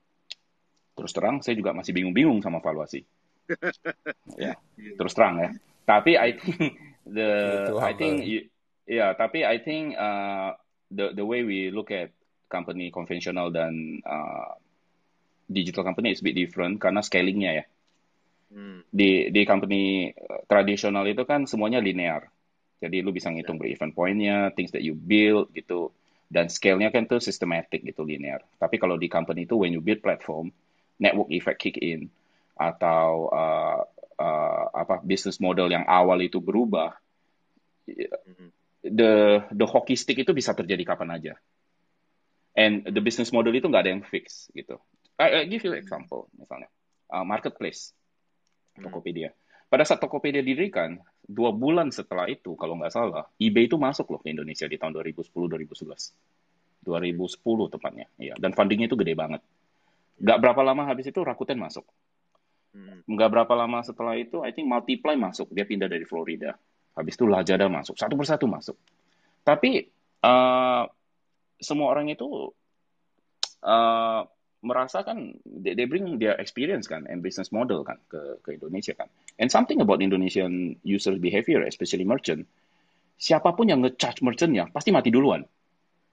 Terus 1.01 1.13
terang 1.17 1.43
saya 1.43 1.57
juga 1.59 1.75
masih 1.75 1.91
bingung-bingung 1.97 2.39
sama 2.45 2.63
valuasi. 2.63 3.03
ya, 4.45 4.55
terus 4.95 5.13
terang 5.17 5.35
ya. 5.43 5.51
Tapi 5.83 6.15
I 6.15 6.31
think 6.39 6.79
the 7.09 7.31
I 7.83 7.93
think 7.99 8.23
you, 8.23 8.47
Ya, 8.91 9.15
tapi 9.15 9.47
I 9.47 9.63
think 9.63 9.95
uh, 9.95 10.59
the 10.91 11.15
the 11.15 11.23
way 11.23 11.47
we 11.47 11.71
look 11.71 11.95
at 11.95 12.11
company 12.51 12.91
konvensional 12.91 13.55
dan 13.55 14.03
uh, 14.03 14.59
digital 15.47 15.87
company 15.87 16.11
is 16.11 16.19
a 16.19 16.27
bit 16.27 16.35
different 16.35 16.83
karena 16.83 16.99
scalingnya 16.99 17.63
ya. 17.63 17.65
Hmm. 18.51 18.83
Di 18.91 19.31
di 19.31 19.47
company 19.47 20.11
uh, 20.11 20.43
tradisional 20.51 21.07
itu 21.07 21.23
kan 21.23 21.47
semuanya 21.47 21.79
linear. 21.79 22.27
Jadi 22.83 22.99
lu 22.99 23.15
bisa 23.15 23.31
ngitung 23.31 23.63
yeah. 23.63 23.71
break-even 23.71 23.95
point-nya, 23.95 24.39
things 24.59 24.75
that 24.75 24.83
you 24.83 24.99
build 24.99 25.55
gitu. 25.55 25.95
Dan 26.27 26.51
scale-nya 26.51 26.91
kan 26.91 27.07
tuh 27.07 27.23
systematic 27.23 27.87
gitu 27.87 28.03
linear. 28.03 28.43
Tapi 28.59 28.83
kalau 28.83 28.99
di 28.99 29.07
company 29.07 29.47
itu 29.47 29.55
when 29.55 29.71
you 29.71 29.79
build 29.79 30.03
platform, 30.03 30.51
network 30.99 31.31
effect 31.31 31.63
kick 31.63 31.79
in 31.79 32.11
atau 32.59 33.31
uh, 33.31 33.87
uh, 34.19 34.65
apa 34.75 34.99
business 35.07 35.39
model 35.39 35.71
yang 35.71 35.87
awal 35.87 36.19
itu 36.19 36.43
berubah. 36.43 36.99
Mm-hmm 37.87 38.60
the 38.85 39.45
the 39.53 39.67
hockey 39.69 39.97
stick 39.97 40.17
itu 40.21 40.33
bisa 40.33 40.57
terjadi 40.57 40.83
kapan 40.85 41.17
aja. 41.17 41.35
And 42.57 42.83
the 42.83 43.01
business 43.01 43.31
model 43.31 43.55
itu 43.55 43.71
nggak 43.71 43.83
ada 43.87 43.93
yang 43.95 44.05
fix 44.05 44.51
gitu. 44.53 44.81
I, 45.21 45.45
I 45.45 45.49
give 45.49 45.63
you 45.63 45.77
example 45.77 46.33
misalnya 46.35 46.73
uh, 47.13 47.27
marketplace. 47.27 47.93
Hmm. 48.75 48.89
Tokopedia. 48.89 49.35
Pada 49.71 49.87
saat 49.87 50.03
Tokopedia 50.03 50.43
didirikan, 50.43 50.99
dua 51.23 51.55
bulan 51.55 51.95
setelah 51.95 52.27
itu, 52.27 52.59
kalau 52.59 52.75
nggak 52.75 52.91
salah, 52.91 53.31
eBay 53.39 53.71
itu 53.71 53.79
masuk 53.79 54.11
loh 54.11 54.19
ke 54.19 54.35
Indonesia 54.35 54.67
di 54.67 54.75
tahun 54.75 54.99
2010-2011. 54.99 56.11
2010 56.83 57.71
tepatnya. 57.71 58.07
Ya. 58.19 58.35
Dan 58.35 58.51
fundingnya 58.51 58.91
itu 58.91 58.99
gede 58.99 59.15
banget. 59.15 59.39
Nggak 60.19 60.39
berapa 60.43 60.61
lama 60.67 60.83
habis 60.91 61.07
itu 61.07 61.23
Rakuten 61.23 61.63
masuk. 61.63 61.87
Hmm. 62.75 63.07
Nggak 63.07 63.31
berapa 63.31 63.55
lama 63.55 63.79
setelah 63.87 64.19
itu, 64.19 64.43
I 64.43 64.51
think 64.51 64.67
Multiply 64.67 65.15
masuk. 65.15 65.55
Dia 65.55 65.63
pindah 65.63 65.87
dari 65.87 66.03
Florida. 66.03 66.59
Habis 66.95 67.15
itu 67.17 67.25
Lazada 67.27 67.67
masuk. 67.71 67.95
Satu 67.97 68.15
persatu 68.19 68.47
masuk. 68.51 68.77
Tapi 69.47 69.89
uh, 70.25 70.85
semua 71.61 71.89
orang 71.93 72.11
itu 72.13 72.53
uh, 73.65 74.21
merasa 74.61 75.01
kan 75.01 75.33
they, 75.45 75.73
they 75.73 75.89
bring 75.89 76.21
their 76.21 76.37
experience 76.37 76.85
kan 76.85 77.09
and 77.09 77.25
business 77.25 77.49
model 77.49 77.81
kan 77.81 77.97
ke 78.13 78.41
ke 78.45 78.61
Indonesia 78.61 78.93
kan. 78.93 79.09
And 79.41 79.49
something 79.49 79.81
about 79.81 80.05
Indonesian 80.05 80.77
user 80.85 81.17
behavior, 81.17 81.65
especially 81.65 82.05
merchant, 82.05 82.45
siapa 83.17 83.57
pun 83.57 83.73
yang 83.73 83.81
nge-charge 83.81 84.21
merchantnya 84.21 84.69
pasti 84.69 84.93
mati 84.93 85.09
duluan. 85.09 85.45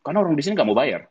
Karena 0.04 0.24
orang 0.24 0.40
di 0.40 0.44
sini 0.44 0.56
nggak 0.56 0.70
mau 0.70 0.78
bayar. 0.78 1.08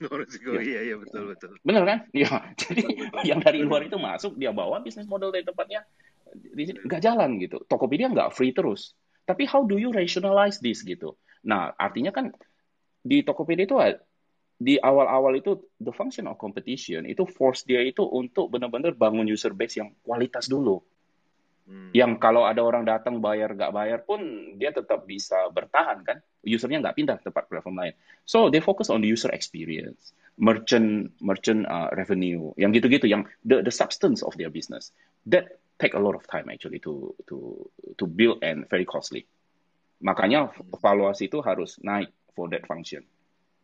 Orang 0.10 0.26
ya. 0.26 0.60
iya 0.60 0.80
iya 0.90 0.96
betul 0.98 1.32
betul. 1.32 1.54
Bener 1.62 1.86
kan? 1.86 1.98
Ya, 2.10 2.28
jadi 2.60 2.82
yang 3.22 3.38
dari 3.38 3.62
luar 3.62 3.86
itu 3.86 3.94
masuk 3.94 4.34
dia 4.34 4.50
bawa 4.50 4.82
bisnis 4.82 5.06
model 5.06 5.30
dari 5.30 5.46
tempatnya 5.46 5.86
nggak 6.84 7.02
jalan 7.02 7.40
gitu. 7.40 7.62
Tokopedia 7.66 8.10
nggak 8.10 8.32
free 8.34 8.54
terus. 8.54 8.94
Tapi 9.24 9.48
how 9.48 9.64
do 9.64 9.80
you 9.80 9.88
rationalize 9.90 10.60
this 10.60 10.84
gitu? 10.84 11.16
Nah, 11.44 11.72
artinya 11.76 12.12
kan 12.12 12.32
di 13.04 13.24
Tokopedia 13.24 13.68
itu 13.68 13.76
di 14.54 14.78
awal-awal 14.78 15.34
itu 15.36 15.60
the 15.82 15.90
function 15.90 16.30
of 16.30 16.38
competition 16.38 17.04
itu 17.04 17.26
force 17.26 17.66
dia 17.66 17.82
itu 17.82 18.06
untuk 18.06 18.48
benar-benar 18.48 18.94
bangun 18.94 19.26
user 19.26 19.50
base 19.52 19.82
yang 19.82 19.92
kualitas 20.00 20.46
dulu. 20.46 20.78
Hmm. 21.64 21.88
Yang 21.96 22.20
kalau 22.20 22.44
ada 22.44 22.60
orang 22.60 22.84
datang 22.84 23.24
bayar 23.24 23.56
nggak 23.56 23.72
bayar 23.72 24.00
pun 24.04 24.20
dia 24.60 24.68
tetap 24.68 25.08
bisa 25.08 25.48
bertahan 25.48 26.04
kan. 26.04 26.20
Usernya 26.44 26.84
nggak 26.84 26.96
pindah 26.96 27.16
ke 27.16 27.24
tempat 27.32 27.48
platform 27.48 27.80
lain. 27.80 27.94
So 28.28 28.52
they 28.52 28.60
focus 28.60 28.92
on 28.92 29.00
the 29.00 29.08
user 29.08 29.32
experience, 29.32 30.12
merchant 30.36 31.16
merchant 31.24 31.64
uh, 31.64 31.88
revenue, 31.96 32.52
yang 32.60 32.76
gitu-gitu, 32.76 33.08
yang 33.08 33.24
the 33.48 33.64
the 33.64 33.72
substance 33.72 34.20
of 34.20 34.36
their 34.36 34.52
business. 34.52 34.92
That 35.24 35.56
take 35.84 35.92
a 35.92 36.00
lot 36.00 36.16
of 36.16 36.24
time 36.24 36.48
actually 36.48 36.80
to 36.80 37.12
to 37.28 37.68
to 38.00 38.08
build 38.08 38.40
and 38.40 38.64
very 38.72 38.88
costly. 38.88 39.28
Makanya 40.00 40.48
valuasi 40.80 41.28
itu 41.28 41.44
harus 41.44 41.76
naik 41.84 42.08
for 42.32 42.48
that 42.48 42.64
function. 42.64 43.04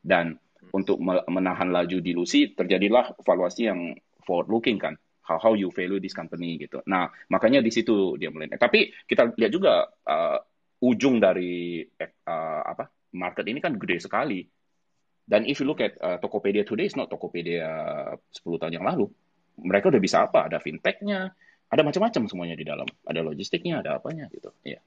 Dan 0.04 0.36
untuk 0.76 1.00
menahan 1.32 1.72
laju 1.72 2.04
dilusi 2.04 2.52
terjadilah 2.52 3.16
valuasi 3.24 3.72
yang 3.72 3.96
forward 4.28 4.52
looking 4.52 4.76
kan. 4.76 5.00
How 5.24 5.40
how 5.40 5.52
you 5.56 5.72
value 5.72 5.96
this 5.96 6.12
company 6.12 6.60
gitu. 6.60 6.84
Nah 6.84 7.08
makanya 7.32 7.64
di 7.64 7.72
situ 7.72 8.20
dia 8.20 8.28
mulai 8.28 8.52
tapi 8.60 8.92
kita 9.08 9.32
lihat 9.40 9.52
juga 9.52 9.88
uh, 9.88 10.38
ujung 10.84 11.16
dari 11.16 11.80
uh, 11.80 12.60
apa 12.68 12.92
market 13.16 13.48
ini 13.48 13.64
kan 13.64 13.80
gede 13.80 13.96
sekali. 14.04 14.44
Dan 15.30 15.46
if 15.46 15.62
you 15.62 15.66
look 15.68 15.80
at 15.80 15.96
uh, 16.02 16.18
Tokopedia 16.18 16.66
today 16.66 16.90
is 16.90 16.98
not 16.98 17.06
Tokopedia 17.06 17.70
10 18.18 18.60
tahun 18.60 18.74
yang 18.76 18.84
lalu. 18.84 19.06
Mereka 19.60 19.92
udah 19.92 20.02
bisa 20.02 20.26
apa? 20.26 20.50
Ada 20.50 20.58
fintechnya 20.58 21.30
ada 21.70 21.82
macam-macam 21.86 22.22
semuanya 22.26 22.56
di 22.58 22.66
dalam 22.66 22.86
ada 23.06 23.20
logistiknya 23.22 23.80
ada 23.80 24.02
apanya 24.02 24.26
gitu 24.34 24.50
ya 24.66 24.78
yeah. 24.78 24.82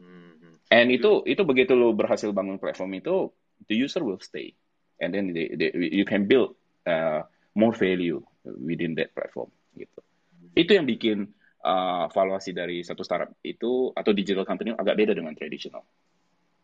mm-hmm. 0.00 0.54
and 0.70 0.88
itu 0.92 1.24
itu 1.24 1.42
begitu 1.42 1.72
lo 1.72 1.96
berhasil 1.96 2.30
bangun 2.30 2.60
platform 2.60 2.94
itu 3.00 3.32
the 3.68 3.74
user 3.74 4.04
will 4.04 4.20
stay 4.20 4.52
and 5.00 5.12
then 5.12 5.32
they, 5.32 5.52
they, 5.56 5.72
you 5.72 6.04
can 6.04 6.24
build 6.28 6.56
uh, 6.88 7.24
more 7.56 7.72
value 7.72 8.20
within 8.44 8.94
that 8.96 9.12
platform 9.16 9.48
gitu. 9.74 10.00
Itu 10.56 10.76
yang 10.76 10.86
bikin 10.88 11.28
uh, 11.64 12.06
valuasi 12.12 12.52
dari 12.52 12.84
satu 12.84 13.04
startup 13.04 13.32
itu 13.44 13.90
atau 13.92 14.12
digital 14.12 14.44
company 14.44 14.76
agak 14.76 14.96
beda 14.96 15.12
dengan 15.16 15.32
tradisional. 15.32 15.84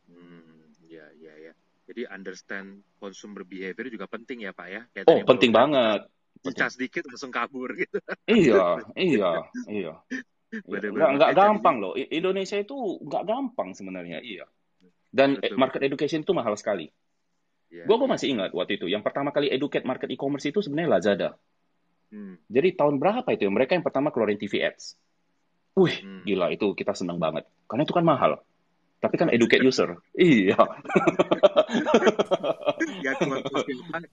Hmm, 0.09 0.73
ya 0.87 1.09
ya 1.17 1.35
ya. 1.51 1.53
Jadi 1.89 2.09
understand 2.09 2.85
consumer 2.97 3.45
behavior 3.45 3.89
juga 3.89 4.07
penting 4.09 4.49
ya 4.49 4.53
pak 4.53 4.69
ya. 4.69 4.83
Kayak 4.93 5.07
oh 5.09 5.21
penting 5.25 5.51
banget. 5.53 6.09
Dicas 6.43 6.75
sedikit 6.75 7.07
langsung 7.07 7.31
kabur 7.31 7.71
gitu. 7.79 7.99
Iya 8.27 8.83
iya 8.99 9.31
iya. 9.71 9.93
Nggak, 10.53 11.11
nggak 11.17 11.33
gampang 11.33 11.81
loh. 11.81 11.95
Indonesia 11.97 12.61
itu 12.61 12.77
nggak 13.07 13.25
gampang 13.25 13.73
sebenarnya, 13.73 14.21
iya. 14.21 14.45
Dan 15.09 15.41
betul, 15.41 15.57
market 15.57 15.81
education 15.87 16.21
itu 16.25 16.33
mahal 16.37 16.53
sekali. 16.61 16.93
Yeah. 17.73 17.89
Gue 17.89 18.05
masih 18.05 18.37
ingat 18.37 18.53
waktu 18.53 18.77
itu, 18.77 18.85
yang 18.89 19.01
pertama 19.01 19.33
kali 19.33 19.49
educate 19.49 19.89
market 19.89 20.13
e-commerce 20.13 20.45
itu 20.45 20.61
sebenarnya 20.61 20.89
Lazada. 20.93 21.31
Hmm. 22.13 22.37
Jadi 22.53 22.77
tahun 22.77 23.01
berapa 23.01 23.25
itu? 23.33 23.49
Mereka 23.49 23.73
yang 23.81 23.85
pertama 23.85 24.13
keluarin 24.13 24.37
TV 24.37 24.61
ads. 24.61 25.01
Wih, 25.73 26.05
hmm. 26.05 26.29
gila 26.29 26.53
itu 26.53 26.77
kita 26.77 26.93
senang 26.93 27.17
banget. 27.17 27.49
Karena 27.65 27.89
itu 27.89 27.97
kan 27.97 28.05
mahal. 28.05 28.45
Tapi 29.03 29.15
kan 29.19 29.29
educate 29.35 29.67
user. 29.67 29.99
iya. 30.15 30.55
ya 33.05 33.13
cuma 33.19 33.43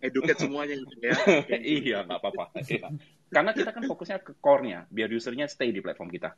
educate 0.02 0.40
semuanya 0.41 0.76
gitu 0.82 0.98
ya. 0.98 1.16
iya, 1.78 1.98
nggak 2.10 2.18
apa-apa. 2.18 2.57
Iya. 2.66 2.90
Karena 3.30 3.52
kita 3.53 3.70
kan 3.70 3.86
fokusnya 3.86 4.18
ke 4.26 4.34
core-nya, 4.41 4.90
biar 4.90 5.14
usernya 5.14 5.45
stay 5.45 5.70
di 5.70 5.86
platform 5.86 6.10
kita. 6.10 6.34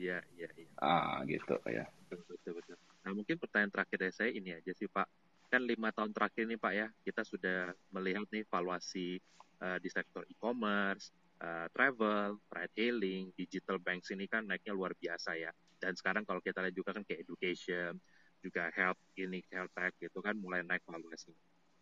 Iya, 0.00 0.24
iya, 0.40 0.48
iya. 0.56 0.68
Ah, 0.80 1.20
gitu 1.28 1.60
ya. 1.68 1.84
Betul, 2.08 2.24
betul, 2.40 2.52
betul. 2.56 2.76
Nah, 3.04 3.12
mungkin 3.12 3.36
pertanyaan 3.36 3.68
terakhir 3.68 3.96
dari 4.00 4.14
saya 4.16 4.30
ini 4.32 4.56
aja 4.56 4.72
sih, 4.72 4.88
Pak 4.88 5.28
kan 5.48 5.64
lima 5.64 5.88
tahun 5.90 6.12
terakhir 6.12 6.44
nih 6.44 6.60
Pak 6.60 6.72
ya, 6.76 6.86
kita 7.02 7.24
sudah 7.24 7.72
melihat 7.96 8.28
nih 8.28 8.44
valuasi 8.52 9.16
uh, 9.64 9.80
di 9.80 9.88
sektor 9.88 10.22
e-commerce, 10.28 11.10
uh, 11.40 11.66
travel, 11.72 12.36
ride 12.52 12.74
hailing, 12.76 13.32
digital 13.34 13.80
banks 13.80 14.12
ini 14.12 14.28
kan 14.28 14.44
naiknya 14.44 14.76
luar 14.76 14.92
biasa 14.94 15.40
ya. 15.40 15.50
Dan 15.78 15.94
sekarang 15.94 16.26
kalau 16.26 16.42
kita 16.42 16.60
lihat 16.62 16.76
juga 16.76 16.90
kan 16.94 17.02
kayak 17.06 17.24
education, 17.24 17.96
juga 18.42 18.70
health 18.74 18.98
ini 19.18 19.42
health 19.50 19.72
tech 19.74 19.94
gitu 19.98 20.18
kan 20.22 20.34
mulai 20.38 20.62
naik 20.62 20.82
valuasi. 20.86 21.34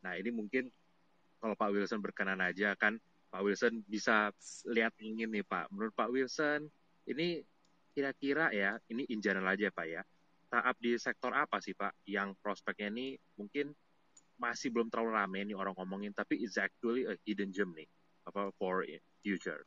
Nah 0.05 0.17
ini 0.17 0.33
mungkin 0.33 0.69
kalau 1.41 1.53
Pak 1.53 1.71
Wilson 1.73 2.01
berkenan 2.01 2.41
aja 2.41 2.73
kan 2.77 2.97
Pak 3.29 3.43
Wilson 3.45 3.85
bisa 3.85 4.33
lihat 4.73 4.97
ingin 5.01 5.29
nih 5.33 5.45
Pak. 5.45 5.69
Menurut 5.73 5.93
Pak 5.93 6.09
Wilson 6.09 6.69
ini 7.09 7.45
kira-kira 7.93 8.53
ya 8.53 8.77
ini 8.93 9.09
in 9.09 9.21
general 9.25 9.53
aja 9.53 9.73
Pak 9.73 9.87
ya 9.89 10.05
startup 10.47 10.77
di 10.79 10.95
sektor 10.97 11.33
apa 11.35 11.59
sih 11.59 11.75
Pak 11.75 12.07
yang 12.07 12.39
prospeknya 12.39 12.89
ini 12.95 13.19
mungkin 13.35 13.75
masih 14.39 14.71
belum 14.71 14.93
terlalu 14.93 15.11
rame 15.17 15.41
nih 15.49 15.57
orang 15.59 15.75
ngomongin 15.75 16.15
tapi 16.15 16.39
is 16.39 16.55
actually 16.61 17.09
a 17.09 17.19
hidden 17.27 17.51
gem 17.51 17.73
nih 17.75 17.89
apa 18.29 18.53
for 18.55 18.87
future 19.21 19.65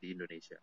di 0.00 0.16
Indonesia. 0.16 0.58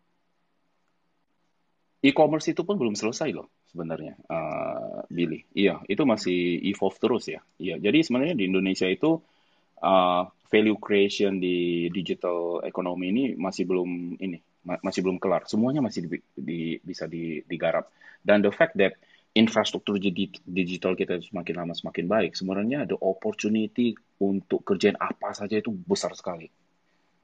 E-commerce 1.99 2.55
itu 2.55 2.63
pun 2.63 2.79
belum 2.79 2.95
selesai 2.95 3.35
loh 3.35 3.51
sebenarnya, 3.67 4.15
uh, 4.31 5.03
Billy. 5.11 5.43
Iya, 5.51 5.83
itu 5.83 6.07
masih 6.07 6.63
evolve 6.71 6.95
terus 6.95 7.27
ya. 7.27 7.43
Iya, 7.59 7.75
jadi 7.75 7.99
sebenarnya 7.99 8.39
di 8.39 8.47
Indonesia 8.47 8.87
itu 8.87 9.19
uh, 9.83 10.23
value 10.47 10.79
creation 10.79 11.43
di 11.43 11.91
digital 11.91 12.63
economy 12.63 13.11
ini 13.11 13.23
masih 13.35 13.67
belum 13.67 14.15
ini 14.15 14.39
masih 14.63 15.01
belum 15.03 15.19
kelar. 15.19 15.43
Semuanya 15.47 15.83
masih 15.83 16.07
di, 16.07 16.19
di, 16.35 16.59
bisa 16.79 17.03
di, 17.07 17.43
digarap. 17.43 17.91
Dan 18.23 18.43
the 18.43 18.51
fact 18.51 18.79
that 18.79 18.95
infrastruktur 19.35 19.95
digital 19.99 20.97
kita 20.97 21.21
semakin 21.21 21.55
lama 21.55 21.73
semakin 21.75 22.05
baik, 22.09 22.31
sebenarnya 22.33 22.89
ada 22.89 22.95
opportunity 22.97 23.93
untuk 24.19 24.65
kerjaan 24.65 24.97
apa 24.99 25.35
saja 25.35 25.59
itu 25.59 25.71
besar 25.71 26.15
sekali. 26.17 26.49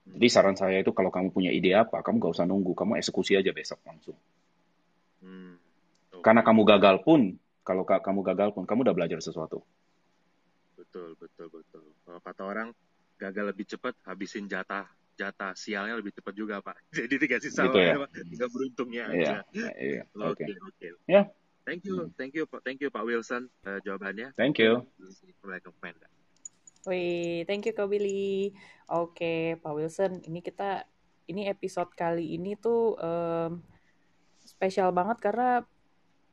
Jadi 0.05 0.27
saran 0.29 0.53
saya 0.53 0.85
itu 0.85 0.93
kalau 0.93 1.09
kamu 1.09 1.33
punya 1.33 1.49
ide 1.49 1.73
apa, 1.73 2.05
kamu 2.05 2.21
gak 2.21 2.33
usah 2.37 2.45
nunggu, 2.45 2.77
kamu 2.77 3.01
eksekusi 3.01 3.33
aja 3.33 3.49
besok 3.49 3.81
langsung. 3.89 4.13
Hmm. 5.19 5.55
Karena 6.23 6.41
kamu 6.41 6.61
gagal 6.65 7.05
pun, 7.05 7.37
kalau 7.61 7.85
kamu 7.85 8.21
gagal 8.25 8.49
pun, 8.55 8.63
kamu 8.65 8.87
udah 8.87 8.95
belajar 8.95 9.19
sesuatu. 9.21 9.61
Betul, 10.75 11.15
betul, 11.19 11.47
betul. 11.51 11.83
Kalau 12.03 12.19
kata 12.23 12.41
orang, 12.43 12.69
gagal 13.19 13.55
lebih 13.55 13.65
cepat, 13.67 13.95
habisin 14.03 14.49
jatah 14.49 14.89
jatah 15.15 15.55
sialnya 15.55 15.95
lebih 15.95 16.11
cepat 16.11 16.33
juga, 16.35 16.59
Pak. 16.59 16.75
Jadi 16.97 17.15
dikasih 17.15 17.51
salah, 17.51 17.71
gitu 17.71 17.79
ya? 17.79 17.95
tinggal 18.31 18.49
beruntungnya 18.51 19.03
iya, 19.15 19.15
aja. 19.15 19.37
Iya, 19.55 20.01
Oke, 20.27 20.43
okay. 20.43 20.51
oke. 20.59 20.75
Okay. 20.75 20.91
Ya, 21.07 21.23
Thank 21.65 21.81
you, 21.89 21.97
hmm. 21.97 22.13
thank 22.13 22.37
you, 22.37 22.45
thank 22.61 22.77
you 22.77 22.93
Pak 22.93 23.01
Wilson 23.01 23.49
uh, 23.65 23.81
jawabannya. 23.81 24.29
Thank 24.37 24.61
you. 24.61 24.85
Wih, 26.85 27.41
thank 27.49 27.65
you 27.65 27.73
Kak 27.73 27.89
Billy. 27.89 28.53
Oke, 28.85 29.57
Pak 29.57 29.73
Wilson, 29.73 30.21
ini 30.29 30.45
kita 30.45 30.85
ini 31.25 31.49
episode 31.49 31.89
kali 31.97 32.37
ini 32.37 32.53
tuh 32.53 32.93
um, 33.01 33.65
spesial 34.65 34.89
banget 34.89 35.21
karena 35.21 35.61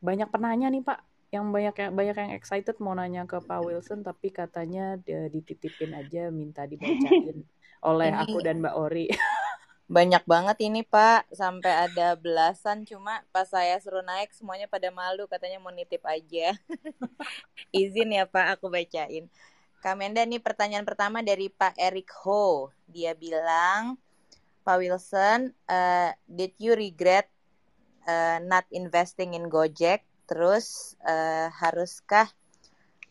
banyak 0.00 0.24
penanya 0.32 0.72
nih 0.72 0.80
Pak, 0.80 1.04
yang 1.36 1.52
banyak 1.52 1.76
yang 1.76 1.92
banyak 1.92 2.16
yang 2.16 2.32
excited 2.32 2.80
mau 2.80 2.96
nanya 2.96 3.28
ke 3.28 3.36
Pak 3.44 3.60
Wilson 3.60 4.00
tapi 4.00 4.32
katanya 4.32 4.96
dititipin 5.04 5.92
aja 5.92 6.32
minta 6.32 6.64
dibacain 6.64 7.44
oleh 7.92 8.08
aku 8.08 8.40
dan 8.40 8.64
Mbak 8.64 8.76
Ori. 8.80 9.12
Banyak 9.92 10.24
banget 10.24 10.56
ini 10.64 10.80
Pak, 10.88 11.28
sampai 11.36 11.84
ada 11.84 12.16
belasan 12.16 12.88
cuma 12.88 13.20
pas 13.28 13.44
saya 13.44 13.76
suruh 13.76 14.00
naik 14.00 14.32
semuanya 14.32 14.64
pada 14.64 14.88
malu 14.88 15.28
katanya 15.28 15.60
mau 15.60 15.68
nitip 15.68 16.00
aja. 16.08 16.56
Izin 17.76 18.16
ya 18.16 18.24
Pak, 18.24 18.56
aku 18.56 18.72
bacain. 18.72 19.28
Kamenda 19.84 20.24
nih 20.24 20.40
pertanyaan 20.40 20.88
pertama 20.88 21.20
dari 21.20 21.52
Pak 21.52 21.76
Eric 21.76 22.08
Ho. 22.24 22.72
Dia 22.88 23.12
bilang, 23.12 24.00
Pak 24.64 24.80
Wilson, 24.80 25.52
uh, 25.68 26.16
did 26.24 26.56
you 26.56 26.72
regret 26.72 27.28
uh, 28.06 28.38
not 28.42 28.66
investing 28.70 29.34
in 29.34 29.50
Gojek? 29.50 30.02
Terus 30.26 30.96
uh, 31.04 31.52
haruskah 31.52 32.30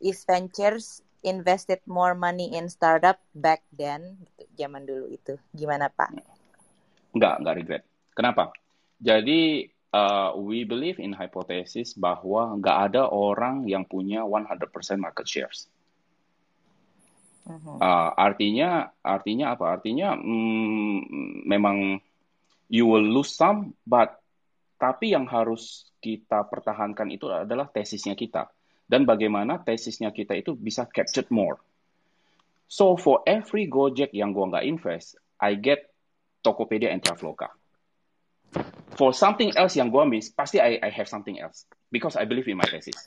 East 0.01 0.25
Ventures 0.25 1.05
invested 1.21 1.79
more 1.85 2.17
money 2.17 2.57
in 2.57 2.65
startup 2.65 3.21
back 3.37 3.61
then, 3.69 4.17
gitu, 4.25 4.65
zaman 4.65 4.83
dulu 4.89 5.05
itu? 5.13 5.37
Gimana 5.53 5.93
Pak? 5.93 6.17
Enggak, 7.13 7.35
enggak 7.43 7.55
regret. 7.61 7.83
Kenapa? 8.17 8.49
Jadi 8.97 9.69
uh, 9.93 10.33
we 10.37 10.63
believe 10.65 10.97
in 10.97 11.13
hypothesis 11.13 11.93
bahwa 11.93 12.57
nggak 12.57 12.77
ada 12.91 13.03
orang 13.09 13.69
yang 13.69 13.85
punya 13.85 14.25
100% 14.25 14.71
market 14.97 15.27
shares. 15.27 15.69
Uh, 17.51 18.13
artinya, 18.15 18.93
artinya 19.03 19.57
apa? 19.57 19.75
Artinya 19.75 20.15
mm, 20.15 21.43
memang 21.49 21.99
you 22.71 22.87
will 22.87 23.03
lose 23.03 23.33
some, 23.33 23.75
but 23.83 24.20
tapi 24.81 25.13
yang 25.13 25.29
harus 25.29 25.93
kita 26.01 26.49
pertahankan 26.49 27.13
itu 27.13 27.29
adalah 27.29 27.69
tesisnya 27.69 28.17
kita 28.17 28.49
dan 28.89 29.05
bagaimana 29.05 29.61
tesisnya 29.61 30.09
kita 30.09 30.33
itu 30.33 30.57
bisa 30.57 30.89
captured 30.89 31.29
more. 31.29 31.61
So 32.65 32.97
for 32.97 33.21
every 33.29 33.69
Gojek 33.69 34.09
yang 34.17 34.33
gua 34.33 34.49
nggak 34.49 34.65
invest, 34.65 35.21
I 35.37 35.61
get 35.61 35.93
Tokopedia 36.41 36.89
and 36.89 37.05
Traveloka. 37.05 37.53
For 38.97 39.13
something 39.13 39.53
else 39.53 39.77
yang 39.77 39.93
gua 39.93 40.09
miss, 40.09 40.33
pasti 40.33 40.57
I, 40.57 40.81
I 40.81 40.89
have 40.89 41.05
something 41.05 41.37
else 41.37 41.69
because 41.93 42.17
I 42.17 42.25
believe 42.25 42.49
in 42.49 42.57
my 42.57 42.65
thesis. 42.65 42.97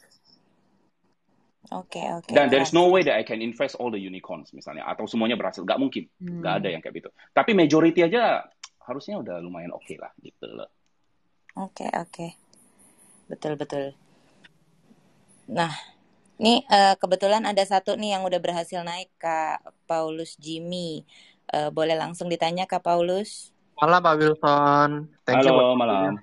Oke, 1.74 1.96
okay, 1.96 2.06
oke. 2.12 2.28
Okay, 2.28 2.36
Dan 2.36 2.52
there's 2.54 2.76
no 2.76 2.92
way 2.92 3.02
that 3.02 3.16
I 3.16 3.24
can 3.24 3.40
invest 3.40 3.74
all 3.80 3.88
the 3.88 3.98
unicorns 3.98 4.52
misalnya 4.52 4.84
atau 4.84 5.08
semuanya 5.08 5.40
berhasil. 5.40 5.64
Gak 5.64 5.80
mungkin. 5.80 6.12
Hmm. 6.20 6.44
Gak 6.44 6.54
ada 6.60 6.68
yang 6.68 6.84
kayak 6.84 7.00
gitu. 7.00 7.10
Tapi 7.32 7.56
majority 7.56 8.04
aja 8.04 8.44
harusnya 8.84 9.16
udah 9.16 9.40
lumayan 9.40 9.72
oke 9.72 9.80
okay 9.80 9.96
lah 9.96 10.12
gitu 10.20 10.44
loh. 10.44 10.68
Oke, 11.54 11.86
okay, 11.86 11.90
oke. 11.94 12.10
Okay. 12.10 12.30
Betul, 13.30 13.54
betul. 13.54 13.84
Nah, 15.46 15.70
ini 16.42 16.66
uh, 16.66 16.98
kebetulan 16.98 17.46
ada 17.46 17.62
satu 17.62 17.94
nih 17.94 18.18
yang 18.18 18.26
udah 18.26 18.42
berhasil 18.42 18.82
naik 18.82 19.12
Kak 19.22 19.62
Paulus 19.86 20.34
Jimmy. 20.34 21.06
Uh, 21.54 21.70
boleh 21.70 21.94
langsung 21.94 22.26
ditanya 22.26 22.66
Kak 22.66 22.82
Paulus? 22.82 23.54
Malam 23.78 24.02
Pak 24.02 24.14
Wilson. 24.18 24.90
Thank 25.22 25.46
Halo, 25.46 25.74
you 25.74 25.78
malam. 25.78 26.18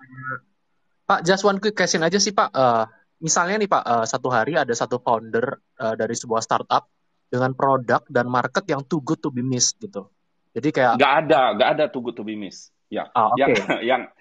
Pak, 1.08 1.28
just 1.28 1.44
one 1.44 1.60
quick 1.60 1.76
question 1.76 2.03
aja 2.03 2.20
sih 2.20 2.36
Pak. 2.36 2.49
Uh, 2.52 2.84
misalnya 3.24 3.56
nih 3.60 3.70
Pak, 3.72 3.84
uh, 3.84 4.06
satu 4.08 4.28
hari 4.32 4.60
ada 4.60 4.72
satu 4.76 4.99
founder 4.99 5.60
uh, 5.80 5.95
dari 5.95 6.16
sebuah 6.16 6.44
startup 6.44 6.88
dengan 7.32 7.56
produk 7.56 8.03
dan 8.12 8.28
market 8.28 8.68
yang 8.68 8.84
too 8.84 8.99
good 8.99 9.24
to 9.24 9.32
be 9.32 9.40
missed 9.40 9.80
gitu. 9.80 10.12
Jadi 10.52 10.76
kayak 10.76 10.99
nggak 10.99 11.14
ada, 11.28 11.41
nggak 11.56 11.70
ada 11.80 11.86
too 11.88 12.03
good 12.03 12.20
to 12.20 12.28
be 12.28 12.36
missed. 12.36 12.76
Ya, 12.91 13.08
ah, 13.16 13.32
okay. 13.32 13.40
yang 13.40 13.52
yang 13.80 14.02
oke, 14.03 14.20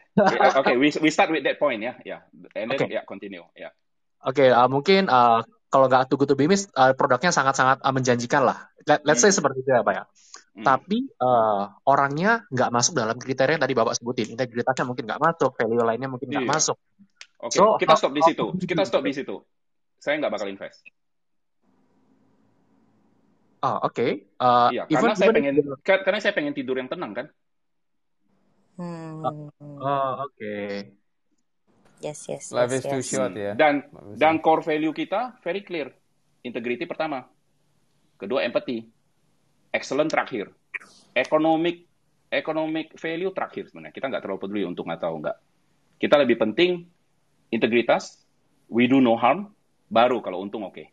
okay, 0.61 0.75
we 0.75 0.91
we 0.99 1.11
start 1.15 1.31
with 1.31 1.47
that 1.47 1.59
point 1.63 1.81
ya, 1.83 1.95
ya, 2.03 2.19
and 2.59 2.71
then 2.71 2.79
okay. 2.79 2.91
ya 2.91 3.01
yeah, 3.01 3.05
continue, 3.07 3.45
ya. 3.55 3.71
Yeah. 3.71 3.73
Oke, 4.21 4.45
okay, 4.45 4.49
uh, 4.53 4.69
mungkin 4.69 5.09
uh, 5.09 5.41
kalau 5.71 5.87
nggak 5.87 6.11
good 6.13 6.29
to 6.29 6.37
be 6.37 6.51
missed, 6.51 6.69
uh, 6.75 6.93
produknya 6.93 7.31
sangat-sangat 7.31 7.81
uh, 7.81 7.95
menjanjikan 7.95 8.43
lah. 8.43 8.69
Let, 8.85 9.07
let's 9.07 9.23
say 9.23 9.31
hmm. 9.31 9.39
seperti 9.39 9.63
itu 9.63 9.71
ya 9.71 9.87
Pak 9.87 9.95
ya. 9.95 10.05
Hmm. 10.51 10.67
Tapi 10.67 10.99
uh, 11.23 11.73
orangnya 11.87 12.43
nggak 12.51 12.71
masuk 12.75 12.99
dalam 12.99 13.17
kriteria 13.17 13.57
yang 13.57 13.63
tadi 13.63 13.75
Bapak 13.79 13.95
sebutin. 13.95 14.35
Integritasnya 14.35 14.85
mungkin 14.85 15.07
nggak 15.07 15.23
masuk, 15.23 15.55
value 15.55 15.81
lainnya 15.87 16.11
mungkin 16.11 16.27
nggak 16.27 16.45
yeah. 16.45 16.53
masuk. 16.53 16.77
Oke, 17.41 17.57
okay, 17.57 17.59
so, 17.63 17.79
kita 17.81 17.95
stop 17.97 18.13
di 18.13 18.23
situ. 18.27 18.47
Kita 18.61 18.83
stop 18.85 19.03
di 19.07 19.15
situ. 19.15 19.37
Saya 19.97 20.21
nggak 20.21 20.33
bakal 20.37 20.49
invest. 20.53 20.85
Oh, 23.61 23.77
oke. 23.87 23.93
Okay. 23.93 24.11
Uh, 24.41 24.69
iya, 24.73 24.85
karena 24.89 25.15
saya 25.17 25.31
pengen 25.37 25.55
karena 25.85 26.19
saya 26.21 26.33
pengen 26.33 26.53
tidur 26.57 26.77
yang 26.77 26.89
tenang 26.89 27.13
kan. 27.13 27.27
Hmm. 28.81 29.53
Oh, 29.61 30.25
oke. 30.25 30.33
Okay. 30.41 30.97
Yes, 32.01 32.25
yes. 32.33 32.49
Life 32.49 32.73
yes, 32.73 32.81
is 32.81 32.85
too 32.89 33.05
short 33.05 33.37
ya. 33.37 33.53
Dan 33.53 33.85
dan 34.17 34.41
core 34.41 34.65
value 34.65 34.97
kita 34.97 35.37
very 35.45 35.61
clear. 35.61 35.93
Integrity 36.41 36.89
pertama. 36.89 37.29
Kedua 38.17 38.41
empathy. 38.41 38.89
Excellent 39.69 40.09
terakhir. 40.09 40.49
Economic 41.13 41.85
economic 42.33 42.97
value 42.97 43.29
terakhir 43.37 43.69
sebenarnya. 43.69 43.93
Kita 43.93 44.09
nggak 44.09 44.23
terlalu 44.25 44.41
peduli 44.41 44.63
untuk 44.65 44.89
nggak 44.89 45.03
tahu 45.05 45.15
nggak. 45.21 45.37
Kita 46.01 46.17
lebih 46.17 46.41
penting 46.41 46.89
integritas, 47.53 48.25
we 48.73 48.89
do 48.89 49.05
no 49.05 49.21
harm, 49.21 49.53
baru 49.93 50.25
kalau 50.25 50.41
untung 50.41 50.65
oke. 50.65 50.73
Okay. 50.73 50.89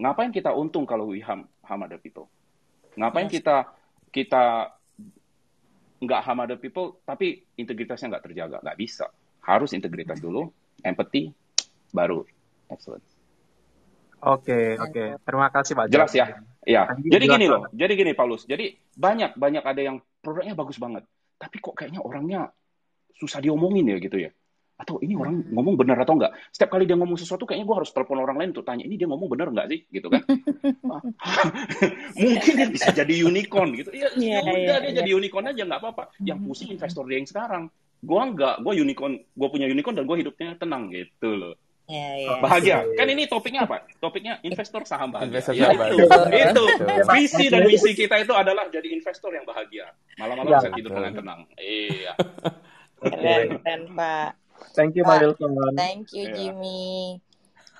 Ngapain 0.00 0.34
kita 0.34 0.50
untung 0.50 0.88
kalau 0.88 1.06
we 1.12 1.22
harm, 1.22 1.46
harm 1.62 1.86
other 1.86 2.02
people? 2.02 2.26
Ngapain 2.98 3.30
yes. 3.30 3.38
kita 3.38 3.56
kita 4.10 4.74
nggak 6.00 6.20
harm 6.24 6.40
other 6.40 6.56
people, 6.56 7.00
tapi 7.04 7.44
integritasnya 7.60 8.16
nggak 8.16 8.24
terjaga? 8.24 8.56
Nggak 8.64 8.78
bisa. 8.80 9.06
Harus 9.44 9.76
integritas 9.76 10.20
dulu, 10.20 10.48
empathy, 10.80 11.32
baru 11.92 12.24
excellence. 12.72 13.06
Oke, 14.20 14.52
okay, 14.52 14.66
oke. 14.76 14.92
Okay. 14.92 15.08
Terima 15.24 15.48
kasih 15.48 15.72
Pak. 15.76 15.86
Jelas 15.88 16.12
ya. 16.12 16.26
Ya. 16.64 16.92
Jadi 16.92 17.24
gini 17.24 17.46
loh. 17.48 17.68
Jadi 17.72 17.92
gini 17.96 18.12
Paulus. 18.12 18.44
Jadi 18.44 18.76
banyak 18.92 19.36
banyak 19.36 19.64
ada 19.64 19.80
yang 19.80 19.96
produknya 20.20 20.52
bagus 20.52 20.76
banget, 20.76 21.08
tapi 21.40 21.56
kok 21.56 21.72
kayaknya 21.72 22.04
orangnya 22.04 22.52
susah 23.16 23.40
diomongin 23.44 23.84
ya 23.84 23.96
gitu 24.00 24.16
ya 24.16 24.32
atau 24.80 24.96
ini 25.04 25.12
orang 25.12 25.44
ngomong 25.52 25.76
benar 25.76 26.00
atau 26.00 26.16
enggak. 26.16 26.32
Setiap 26.48 26.72
kali 26.72 26.88
dia 26.88 26.96
ngomong 26.96 27.20
sesuatu 27.20 27.44
kayaknya 27.44 27.68
gue 27.68 27.76
harus 27.76 27.92
telepon 27.92 28.24
orang 28.24 28.40
lain 28.40 28.56
untuk 28.56 28.64
tanya 28.64 28.88
ini 28.88 28.96
dia 28.96 29.04
ngomong 29.04 29.28
benar 29.28 29.52
enggak 29.52 29.68
sih 29.68 29.80
gitu 29.92 30.08
kan. 30.08 30.24
Mungkin 32.24 32.52
dia 32.56 32.68
bisa 32.72 32.88
jadi 32.96 33.14
unicorn 33.20 33.76
gitu. 33.76 33.92
Ya, 33.92 34.08
yeah, 34.16 34.40
ya 34.40 34.52
udah 34.56 34.56
yeah, 34.56 34.78
dia 34.80 34.88
yeah. 34.88 34.96
jadi 35.04 35.10
unicorn 35.12 35.52
aja 35.52 35.62
nggak 35.68 35.80
apa-apa. 35.84 36.16
Yang 36.24 36.38
pusing 36.48 36.72
investor 36.72 37.04
dia 37.04 37.20
yang 37.20 37.28
sekarang. 37.28 37.68
Gue 38.00 38.16
enggak, 38.16 38.64
gue 38.64 38.72
unicorn, 38.80 39.20
gue 39.20 39.48
punya 39.52 39.68
unicorn 39.68 39.92
dan 40.00 40.08
gue 40.08 40.16
hidupnya 40.24 40.56
tenang 40.56 40.88
gitu 40.88 41.28
loh. 41.36 41.54
Yeah, 41.90 42.14
yeah. 42.22 42.38
Bahagia. 42.40 42.76
Kan 42.96 43.06
ini 43.12 43.26
topiknya 43.26 43.66
apa? 43.68 43.84
Topiknya 44.00 44.40
investor 44.46 44.86
saham 44.88 45.12
bahagia. 45.12 45.28
Investor 45.36 45.54
ya, 45.58 45.68
saham 45.74 45.90
itu, 45.90 46.06
bahagia. 46.08 46.44
itu. 46.54 46.64
Visi 47.12 47.44
dan 47.50 47.60
misi 47.66 47.90
kita 47.92 48.16
itu 48.22 48.32
adalah 48.32 48.64
jadi 48.72 48.88
investor 48.94 49.34
yang 49.34 49.44
bahagia. 49.44 49.90
Malam-malam 50.16 50.48
ya, 50.48 50.56
bisa 50.62 50.70
tidur 50.72 50.90
dengan 50.96 51.12
tenang. 51.18 51.40
Iya. 51.58 52.12
Keren, 53.00 53.48
keren 53.60 53.82
Pak. 53.98 54.30
Thank 54.76 54.96
you, 54.96 55.04
Pak 55.04 55.20
Wilson. 55.24 55.50
Thank 55.74 56.12
you, 56.14 56.24
Jimmy. 56.30 57.18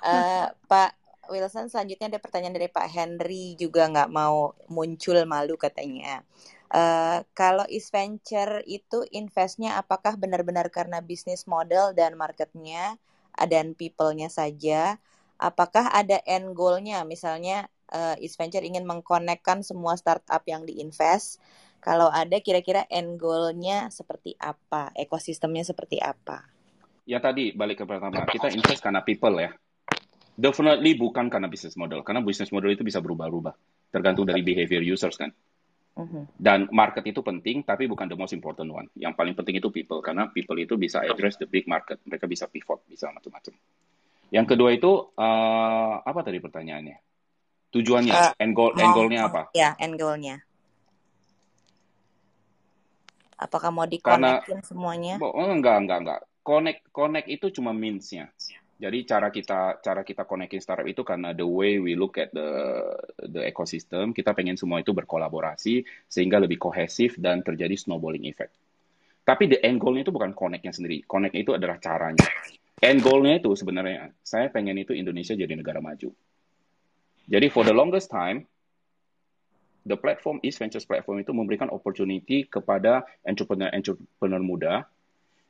Uh, 0.01 0.49
Pak 0.65 0.97
Wilson, 1.29 1.71
selanjutnya 1.71 2.11
ada 2.11 2.19
pertanyaan 2.19 2.57
dari 2.57 2.67
Pak 2.67 2.87
Henry 2.91 3.55
juga 3.55 3.87
nggak 3.87 4.09
mau 4.11 4.57
muncul 4.67 5.17
malu 5.23 5.55
katanya. 5.55 6.25
Uh, 6.71 7.23
kalau 7.35 7.67
East 7.67 7.91
Venture 7.91 8.63
itu 8.63 9.03
investnya 9.11 9.75
apakah 9.75 10.15
benar-benar 10.15 10.71
karena 10.71 11.03
bisnis 11.03 11.43
model 11.43 11.91
dan 11.91 12.15
marketnya 12.15 12.95
dan 13.47 13.75
people-nya 13.75 14.31
saja? 14.31 14.99
Apakah 15.41 15.91
ada 15.91 16.21
end 16.23 16.53
goal-nya? 16.55 17.03
Misalnya 17.03 17.67
uh, 17.91 18.15
East 18.19 18.39
Venture 18.39 18.63
ingin 18.63 18.87
mengkonekkan 18.87 19.61
semua 19.67 19.99
startup 19.99 20.43
yang 20.47 20.63
diinvest. 20.63 21.43
Kalau 21.81 22.13
ada 22.13 22.37
kira-kira 22.39 22.85
end 22.93 23.17
goal-nya 23.17 23.89
seperti 23.89 24.37
apa? 24.37 24.93
Ekosistemnya 24.93 25.65
seperti 25.65 25.97
apa? 25.97 26.60
Ya 27.11 27.19
tadi 27.19 27.51
balik 27.51 27.83
ke 27.83 27.85
pertama, 27.85 28.23
kita 28.23 28.47
invest 28.55 28.79
karena 28.79 29.03
people 29.03 29.35
ya. 29.35 29.51
Definitely 30.31 30.95
bukan 30.95 31.27
karena 31.27 31.51
business 31.51 31.75
model, 31.75 32.07
karena 32.07 32.23
business 32.23 32.55
model 32.55 32.71
itu 32.71 32.87
bisa 32.87 33.03
berubah-ubah, 33.03 33.51
tergantung 33.91 34.23
dari 34.23 34.39
behavior 34.39 34.79
users 34.79 35.19
kan. 35.19 35.27
Mhm. 35.91 36.39
Dan 36.39 36.71
market 36.71 37.03
itu 37.03 37.19
penting, 37.19 37.67
tapi 37.67 37.83
bukan 37.91 38.07
the 38.07 38.15
most 38.15 38.31
important 38.31 38.71
one. 38.71 38.87
Yang 38.95 39.13
paling 39.19 39.35
penting 39.35 39.59
itu 39.59 39.67
people, 39.67 39.99
karena 39.99 40.31
people 40.31 40.55
itu 40.55 40.79
bisa 40.79 41.03
address 41.03 41.35
the 41.35 41.43
big 41.43 41.67
market, 41.67 41.99
mereka 42.07 42.31
bisa 42.31 42.47
pivot, 42.47 42.79
bisa 42.87 43.11
macam-macam. 43.11 43.59
Yang 44.31 44.45
kedua 44.55 44.69
itu 44.71 44.91
uh, 45.19 45.99
apa 45.99 46.19
tadi 46.23 46.39
pertanyaannya? 46.39 46.95
Tujuannya, 47.75 48.15
uh, 48.15 48.33
end 48.39 48.55
goal, 48.55 48.71
end 48.79 48.95
goalnya 48.95 49.27
apa? 49.27 49.51
Ya, 49.51 49.75
end 49.75 49.99
goalnya. 49.99 50.39
Apakah 53.35 53.67
mau 53.67 53.83
dikonekin 53.83 54.63
semuanya? 54.63 55.19
Oh, 55.19 55.51
enggak, 55.51 55.83
enggak, 55.83 55.99
enggak 56.07 56.21
connect 56.41 56.89
connect 56.89 57.27
itu 57.29 57.49
cuma 57.53 57.71
means-nya. 57.71 58.29
Jadi 58.81 59.05
cara 59.05 59.29
kita 59.29 59.77
cara 59.77 60.01
kita 60.01 60.25
connecting 60.25 60.57
startup 60.57 60.89
itu 60.89 61.05
karena 61.05 61.37
the 61.37 61.45
way 61.45 61.77
we 61.77 61.93
look 61.93 62.17
at 62.17 62.33
the 62.33 62.49
the 63.29 63.45
ecosystem, 63.45 64.09
kita 64.09 64.33
pengen 64.33 64.57
semua 64.57 64.81
itu 64.81 64.89
berkolaborasi 64.89 65.85
sehingga 66.09 66.41
lebih 66.41 66.57
kohesif 66.57 67.21
dan 67.21 67.45
terjadi 67.45 67.77
snowballing 67.77 68.25
effect. 68.25 68.57
Tapi 69.21 69.45
the 69.45 69.61
end 69.61 69.77
goal-nya 69.77 70.01
itu 70.01 70.09
bukan 70.09 70.33
connect-nya 70.33 70.73
sendiri. 70.73 71.05
Connect 71.05 71.37
itu 71.37 71.53
adalah 71.53 71.77
caranya. 71.77 72.25
End 72.81 73.05
goal-nya 73.05 73.37
itu 73.37 73.53
sebenarnya 73.53 74.09
saya 74.25 74.49
pengen 74.49 74.81
itu 74.81 74.97
Indonesia 74.97 75.37
jadi 75.37 75.53
negara 75.53 75.77
maju. 75.77 76.09
Jadi 77.29 77.47
for 77.53 77.61
the 77.61 77.75
longest 77.77 78.09
time 78.09 78.49
the 79.85 79.93
platform 79.93 80.41
East 80.41 80.57
Ventures 80.57 80.89
platform 80.89 81.21
itu 81.21 81.37
memberikan 81.37 81.69
opportunity 81.69 82.49
kepada 82.49 83.05
entrepreneur-entrepreneur 83.29 84.41
muda 84.41 84.73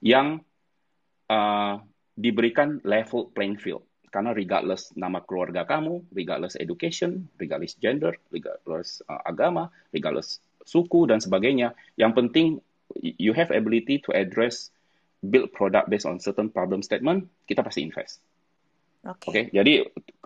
yang 0.03 0.43
uh, 1.31 1.79
diberikan 2.19 2.83
level 2.83 3.31
playing 3.31 3.55
field 3.55 3.87
karena 4.11 4.35
regardless 4.35 4.91
nama 4.99 5.23
keluarga 5.23 5.63
kamu, 5.63 6.03
regardless 6.11 6.59
education, 6.59 7.31
regardless 7.39 7.79
gender, 7.79 8.11
regardless 8.27 8.99
uh, 9.07 9.23
agama, 9.23 9.71
regardless 9.95 10.43
suku 10.67 11.07
dan 11.07 11.23
sebagainya, 11.23 11.71
yang 11.95 12.11
penting 12.11 12.59
you 12.99 13.31
have 13.31 13.55
ability 13.55 14.03
to 14.03 14.11
address 14.11 14.67
build 15.23 15.55
product 15.55 15.87
based 15.87 16.03
on 16.03 16.19
certain 16.19 16.51
problem 16.51 16.83
statement, 16.83 17.31
kita 17.47 17.63
pasti 17.63 17.87
invest. 17.87 18.19
Oke. 19.07 19.31
Okay. 19.31 19.31
okay? 19.31 19.43
Jadi 19.55 19.73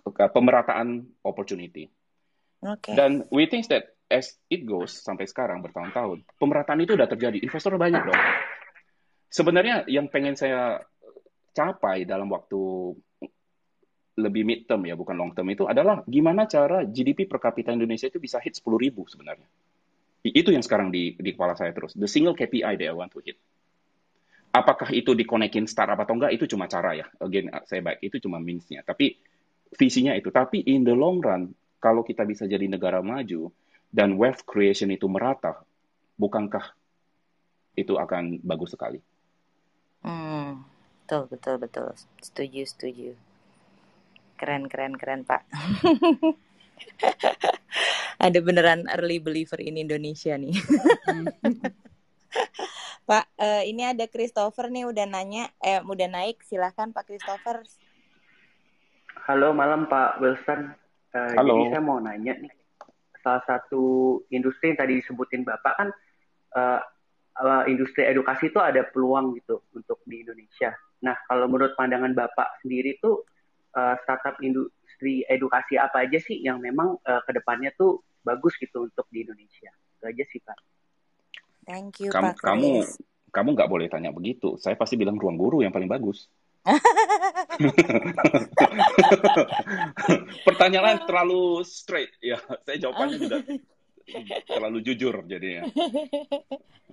pemerataan 0.10 1.06
opportunity. 1.22 1.86
Oke. 2.66 2.92
Okay. 2.92 2.94
Dan 2.98 3.30
we 3.30 3.46
think 3.46 3.70
that 3.70 3.94
as 4.10 4.34
it 4.50 4.66
goes 4.66 4.98
sampai 4.98 5.30
sekarang 5.30 5.62
bertahun-tahun, 5.62 6.26
pemerataan 6.42 6.82
itu 6.82 6.98
udah 6.98 7.06
terjadi. 7.06 7.38
Investor 7.38 7.78
banyak 7.78 8.02
dong. 8.02 8.22
Sebenarnya 9.30 9.84
yang 9.92 10.08
pengen 10.08 10.40
saya 10.40 10.80
capai 11.56 12.04
dalam 12.04 12.28
waktu 12.28 12.60
lebih 14.16 14.44
mid 14.48 14.60
term 14.68 14.84
ya, 14.88 14.96
bukan 14.96 15.16
long 15.16 15.32
term 15.32 15.48
itu 15.52 15.68
adalah 15.68 16.04
gimana 16.08 16.48
cara 16.48 16.84
GDP 16.84 17.28
per 17.28 17.40
kapita 17.40 17.72
Indonesia 17.72 18.08
itu 18.08 18.20
bisa 18.20 18.40
hit 18.44 18.56
10 18.60 18.76
ribu 18.80 19.08
sebenarnya. 19.08 19.48
Itu 20.24 20.52
yang 20.52 20.64
sekarang 20.64 20.90
di, 20.92 21.16
di 21.16 21.32
kepala 21.36 21.54
saya 21.54 21.76
terus. 21.76 21.94
The 21.94 22.08
single 22.10 22.34
KPI 22.34 22.80
that 22.80 22.88
I 22.90 22.96
want 22.96 23.14
to 23.14 23.22
hit. 23.22 23.38
Apakah 24.56 24.88
itu 24.96 25.12
dikonekin 25.12 25.68
startup 25.68 26.00
atau 26.00 26.16
enggak, 26.16 26.32
itu 26.32 26.48
cuma 26.48 26.66
cara 26.66 26.96
ya. 26.96 27.06
Again, 27.20 27.52
saya 27.68 27.84
baik, 27.84 28.00
itu 28.02 28.24
cuma 28.24 28.40
means-nya. 28.40 28.82
Tapi 28.88 29.20
visinya 29.76 30.16
itu. 30.16 30.32
Tapi 30.32 30.64
in 30.64 30.88
the 30.88 30.96
long 30.96 31.20
run, 31.20 31.52
kalau 31.78 32.02
kita 32.02 32.24
bisa 32.24 32.48
jadi 32.48 32.66
negara 32.66 33.04
maju, 33.04 33.52
dan 33.92 34.16
wealth 34.16 34.48
creation 34.48 34.90
itu 34.90 35.06
merata, 35.12 35.62
bukankah 36.16 36.72
itu 37.76 38.00
akan 38.00 38.40
bagus 38.42 38.74
sekali? 38.74 39.04
Hmm, 40.02 40.64
betul, 41.06 41.30
betul, 41.30 41.56
betul. 41.62 41.94
Setuju, 42.18 42.66
setuju. 42.66 43.14
Keren, 44.42 44.66
keren, 44.66 44.98
keren, 44.98 45.22
Pak. 45.22 45.46
Ada 48.26 48.42
beneran 48.42 48.90
early 48.90 49.22
believer 49.22 49.62
in 49.62 49.78
Indonesia 49.78 50.34
nih. 50.34 50.58
Pak, 53.06 53.26
uh, 53.38 53.62
ini 53.62 53.86
ada 53.86 54.10
Christopher 54.10 54.74
nih 54.74 54.90
udah 54.90 55.06
nanya, 55.06 55.54
eh 55.62 55.78
udah 55.78 56.10
naik, 56.10 56.42
silahkan 56.42 56.90
Pak 56.90 57.06
Christopher. 57.06 57.62
Halo 59.30 59.54
malam 59.54 59.86
Pak 59.86 60.26
Wilson. 60.26 60.74
Uh, 61.14 61.38
Halo. 61.38 61.54
Jadi 61.54 61.64
saya 61.70 61.86
mau 61.86 62.02
nanya 62.02 62.34
nih, 62.34 62.50
salah 63.22 63.46
satu 63.46 64.18
industri 64.34 64.74
yang 64.74 64.82
tadi 64.82 64.98
disebutin 64.98 65.46
Bapak 65.46 65.74
kan 65.78 65.94
uh, 66.58 66.82
uh, 67.40 67.64
industri 67.70 68.10
edukasi 68.10 68.50
itu 68.50 68.58
ada 68.58 68.82
peluang 68.90 69.38
gitu 69.38 69.62
untuk 69.78 70.02
di 70.10 70.26
Indonesia. 70.26 70.74
Nah 71.06 71.14
kalau 71.30 71.46
menurut 71.46 71.78
pandangan 71.78 72.18
Bapak 72.18 72.66
sendiri 72.66 72.98
tuh 72.98 73.22
uh, 73.78 73.94
startup 74.02 74.42
industri 74.42 75.22
edukasi 75.30 75.78
apa 75.78 76.10
aja 76.10 76.18
sih 76.18 76.42
yang 76.42 76.58
memang 76.58 76.98
uh, 77.06 77.22
ke 77.22 77.32
depannya 77.38 77.70
tuh 77.78 78.02
bagus 78.26 78.58
gitu 78.58 78.90
untuk 78.90 79.06
di 79.14 79.22
Indonesia? 79.22 79.70
Itu 79.70 80.10
aja 80.10 80.24
sih 80.26 80.42
Pak. 80.42 80.58
Thank 81.70 82.02
you 82.02 82.10
kamu, 82.10 82.34
Pak 82.34 82.42
Chris. 82.42 82.50
Kamu 82.50 82.70
kamu 83.30 83.50
nggak 83.54 83.70
boleh 83.70 83.86
tanya 83.86 84.10
begitu. 84.10 84.58
Saya 84.58 84.74
pasti 84.74 84.98
bilang 84.98 85.22
ruang 85.22 85.38
guru 85.38 85.62
yang 85.62 85.70
paling 85.70 85.92
bagus. 85.92 86.26
Pertanyaan 90.48 91.06
terlalu 91.06 91.64
straight. 91.64 92.10
Ya, 92.20 92.40
saya 92.66 92.78
jawabannya 92.80 93.18
juga 93.22 93.38
terlalu 94.50 94.80
jujur 94.86 95.26
jadinya. 95.26 95.66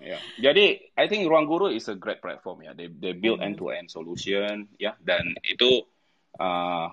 Ya. 0.02 0.18
Jadi, 0.40 0.90
I 0.98 1.06
think 1.06 1.30
Ruang 1.30 1.46
Guru 1.46 1.70
is 1.70 1.86
a 1.86 1.94
great 1.94 2.18
platform 2.18 2.66
ya. 2.66 2.74
They 2.74 2.90
they 2.90 3.14
build 3.14 3.38
mm-hmm. 3.38 3.54
end-to-end 3.54 3.86
solution 3.86 4.66
ya 4.74 4.98
dan 4.98 5.36
itu 5.46 5.86
uh, 6.42 6.90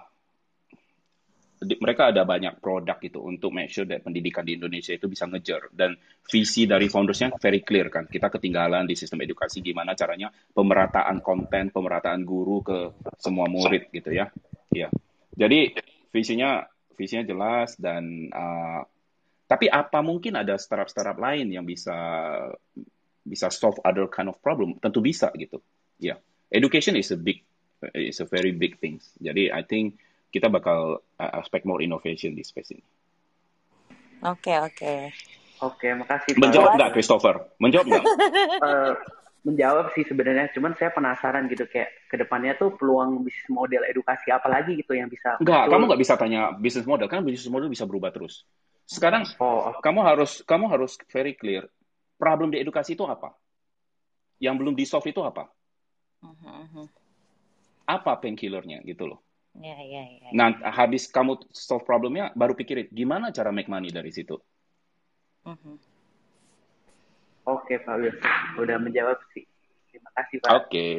mereka 1.59 2.15
ada 2.15 2.23
banyak 2.23 2.63
produk 2.63 2.95
gitu 3.03 3.19
untuk 3.19 3.51
make 3.51 3.67
sure 3.67 3.83
that 3.83 3.99
pendidikan 3.99 4.47
di 4.47 4.55
Indonesia 4.55 4.95
itu 4.95 5.11
bisa 5.11 5.27
ngejar 5.27 5.67
dan 5.75 5.99
visi 6.23 6.63
dari 6.63 6.87
foundersnya 6.87 7.35
very 7.35 7.59
clear 7.67 7.91
kan 7.91 8.07
kita 8.07 8.31
ketinggalan 8.31 8.87
di 8.87 8.95
sistem 8.95 9.19
edukasi 9.27 9.59
gimana 9.59 9.91
caranya 9.91 10.31
pemerataan 10.31 11.19
konten 11.19 11.67
pemerataan 11.75 12.23
guru 12.23 12.63
ke 12.63 12.95
semua 13.19 13.51
murid 13.51 13.91
gitu 13.91 14.15
ya 14.15 14.31
ya 14.71 14.87
jadi 15.35 15.75
visinya 16.15 16.63
visinya 16.95 17.27
jelas 17.27 17.75
dan 17.75 18.31
uh, 18.31 18.87
tapi 19.49 19.65
apa 19.65 20.05
mungkin 20.05 20.37
ada 20.37 20.53
startup-startup 20.61 21.17
lain 21.17 21.49
yang 21.49 21.65
bisa 21.65 21.97
bisa 23.25 23.49
solve 23.49 23.81
other 23.81 24.05
kind 24.05 24.29
of 24.29 24.37
problem 24.45 24.77
tentu 24.77 25.01
bisa 25.01 25.33
gitu 25.33 25.57
ya 25.97 26.13
yeah. 26.13 26.17
education 26.53 26.93
is 26.93 27.09
a 27.09 27.17
big 27.17 27.41
is 27.97 28.21
a 28.21 28.27
very 28.29 28.53
big 28.53 28.77
things 28.77 29.09
jadi 29.17 29.49
I 29.49 29.65
think 29.65 29.97
kita 30.29 30.47
bakal 30.47 31.01
uh, 31.17 31.31
expect 31.41 31.65
more 31.65 31.81
innovation 31.81 32.37
di 32.37 32.45
space 32.45 32.77
ini. 32.77 32.85
Oke, 34.25 34.53
okay, 34.53 34.57
oke. 34.61 34.75
Okay. 34.77 34.99
Oke, 35.59 35.75
okay, 35.75 35.91
makasih. 35.91 36.31
Menjawab 36.39 36.79
nggak, 36.79 36.91
Christopher? 36.95 37.35
Menjawab 37.59 37.85
nggak? 37.91 38.05
uh, 38.63 38.93
menjawab 39.47 39.91
sih 39.95 40.07
sebenarnya, 40.07 40.51
cuman 40.55 40.75
saya 40.79 40.91
penasaran 40.95 41.47
gitu 41.51 41.67
kayak 41.67 42.07
ke 42.07 42.15
depannya 42.15 42.55
tuh 42.55 42.75
peluang 42.75 43.23
bisnis 43.23 43.47
model 43.51 43.83
edukasi 43.87 44.31
apa 44.31 44.47
lagi 44.47 44.79
gitu 44.79 44.95
yang 44.95 45.11
bisa. 45.11 45.35
Enggak, 45.39 45.67
kamu 45.67 45.83
nggak 45.89 46.01
bisa 46.03 46.13
tanya 46.15 46.55
bisnis 46.55 46.87
model, 46.87 47.07
kan 47.11 47.23
bisnis 47.27 47.51
model 47.51 47.67
bisa 47.67 47.83
berubah 47.83 48.11
terus. 48.11 48.47
Sekarang 48.89 49.21
oh, 49.37 49.69
okay. 49.69 49.85
kamu 49.85 50.01
harus 50.01 50.41
kamu 50.49 50.65
harus 50.65 50.97
very 51.13 51.37
clear 51.37 51.69
problem 52.17 52.49
di 52.49 52.57
edukasi 52.57 52.97
itu 52.97 53.05
apa? 53.05 53.37
Yang 54.41 54.55
belum 54.57 54.73
di 54.73 54.85
solve 54.89 55.13
itu 55.13 55.21
apa? 55.21 55.45
Uh 56.25 56.33
-huh. 56.33 56.87
Apa 57.85 58.17
painkillernya 58.17 58.81
gitu 58.81 59.05
loh? 59.05 59.21
Ya, 59.57 59.77
ya, 59.81 60.03
ya. 60.05 60.29
Nah, 60.33 60.55
habis 60.71 61.09
kamu 61.09 61.41
solve 61.51 61.85
problemnya, 61.85 62.29
baru 62.37 62.53
pikirin 62.53 62.89
gimana 62.93 63.33
cara 63.33 63.49
make 63.49 63.69
money 63.69 63.89
dari 63.89 64.13
situ. 64.13 64.37
Uh-huh. 65.45 65.75
Oke, 67.49 67.81
Pak 67.81 67.95
Wilson. 67.97 68.33
Udah 68.61 68.77
menjawab 68.77 69.17
sih. 69.33 69.43
Terima 69.89 70.09
kasih, 70.13 70.37
Pak. 70.45 70.49
Oke. 70.53 70.89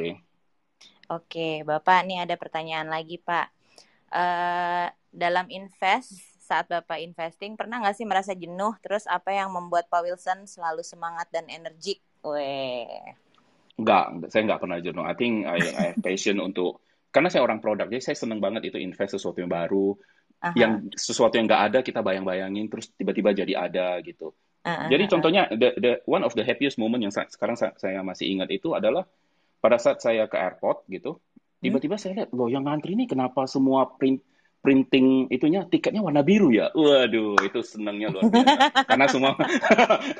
Oke, 1.07 1.63
Bapak, 1.63 2.03
nih 2.07 2.27
ada 2.27 2.35
pertanyaan 2.35 2.91
lagi, 2.91 3.19
Pak. 3.23 3.47
Uh, 4.11 4.91
dalam 5.15 5.47
invest, 5.47 6.11
saat 6.51 6.67
Bapak 6.67 6.99
investing, 6.99 7.55
pernah 7.55 7.79
nggak 7.79 7.95
sih 7.95 8.03
merasa 8.03 8.35
jenuh? 8.35 8.75
Terus 8.83 9.07
apa 9.07 9.31
yang 9.31 9.55
membuat 9.55 9.87
Pak 9.87 10.03
Wilson 10.03 10.43
selalu 10.43 10.83
semangat 10.83 11.31
dan 11.31 11.47
energik? 11.47 12.03
Weh. 12.27 13.15
Enggak, 13.79 14.27
saya 14.27 14.41
nggak 14.51 14.59
pernah 14.59 14.77
jenuh. 14.83 15.07
I 15.07 15.15
think 15.15 15.47
I, 15.47 15.57
I 15.63 15.83
have 15.95 15.99
passion 16.03 16.43
untuk 16.47 16.83
karena 17.11 17.31
saya 17.31 17.43
orang 17.47 17.63
produk, 17.63 17.87
jadi 17.87 18.03
saya 18.03 18.17
seneng 18.19 18.43
banget 18.43 18.71
itu 18.71 18.79
invest 18.79 19.19
sesuatu 19.19 19.39
yang 19.39 19.51
baru, 19.51 19.95
Aha. 20.43 20.55
yang 20.55 20.91
sesuatu 20.95 21.35
yang 21.35 21.47
nggak 21.47 21.63
ada 21.71 21.79
kita 21.83 21.99
bayang-bayangin, 21.99 22.71
terus 22.71 22.87
tiba-tiba 22.95 23.35
jadi 23.35 23.67
ada 23.67 23.99
gitu. 23.99 24.31
Aha. 24.63 24.87
Jadi 24.87 25.03
contohnya, 25.11 25.51
the, 25.51 25.75
the 25.75 25.91
one 26.07 26.23
of 26.23 26.31
the 26.35 26.43
happiest 26.43 26.79
moment 26.79 27.03
yang 27.03 27.11
sekarang 27.11 27.59
saya, 27.59 27.75
saya 27.75 27.99
masih 27.99 28.31
ingat 28.31 28.47
itu 28.51 28.71
adalah 28.71 29.03
pada 29.59 29.75
saat 29.75 29.99
saya 29.99 30.23
ke 30.31 30.39
airport 30.39 30.87
gitu, 30.87 31.19
hmm? 31.19 31.63
tiba-tiba 31.63 31.99
saya 31.99 32.23
lihat, 32.23 32.29
loh 32.31 32.47
yang 32.47 32.63
ngantri 32.63 32.95
ini 32.95 33.11
kenapa 33.11 33.43
semua 33.43 33.91
print 33.91 34.23
printing 34.61 35.25
itunya 35.33 35.65
tiketnya 35.65 36.05
warna 36.05 36.21
biru 36.21 36.53
ya. 36.53 36.69
Waduh, 36.77 37.41
itu 37.41 37.59
senangnya 37.65 38.13
luar 38.13 38.29
biasa. 38.29 38.69
Karena 38.93 39.05
semua 39.09 39.33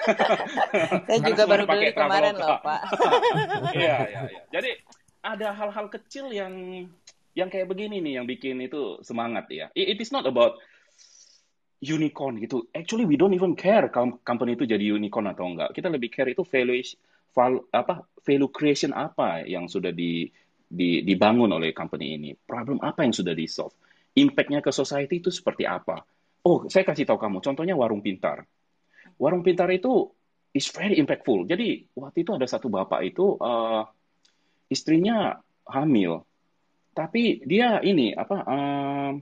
Saya 1.07 1.19
juga 1.21 1.43
baru 1.45 1.63
beli 1.69 1.93
kemarin 1.93 2.33
loh, 2.35 2.57
Pak. 2.59 2.81
Iya, 3.77 3.97
iya, 4.09 4.21
iya. 4.27 4.41
Jadi 4.49 4.71
ada 5.21 5.53
hal-hal 5.53 5.87
kecil 5.93 6.33
yang 6.33 6.53
yang 7.37 7.47
kayak 7.47 7.69
begini 7.69 8.01
nih 8.03 8.19
yang 8.19 8.25
bikin 8.25 8.59
itu 8.65 8.99
semangat 9.05 9.47
ya. 9.53 9.69
It, 9.77 9.95
it 9.95 9.97
is 10.01 10.09
not 10.09 10.25
about 10.25 10.57
unicorn 11.79 12.41
gitu. 12.41 12.65
Actually 12.73 13.05
we 13.05 13.15
don't 13.15 13.37
even 13.37 13.53
care 13.53 13.87
company 14.25 14.57
itu 14.57 14.65
jadi 14.65 14.81
unicorn 14.97 15.29
atau 15.29 15.45
enggak. 15.45 15.77
Kita 15.77 15.87
lebih 15.93 16.09
care 16.09 16.33
itu 16.33 16.41
value 16.41 16.81
val, 17.31 17.61
apa 17.71 18.03
value 18.25 18.49
creation 18.49 18.91
apa 18.91 19.45
yang 19.45 19.69
sudah 19.69 19.93
di, 19.93 20.27
di 20.65 21.05
dibangun 21.05 21.53
oleh 21.53 21.71
company 21.71 22.17
ini. 22.17 22.33
Problem 22.33 22.81
apa 22.81 23.05
yang 23.05 23.13
sudah 23.13 23.37
di 23.37 23.45
solve. 23.45 23.77
Impactnya 24.11 24.59
ke 24.59 24.71
society 24.75 25.23
itu 25.23 25.31
seperti 25.31 25.63
apa. 25.63 26.03
Oh, 26.41 26.65
saya 26.67 26.83
kasih 26.83 27.07
tahu 27.07 27.21
kamu. 27.21 27.39
Contohnya 27.39 27.77
warung 27.77 28.03
pintar. 28.03 28.43
Warung 29.15 29.45
pintar 29.45 29.69
itu 29.71 30.09
is 30.51 30.67
very 30.73 30.99
impactful. 30.99 31.47
Jadi 31.47 31.87
waktu 31.95 32.27
itu 32.27 32.31
ada 32.35 32.47
satu 32.47 32.67
bapak 32.67 33.01
itu 33.07 33.39
uh, 33.39 33.87
istrinya 34.67 35.39
hamil, 35.67 36.23
tapi 36.91 37.39
dia 37.47 37.79
ini 37.79 38.11
apa 38.11 38.37
um, 38.43 39.13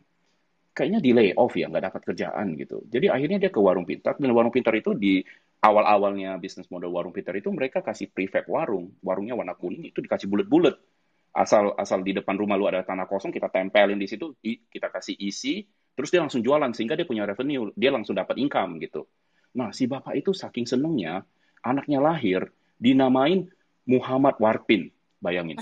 kayaknya 0.73 0.99
di 1.01 1.11
lay 1.13 1.29
off 1.37 1.53
ya, 1.53 1.69
nggak 1.69 1.85
dapat 1.93 2.01
kerjaan 2.13 2.57
gitu. 2.57 2.81
Jadi 2.89 3.11
akhirnya 3.13 3.37
dia 3.37 3.51
ke 3.53 3.61
warung 3.61 3.85
pintar 3.85 4.17
dan 4.17 4.31
warung 4.33 4.53
pintar 4.53 4.73
itu 4.73 4.97
di 4.97 5.21
awal-awalnya 5.59 6.39
bisnis 6.39 6.71
model 6.71 6.89
warung 6.89 7.13
pintar 7.13 7.35
itu 7.35 7.51
mereka 7.53 7.85
kasih 7.85 8.09
prefab 8.09 8.47
warung, 8.49 8.95
warungnya 9.05 9.37
warna 9.37 9.53
kuning 9.53 9.85
itu 9.91 10.01
dikasih 10.01 10.25
bulat-bulat. 10.25 10.79
Asal 11.29 11.77
asal 11.77 12.01
di 12.01 12.11
depan 12.11 12.35
rumah 12.35 12.57
lu 12.57 12.65
ada 12.65 12.81
tanah 12.81 13.05
kosong 13.05 13.29
kita 13.29 13.47
tempelin 13.53 14.01
di 14.01 14.09
situ, 14.09 14.33
kita 14.41 14.89
kasih 14.89 15.15
isi, 15.17 15.61
terus 15.93 16.09
dia 16.09 16.19
langsung 16.25 16.41
jualan 16.41 16.73
sehingga 16.73 16.97
dia 16.97 17.05
punya 17.05 17.23
revenue, 17.29 17.69
dia 17.77 17.93
langsung 17.93 18.17
dapat 18.17 18.41
income 18.41 18.81
gitu. 18.81 19.05
Nah 19.55 19.69
si 19.69 19.85
bapak 19.85 20.17
itu 20.17 20.33
saking 20.33 20.65
senengnya 20.65 21.21
anaknya 21.61 22.01
lahir 22.01 22.49
dinamain 22.81 23.49
Muhammad 23.85 24.37
Warpin. 24.41 24.89
Bayangin. 25.19 25.59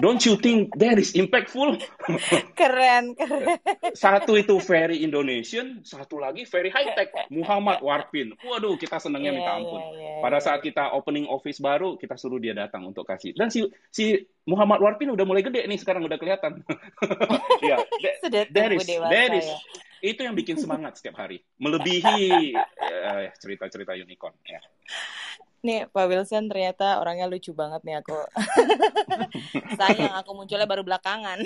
Don't 0.00 0.24
you 0.24 0.40
think 0.40 0.72
that 0.80 0.96
is 0.96 1.12
impactful? 1.12 1.76
keren, 2.60 3.12
keren. 3.12 3.60
Satu 3.92 4.32
itu 4.40 4.56
very 4.64 5.04
Indonesian, 5.04 5.84
satu 5.84 6.16
lagi 6.16 6.48
very 6.48 6.72
high 6.72 6.96
tech. 6.96 7.12
Muhammad 7.28 7.84
Warpin. 7.84 8.32
Waduh, 8.40 8.80
kita 8.80 8.96
senangnya 8.96 9.36
minta 9.36 9.52
Iya, 9.52 9.60
ampun. 9.60 9.80
iya, 9.80 9.90
iya, 9.92 10.12
Pada 10.24 10.38
saat 10.40 10.64
kita 10.64 10.96
opening 10.96 11.28
office 11.28 11.60
baru, 11.60 12.00
kita 12.00 12.16
suruh 12.16 12.40
dia 12.40 12.56
datang 12.56 12.88
untuk 12.88 13.04
kasih. 13.04 13.36
Dan 13.36 13.52
si 13.52 13.68
si 13.92 14.16
Muhammad 14.48 14.80
Warpin 14.80 15.12
udah 15.12 15.28
mulai 15.28 15.44
gede 15.44 15.68
nih 15.68 15.76
sekarang 15.76 16.02
udah 16.08 16.16
kelihatan. 16.16 16.60
Ya, 17.60 17.76
that, 18.32 18.48
that 18.56 18.72
is 18.72 18.88
that 18.88 19.30
is 19.36 19.44
ya. 19.44 19.60
itu 20.00 20.24
yang 20.24 20.32
bikin 20.32 20.56
semangat 20.56 20.96
setiap 20.96 21.20
hari. 21.20 21.44
Melebihi 21.60 22.56
eh, 22.88 23.28
cerita-cerita 23.36 23.92
unicorn. 24.00 24.32
Ya. 24.48 24.64
Nih, 25.60 25.84
Pak 25.92 26.08
Wilson 26.08 26.48
ternyata 26.48 26.96
orangnya 26.96 27.28
lucu 27.28 27.52
banget 27.52 27.84
nih 27.84 28.00
aku. 28.00 28.16
Sayang 29.78 30.16
aku 30.16 30.32
munculnya 30.32 30.64
baru 30.64 30.80
belakangan. 30.80 31.44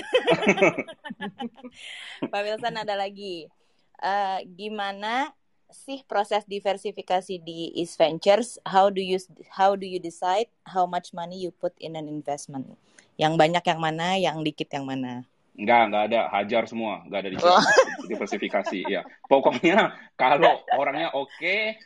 Pak 2.33 2.43
Wilson 2.47 2.79
ada 2.79 2.95
lagi. 2.95 3.51
Eh, 3.99 4.39
gimana 4.55 5.35
sih 5.67 6.07
proses 6.07 6.47
diversifikasi 6.47 7.43
di 7.43 7.75
East 7.75 7.99
Ventures? 7.99 8.63
How 8.63 8.87
do 8.87 9.03
you 9.03 9.19
how 9.51 9.75
do 9.75 9.83
you 9.83 9.99
decide 9.99 10.47
how 10.63 10.87
much 10.87 11.11
money 11.11 11.43
you 11.43 11.51
put 11.51 11.75
in 11.83 11.99
an 11.99 12.07
investment? 12.07 12.71
Yang 13.19 13.35
banyak 13.35 13.65
yang 13.67 13.81
mana, 13.83 14.15
yang 14.15 14.37
dikit 14.47 14.71
yang 14.71 14.87
mana? 14.87 15.27
Enggak, 15.59 15.83
enggak 15.91 16.03
ada. 16.11 16.21
Hajar 16.31 16.63
semua. 16.71 17.03
Enggak 17.07 17.19
ada 17.27 17.31
di 17.35 17.39
Oh. 17.43 17.63
diversifikasi. 18.11 18.79
Ya. 18.87 19.03
Pokoknya 19.27 19.95
kalau 20.15 20.63
orangnya 20.79 21.11
oke, 21.15 21.79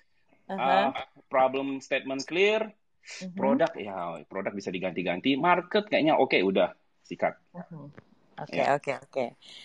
Aha. 0.49 0.91
uh, 0.91 0.91
problem 1.29 1.85
statement 1.85 2.25
clear, 2.25 2.73
Mhm. 3.25 3.37
produk 3.37 3.73
ya 3.77 4.21
produk 4.29 4.53
bisa 4.53 4.73
diganti-ganti, 4.73 5.37
market 5.37 5.89
kayaknya 5.89 6.17
oke 6.17 6.37
udah 6.41 6.73
sikat. 7.05 7.37
Mhm. 7.53 7.93
Oke, 8.39 8.55
Ya. 8.55 8.79
oke, 8.79 8.93
oke. 9.03 9.25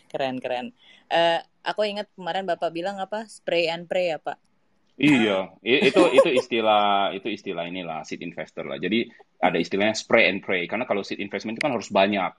Keren, 0.10 0.42
keren. 0.42 0.74
Eh, 1.06 1.40
aku 1.62 1.86
ingat 1.86 2.10
kemarin 2.18 2.50
Bapak 2.50 2.74
bilang 2.74 2.98
apa? 2.98 3.30
Spray 3.30 3.70
and 3.70 3.86
pray 3.86 4.10
ya, 4.10 4.18
Pak? 4.18 4.42
Iya, 4.98 5.58
itu 5.62 6.02
itu 6.14 6.30
istilah 6.34 7.14
itu 7.14 7.30
istilah 7.30 7.66
inilah 7.70 8.02
seed 8.06 8.22
investor 8.26 8.66
lah. 8.66 8.78
Jadi 8.78 9.10
ada 9.42 9.58
istilahnya 9.58 9.98
spray 9.98 10.30
and 10.30 10.42
pray 10.42 10.70
karena 10.70 10.86
kalau 10.86 11.02
seed 11.02 11.22
investment 11.22 11.58
itu 11.58 11.66
kan 11.66 11.74
harus 11.74 11.90
banyak 11.90 12.34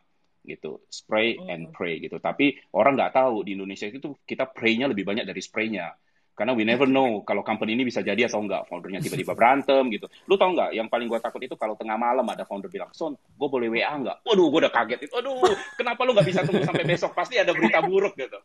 gitu, 0.46 0.82
spray 0.90 1.38
and 1.50 1.70
pray 1.74 1.98
gitu. 2.02 2.18
Tapi 2.22 2.54
orang 2.74 2.94
nggak 2.94 3.14
tahu 3.14 3.42
di 3.42 3.58
Indonesia 3.58 3.90
itu 3.90 4.14
kita 4.22 4.50
pray-nya 4.50 4.86
lebih 4.90 5.02
banyak 5.06 5.26
dari 5.26 5.42
spray-nya. 5.42 5.94
Karena 6.34 6.52
we 6.52 6.66
never 6.66 6.90
know 6.90 7.22
kalau 7.22 7.46
company 7.46 7.78
ini 7.78 7.86
bisa 7.86 8.02
jadi 8.02 8.26
atau 8.26 8.42
enggak. 8.42 8.66
Foundernya 8.66 8.98
tiba-tiba 8.98 9.32
berantem 9.38 9.86
gitu. 9.94 10.10
Lu 10.26 10.34
tau 10.34 10.50
nggak? 10.50 10.74
Yang 10.74 10.88
paling 10.90 11.06
gua 11.06 11.22
takut 11.22 11.40
itu 11.42 11.54
kalau 11.54 11.78
tengah 11.78 11.94
malam 11.94 12.26
ada 12.26 12.42
founder 12.42 12.66
bilang, 12.66 12.90
Son, 12.90 13.14
gue 13.14 13.48
boleh 13.48 13.70
WA 13.70 13.94
nggak? 13.94 14.26
Waduh, 14.26 14.46
gue 14.50 14.60
udah 14.66 14.72
kaget 14.74 15.06
itu. 15.06 15.14
Aduh, 15.14 15.38
kenapa 15.78 16.02
lu 16.02 16.10
nggak 16.10 16.26
bisa 16.26 16.42
tunggu 16.42 16.66
sampai 16.66 16.84
besok? 16.84 17.14
Pasti 17.14 17.38
ada 17.38 17.54
berita 17.54 17.78
buruk 17.80 18.18
gitu. 18.18 18.38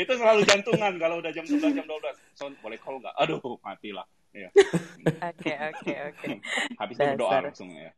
itu 0.00 0.12
selalu 0.16 0.40
jantungan 0.46 0.92
kalau 0.96 1.20
udah 1.20 1.32
jam 1.34 1.44
11 1.44 1.76
jam 1.76 1.84
12 1.84 2.38
son 2.38 2.52
boleh 2.62 2.78
call 2.80 2.96
nggak 3.02 3.14
aduh 3.20 3.42
matilah 3.60 4.06
ya 4.32 4.48
Oke, 5.34 5.52
oke, 5.58 5.92
oke. 6.12 6.28
habis 6.78 6.94
itu 6.94 7.02
berdoa 7.02 7.50
langsung 7.50 7.72
ya. 7.72 7.90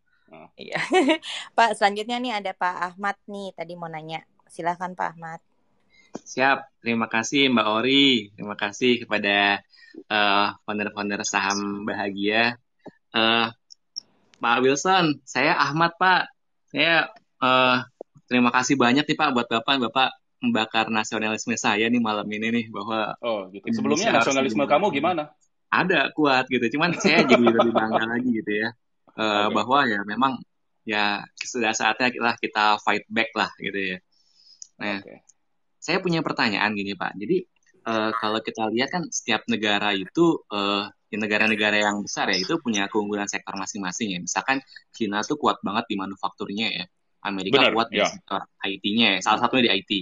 Iya. 0.57 0.81
Pak, 1.59 1.77
selanjutnya 1.77 2.17
nih 2.23 2.33
ada 2.41 2.53
Pak 2.57 2.77
Ahmad 2.95 3.17
nih, 3.29 3.53
tadi 3.53 3.77
mau 3.77 3.91
nanya. 3.91 4.25
Silahkan 4.49 4.97
Pak 4.97 5.09
Ahmad. 5.17 5.41
Siap, 6.13 6.81
terima 6.85 7.09
kasih 7.09 7.49
Mbak 7.49 7.69
Ori, 7.73 8.33
terima 8.37 8.57
kasih 8.57 9.05
kepada 9.05 9.61
eh, 9.95 10.47
founder-founder 10.65 11.21
saham 11.25 11.89
bahagia. 11.89 12.57
Eh, 13.13 13.47
Pak 14.43 14.59
Wilson, 14.61 15.23
saya 15.25 15.57
Ahmad 15.57 15.97
Pak. 15.97 16.29
Saya 16.69 17.09
eh, 17.41 17.77
terima 18.29 18.53
kasih 18.53 18.77
banyak 18.77 19.09
nih 19.09 19.17
Pak 19.17 19.31
buat 19.33 19.49
Bapak, 19.49 19.89
Bapak 19.89 20.11
membakar 20.43 20.91
nasionalisme 20.91 21.55
saya 21.55 21.87
nih 21.87 22.03
malam 22.03 22.27
ini 22.27 22.51
nih 22.51 22.65
bahwa 22.75 23.15
oh 23.23 23.47
gitu 23.55 23.63
Indonesia 23.71 23.79
sebelumnya 23.79 24.11
nasionalisme 24.19 24.65
kamu 24.67 24.87
gimana 24.91 25.31
ada 25.73 26.13
kuat 26.13 26.45
gitu. 26.53 26.77
Cuman 26.77 26.93
saya 27.01 27.25
jadi 27.25 27.41
lebih 27.41 27.73
bangga 27.79 28.05
lagi 28.05 28.29
gitu 28.29 28.53
ya. 28.53 28.69
Eh, 29.17 29.47
Oke. 29.49 29.55
bahwa 29.57 29.79
ya 29.89 30.01
memang 30.05 30.37
ya 30.85 31.25
sudah 31.41 31.73
saatnya 31.73 32.13
kita 32.13 32.31
kita 32.43 32.65
fight 32.85 33.09
back 33.09 33.33
lah 33.33 33.51
gitu 33.57 33.97
ya. 33.97 33.99
Nah, 34.77 35.01
Oke. 35.01 35.17
Saya 35.83 35.99
punya 35.99 36.23
pertanyaan 36.23 36.71
gini 36.79 36.95
Pak. 36.95 37.19
Jadi 37.19 37.43
eh, 37.91 38.11
kalau 38.15 38.39
kita 38.39 38.71
lihat 38.71 38.95
kan 38.95 39.03
setiap 39.11 39.43
negara 39.51 39.91
itu 39.91 40.47
eh, 40.55 40.87
di 41.11 41.17
negara-negara 41.19 41.77
yang 41.83 42.01
besar 42.01 42.31
ya 42.31 42.39
itu 42.39 42.57
punya 42.63 42.87
keunggulan 42.87 43.27
sektor 43.27 43.59
masing-masing 43.59 44.15
ya. 44.15 44.19
Misalkan 44.23 44.63
Cina 44.95 45.27
tuh 45.27 45.37
kuat 45.37 45.59
banget 45.67 45.91
di 45.91 45.99
manufakturnya 45.99 46.69
ya. 46.71 46.85
Amerika 47.23 47.67
Benar, 47.67 47.75
kuat 47.75 47.89
di 47.91 47.99
ya. 47.99 48.07
sektor 48.07 48.41
IT-nya 48.63 49.19
ya. 49.19 49.21
Salah 49.21 49.47
satunya 49.47 49.71
di 49.71 49.71
IT. 49.83 49.93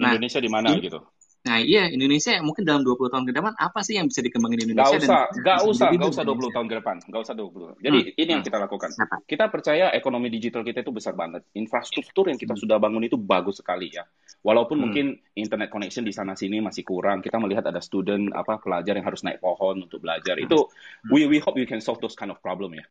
Nah, 0.00 0.16
Indonesia 0.16 0.40
di 0.40 0.50
mana 0.50 0.72
gitu 0.80 1.00
nah 1.40 1.56
iya 1.56 1.88
Indonesia 1.88 2.36
mungkin 2.44 2.68
dalam 2.68 2.84
20 2.84 3.08
tahun 3.08 3.24
ke 3.24 3.32
depan 3.32 3.56
apa 3.56 3.80
sih 3.80 3.96
yang 3.96 4.12
bisa 4.12 4.20
dikembangin 4.20 4.68
Indonesia 4.68 4.92
usah, 4.92 5.00
dan 5.00 5.32
bisa 5.32 5.52
usah, 5.64 5.88
di 5.88 5.96
usah 5.96 6.20
20 6.20 6.36
Indonesia? 6.36 6.52
tahun 6.52 6.66
ke 6.68 6.74
depan, 6.84 6.96
nggak 7.08 7.22
usah 7.24 7.34
20. 7.34 7.68
Jadi 7.80 7.98
Hmm, 8.04 8.20
ini 8.20 8.28
yang 8.28 8.42
hmm. 8.44 8.48
kita 8.52 8.58
lakukan. 8.60 8.88
Kita 9.24 9.44
percaya 9.48 9.86
ekonomi 9.96 10.28
digital 10.28 10.60
kita 10.60 10.84
itu 10.84 10.92
besar 10.92 11.16
banget. 11.16 11.40
Infrastruktur 11.56 12.28
yang 12.28 12.36
kita 12.36 12.52
Hmm. 12.52 12.60
sudah 12.60 12.76
bangun 12.76 13.08
itu 13.08 13.16
bagus 13.16 13.64
sekali 13.64 13.88
ya. 13.88 14.04
Walaupun 14.44 14.76
Hmm. 14.76 14.84
mungkin 14.84 15.06
internet 15.32 15.72
connection 15.72 16.04
di 16.04 16.12
sana 16.12 16.36
sini 16.36 16.60
masih 16.60 16.84
kurang. 16.84 17.24
Kita 17.24 17.40
melihat 17.40 17.64
ada 17.64 17.80
student 17.80 18.28
apa 18.36 18.60
pelajar 18.60 18.92
yang 18.92 19.08
harus 19.08 19.24
naik 19.24 19.40
pohon 19.40 19.80
untuk 19.80 20.04
belajar. 20.04 20.36
Hmm. 20.36 20.44
Itu 20.44 20.68
we 21.08 21.24
we 21.24 21.40
hope 21.40 21.56
you 21.56 21.64
can 21.64 21.80
solve 21.80 22.04
those 22.04 22.12
kind 22.12 22.28
of 22.28 22.36
problem 22.44 22.76
ya. 22.76 22.84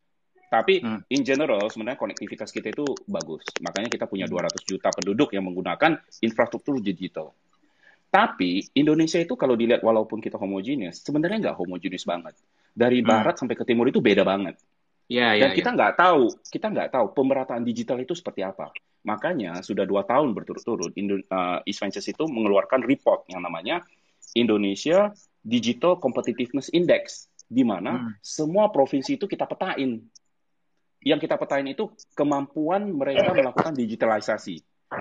Tapi 0.50 0.82
Hmm. 0.82 1.06
in 1.06 1.22
general 1.22 1.62
sebenarnya 1.70 2.02
konektivitas 2.02 2.50
kita 2.50 2.74
itu 2.74 2.82
bagus. 3.06 3.46
Makanya 3.62 3.86
kita 3.86 4.10
punya 4.10 4.26
Hmm. 4.26 4.42
200 4.42 4.66
juta 4.66 4.90
penduduk 4.90 5.30
yang 5.30 5.46
menggunakan 5.46 6.02
infrastruktur 6.18 6.82
digital. 6.82 7.30
Tapi 8.10 8.66
Indonesia 8.74 9.22
itu 9.22 9.38
kalau 9.38 9.54
dilihat 9.54 9.86
walaupun 9.86 10.18
kita 10.18 10.34
homogeneous, 10.34 10.98
sebenarnya 11.06 11.50
nggak 11.50 11.56
homogeneous 11.62 12.02
banget. 12.02 12.34
Dari 12.74 13.00
Hmm. 13.00 13.08
barat 13.08 13.38
sampai 13.38 13.54
ke 13.54 13.62
timur 13.62 13.86
itu 13.86 14.02
beda 14.02 14.26
banget. 14.26 14.58
Ya, 15.10 15.34
Dan 15.34 15.54
ya, 15.54 15.56
kita 15.58 15.70
ya. 15.70 15.76
nggak 15.78 15.92
tahu, 15.94 16.22
kita 16.50 16.66
nggak 16.70 16.90
tahu 16.90 17.06
pemerataan 17.14 17.62
digital 17.62 17.98
itu 18.02 18.14
seperti 18.14 18.42
apa. 18.42 18.74
Makanya 19.06 19.62
sudah 19.62 19.86
dua 19.86 20.02
tahun 20.06 20.34
berturut-turut 20.34 20.94
Indo- 20.98 21.22
uh, 21.30 21.62
East 21.66 21.82
Ventures 21.82 22.06
itu 22.06 22.24
mengeluarkan 22.26 22.82
report 22.82 23.26
yang 23.30 23.42
namanya 23.42 23.82
Indonesia 24.34 25.10
Digital 25.40 25.98
Competitiveness 25.98 26.70
Index, 26.70 27.30
di 27.46 27.62
mana 27.62 28.10
Hmm. 28.10 28.14
semua 28.22 28.70
provinsi 28.70 29.18
itu 29.18 29.26
kita 29.26 29.46
petain. 29.46 30.02
Yang 31.00 31.20
kita 31.26 31.40
petain 31.40 31.66
itu 31.66 31.90
kemampuan 32.12 32.92
mereka 32.92 33.32
melakukan 33.32 33.72
digitalisasi, 33.72 34.60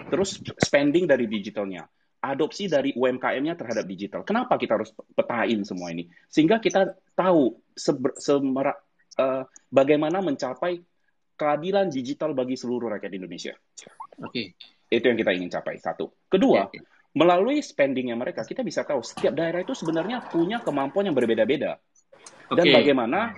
terus 0.10 0.40
spending 0.56 1.06
dari 1.06 1.28
digitalnya, 1.28 1.86
adopsi 2.20 2.68
dari 2.68 2.92
UMKM-nya 2.96 3.56
terhadap 3.56 3.88
digital. 3.88 4.22
Kenapa 4.28 4.60
kita 4.60 4.76
harus 4.76 4.92
petain 5.16 5.64
semua 5.64 5.92
ini? 5.96 6.08
Sehingga 6.28 6.60
kita 6.60 6.96
tahu 7.16 7.56
seber- 7.76 8.20
semera- 8.20 8.80
eh, 9.16 9.44
bagaimana 9.72 10.20
mencapai 10.20 10.84
keadilan 11.40 11.88
digital 11.88 12.36
bagi 12.36 12.60
seluruh 12.60 12.92
rakyat 12.92 13.12
Indonesia. 13.16 13.56
Oke. 14.20 14.52
Itu 14.92 15.06
yang 15.08 15.16
kita 15.16 15.32
ingin 15.32 15.48
capai. 15.48 15.80
Satu. 15.80 16.12
Kedua, 16.28 16.68
oke. 16.68 16.80
melalui 17.10 17.58
spendingnya 17.64 18.14
mereka, 18.14 18.46
kita 18.46 18.62
bisa 18.62 18.86
tahu 18.86 19.02
setiap 19.02 19.34
daerah 19.34 19.66
itu 19.66 19.74
sebenarnya 19.74 20.30
punya 20.30 20.62
kemampuan 20.62 21.10
yang 21.10 21.18
berbeda-beda. 21.18 21.80
Dan 22.50 22.66
Oke. 22.70 22.74
bagaimana, 22.82 23.34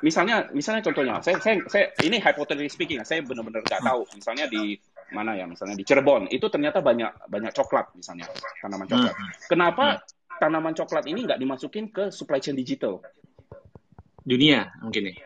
misalnya, 0.00 0.48
misalnya 0.52 0.84
contohnya, 0.84 1.20
saya, 1.20 1.36
saya, 1.40 1.60
saya 1.68 1.92
ini 2.04 2.16
hypothetically 2.20 2.72
speaking, 2.72 3.00
saya 3.04 3.20
benar-benar 3.24 3.60
nggak 3.64 3.80
Hmm. 3.80 3.88
tahu. 3.92 4.02
Misalnya 4.16 4.44
di 4.48 4.76
mana 5.12 5.36
ya, 5.36 5.44
misalnya 5.44 5.76
di 5.76 5.84
Cirebon, 5.84 6.30
itu 6.32 6.46
ternyata 6.48 6.80
banyak 6.80 7.28
banyak 7.28 7.52
coklat 7.52 7.92
misalnya, 7.98 8.30
tanaman 8.62 8.86
Hmm. 8.88 8.92
coklat. 8.96 9.14
Kenapa 9.50 9.86
tanaman 10.40 10.74
coklat 10.74 11.04
ini 11.10 11.26
nggak 11.28 11.40
dimasukin 11.40 11.92
ke 11.92 12.08
supply 12.08 12.40
chain 12.40 12.56
digital? 12.56 13.02
Dunia 14.24 14.72
mungkin 14.80 15.12
ya. 15.12 15.16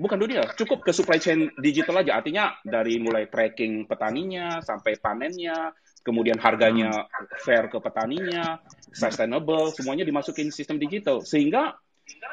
Bukan 0.00 0.18
dunia, 0.18 0.48
cukup 0.56 0.82
ke 0.82 0.90
supply 0.90 1.20
chain 1.20 1.52
digital 1.60 2.00
aja. 2.00 2.18
Artinya 2.18 2.56
dari 2.64 2.96
mulai 2.98 3.28
tracking 3.28 3.84
petaninya 3.84 4.64
sampai 4.64 4.96
panennya, 4.98 5.70
kemudian 6.02 6.40
harganya 6.40 7.06
fair 7.44 7.70
ke 7.70 7.78
petaninya, 7.78 8.58
sustainable, 8.90 9.70
semuanya 9.70 10.02
dimasukin 10.02 10.50
sistem 10.50 10.80
digital 10.80 11.22
sehingga 11.22 11.76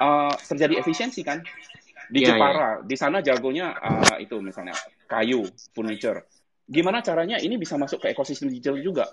uh, 0.02 0.34
terjadi 0.40 0.82
efisiensi 0.82 1.22
kan. 1.22 1.44
Di 2.10 2.26
Iya, 2.26 2.34
Jepara, 2.34 2.82
di 2.82 2.96
sana 2.98 3.22
jagonya 3.22 3.78
uh, 3.78 4.18
itu 4.18 4.42
misalnya 4.42 4.74
kayu, 5.06 5.46
furniture. 5.78 6.26
Gimana 6.70 7.02
caranya 7.02 7.42
ini 7.42 7.58
bisa 7.58 7.82
masuk 7.82 8.06
ke 8.06 8.14
ekosistem 8.14 8.54
digital 8.54 8.78
juga? 8.78 9.10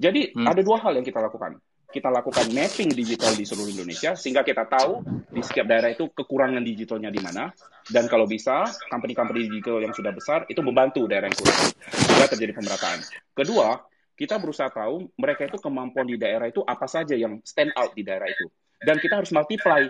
Jadi 0.00 0.32
Hmm. 0.32 0.48
ada 0.48 0.64
dua 0.64 0.80
hal 0.80 0.96
yang 0.96 1.04
kita 1.04 1.20
lakukan. 1.20 1.60
Kita 1.88 2.08
lakukan 2.12 2.48
mapping 2.52 2.92
digital 2.92 3.32
di 3.32 3.44
seluruh 3.48 3.68
Indonesia 3.72 4.12
sehingga 4.16 4.44
kita 4.44 4.64
tahu 4.68 5.04
di 5.32 5.40
setiap 5.40 5.68
daerah 5.68 5.88
itu 5.92 6.08
kekurangan 6.12 6.60
digitalnya 6.60 7.08
di 7.08 7.20
mana 7.20 7.48
dan 7.88 8.04
kalau 8.08 8.28
bisa 8.28 8.68
company-company 8.92 9.48
digital 9.48 9.80
yang 9.80 9.92
sudah 9.96 10.12
besar 10.12 10.44
itu 10.52 10.60
membantu 10.60 11.08
daerah 11.08 11.32
yang 11.32 11.36
kurang 11.36 11.60
sehingga 11.88 12.26
terjadi 12.28 12.52
pemerataan. 12.56 13.00
Kedua, 13.32 13.80
kita 14.16 14.36
berusaha 14.36 14.68
tahu 14.68 15.08
mereka 15.16 15.48
itu 15.48 15.56
kemampuan 15.60 16.04
di 16.04 16.20
daerah 16.20 16.44
itu 16.48 16.60
apa 16.60 16.84
saja 16.84 17.16
yang 17.16 17.40
stand 17.40 17.72
out 17.72 17.96
di 17.96 18.04
daerah 18.04 18.28
itu 18.28 18.52
dan 18.84 19.00
kita 19.00 19.24
harus 19.24 19.32
multiply 19.32 19.88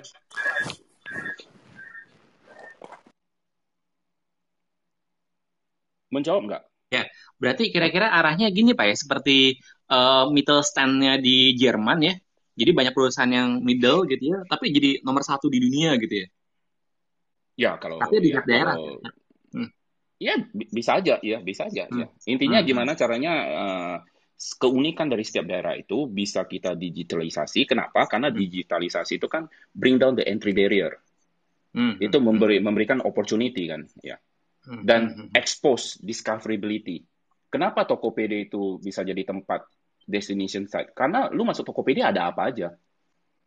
Menjawab 6.09 6.43
nggak? 6.49 6.63
Ya, 6.89 7.05
berarti 7.37 7.69
kira-kira 7.69 8.09
arahnya 8.09 8.49
gini 8.49 8.73
Pak 8.73 8.87
ya, 8.89 8.97
seperti 8.97 9.61
uh, 9.93 10.33
Mittelstand-nya 10.33 11.21
di 11.21 11.53
Jerman 11.57 12.01
ya. 12.01 12.15
Jadi 12.59 12.71
banyak 12.75 12.91
perusahaan 12.91 13.31
yang 13.31 13.63
middle 13.63 14.03
gitu 14.11 14.35
ya, 14.35 14.43
tapi 14.51 14.75
jadi 14.75 14.99
nomor 15.07 15.23
satu 15.23 15.47
di 15.47 15.63
dunia 15.63 15.95
gitu 16.01 16.27
ya. 16.27 16.29
Ya 17.59 17.71
kalau 17.79 18.03
tapi 18.03 18.19
di 18.19 18.31
ya, 18.35 18.43
daerah. 18.43 18.75
Kalau, 18.75 18.99
hmm. 19.55 19.71
Ya 20.19 20.35
bisa 20.51 20.99
aja, 20.99 21.23
ya 21.23 21.39
bisa 21.39 21.71
aja. 21.71 21.87
Hmm. 21.87 22.03
Ya. 22.03 22.07
Intinya 22.27 22.59
hmm. 22.59 22.67
gimana 22.67 22.99
caranya 22.99 23.33
uh, 23.47 23.97
keunikan 24.59 25.07
dari 25.07 25.23
setiap 25.23 25.47
daerah 25.47 25.79
itu 25.79 26.11
bisa 26.11 26.43
kita 26.51 26.75
digitalisasi. 26.75 27.63
Kenapa? 27.71 28.11
Karena 28.11 28.35
hmm. 28.35 28.39
digitalisasi 28.43 29.23
itu 29.23 29.31
kan 29.31 29.47
bring 29.71 30.03
down 30.03 30.19
the 30.19 30.27
entry 30.27 30.51
barrier. 30.51 30.99
Hmm. 31.79 31.95
Itu 32.03 32.19
memberi 32.19 32.59
memberikan 32.59 32.99
opportunity 33.07 33.71
kan, 33.71 33.87
ya. 34.03 34.19
Hmm. 34.69 34.85
Dan 34.85 35.03
hmm. 35.09 35.29
expose 35.33 35.97
discoverability. 36.05 37.01
Kenapa 37.49 37.89
Tokopedia 37.89 38.45
itu 38.45 38.77
bisa 38.77 39.01
jadi 39.01 39.25
tempat 39.25 39.65
destination 40.05 40.69
site? 40.69 40.93
Karena 40.93 41.33
lu 41.33 41.49
masuk 41.49 41.65
Tokopedia 41.73 42.13
ada 42.13 42.29
apa 42.29 42.53
aja, 42.53 42.69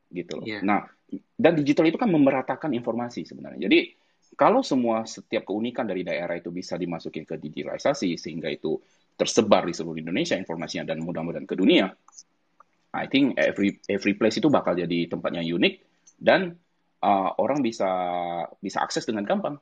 gitu 0.09 0.41
loh. 0.41 0.45
Yeah. 0.49 0.65
Nah, 0.65 0.89
dan 1.37 1.53
digital 1.61 1.85
itu 1.85 2.01
kan 2.01 2.09
memeratakan 2.09 2.73
informasi 2.73 3.29
sebenarnya. 3.29 3.69
Jadi 3.69 3.93
kalau 4.33 4.65
semua 4.65 5.03
setiap 5.05 5.45
keunikan 5.45 5.85
dari 5.85 6.01
daerah 6.01 6.33
itu 6.33 6.49
bisa 6.49 6.79
dimasukin 6.79 7.27
ke 7.27 7.37
digitalisasi 7.37 8.15
sehingga 8.15 8.49
itu 8.49 8.79
tersebar 9.13 9.67
di 9.67 9.73
seluruh 9.75 9.99
Indonesia 9.99 10.33
informasinya 10.39 10.89
dan 10.89 11.03
mudah-mudahan 11.03 11.45
ke 11.45 11.53
dunia, 11.53 11.91
I 12.91 13.05
think 13.07 13.37
every 13.37 13.79
every 13.87 14.15
place 14.15 14.39
itu 14.39 14.47
bakal 14.47 14.75
jadi 14.75 15.07
tempatnya 15.07 15.43
unik 15.43 15.73
dan 16.19 16.55
uh, 17.03 17.29
orang 17.39 17.59
bisa 17.63 17.87
bisa 18.59 18.83
akses 18.83 19.07
dengan 19.07 19.27
gampang. 19.27 19.59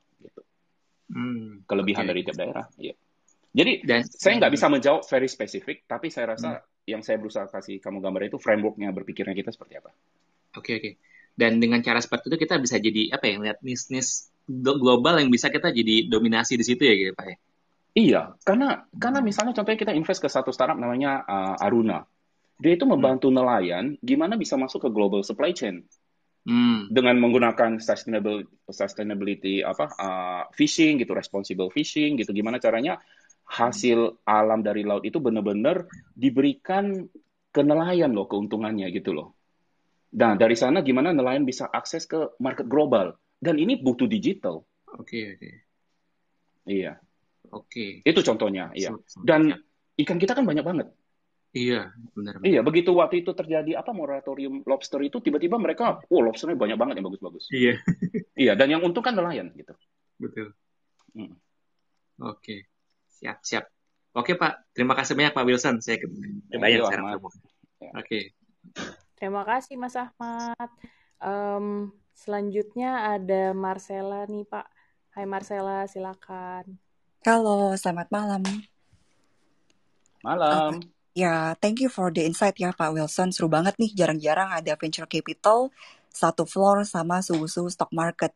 Hmm, 1.09 1.65
Kelebihan 1.65 2.05
okay. 2.05 2.11
dari 2.13 2.21
tiap 2.21 2.37
daerah. 2.37 2.65
Ya. 2.77 2.93
Jadi 3.49 3.81
dan, 3.81 4.05
saya 4.05 4.37
nggak 4.37 4.53
bisa 4.53 4.67
menjawab 4.69 5.01
very 5.09 5.25
spesifik, 5.25 5.89
tapi 5.89 6.13
saya 6.13 6.37
rasa 6.37 6.61
hmm. 6.61 6.85
yang 6.85 7.01
saya 7.01 7.17
berusaha 7.17 7.49
kasih 7.49 7.81
kamu 7.81 7.97
gambar 7.97 8.29
itu 8.29 8.37
frameworknya 8.37 8.93
berpikirnya 8.93 9.33
kita 9.33 9.49
seperti 9.49 9.81
apa. 9.81 9.89
Oke 10.53 10.53
okay, 10.53 10.73
oke. 10.77 10.81
Okay. 10.81 10.93
Dan 11.39 11.57
dengan 11.57 11.79
cara 11.79 12.03
seperti 12.03 12.29
itu 12.29 12.37
kita 12.45 12.59
bisa 12.61 12.77
jadi 12.77 13.15
apa 13.15 13.25
ya? 13.25 13.35
Lihat 13.41 13.59
bisnis 13.63 14.29
global 14.49 15.21
yang 15.21 15.31
bisa 15.33 15.49
kita 15.49 15.73
jadi 15.73 16.09
dominasi 16.09 16.57
di 16.59 16.65
situ 16.65 16.81
ya 16.83 16.93
gitu 16.93 17.13
Pak 17.17 17.25
ya? 17.25 17.37
Iya, 17.97 18.21
karena 18.45 18.85
karena 18.93 19.19
misalnya 19.19 19.53
contohnya 19.57 19.79
kita 19.81 19.93
invest 19.97 20.21
ke 20.21 20.29
satu 20.29 20.53
startup 20.53 20.77
namanya 20.77 21.25
uh, 21.25 21.65
Aruna. 21.65 22.05
Dia 22.59 22.75
itu 22.75 22.85
membantu 22.85 23.31
hmm. 23.31 23.35
nelayan 23.39 23.85
gimana 24.03 24.35
bisa 24.35 24.59
masuk 24.59 24.85
ke 24.85 24.89
global 24.91 25.25
supply 25.25 25.55
chain. 25.55 25.87
Hmm. 26.49 26.89
Dengan 26.89 27.21
menggunakan 27.21 27.77
sustainable 27.77 28.49
sustainability 28.65 29.61
apa 29.61 29.85
uh, 29.93 30.43
fishing 30.57 30.97
gitu, 30.97 31.13
responsible 31.13 31.69
fishing 31.69 32.17
gitu. 32.17 32.33
Gimana 32.33 32.57
caranya 32.57 32.97
hasil 33.45 34.25
alam 34.25 34.65
dari 34.65 34.81
laut 34.81 35.05
itu 35.05 35.21
benar-benar 35.21 35.85
diberikan 36.17 37.05
ke 37.53 37.61
nelayan 37.61 38.17
loh 38.17 38.25
keuntungannya 38.25 38.89
gitu 38.89 39.13
loh. 39.13 39.37
Nah, 40.17 40.33
dari 40.33 40.57
sana 40.57 40.81
gimana 40.81 41.13
nelayan 41.13 41.45
bisa 41.45 41.69
akses 41.69 42.09
ke 42.09 42.33
market 42.41 42.65
global 42.65 43.13
dan 43.37 43.61
ini 43.61 43.77
butuh 43.77 44.09
digital. 44.09 44.65
Oke, 44.97 45.05
okay, 45.05 45.23
oke. 45.33 45.37
Okay. 45.37 45.53
Iya. 46.69 46.93
Oke. 47.53 48.01
Okay. 48.01 48.09
Itu 48.09 48.25
contohnya, 48.25 48.73
iya. 48.73 48.93
Dan 49.21 49.53
ikan 50.01 50.17
kita 50.17 50.33
kan 50.33 50.45
banyak 50.49 50.65
banget. 50.65 50.87
Iya, 51.49 51.89
benar, 52.13 52.37
benar. 52.37 52.45
Iya, 52.45 52.61
begitu 52.61 52.93
waktu 52.93 53.25
itu 53.25 53.33
terjadi 53.33 53.81
apa 53.81 53.89
moratorium 53.89 54.61
lobster 54.69 55.01
itu 55.01 55.17
tiba-tiba 55.17 55.57
mereka, 55.57 55.97
oh 56.13 56.21
lobsternya 56.21 56.53
banyak 56.53 56.77
banget 56.77 57.01
yang 57.01 57.07
bagus-bagus. 57.09 57.49
Iya. 57.49 57.73
iya, 58.45 58.51
dan 58.53 58.69
yang 58.69 58.85
untung 58.85 59.01
kan 59.01 59.17
nelayan 59.17 59.49
gitu. 59.57 59.73
Betul. 60.21 60.53
Hmm. 61.17 61.33
Oke, 62.21 62.69
siap 63.09 63.41
siap. 63.41 63.65
Oke 64.13 64.37
Pak, 64.37 64.73
terima 64.77 64.93
kasih 64.93 65.17
banyak 65.17 65.33
Pak 65.33 65.45
Wilson. 65.45 65.81
Saya 65.81 65.97
kebayang 65.97 66.85
saya. 66.85 67.17
Oke. 67.97 68.33
Terima 69.17 69.41
kasih 69.41 69.73
Mas 69.77 69.97
Ahmad. 69.97 70.69
Um, 71.19 71.93
Selanjutnya 72.19 73.15
ada 73.15 73.55
Marcella 73.55 74.27
nih 74.27 74.43
Pak. 74.43 74.67
Hai 75.15 75.23
Marcella, 75.23 75.87
silakan. 75.87 76.75
Halo, 77.23 77.71
selamat 77.79 78.11
malam. 78.11 78.43
Malam. 80.19 80.83
Uh, 80.83 80.98
ya, 81.15 81.53
thank 81.61 81.81
you 81.83 81.89
for 81.91 82.09
the 82.13 82.25
insight 82.25 82.57
ya 82.57 82.73
Pak 82.73 82.93
Wilson. 82.95 83.29
Seru 83.33 83.47
banget 83.51 83.77
nih, 83.81 83.91
jarang-jarang 83.93 84.49
ada 84.53 84.73
venture 84.77 85.07
capital, 85.09 85.73
satu 86.09 86.43
floor 86.45 86.85
sama 86.85 87.21
suhu-suhu 87.21 87.69
stock 87.69 87.91
market. 87.93 88.33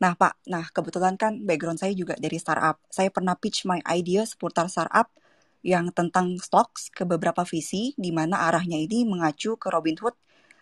Nah 0.00 0.16
Pak, 0.16 0.40
nah 0.48 0.64
kebetulan 0.72 1.20
kan 1.20 1.44
background 1.44 1.80
saya 1.80 1.92
juga 1.92 2.16
dari 2.16 2.40
startup. 2.40 2.80
Saya 2.88 3.12
pernah 3.12 3.36
pitch 3.36 3.68
my 3.68 3.84
idea 3.88 4.24
seputar 4.24 4.66
startup 4.72 5.12
yang 5.60 5.92
tentang 5.92 6.40
stocks 6.40 6.88
ke 6.88 7.04
beberapa 7.04 7.44
visi, 7.44 7.92
di 8.00 8.08
mana 8.10 8.48
arahnya 8.48 8.80
ini 8.80 9.04
mengacu 9.04 9.60
ke 9.60 9.68
Robinhood 9.68 10.16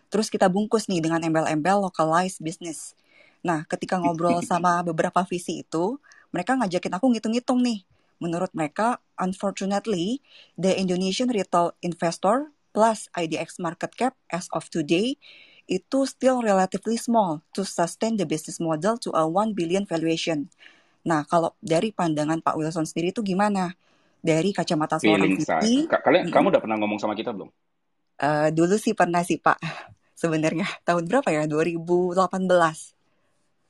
Terus 0.09 0.27
kita 0.33 0.49
bungkus 0.49 0.89
nih 0.89 1.05
dengan 1.05 1.21
embel-embel 1.21 1.85
localized 1.85 2.41
business. 2.41 2.97
Nah, 3.45 3.63
ketika 3.69 4.01
ngobrol 4.01 4.41
sama 4.49 4.81
beberapa 4.81 5.21
visi 5.29 5.61
itu, 5.61 6.01
mereka 6.33 6.57
ngajakin 6.57 6.97
aku 6.97 7.05
ngitung-ngitung 7.13 7.61
nih. 7.61 7.85
Menurut 8.19 8.51
mereka, 8.51 8.99
unfortunately, 9.15 10.19
the 10.59 10.75
Indonesian 10.75 11.31
retail 11.31 11.75
investor 11.79 12.51
plus 12.75 13.07
IDX 13.15 13.57
market 13.63 13.95
cap 13.95 14.13
as 14.29 14.51
of 14.51 14.67
today 14.67 15.15
itu 15.69 16.03
still 16.03 16.43
relatively 16.43 16.97
small 16.99 17.45
to 17.55 17.63
sustain 17.63 18.17
the 18.19 18.25
business 18.25 18.59
model 18.59 18.99
to 18.99 19.13
a 19.15 19.23
1 19.23 19.55
billion 19.55 19.85
valuation. 19.85 20.49
Nah, 21.05 21.23
kalau 21.23 21.55
dari 21.63 21.95
pandangan 21.95 22.43
Pak 22.43 22.57
Wilson 22.59 22.83
sendiri 22.83 23.15
itu 23.15 23.23
gimana? 23.23 23.71
Dari 24.19 24.51
kacamata 24.51 24.99
seorang 24.99 25.39
VP. 25.39 25.87
Kalian, 25.87 26.27
hmm. 26.27 26.33
kamu 26.35 26.45
udah 26.51 26.61
pernah 26.61 26.75
ngomong 26.75 26.99
sama 26.99 27.15
kita 27.15 27.31
belum? 27.31 27.47
Uh, 28.19 28.51
dulu 28.51 28.75
sih 28.75 28.91
pernah 28.91 29.23
sih 29.23 29.39
Pak 29.39 29.63
sebenarnya 30.19 30.67
tahun 30.83 31.07
berapa 31.07 31.31
ya 31.31 31.47
2018 31.47 32.19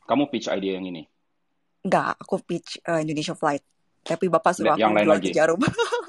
kamu 0.10 0.24
pitch 0.34 0.50
idea 0.50 0.82
yang 0.82 0.90
ini 0.90 1.06
Enggak, 1.86 2.18
aku 2.18 2.42
pitch 2.42 2.82
uh, 2.90 2.98
Indonesia 2.98 3.38
Flight 3.38 3.62
tapi 4.04 4.26
bapak 4.32 4.52
suruh 4.56 4.76
yang 4.76 4.96
aku 4.96 5.06
lain 5.06 5.10
lagi. 5.10 5.30
jarum 5.32 5.60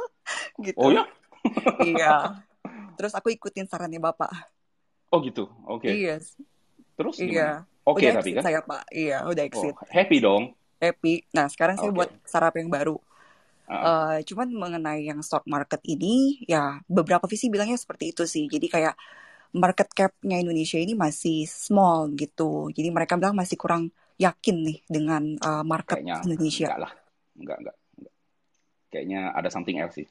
gitu. 0.66 0.78
Oh 0.78 0.90
ya? 0.90 1.04
Iya. 1.88 2.44
Terus 3.00 3.16
aku 3.16 3.32
ikutin 3.32 3.64
sarannya 3.64 3.96
bapak. 3.96 4.28
Oh 5.10 5.18
gitu? 5.24 5.48
Oke. 5.66 5.88
Okay. 5.88 5.92
iya 6.06 6.16
terus 7.00 7.16
iya. 7.16 7.64
oke 7.88 7.96
okay, 7.96 8.12
tapi 8.12 8.30
kan? 8.36 8.42
saya 8.44 8.60
pak. 8.60 8.84
Iya 8.92 9.24
udah 9.24 9.44
exit. 9.48 9.72
oh, 9.72 9.88
happy 9.88 10.20
dong. 10.20 10.52
Happy. 10.76 11.24
Nah 11.32 11.48
sekarang 11.48 11.80
okay. 11.80 11.88
saya 11.88 11.96
buat 11.96 12.10
startup 12.28 12.56
yang 12.60 12.68
baru. 12.68 13.00
Uh, 13.70 14.18
cuman 14.26 14.50
mengenai 14.50 15.06
yang 15.06 15.22
stock 15.22 15.46
market 15.46 15.78
ini, 15.86 16.42
ya 16.42 16.82
beberapa 16.90 17.30
visi 17.30 17.46
bilangnya 17.46 17.78
seperti 17.78 18.10
itu 18.10 18.26
sih. 18.26 18.50
Jadi 18.50 18.66
kayak 18.66 18.98
market 19.54 19.90
cap-nya 19.94 20.42
Indonesia 20.42 20.74
ini 20.74 20.98
masih 20.98 21.46
small 21.46 22.10
gitu. 22.18 22.70
Jadi 22.74 22.90
mereka 22.90 23.14
bilang 23.14 23.38
masih 23.38 23.54
kurang 23.54 23.94
yakin 24.18 24.56
nih 24.66 24.78
dengan 24.90 25.38
uh, 25.38 25.62
market 25.62 26.02
Kayaknya 26.02 26.16
Indonesia. 26.26 26.66
Enggak 26.66 26.80
lah, 26.82 26.92
enggak, 27.38 27.56
enggak. 27.62 27.76
Kayaknya 28.90 29.30
ada 29.32 29.48
something 29.48 29.78
else 29.78 30.02
sih. 30.02 30.08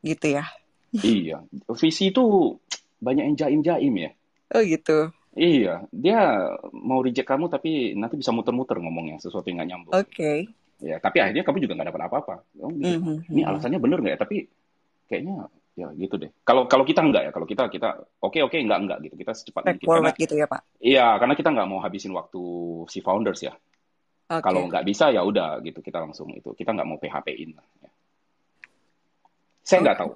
Gitu 0.00 0.40
ya? 0.40 0.44
iya, 1.06 1.44
visi 1.78 2.10
itu 2.10 2.56
banyak 2.98 3.24
yang 3.30 3.36
jaim-jaim 3.38 3.94
ya. 3.94 4.10
Oh 4.50 4.62
gitu. 4.64 5.14
Iya, 5.38 5.86
dia 5.94 6.50
mau 6.74 6.98
reject 6.98 7.28
kamu 7.30 7.46
tapi 7.46 7.94
nanti 7.94 8.18
bisa 8.18 8.34
muter-muter 8.34 8.82
ngomongnya 8.82 9.22
sesuatu 9.22 9.46
yang 9.46 9.62
nggak 9.62 9.70
nyambung. 9.70 9.92
Oke. 9.94 10.10
Okay. 10.10 10.38
Ya, 10.80 10.96
tapi 10.98 11.22
akhirnya 11.22 11.44
kamu 11.46 11.62
juga 11.62 11.78
nggak 11.78 11.88
dapat 11.94 12.02
apa-apa. 12.10 12.34
Oh, 12.58 12.72
gitu. 12.72 12.98
mm 12.98 13.00
-hmm. 13.04 13.16
Ini 13.30 13.42
alasannya 13.46 13.78
bener 13.78 13.98
nggak 14.02 14.14
ya? 14.16 14.20
Tapi 14.26 14.36
kayaknya 15.06 15.46
ya 15.78 15.88
gitu 15.94 16.18
deh. 16.18 16.30
Kalau 16.42 16.66
kalau 16.66 16.82
kita 16.82 17.00
enggak 17.04 17.22
ya, 17.28 17.30
kalau 17.30 17.46
kita 17.46 17.70
kita 17.70 17.88
oke 18.18 18.34
okay, 18.34 18.40
oke 18.42 18.58
okay, 18.58 18.66
enggak 18.66 18.80
enggak 18.82 18.98
gitu. 19.06 19.14
Kita 19.20 19.32
secepat 19.36 19.62
mungkin. 19.70 19.86
Karena, 19.86 20.10
gitu 20.18 20.34
ya 20.34 20.46
Pak. 20.50 20.60
Iya, 20.82 21.06
karena 21.22 21.34
kita 21.38 21.48
enggak 21.54 21.68
mau 21.70 21.78
habisin 21.78 22.12
waktu 22.16 22.42
si 22.90 22.98
founders 22.98 23.40
ya. 23.44 23.54
Okay. 24.30 24.42
Kalau 24.42 24.66
nggak 24.66 24.82
bisa 24.82 25.14
ya 25.14 25.22
udah 25.22 25.62
gitu 25.62 25.78
kita 25.78 26.02
langsung 26.02 26.30
itu 26.34 26.50
kita 26.58 26.74
nggak 26.74 26.88
mau 26.88 26.98
PHP-in. 26.98 27.50
Ya. 27.54 27.89
Saya 29.70 29.78
nggak 29.86 29.98
tahu. 30.02 30.10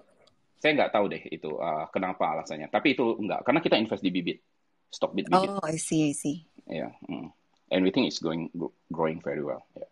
Saya 0.58 0.72
nggak 0.74 0.90
tahu 0.90 1.04
deh 1.06 1.22
itu 1.30 1.50
uh, 1.54 1.86
kenapa 1.94 2.34
alasannya. 2.34 2.66
Tapi 2.66 2.98
itu 2.98 3.04
enggak 3.22 3.46
karena 3.46 3.60
kita 3.62 3.78
invest 3.78 4.02
di 4.02 4.10
bibit, 4.10 4.42
stock 4.90 5.14
bit 5.14 5.30
bibit. 5.30 5.46
Oh, 5.46 5.62
I 5.62 5.78
see, 5.78 6.10
I 6.10 6.12
see. 6.18 6.42
Ya, 6.66 6.90
yeah, 6.90 6.90
mm. 7.06 7.30
and 7.70 7.80
we 7.86 7.94
think 7.94 8.10
it's 8.10 8.18
going 8.18 8.50
growing 8.90 9.22
very 9.22 9.44
well. 9.44 9.62
Yeah. 9.78 9.90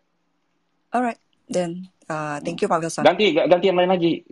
Alright, 0.91 1.21
then 1.47 1.87
uh, 2.11 2.43
thank 2.43 2.59
you 2.59 2.67
Pak 2.67 2.83
Wilson. 2.83 3.07
Ganti 3.07 3.31
ganti 3.31 3.65
yang 3.71 3.79
lain 3.79 3.93
lagi 3.93 4.25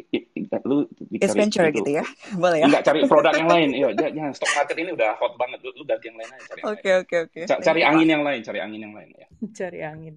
lu 0.66 0.88
cari 1.20 1.40
venture 1.40 1.68
gitu 1.72 1.90
ya 1.90 2.06
boleh 2.44 2.60
ya 2.60 2.66
enggak 2.68 2.84
cari 2.84 3.00
produk 3.08 3.34
yang 3.36 3.50
lain 3.50 3.70
iya 3.72 3.88
jangan 4.18 4.32
stock 4.36 4.52
market 4.56 4.76
ini 4.80 4.92
udah 4.92 5.16
hot 5.16 5.34
banget 5.40 5.60
lu, 5.64 5.72
lu 5.80 5.84
ganti 5.88 6.06
yang 6.12 6.18
lain 6.20 6.30
aja 6.32 6.44
cari 6.48 6.62
oke 6.68 6.92
oke 7.04 7.16
oke 7.28 7.42
cari 7.48 7.82
angin 7.88 8.08
yang 8.08 8.24
lain 8.24 8.40
cari 8.44 8.60
angin 8.60 8.82
yang 8.84 8.94
lain 8.96 9.10
ya 9.16 9.28
cari 9.60 9.80
angin 9.80 10.16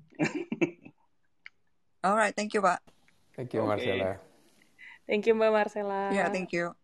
alright 2.02 2.34
thank 2.34 2.50
you 2.50 2.62
pak 2.62 2.82
thank 3.38 3.50
you 3.54 3.62
okay. 3.62 3.70
Marcella 3.70 4.33
thank 5.04 5.24
you 5.24 5.36
mbak 5.36 5.52
Marcella 5.52 6.10
ya 6.10 6.24
yeah, 6.24 6.28
thank 6.32 6.52
you 6.52 6.70
oke 6.70 6.76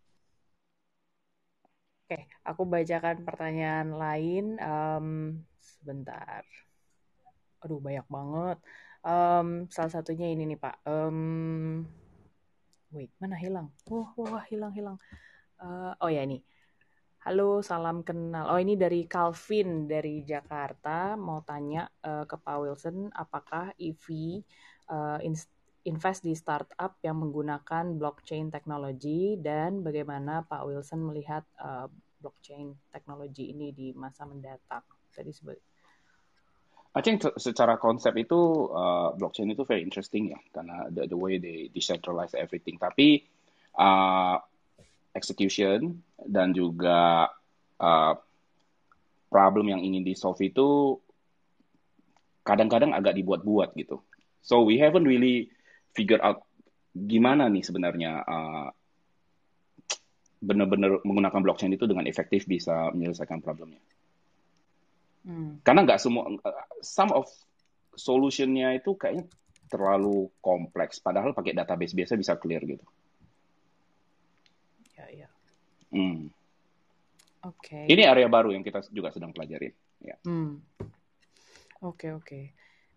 okay, 2.09 2.22
aku 2.47 2.62
bacakan 2.64 3.26
pertanyaan 3.26 3.88
lain 3.97 4.44
um, 4.60 5.09
sebentar 5.59 6.44
aduh 7.60 7.76
banyak 7.76 8.06
banget 8.09 8.59
Um, 9.01 9.64
salah 9.72 9.88
satunya 9.88 10.28
ini 10.28 10.44
nih 10.44 10.60
Pak. 10.60 10.84
Um, 10.84 11.88
wait, 12.92 13.09
mana 13.16 13.36
hilang? 13.40 13.72
Wah, 13.88 14.12
oh, 14.12 14.28
wah, 14.28 14.44
hilang, 14.44 14.72
hilang. 14.76 14.97
Uh, 15.56 15.97
oh 16.05 16.12
ya 16.12 16.28
ini. 16.28 16.44
Halo, 17.24 17.64
salam 17.64 18.05
kenal. 18.05 18.48
Oh 18.48 18.60
ini 18.60 18.76
dari 18.76 19.09
Calvin 19.09 19.88
dari 19.88 20.24
Jakarta. 20.24 21.16
Mau 21.16 21.40
tanya 21.44 21.88
uh, 22.05 22.28
ke 22.28 22.36
Pak 22.36 22.56
Wilson, 22.60 23.09
apakah 23.12 23.72
EV 23.76 24.40
uh, 24.92 25.20
invest 25.89 26.27
di 26.27 26.36
startup 26.36 27.01
yang 27.01 27.20
menggunakan 27.20 27.97
blockchain 27.97 28.52
teknologi 28.52 29.40
dan 29.40 29.81
bagaimana 29.81 30.44
Pak 30.44 30.69
Wilson 30.69 31.01
melihat 31.01 31.47
uh, 31.57 31.89
blockchain 32.20 32.77
teknologi 32.93 33.52
ini 33.52 33.73
di 33.73 33.97
masa 33.97 34.28
mendatang? 34.28 34.85
Tadi 35.11 35.32
sebagai 35.32 35.70
I 36.90 37.07
think 37.07 37.23
secara 37.39 37.78
konsep 37.78 38.19
itu 38.19 38.66
uh, 38.66 39.15
blockchain 39.15 39.55
itu 39.55 39.62
very 39.62 39.78
interesting 39.86 40.35
ya 40.35 40.40
karena 40.51 40.90
the, 40.90 41.07
the 41.07 41.15
way 41.15 41.39
they 41.39 41.70
decentralize 41.70 42.35
everything. 42.35 42.82
Tapi 42.82 43.23
uh, 43.78 44.43
execution 45.15 46.02
dan 46.19 46.51
juga 46.51 47.31
uh, 47.78 48.15
problem 49.31 49.70
yang 49.70 49.78
ingin 49.86 50.02
di 50.02 50.19
solve 50.19 50.43
itu 50.43 50.98
kadang-kadang 52.43 52.90
agak 52.90 53.15
dibuat-buat 53.15 53.78
gitu. 53.78 54.02
So 54.43 54.66
we 54.66 54.82
haven't 54.82 55.07
really 55.07 55.55
figure 55.97 56.23
out 56.23 56.47
gimana 56.91 57.47
nih 57.47 57.62
sebenarnya 57.62 58.12
uh, 58.27 58.69
benar-benar 60.41 61.05
menggunakan 61.05 61.41
blockchain 61.45 61.77
itu 61.77 61.85
dengan 61.85 62.09
efektif 62.09 62.49
bisa 62.49 62.91
menyelesaikan 62.97 63.45
problemnya. 63.45 63.81
Hmm. 65.21 65.61
Karena 65.61 65.85
nggak 65.85 66.01
semua, 66.01 66.27
uh, 66.33 66.67
some 66.81 67.12
of 67.12 67.29
solutionnya 67.93 68.73
itu 68.81 68.97
kayaknya 68.97 69.29
terlalu 69.69 70.33
kompleks. 70.41 70.99
Padahal 70.99 71.37
pakai 71.37 71.53
database 71.53 71.93
biasa 71.93 72.17
bisa 72.17 72.35
clear 72.41 72.65
gitu. 72.65 72.83
Hmm. 75.91 76.31
Oke. 77.45 77.85
Okay. 77.85 77.85
Ini 77.91 78.07
area 78.07 78.31
baru 78.31 78.55
yang 78.55 78.62
kita 78.62 78.81
juga 78.95 79.11
sedang 79.11 79.35
pelajari. 79.35 79.71
Ya. 80.01 80.17
Hmm. 80.25 80.62
Oke 81.83 82.09
okay, 82.09 82.11
oke. 82.15 82.25
Okay. 82.25 82.45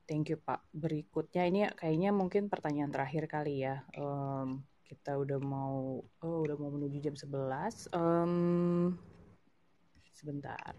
Thank 0.03 0.31
you 0.31 0.37
Pak. 0.39 0.61
Berikutnya 0.75 1.43
ini 1.47 1.59
kayaknya 1.79 2.09
mungkin 2.11 2.51
pertanyaan 2.51 2.91
terakhir 2.91 3.25
kali 3.31 3.63
ya. 3.63 3.83
Um, 3.95 4.63
kita 4.83 5.15
udah 5.15 5.39
mau 5.39 6.03
oh 6.03 6.37
udah 6.43 6.55
mau 6.59 6.71
menuju 6.75 6.97
jam 6.99 7.15
11. 7.15 7.87
Um, 7.95 8.99
sebentar. 10.11 10.75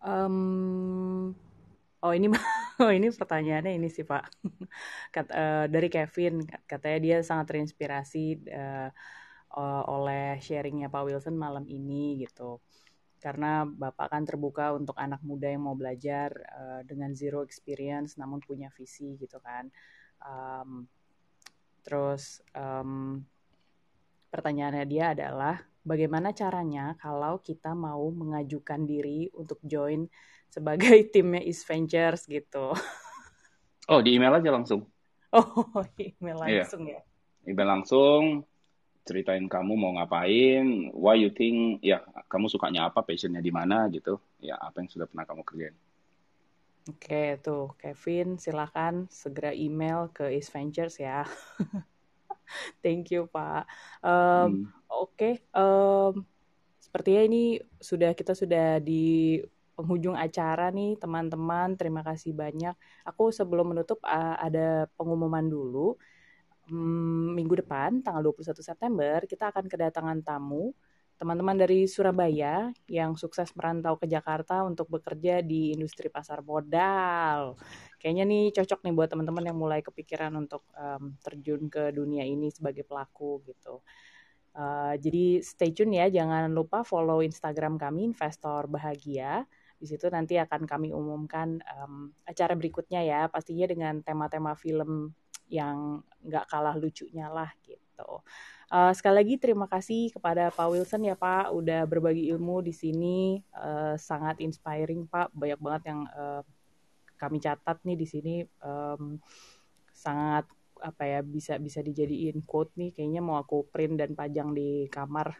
Um, 0.00 1.34
Oh 2.04 2.12
ini 2.14 2.30
oh 2.82 2.92
ini 2.92 3.08
pertanyaannya 3.10 3.72
ini 3.78 3.88
sih 3.90 4.04
Pak. 4.06 4.22
Kat, 5.14 5.26
uh, 5.32 5.64
dari 5.66 5.88
Kevin 5.90 6.44
katanya 6.70 6.98
dia 7.02 7.16
sangat 7.26 7.50
terinspirasi 7.50 8.46
uh, 8.52 8.90
oleh 9.90 10.36
sharingnya 10.38 10.92
Pak 10.92 11.02
Wilson 11.08 11.34
malam 11.34 11.64
ini 11.66 12.20
gitu. 12.22 12.60
Karena 13.16 13.64
Bapak 13.64 14.12
kan 14.12 14.22
terbuka 14.22 14.76
untuk 14.76 14.94
anak 15.00 15.24
muda 15.24 15.48
yang 15.48 15.66
mau 15.66 15.74
belajar 15.74 16.30
uh, 16.52 16.80
dengan 16.84 17.16
zero 17.16 17.42
experience 17.42 18.20
namun 18.20 18.38
punya 18.44 18.68
visi 18.74 19.16
gitu 19.16 19.40
kan. 19.40 19.68
Um, 20.20 20.84
terus 21.86 22.42
um, 22.52 23.22
pertanyaannya 24.30 24.84
dia 24.84 25.14
adalah 25.14 25.62
bagaimana 25.86 26.34
caranya 26.34 26.98
kalau 26.98 27.38
kita 27.38 27.72
mau 27.72 28.10
mengajukan 28.10 28.82
diri 28.82 29.30
untuk 29.38 29.62
join 29.62 30.10
sebagai 30.50 31.06
timnya 31.14 31.40
East 31.46 31.62
Ventures 31.64 32.26
gitu. 32.26 32.74
Oh, 33.86 34.02
di 34.02 34.18
email 34.18 34.34
aja 34.34 34.50
langsung. 34.50 34.82
Oh, 35.30 35.82
email 36.02 36.42
iya. 36.42 36.66
langsung 36.66 36.82
iya. 36.90 36.98
ya. 36.98 37.00
Email 37.46 37.68
langsung, 37.78 38.22
ceritain 39.06 39.46
kamu 39.46 39.78
mau 39.78 39.94
ngapain, 39.94 40.90
why 40.90 41.14
you 41.14 41.30
think, 41.30 41.78
ya 41.78 42.02
kamu 42.26 42.50
sukanya 42.50 42.90
apa, 42.90 43.06
passionnya 43.06 43.38
di 43.38 43.54
mana 43.54 43.86
gitu, 43.88 44.18
ya 44.42 44.58
apa 44.58 44.82
yang 44.82 44.90
sudah 44.90 45.06
pernah 45.06 45.22
kamu 45.22 45.46
kerjain. 45.46 45.76
Oke, 46.86 47.38
tuh 47.42 47.74
Kevin, 47.78 48.38
silakan 48.38 49.06
segera 49.10 49.54
email 49.54 50.10
ke 50.10 50.30
East 50.34 50.50
Ventures 50.50 50.98
ya. 50.98 51.26
Thank 52.82 53.10
you 53.10 53.26
Pak. 53.26 53.66
Um, 54.02 54.10
hmm. 54.10 54.62
Oke, 54.86 55.10
okay, 55.10 55.34
um, 55.50 56.22
sepertinya 56.78 57.26
ini 57.26 57.58
sudah 57.82 58.14
kita 58.14 58.38
sudah 58.38 58.78
di 58.78 59.42
penghujung 59.74 60.14
acara 60.14 60.70
nih 60.70 60.96
teman-teman. 60.96 61.74
Terima 61.74 62.00
kasih 62.00 62.32
banyak. 62.32 62.72
Aku 63.02 63.28
sebelum 63.34 63.74
menutup 63.76 64.00
ada 64.06 64.86
pengumuman 64.94 65.44
dulu. 65.44 65.98
Hmm, 66.66 67.38
minggu 67.38 67.62
depan 67.62 68.02
tanggal 68.02 68.26
21 68.34 68.58
September 68.58 69.22
kita 69.22 69.54
akan 69.54 69.70
kedatangan 69.70 70.18
tamu 70.26 70.74
teman-teman 71.16 71.56
dari 71.56 71.88
Surabaya 71.88 72.68
yang 72.90 73.16
sukses 73.16 73.48
merantau 73.56 73.96
ke 73.96 74.04
Jakarta 74.04 74.66
untuk 74.66 74.90
bekerja 74.92 75.40
di 75.40 75.72
industri 75.72 76.12
pasar 76.12 76.44
modal. 76.44 77.56
Kayaknya 77.96 78.24
nih 78.28 78.44
cocok 78.52 78.84
nih 78.84 78.92
buat 78.92 79.08
teman-teman 79.08 79.44
yang 79.48 79.56
mulai 79.56 79.80
kepikiran 79.80 80.34
untuk 80.36 80.66
um, 80.76 81.16
terjun 81.24 81.72
ke 81.72 81.88
dunia 81.94 82.26
ini 82.28 82.52
sebagai 82.52 82.84
pelaku 82.84 83.40
gitu. 83.48 83.80
Uh, 84.56 84.96
jadi 85.00 85.40
stay 85.40 85.72
tune 85.72 85.96
ya, 85.96 86.08
jangan 86.08 86.52
lupa 86.52 86.84
follow 86.84 87.24
Instagram 87.24 87.80
kami 87.80 88.12
Investor 88.12 88.68
Bahagia. 88.68 89.48
Di 89.76 89.88
situ 89.88 90.08
nanti 90.08 90.40
akan 90.40 90.64
kami 90.64 90.92
umumkan 90.92 91.60
um, 91.80 92.12
acara 92.28 92.52
berikutnya 92.56 93.04
ya, 93.04 93.20
pastinya 93.28 93.68
dengan 93.68 94.00
tema-tema 94.04 94.56
film 94.56 95.12
yang 95.46 96.02
nggak 96.26 96.50
kalah 96.50 96.74
lucunya 96.74 97.30
lah 97.30 97.50
gitu. 97.62 98.26
Uh, 98.66 98.90
sekali 98.90 99.22
lagi 99.22 99.34
terima 99.38 99.70
kasih 99.70 100.10
kepada 100.10 100.50
Pak 100.50 100.74
Wilson 100.74 101.06
ya 101.06 101.14
Pak, 101.14 101.54
udah 101.54 101.86
berbagi 101.86 102.26
ilmu 102.34 102.66
di 102.66 102.74
sini, 102.74 103.38
uh, 103.54 103.94
sangat 103.94 104.42
inspiring 104.42 105.06
Pak, 105.06 105.30
banyak 105.30 105.60
banget 105.62 105.94
yang 105.94 106.02
uh, 106.10 106.42
kami 107.14 107.38
catat 107.38 107.78
nih 107.86 107.94
di 107.94 108.06
sini, 108.10 108.34
um, 108.66 109.22
sangat 109.94 110.50
apa 110.82 111.02
ya 111.08 111.20
bisa 111.22 111.62
bisa 111.62 111.78
dijadiin 111.78 112.42
quote 112.42 112.74
nih, 112.74 112.90
kayaknya 112.90 113.22
mau 113.22 113.38
aku 113.38 113.70
print 113.70 114.02
dan 114.02 114.18
pajang 114.18 114.50
di 114.50 114.90
kamar. 114.90 115.30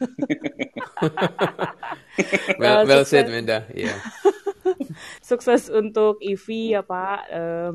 well, 2.62 2.86
well 2.86 3.02
said, 3.02 3.26
Menda. 3.26 3.66
Yeah. 3.74 3.98
sukses 5.30 5.70
untuk 5.70 6.18
EV 6.22 6.46
ya 6.78 6.82
Pak. 6.82 7.20
Um, 7.30 7.74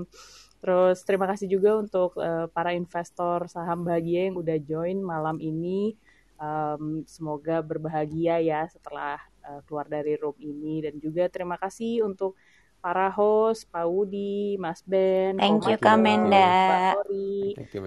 terus 0.66 1.06
terima 1.06 1.30
kasih 1.30 1.46
juga 1.46 1.78
untuk 1.78 2.18
uh, 2.18 2.50
para 2.50 2.74
investor 2.74 3.46
saham 3.46 3.86
bahagia 3.86 4.34
yang 4.34 4.42
udah 4.42 4.58
join 4.58 4.98
malam 4.98 5.38
ini. 5.38 5.94
Um, 6.42 7.06
semoga 7.06 7.62
berbahagia 7.62 8.42
ya 8.42 8.66
setelah 8.66 9.22
uh, 9.46 9.62
keluar 9.70 9.86
dari 9.86 10.18
room 10.18 10.34
ini 10.42 10.82
dan 10.82 10.98
juga 10.98 11.30
terima 11.30 11.62
kasih 11.62 12.02
untuk 12.02 12.34
para 12.82 13.14
host, 13.14 13.70
Pak 13.70 13.86
Wudi, 13.86 14.58
Mas 14.58 14.82
Ben, 14.82 15.38
Thank 15.38 15.66
Ko 15.66 15.74
you, 15.74 15.78
Kak 15.78 15.98
Menda. 16.02 16.94
Ko 16.98 17.14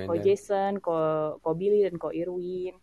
Ko 0.06 0.14
Jason, 0.18 0.78
Ko, 0.78 0.94
Ko 1.42 1.50
Billy, 1.58 1.82
dan 1.82 1.98
Ko 1.98 2.14
Irwin. 2.14 2.78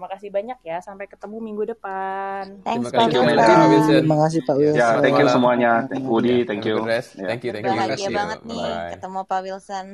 Terima 0.00 0.16
kasih 0.16 0.32
banyak 0.32 0.58
ya. 0.64 0.80
Sampai 0.80 1.12
ketemu 1.12 1.36
minggu 1.44 1.76
depan. 1.76 2.64
Thanks 2.64 2.88
Terima 2.88 3.04
kasih, 3.04 3.20
Pak 3.20 3.36
Wilson. 3.68 4.00
Terima 4.00 4.16
kasih 4.24 4.40
Pak 4.48 4.56
Wilson. 4.56 4.80
Ya, 4.80 4.88
thank 4.96 5.20
you 5.20 5.28
semuanya. 5.28 5.72
Thank 5.92 6.08
you, 6.08 6.16
Udi. 6.16 6.36
Thank 6.48 6.64
you. 6.64 6.76
Thank 6.80 7.42
you, 7.44 7.52
thank 7.52 7.68
you. 7.68 7.76
Bahagia 7.76 8.08
banget 8.08 8.40
nih 8.48 8.64
Bye. 8.64 8.90
ketemu 8.96 9.20
Pak 9.28 9.40
Wilson. 9.44 9.86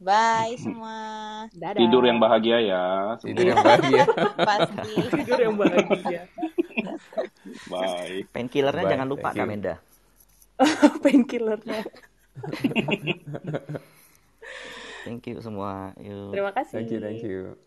Bye 0.00 0.56
semua. 0.56 0.96
Dadah. 1.52 1.76
Tidur 1.76 2.02
yang 2.08 2.16
bahagia 2.16 2.56
ya. 2.64 2.84
Tidur 3.20 3.52
yang 3.52 3.60
bahagia. 3.60 4.04
Pasti. 4.48 4.92
Tidur 5.12 5.38
yang 5.44 5.54
bahagia. 5.60 6.22
Bye. 7.68 8.24
Painkillernya 8.32 8.84
jangan 8.96 9.08
lupa 9.12 9.28
Kamenda. 9.36 9.76
Painkillernya. 11.04 11.84
thank 15.04 15.20
you 15.28 15.36
semua. 15.44 15.92
Yuk. 16.00 16.32
Terima 16.32 16.52
kasih. 16.56 16.72
Thank 16.80 16.96
you, 16.96 17.00
thank 17.04 17.20
you. 17.20 17.60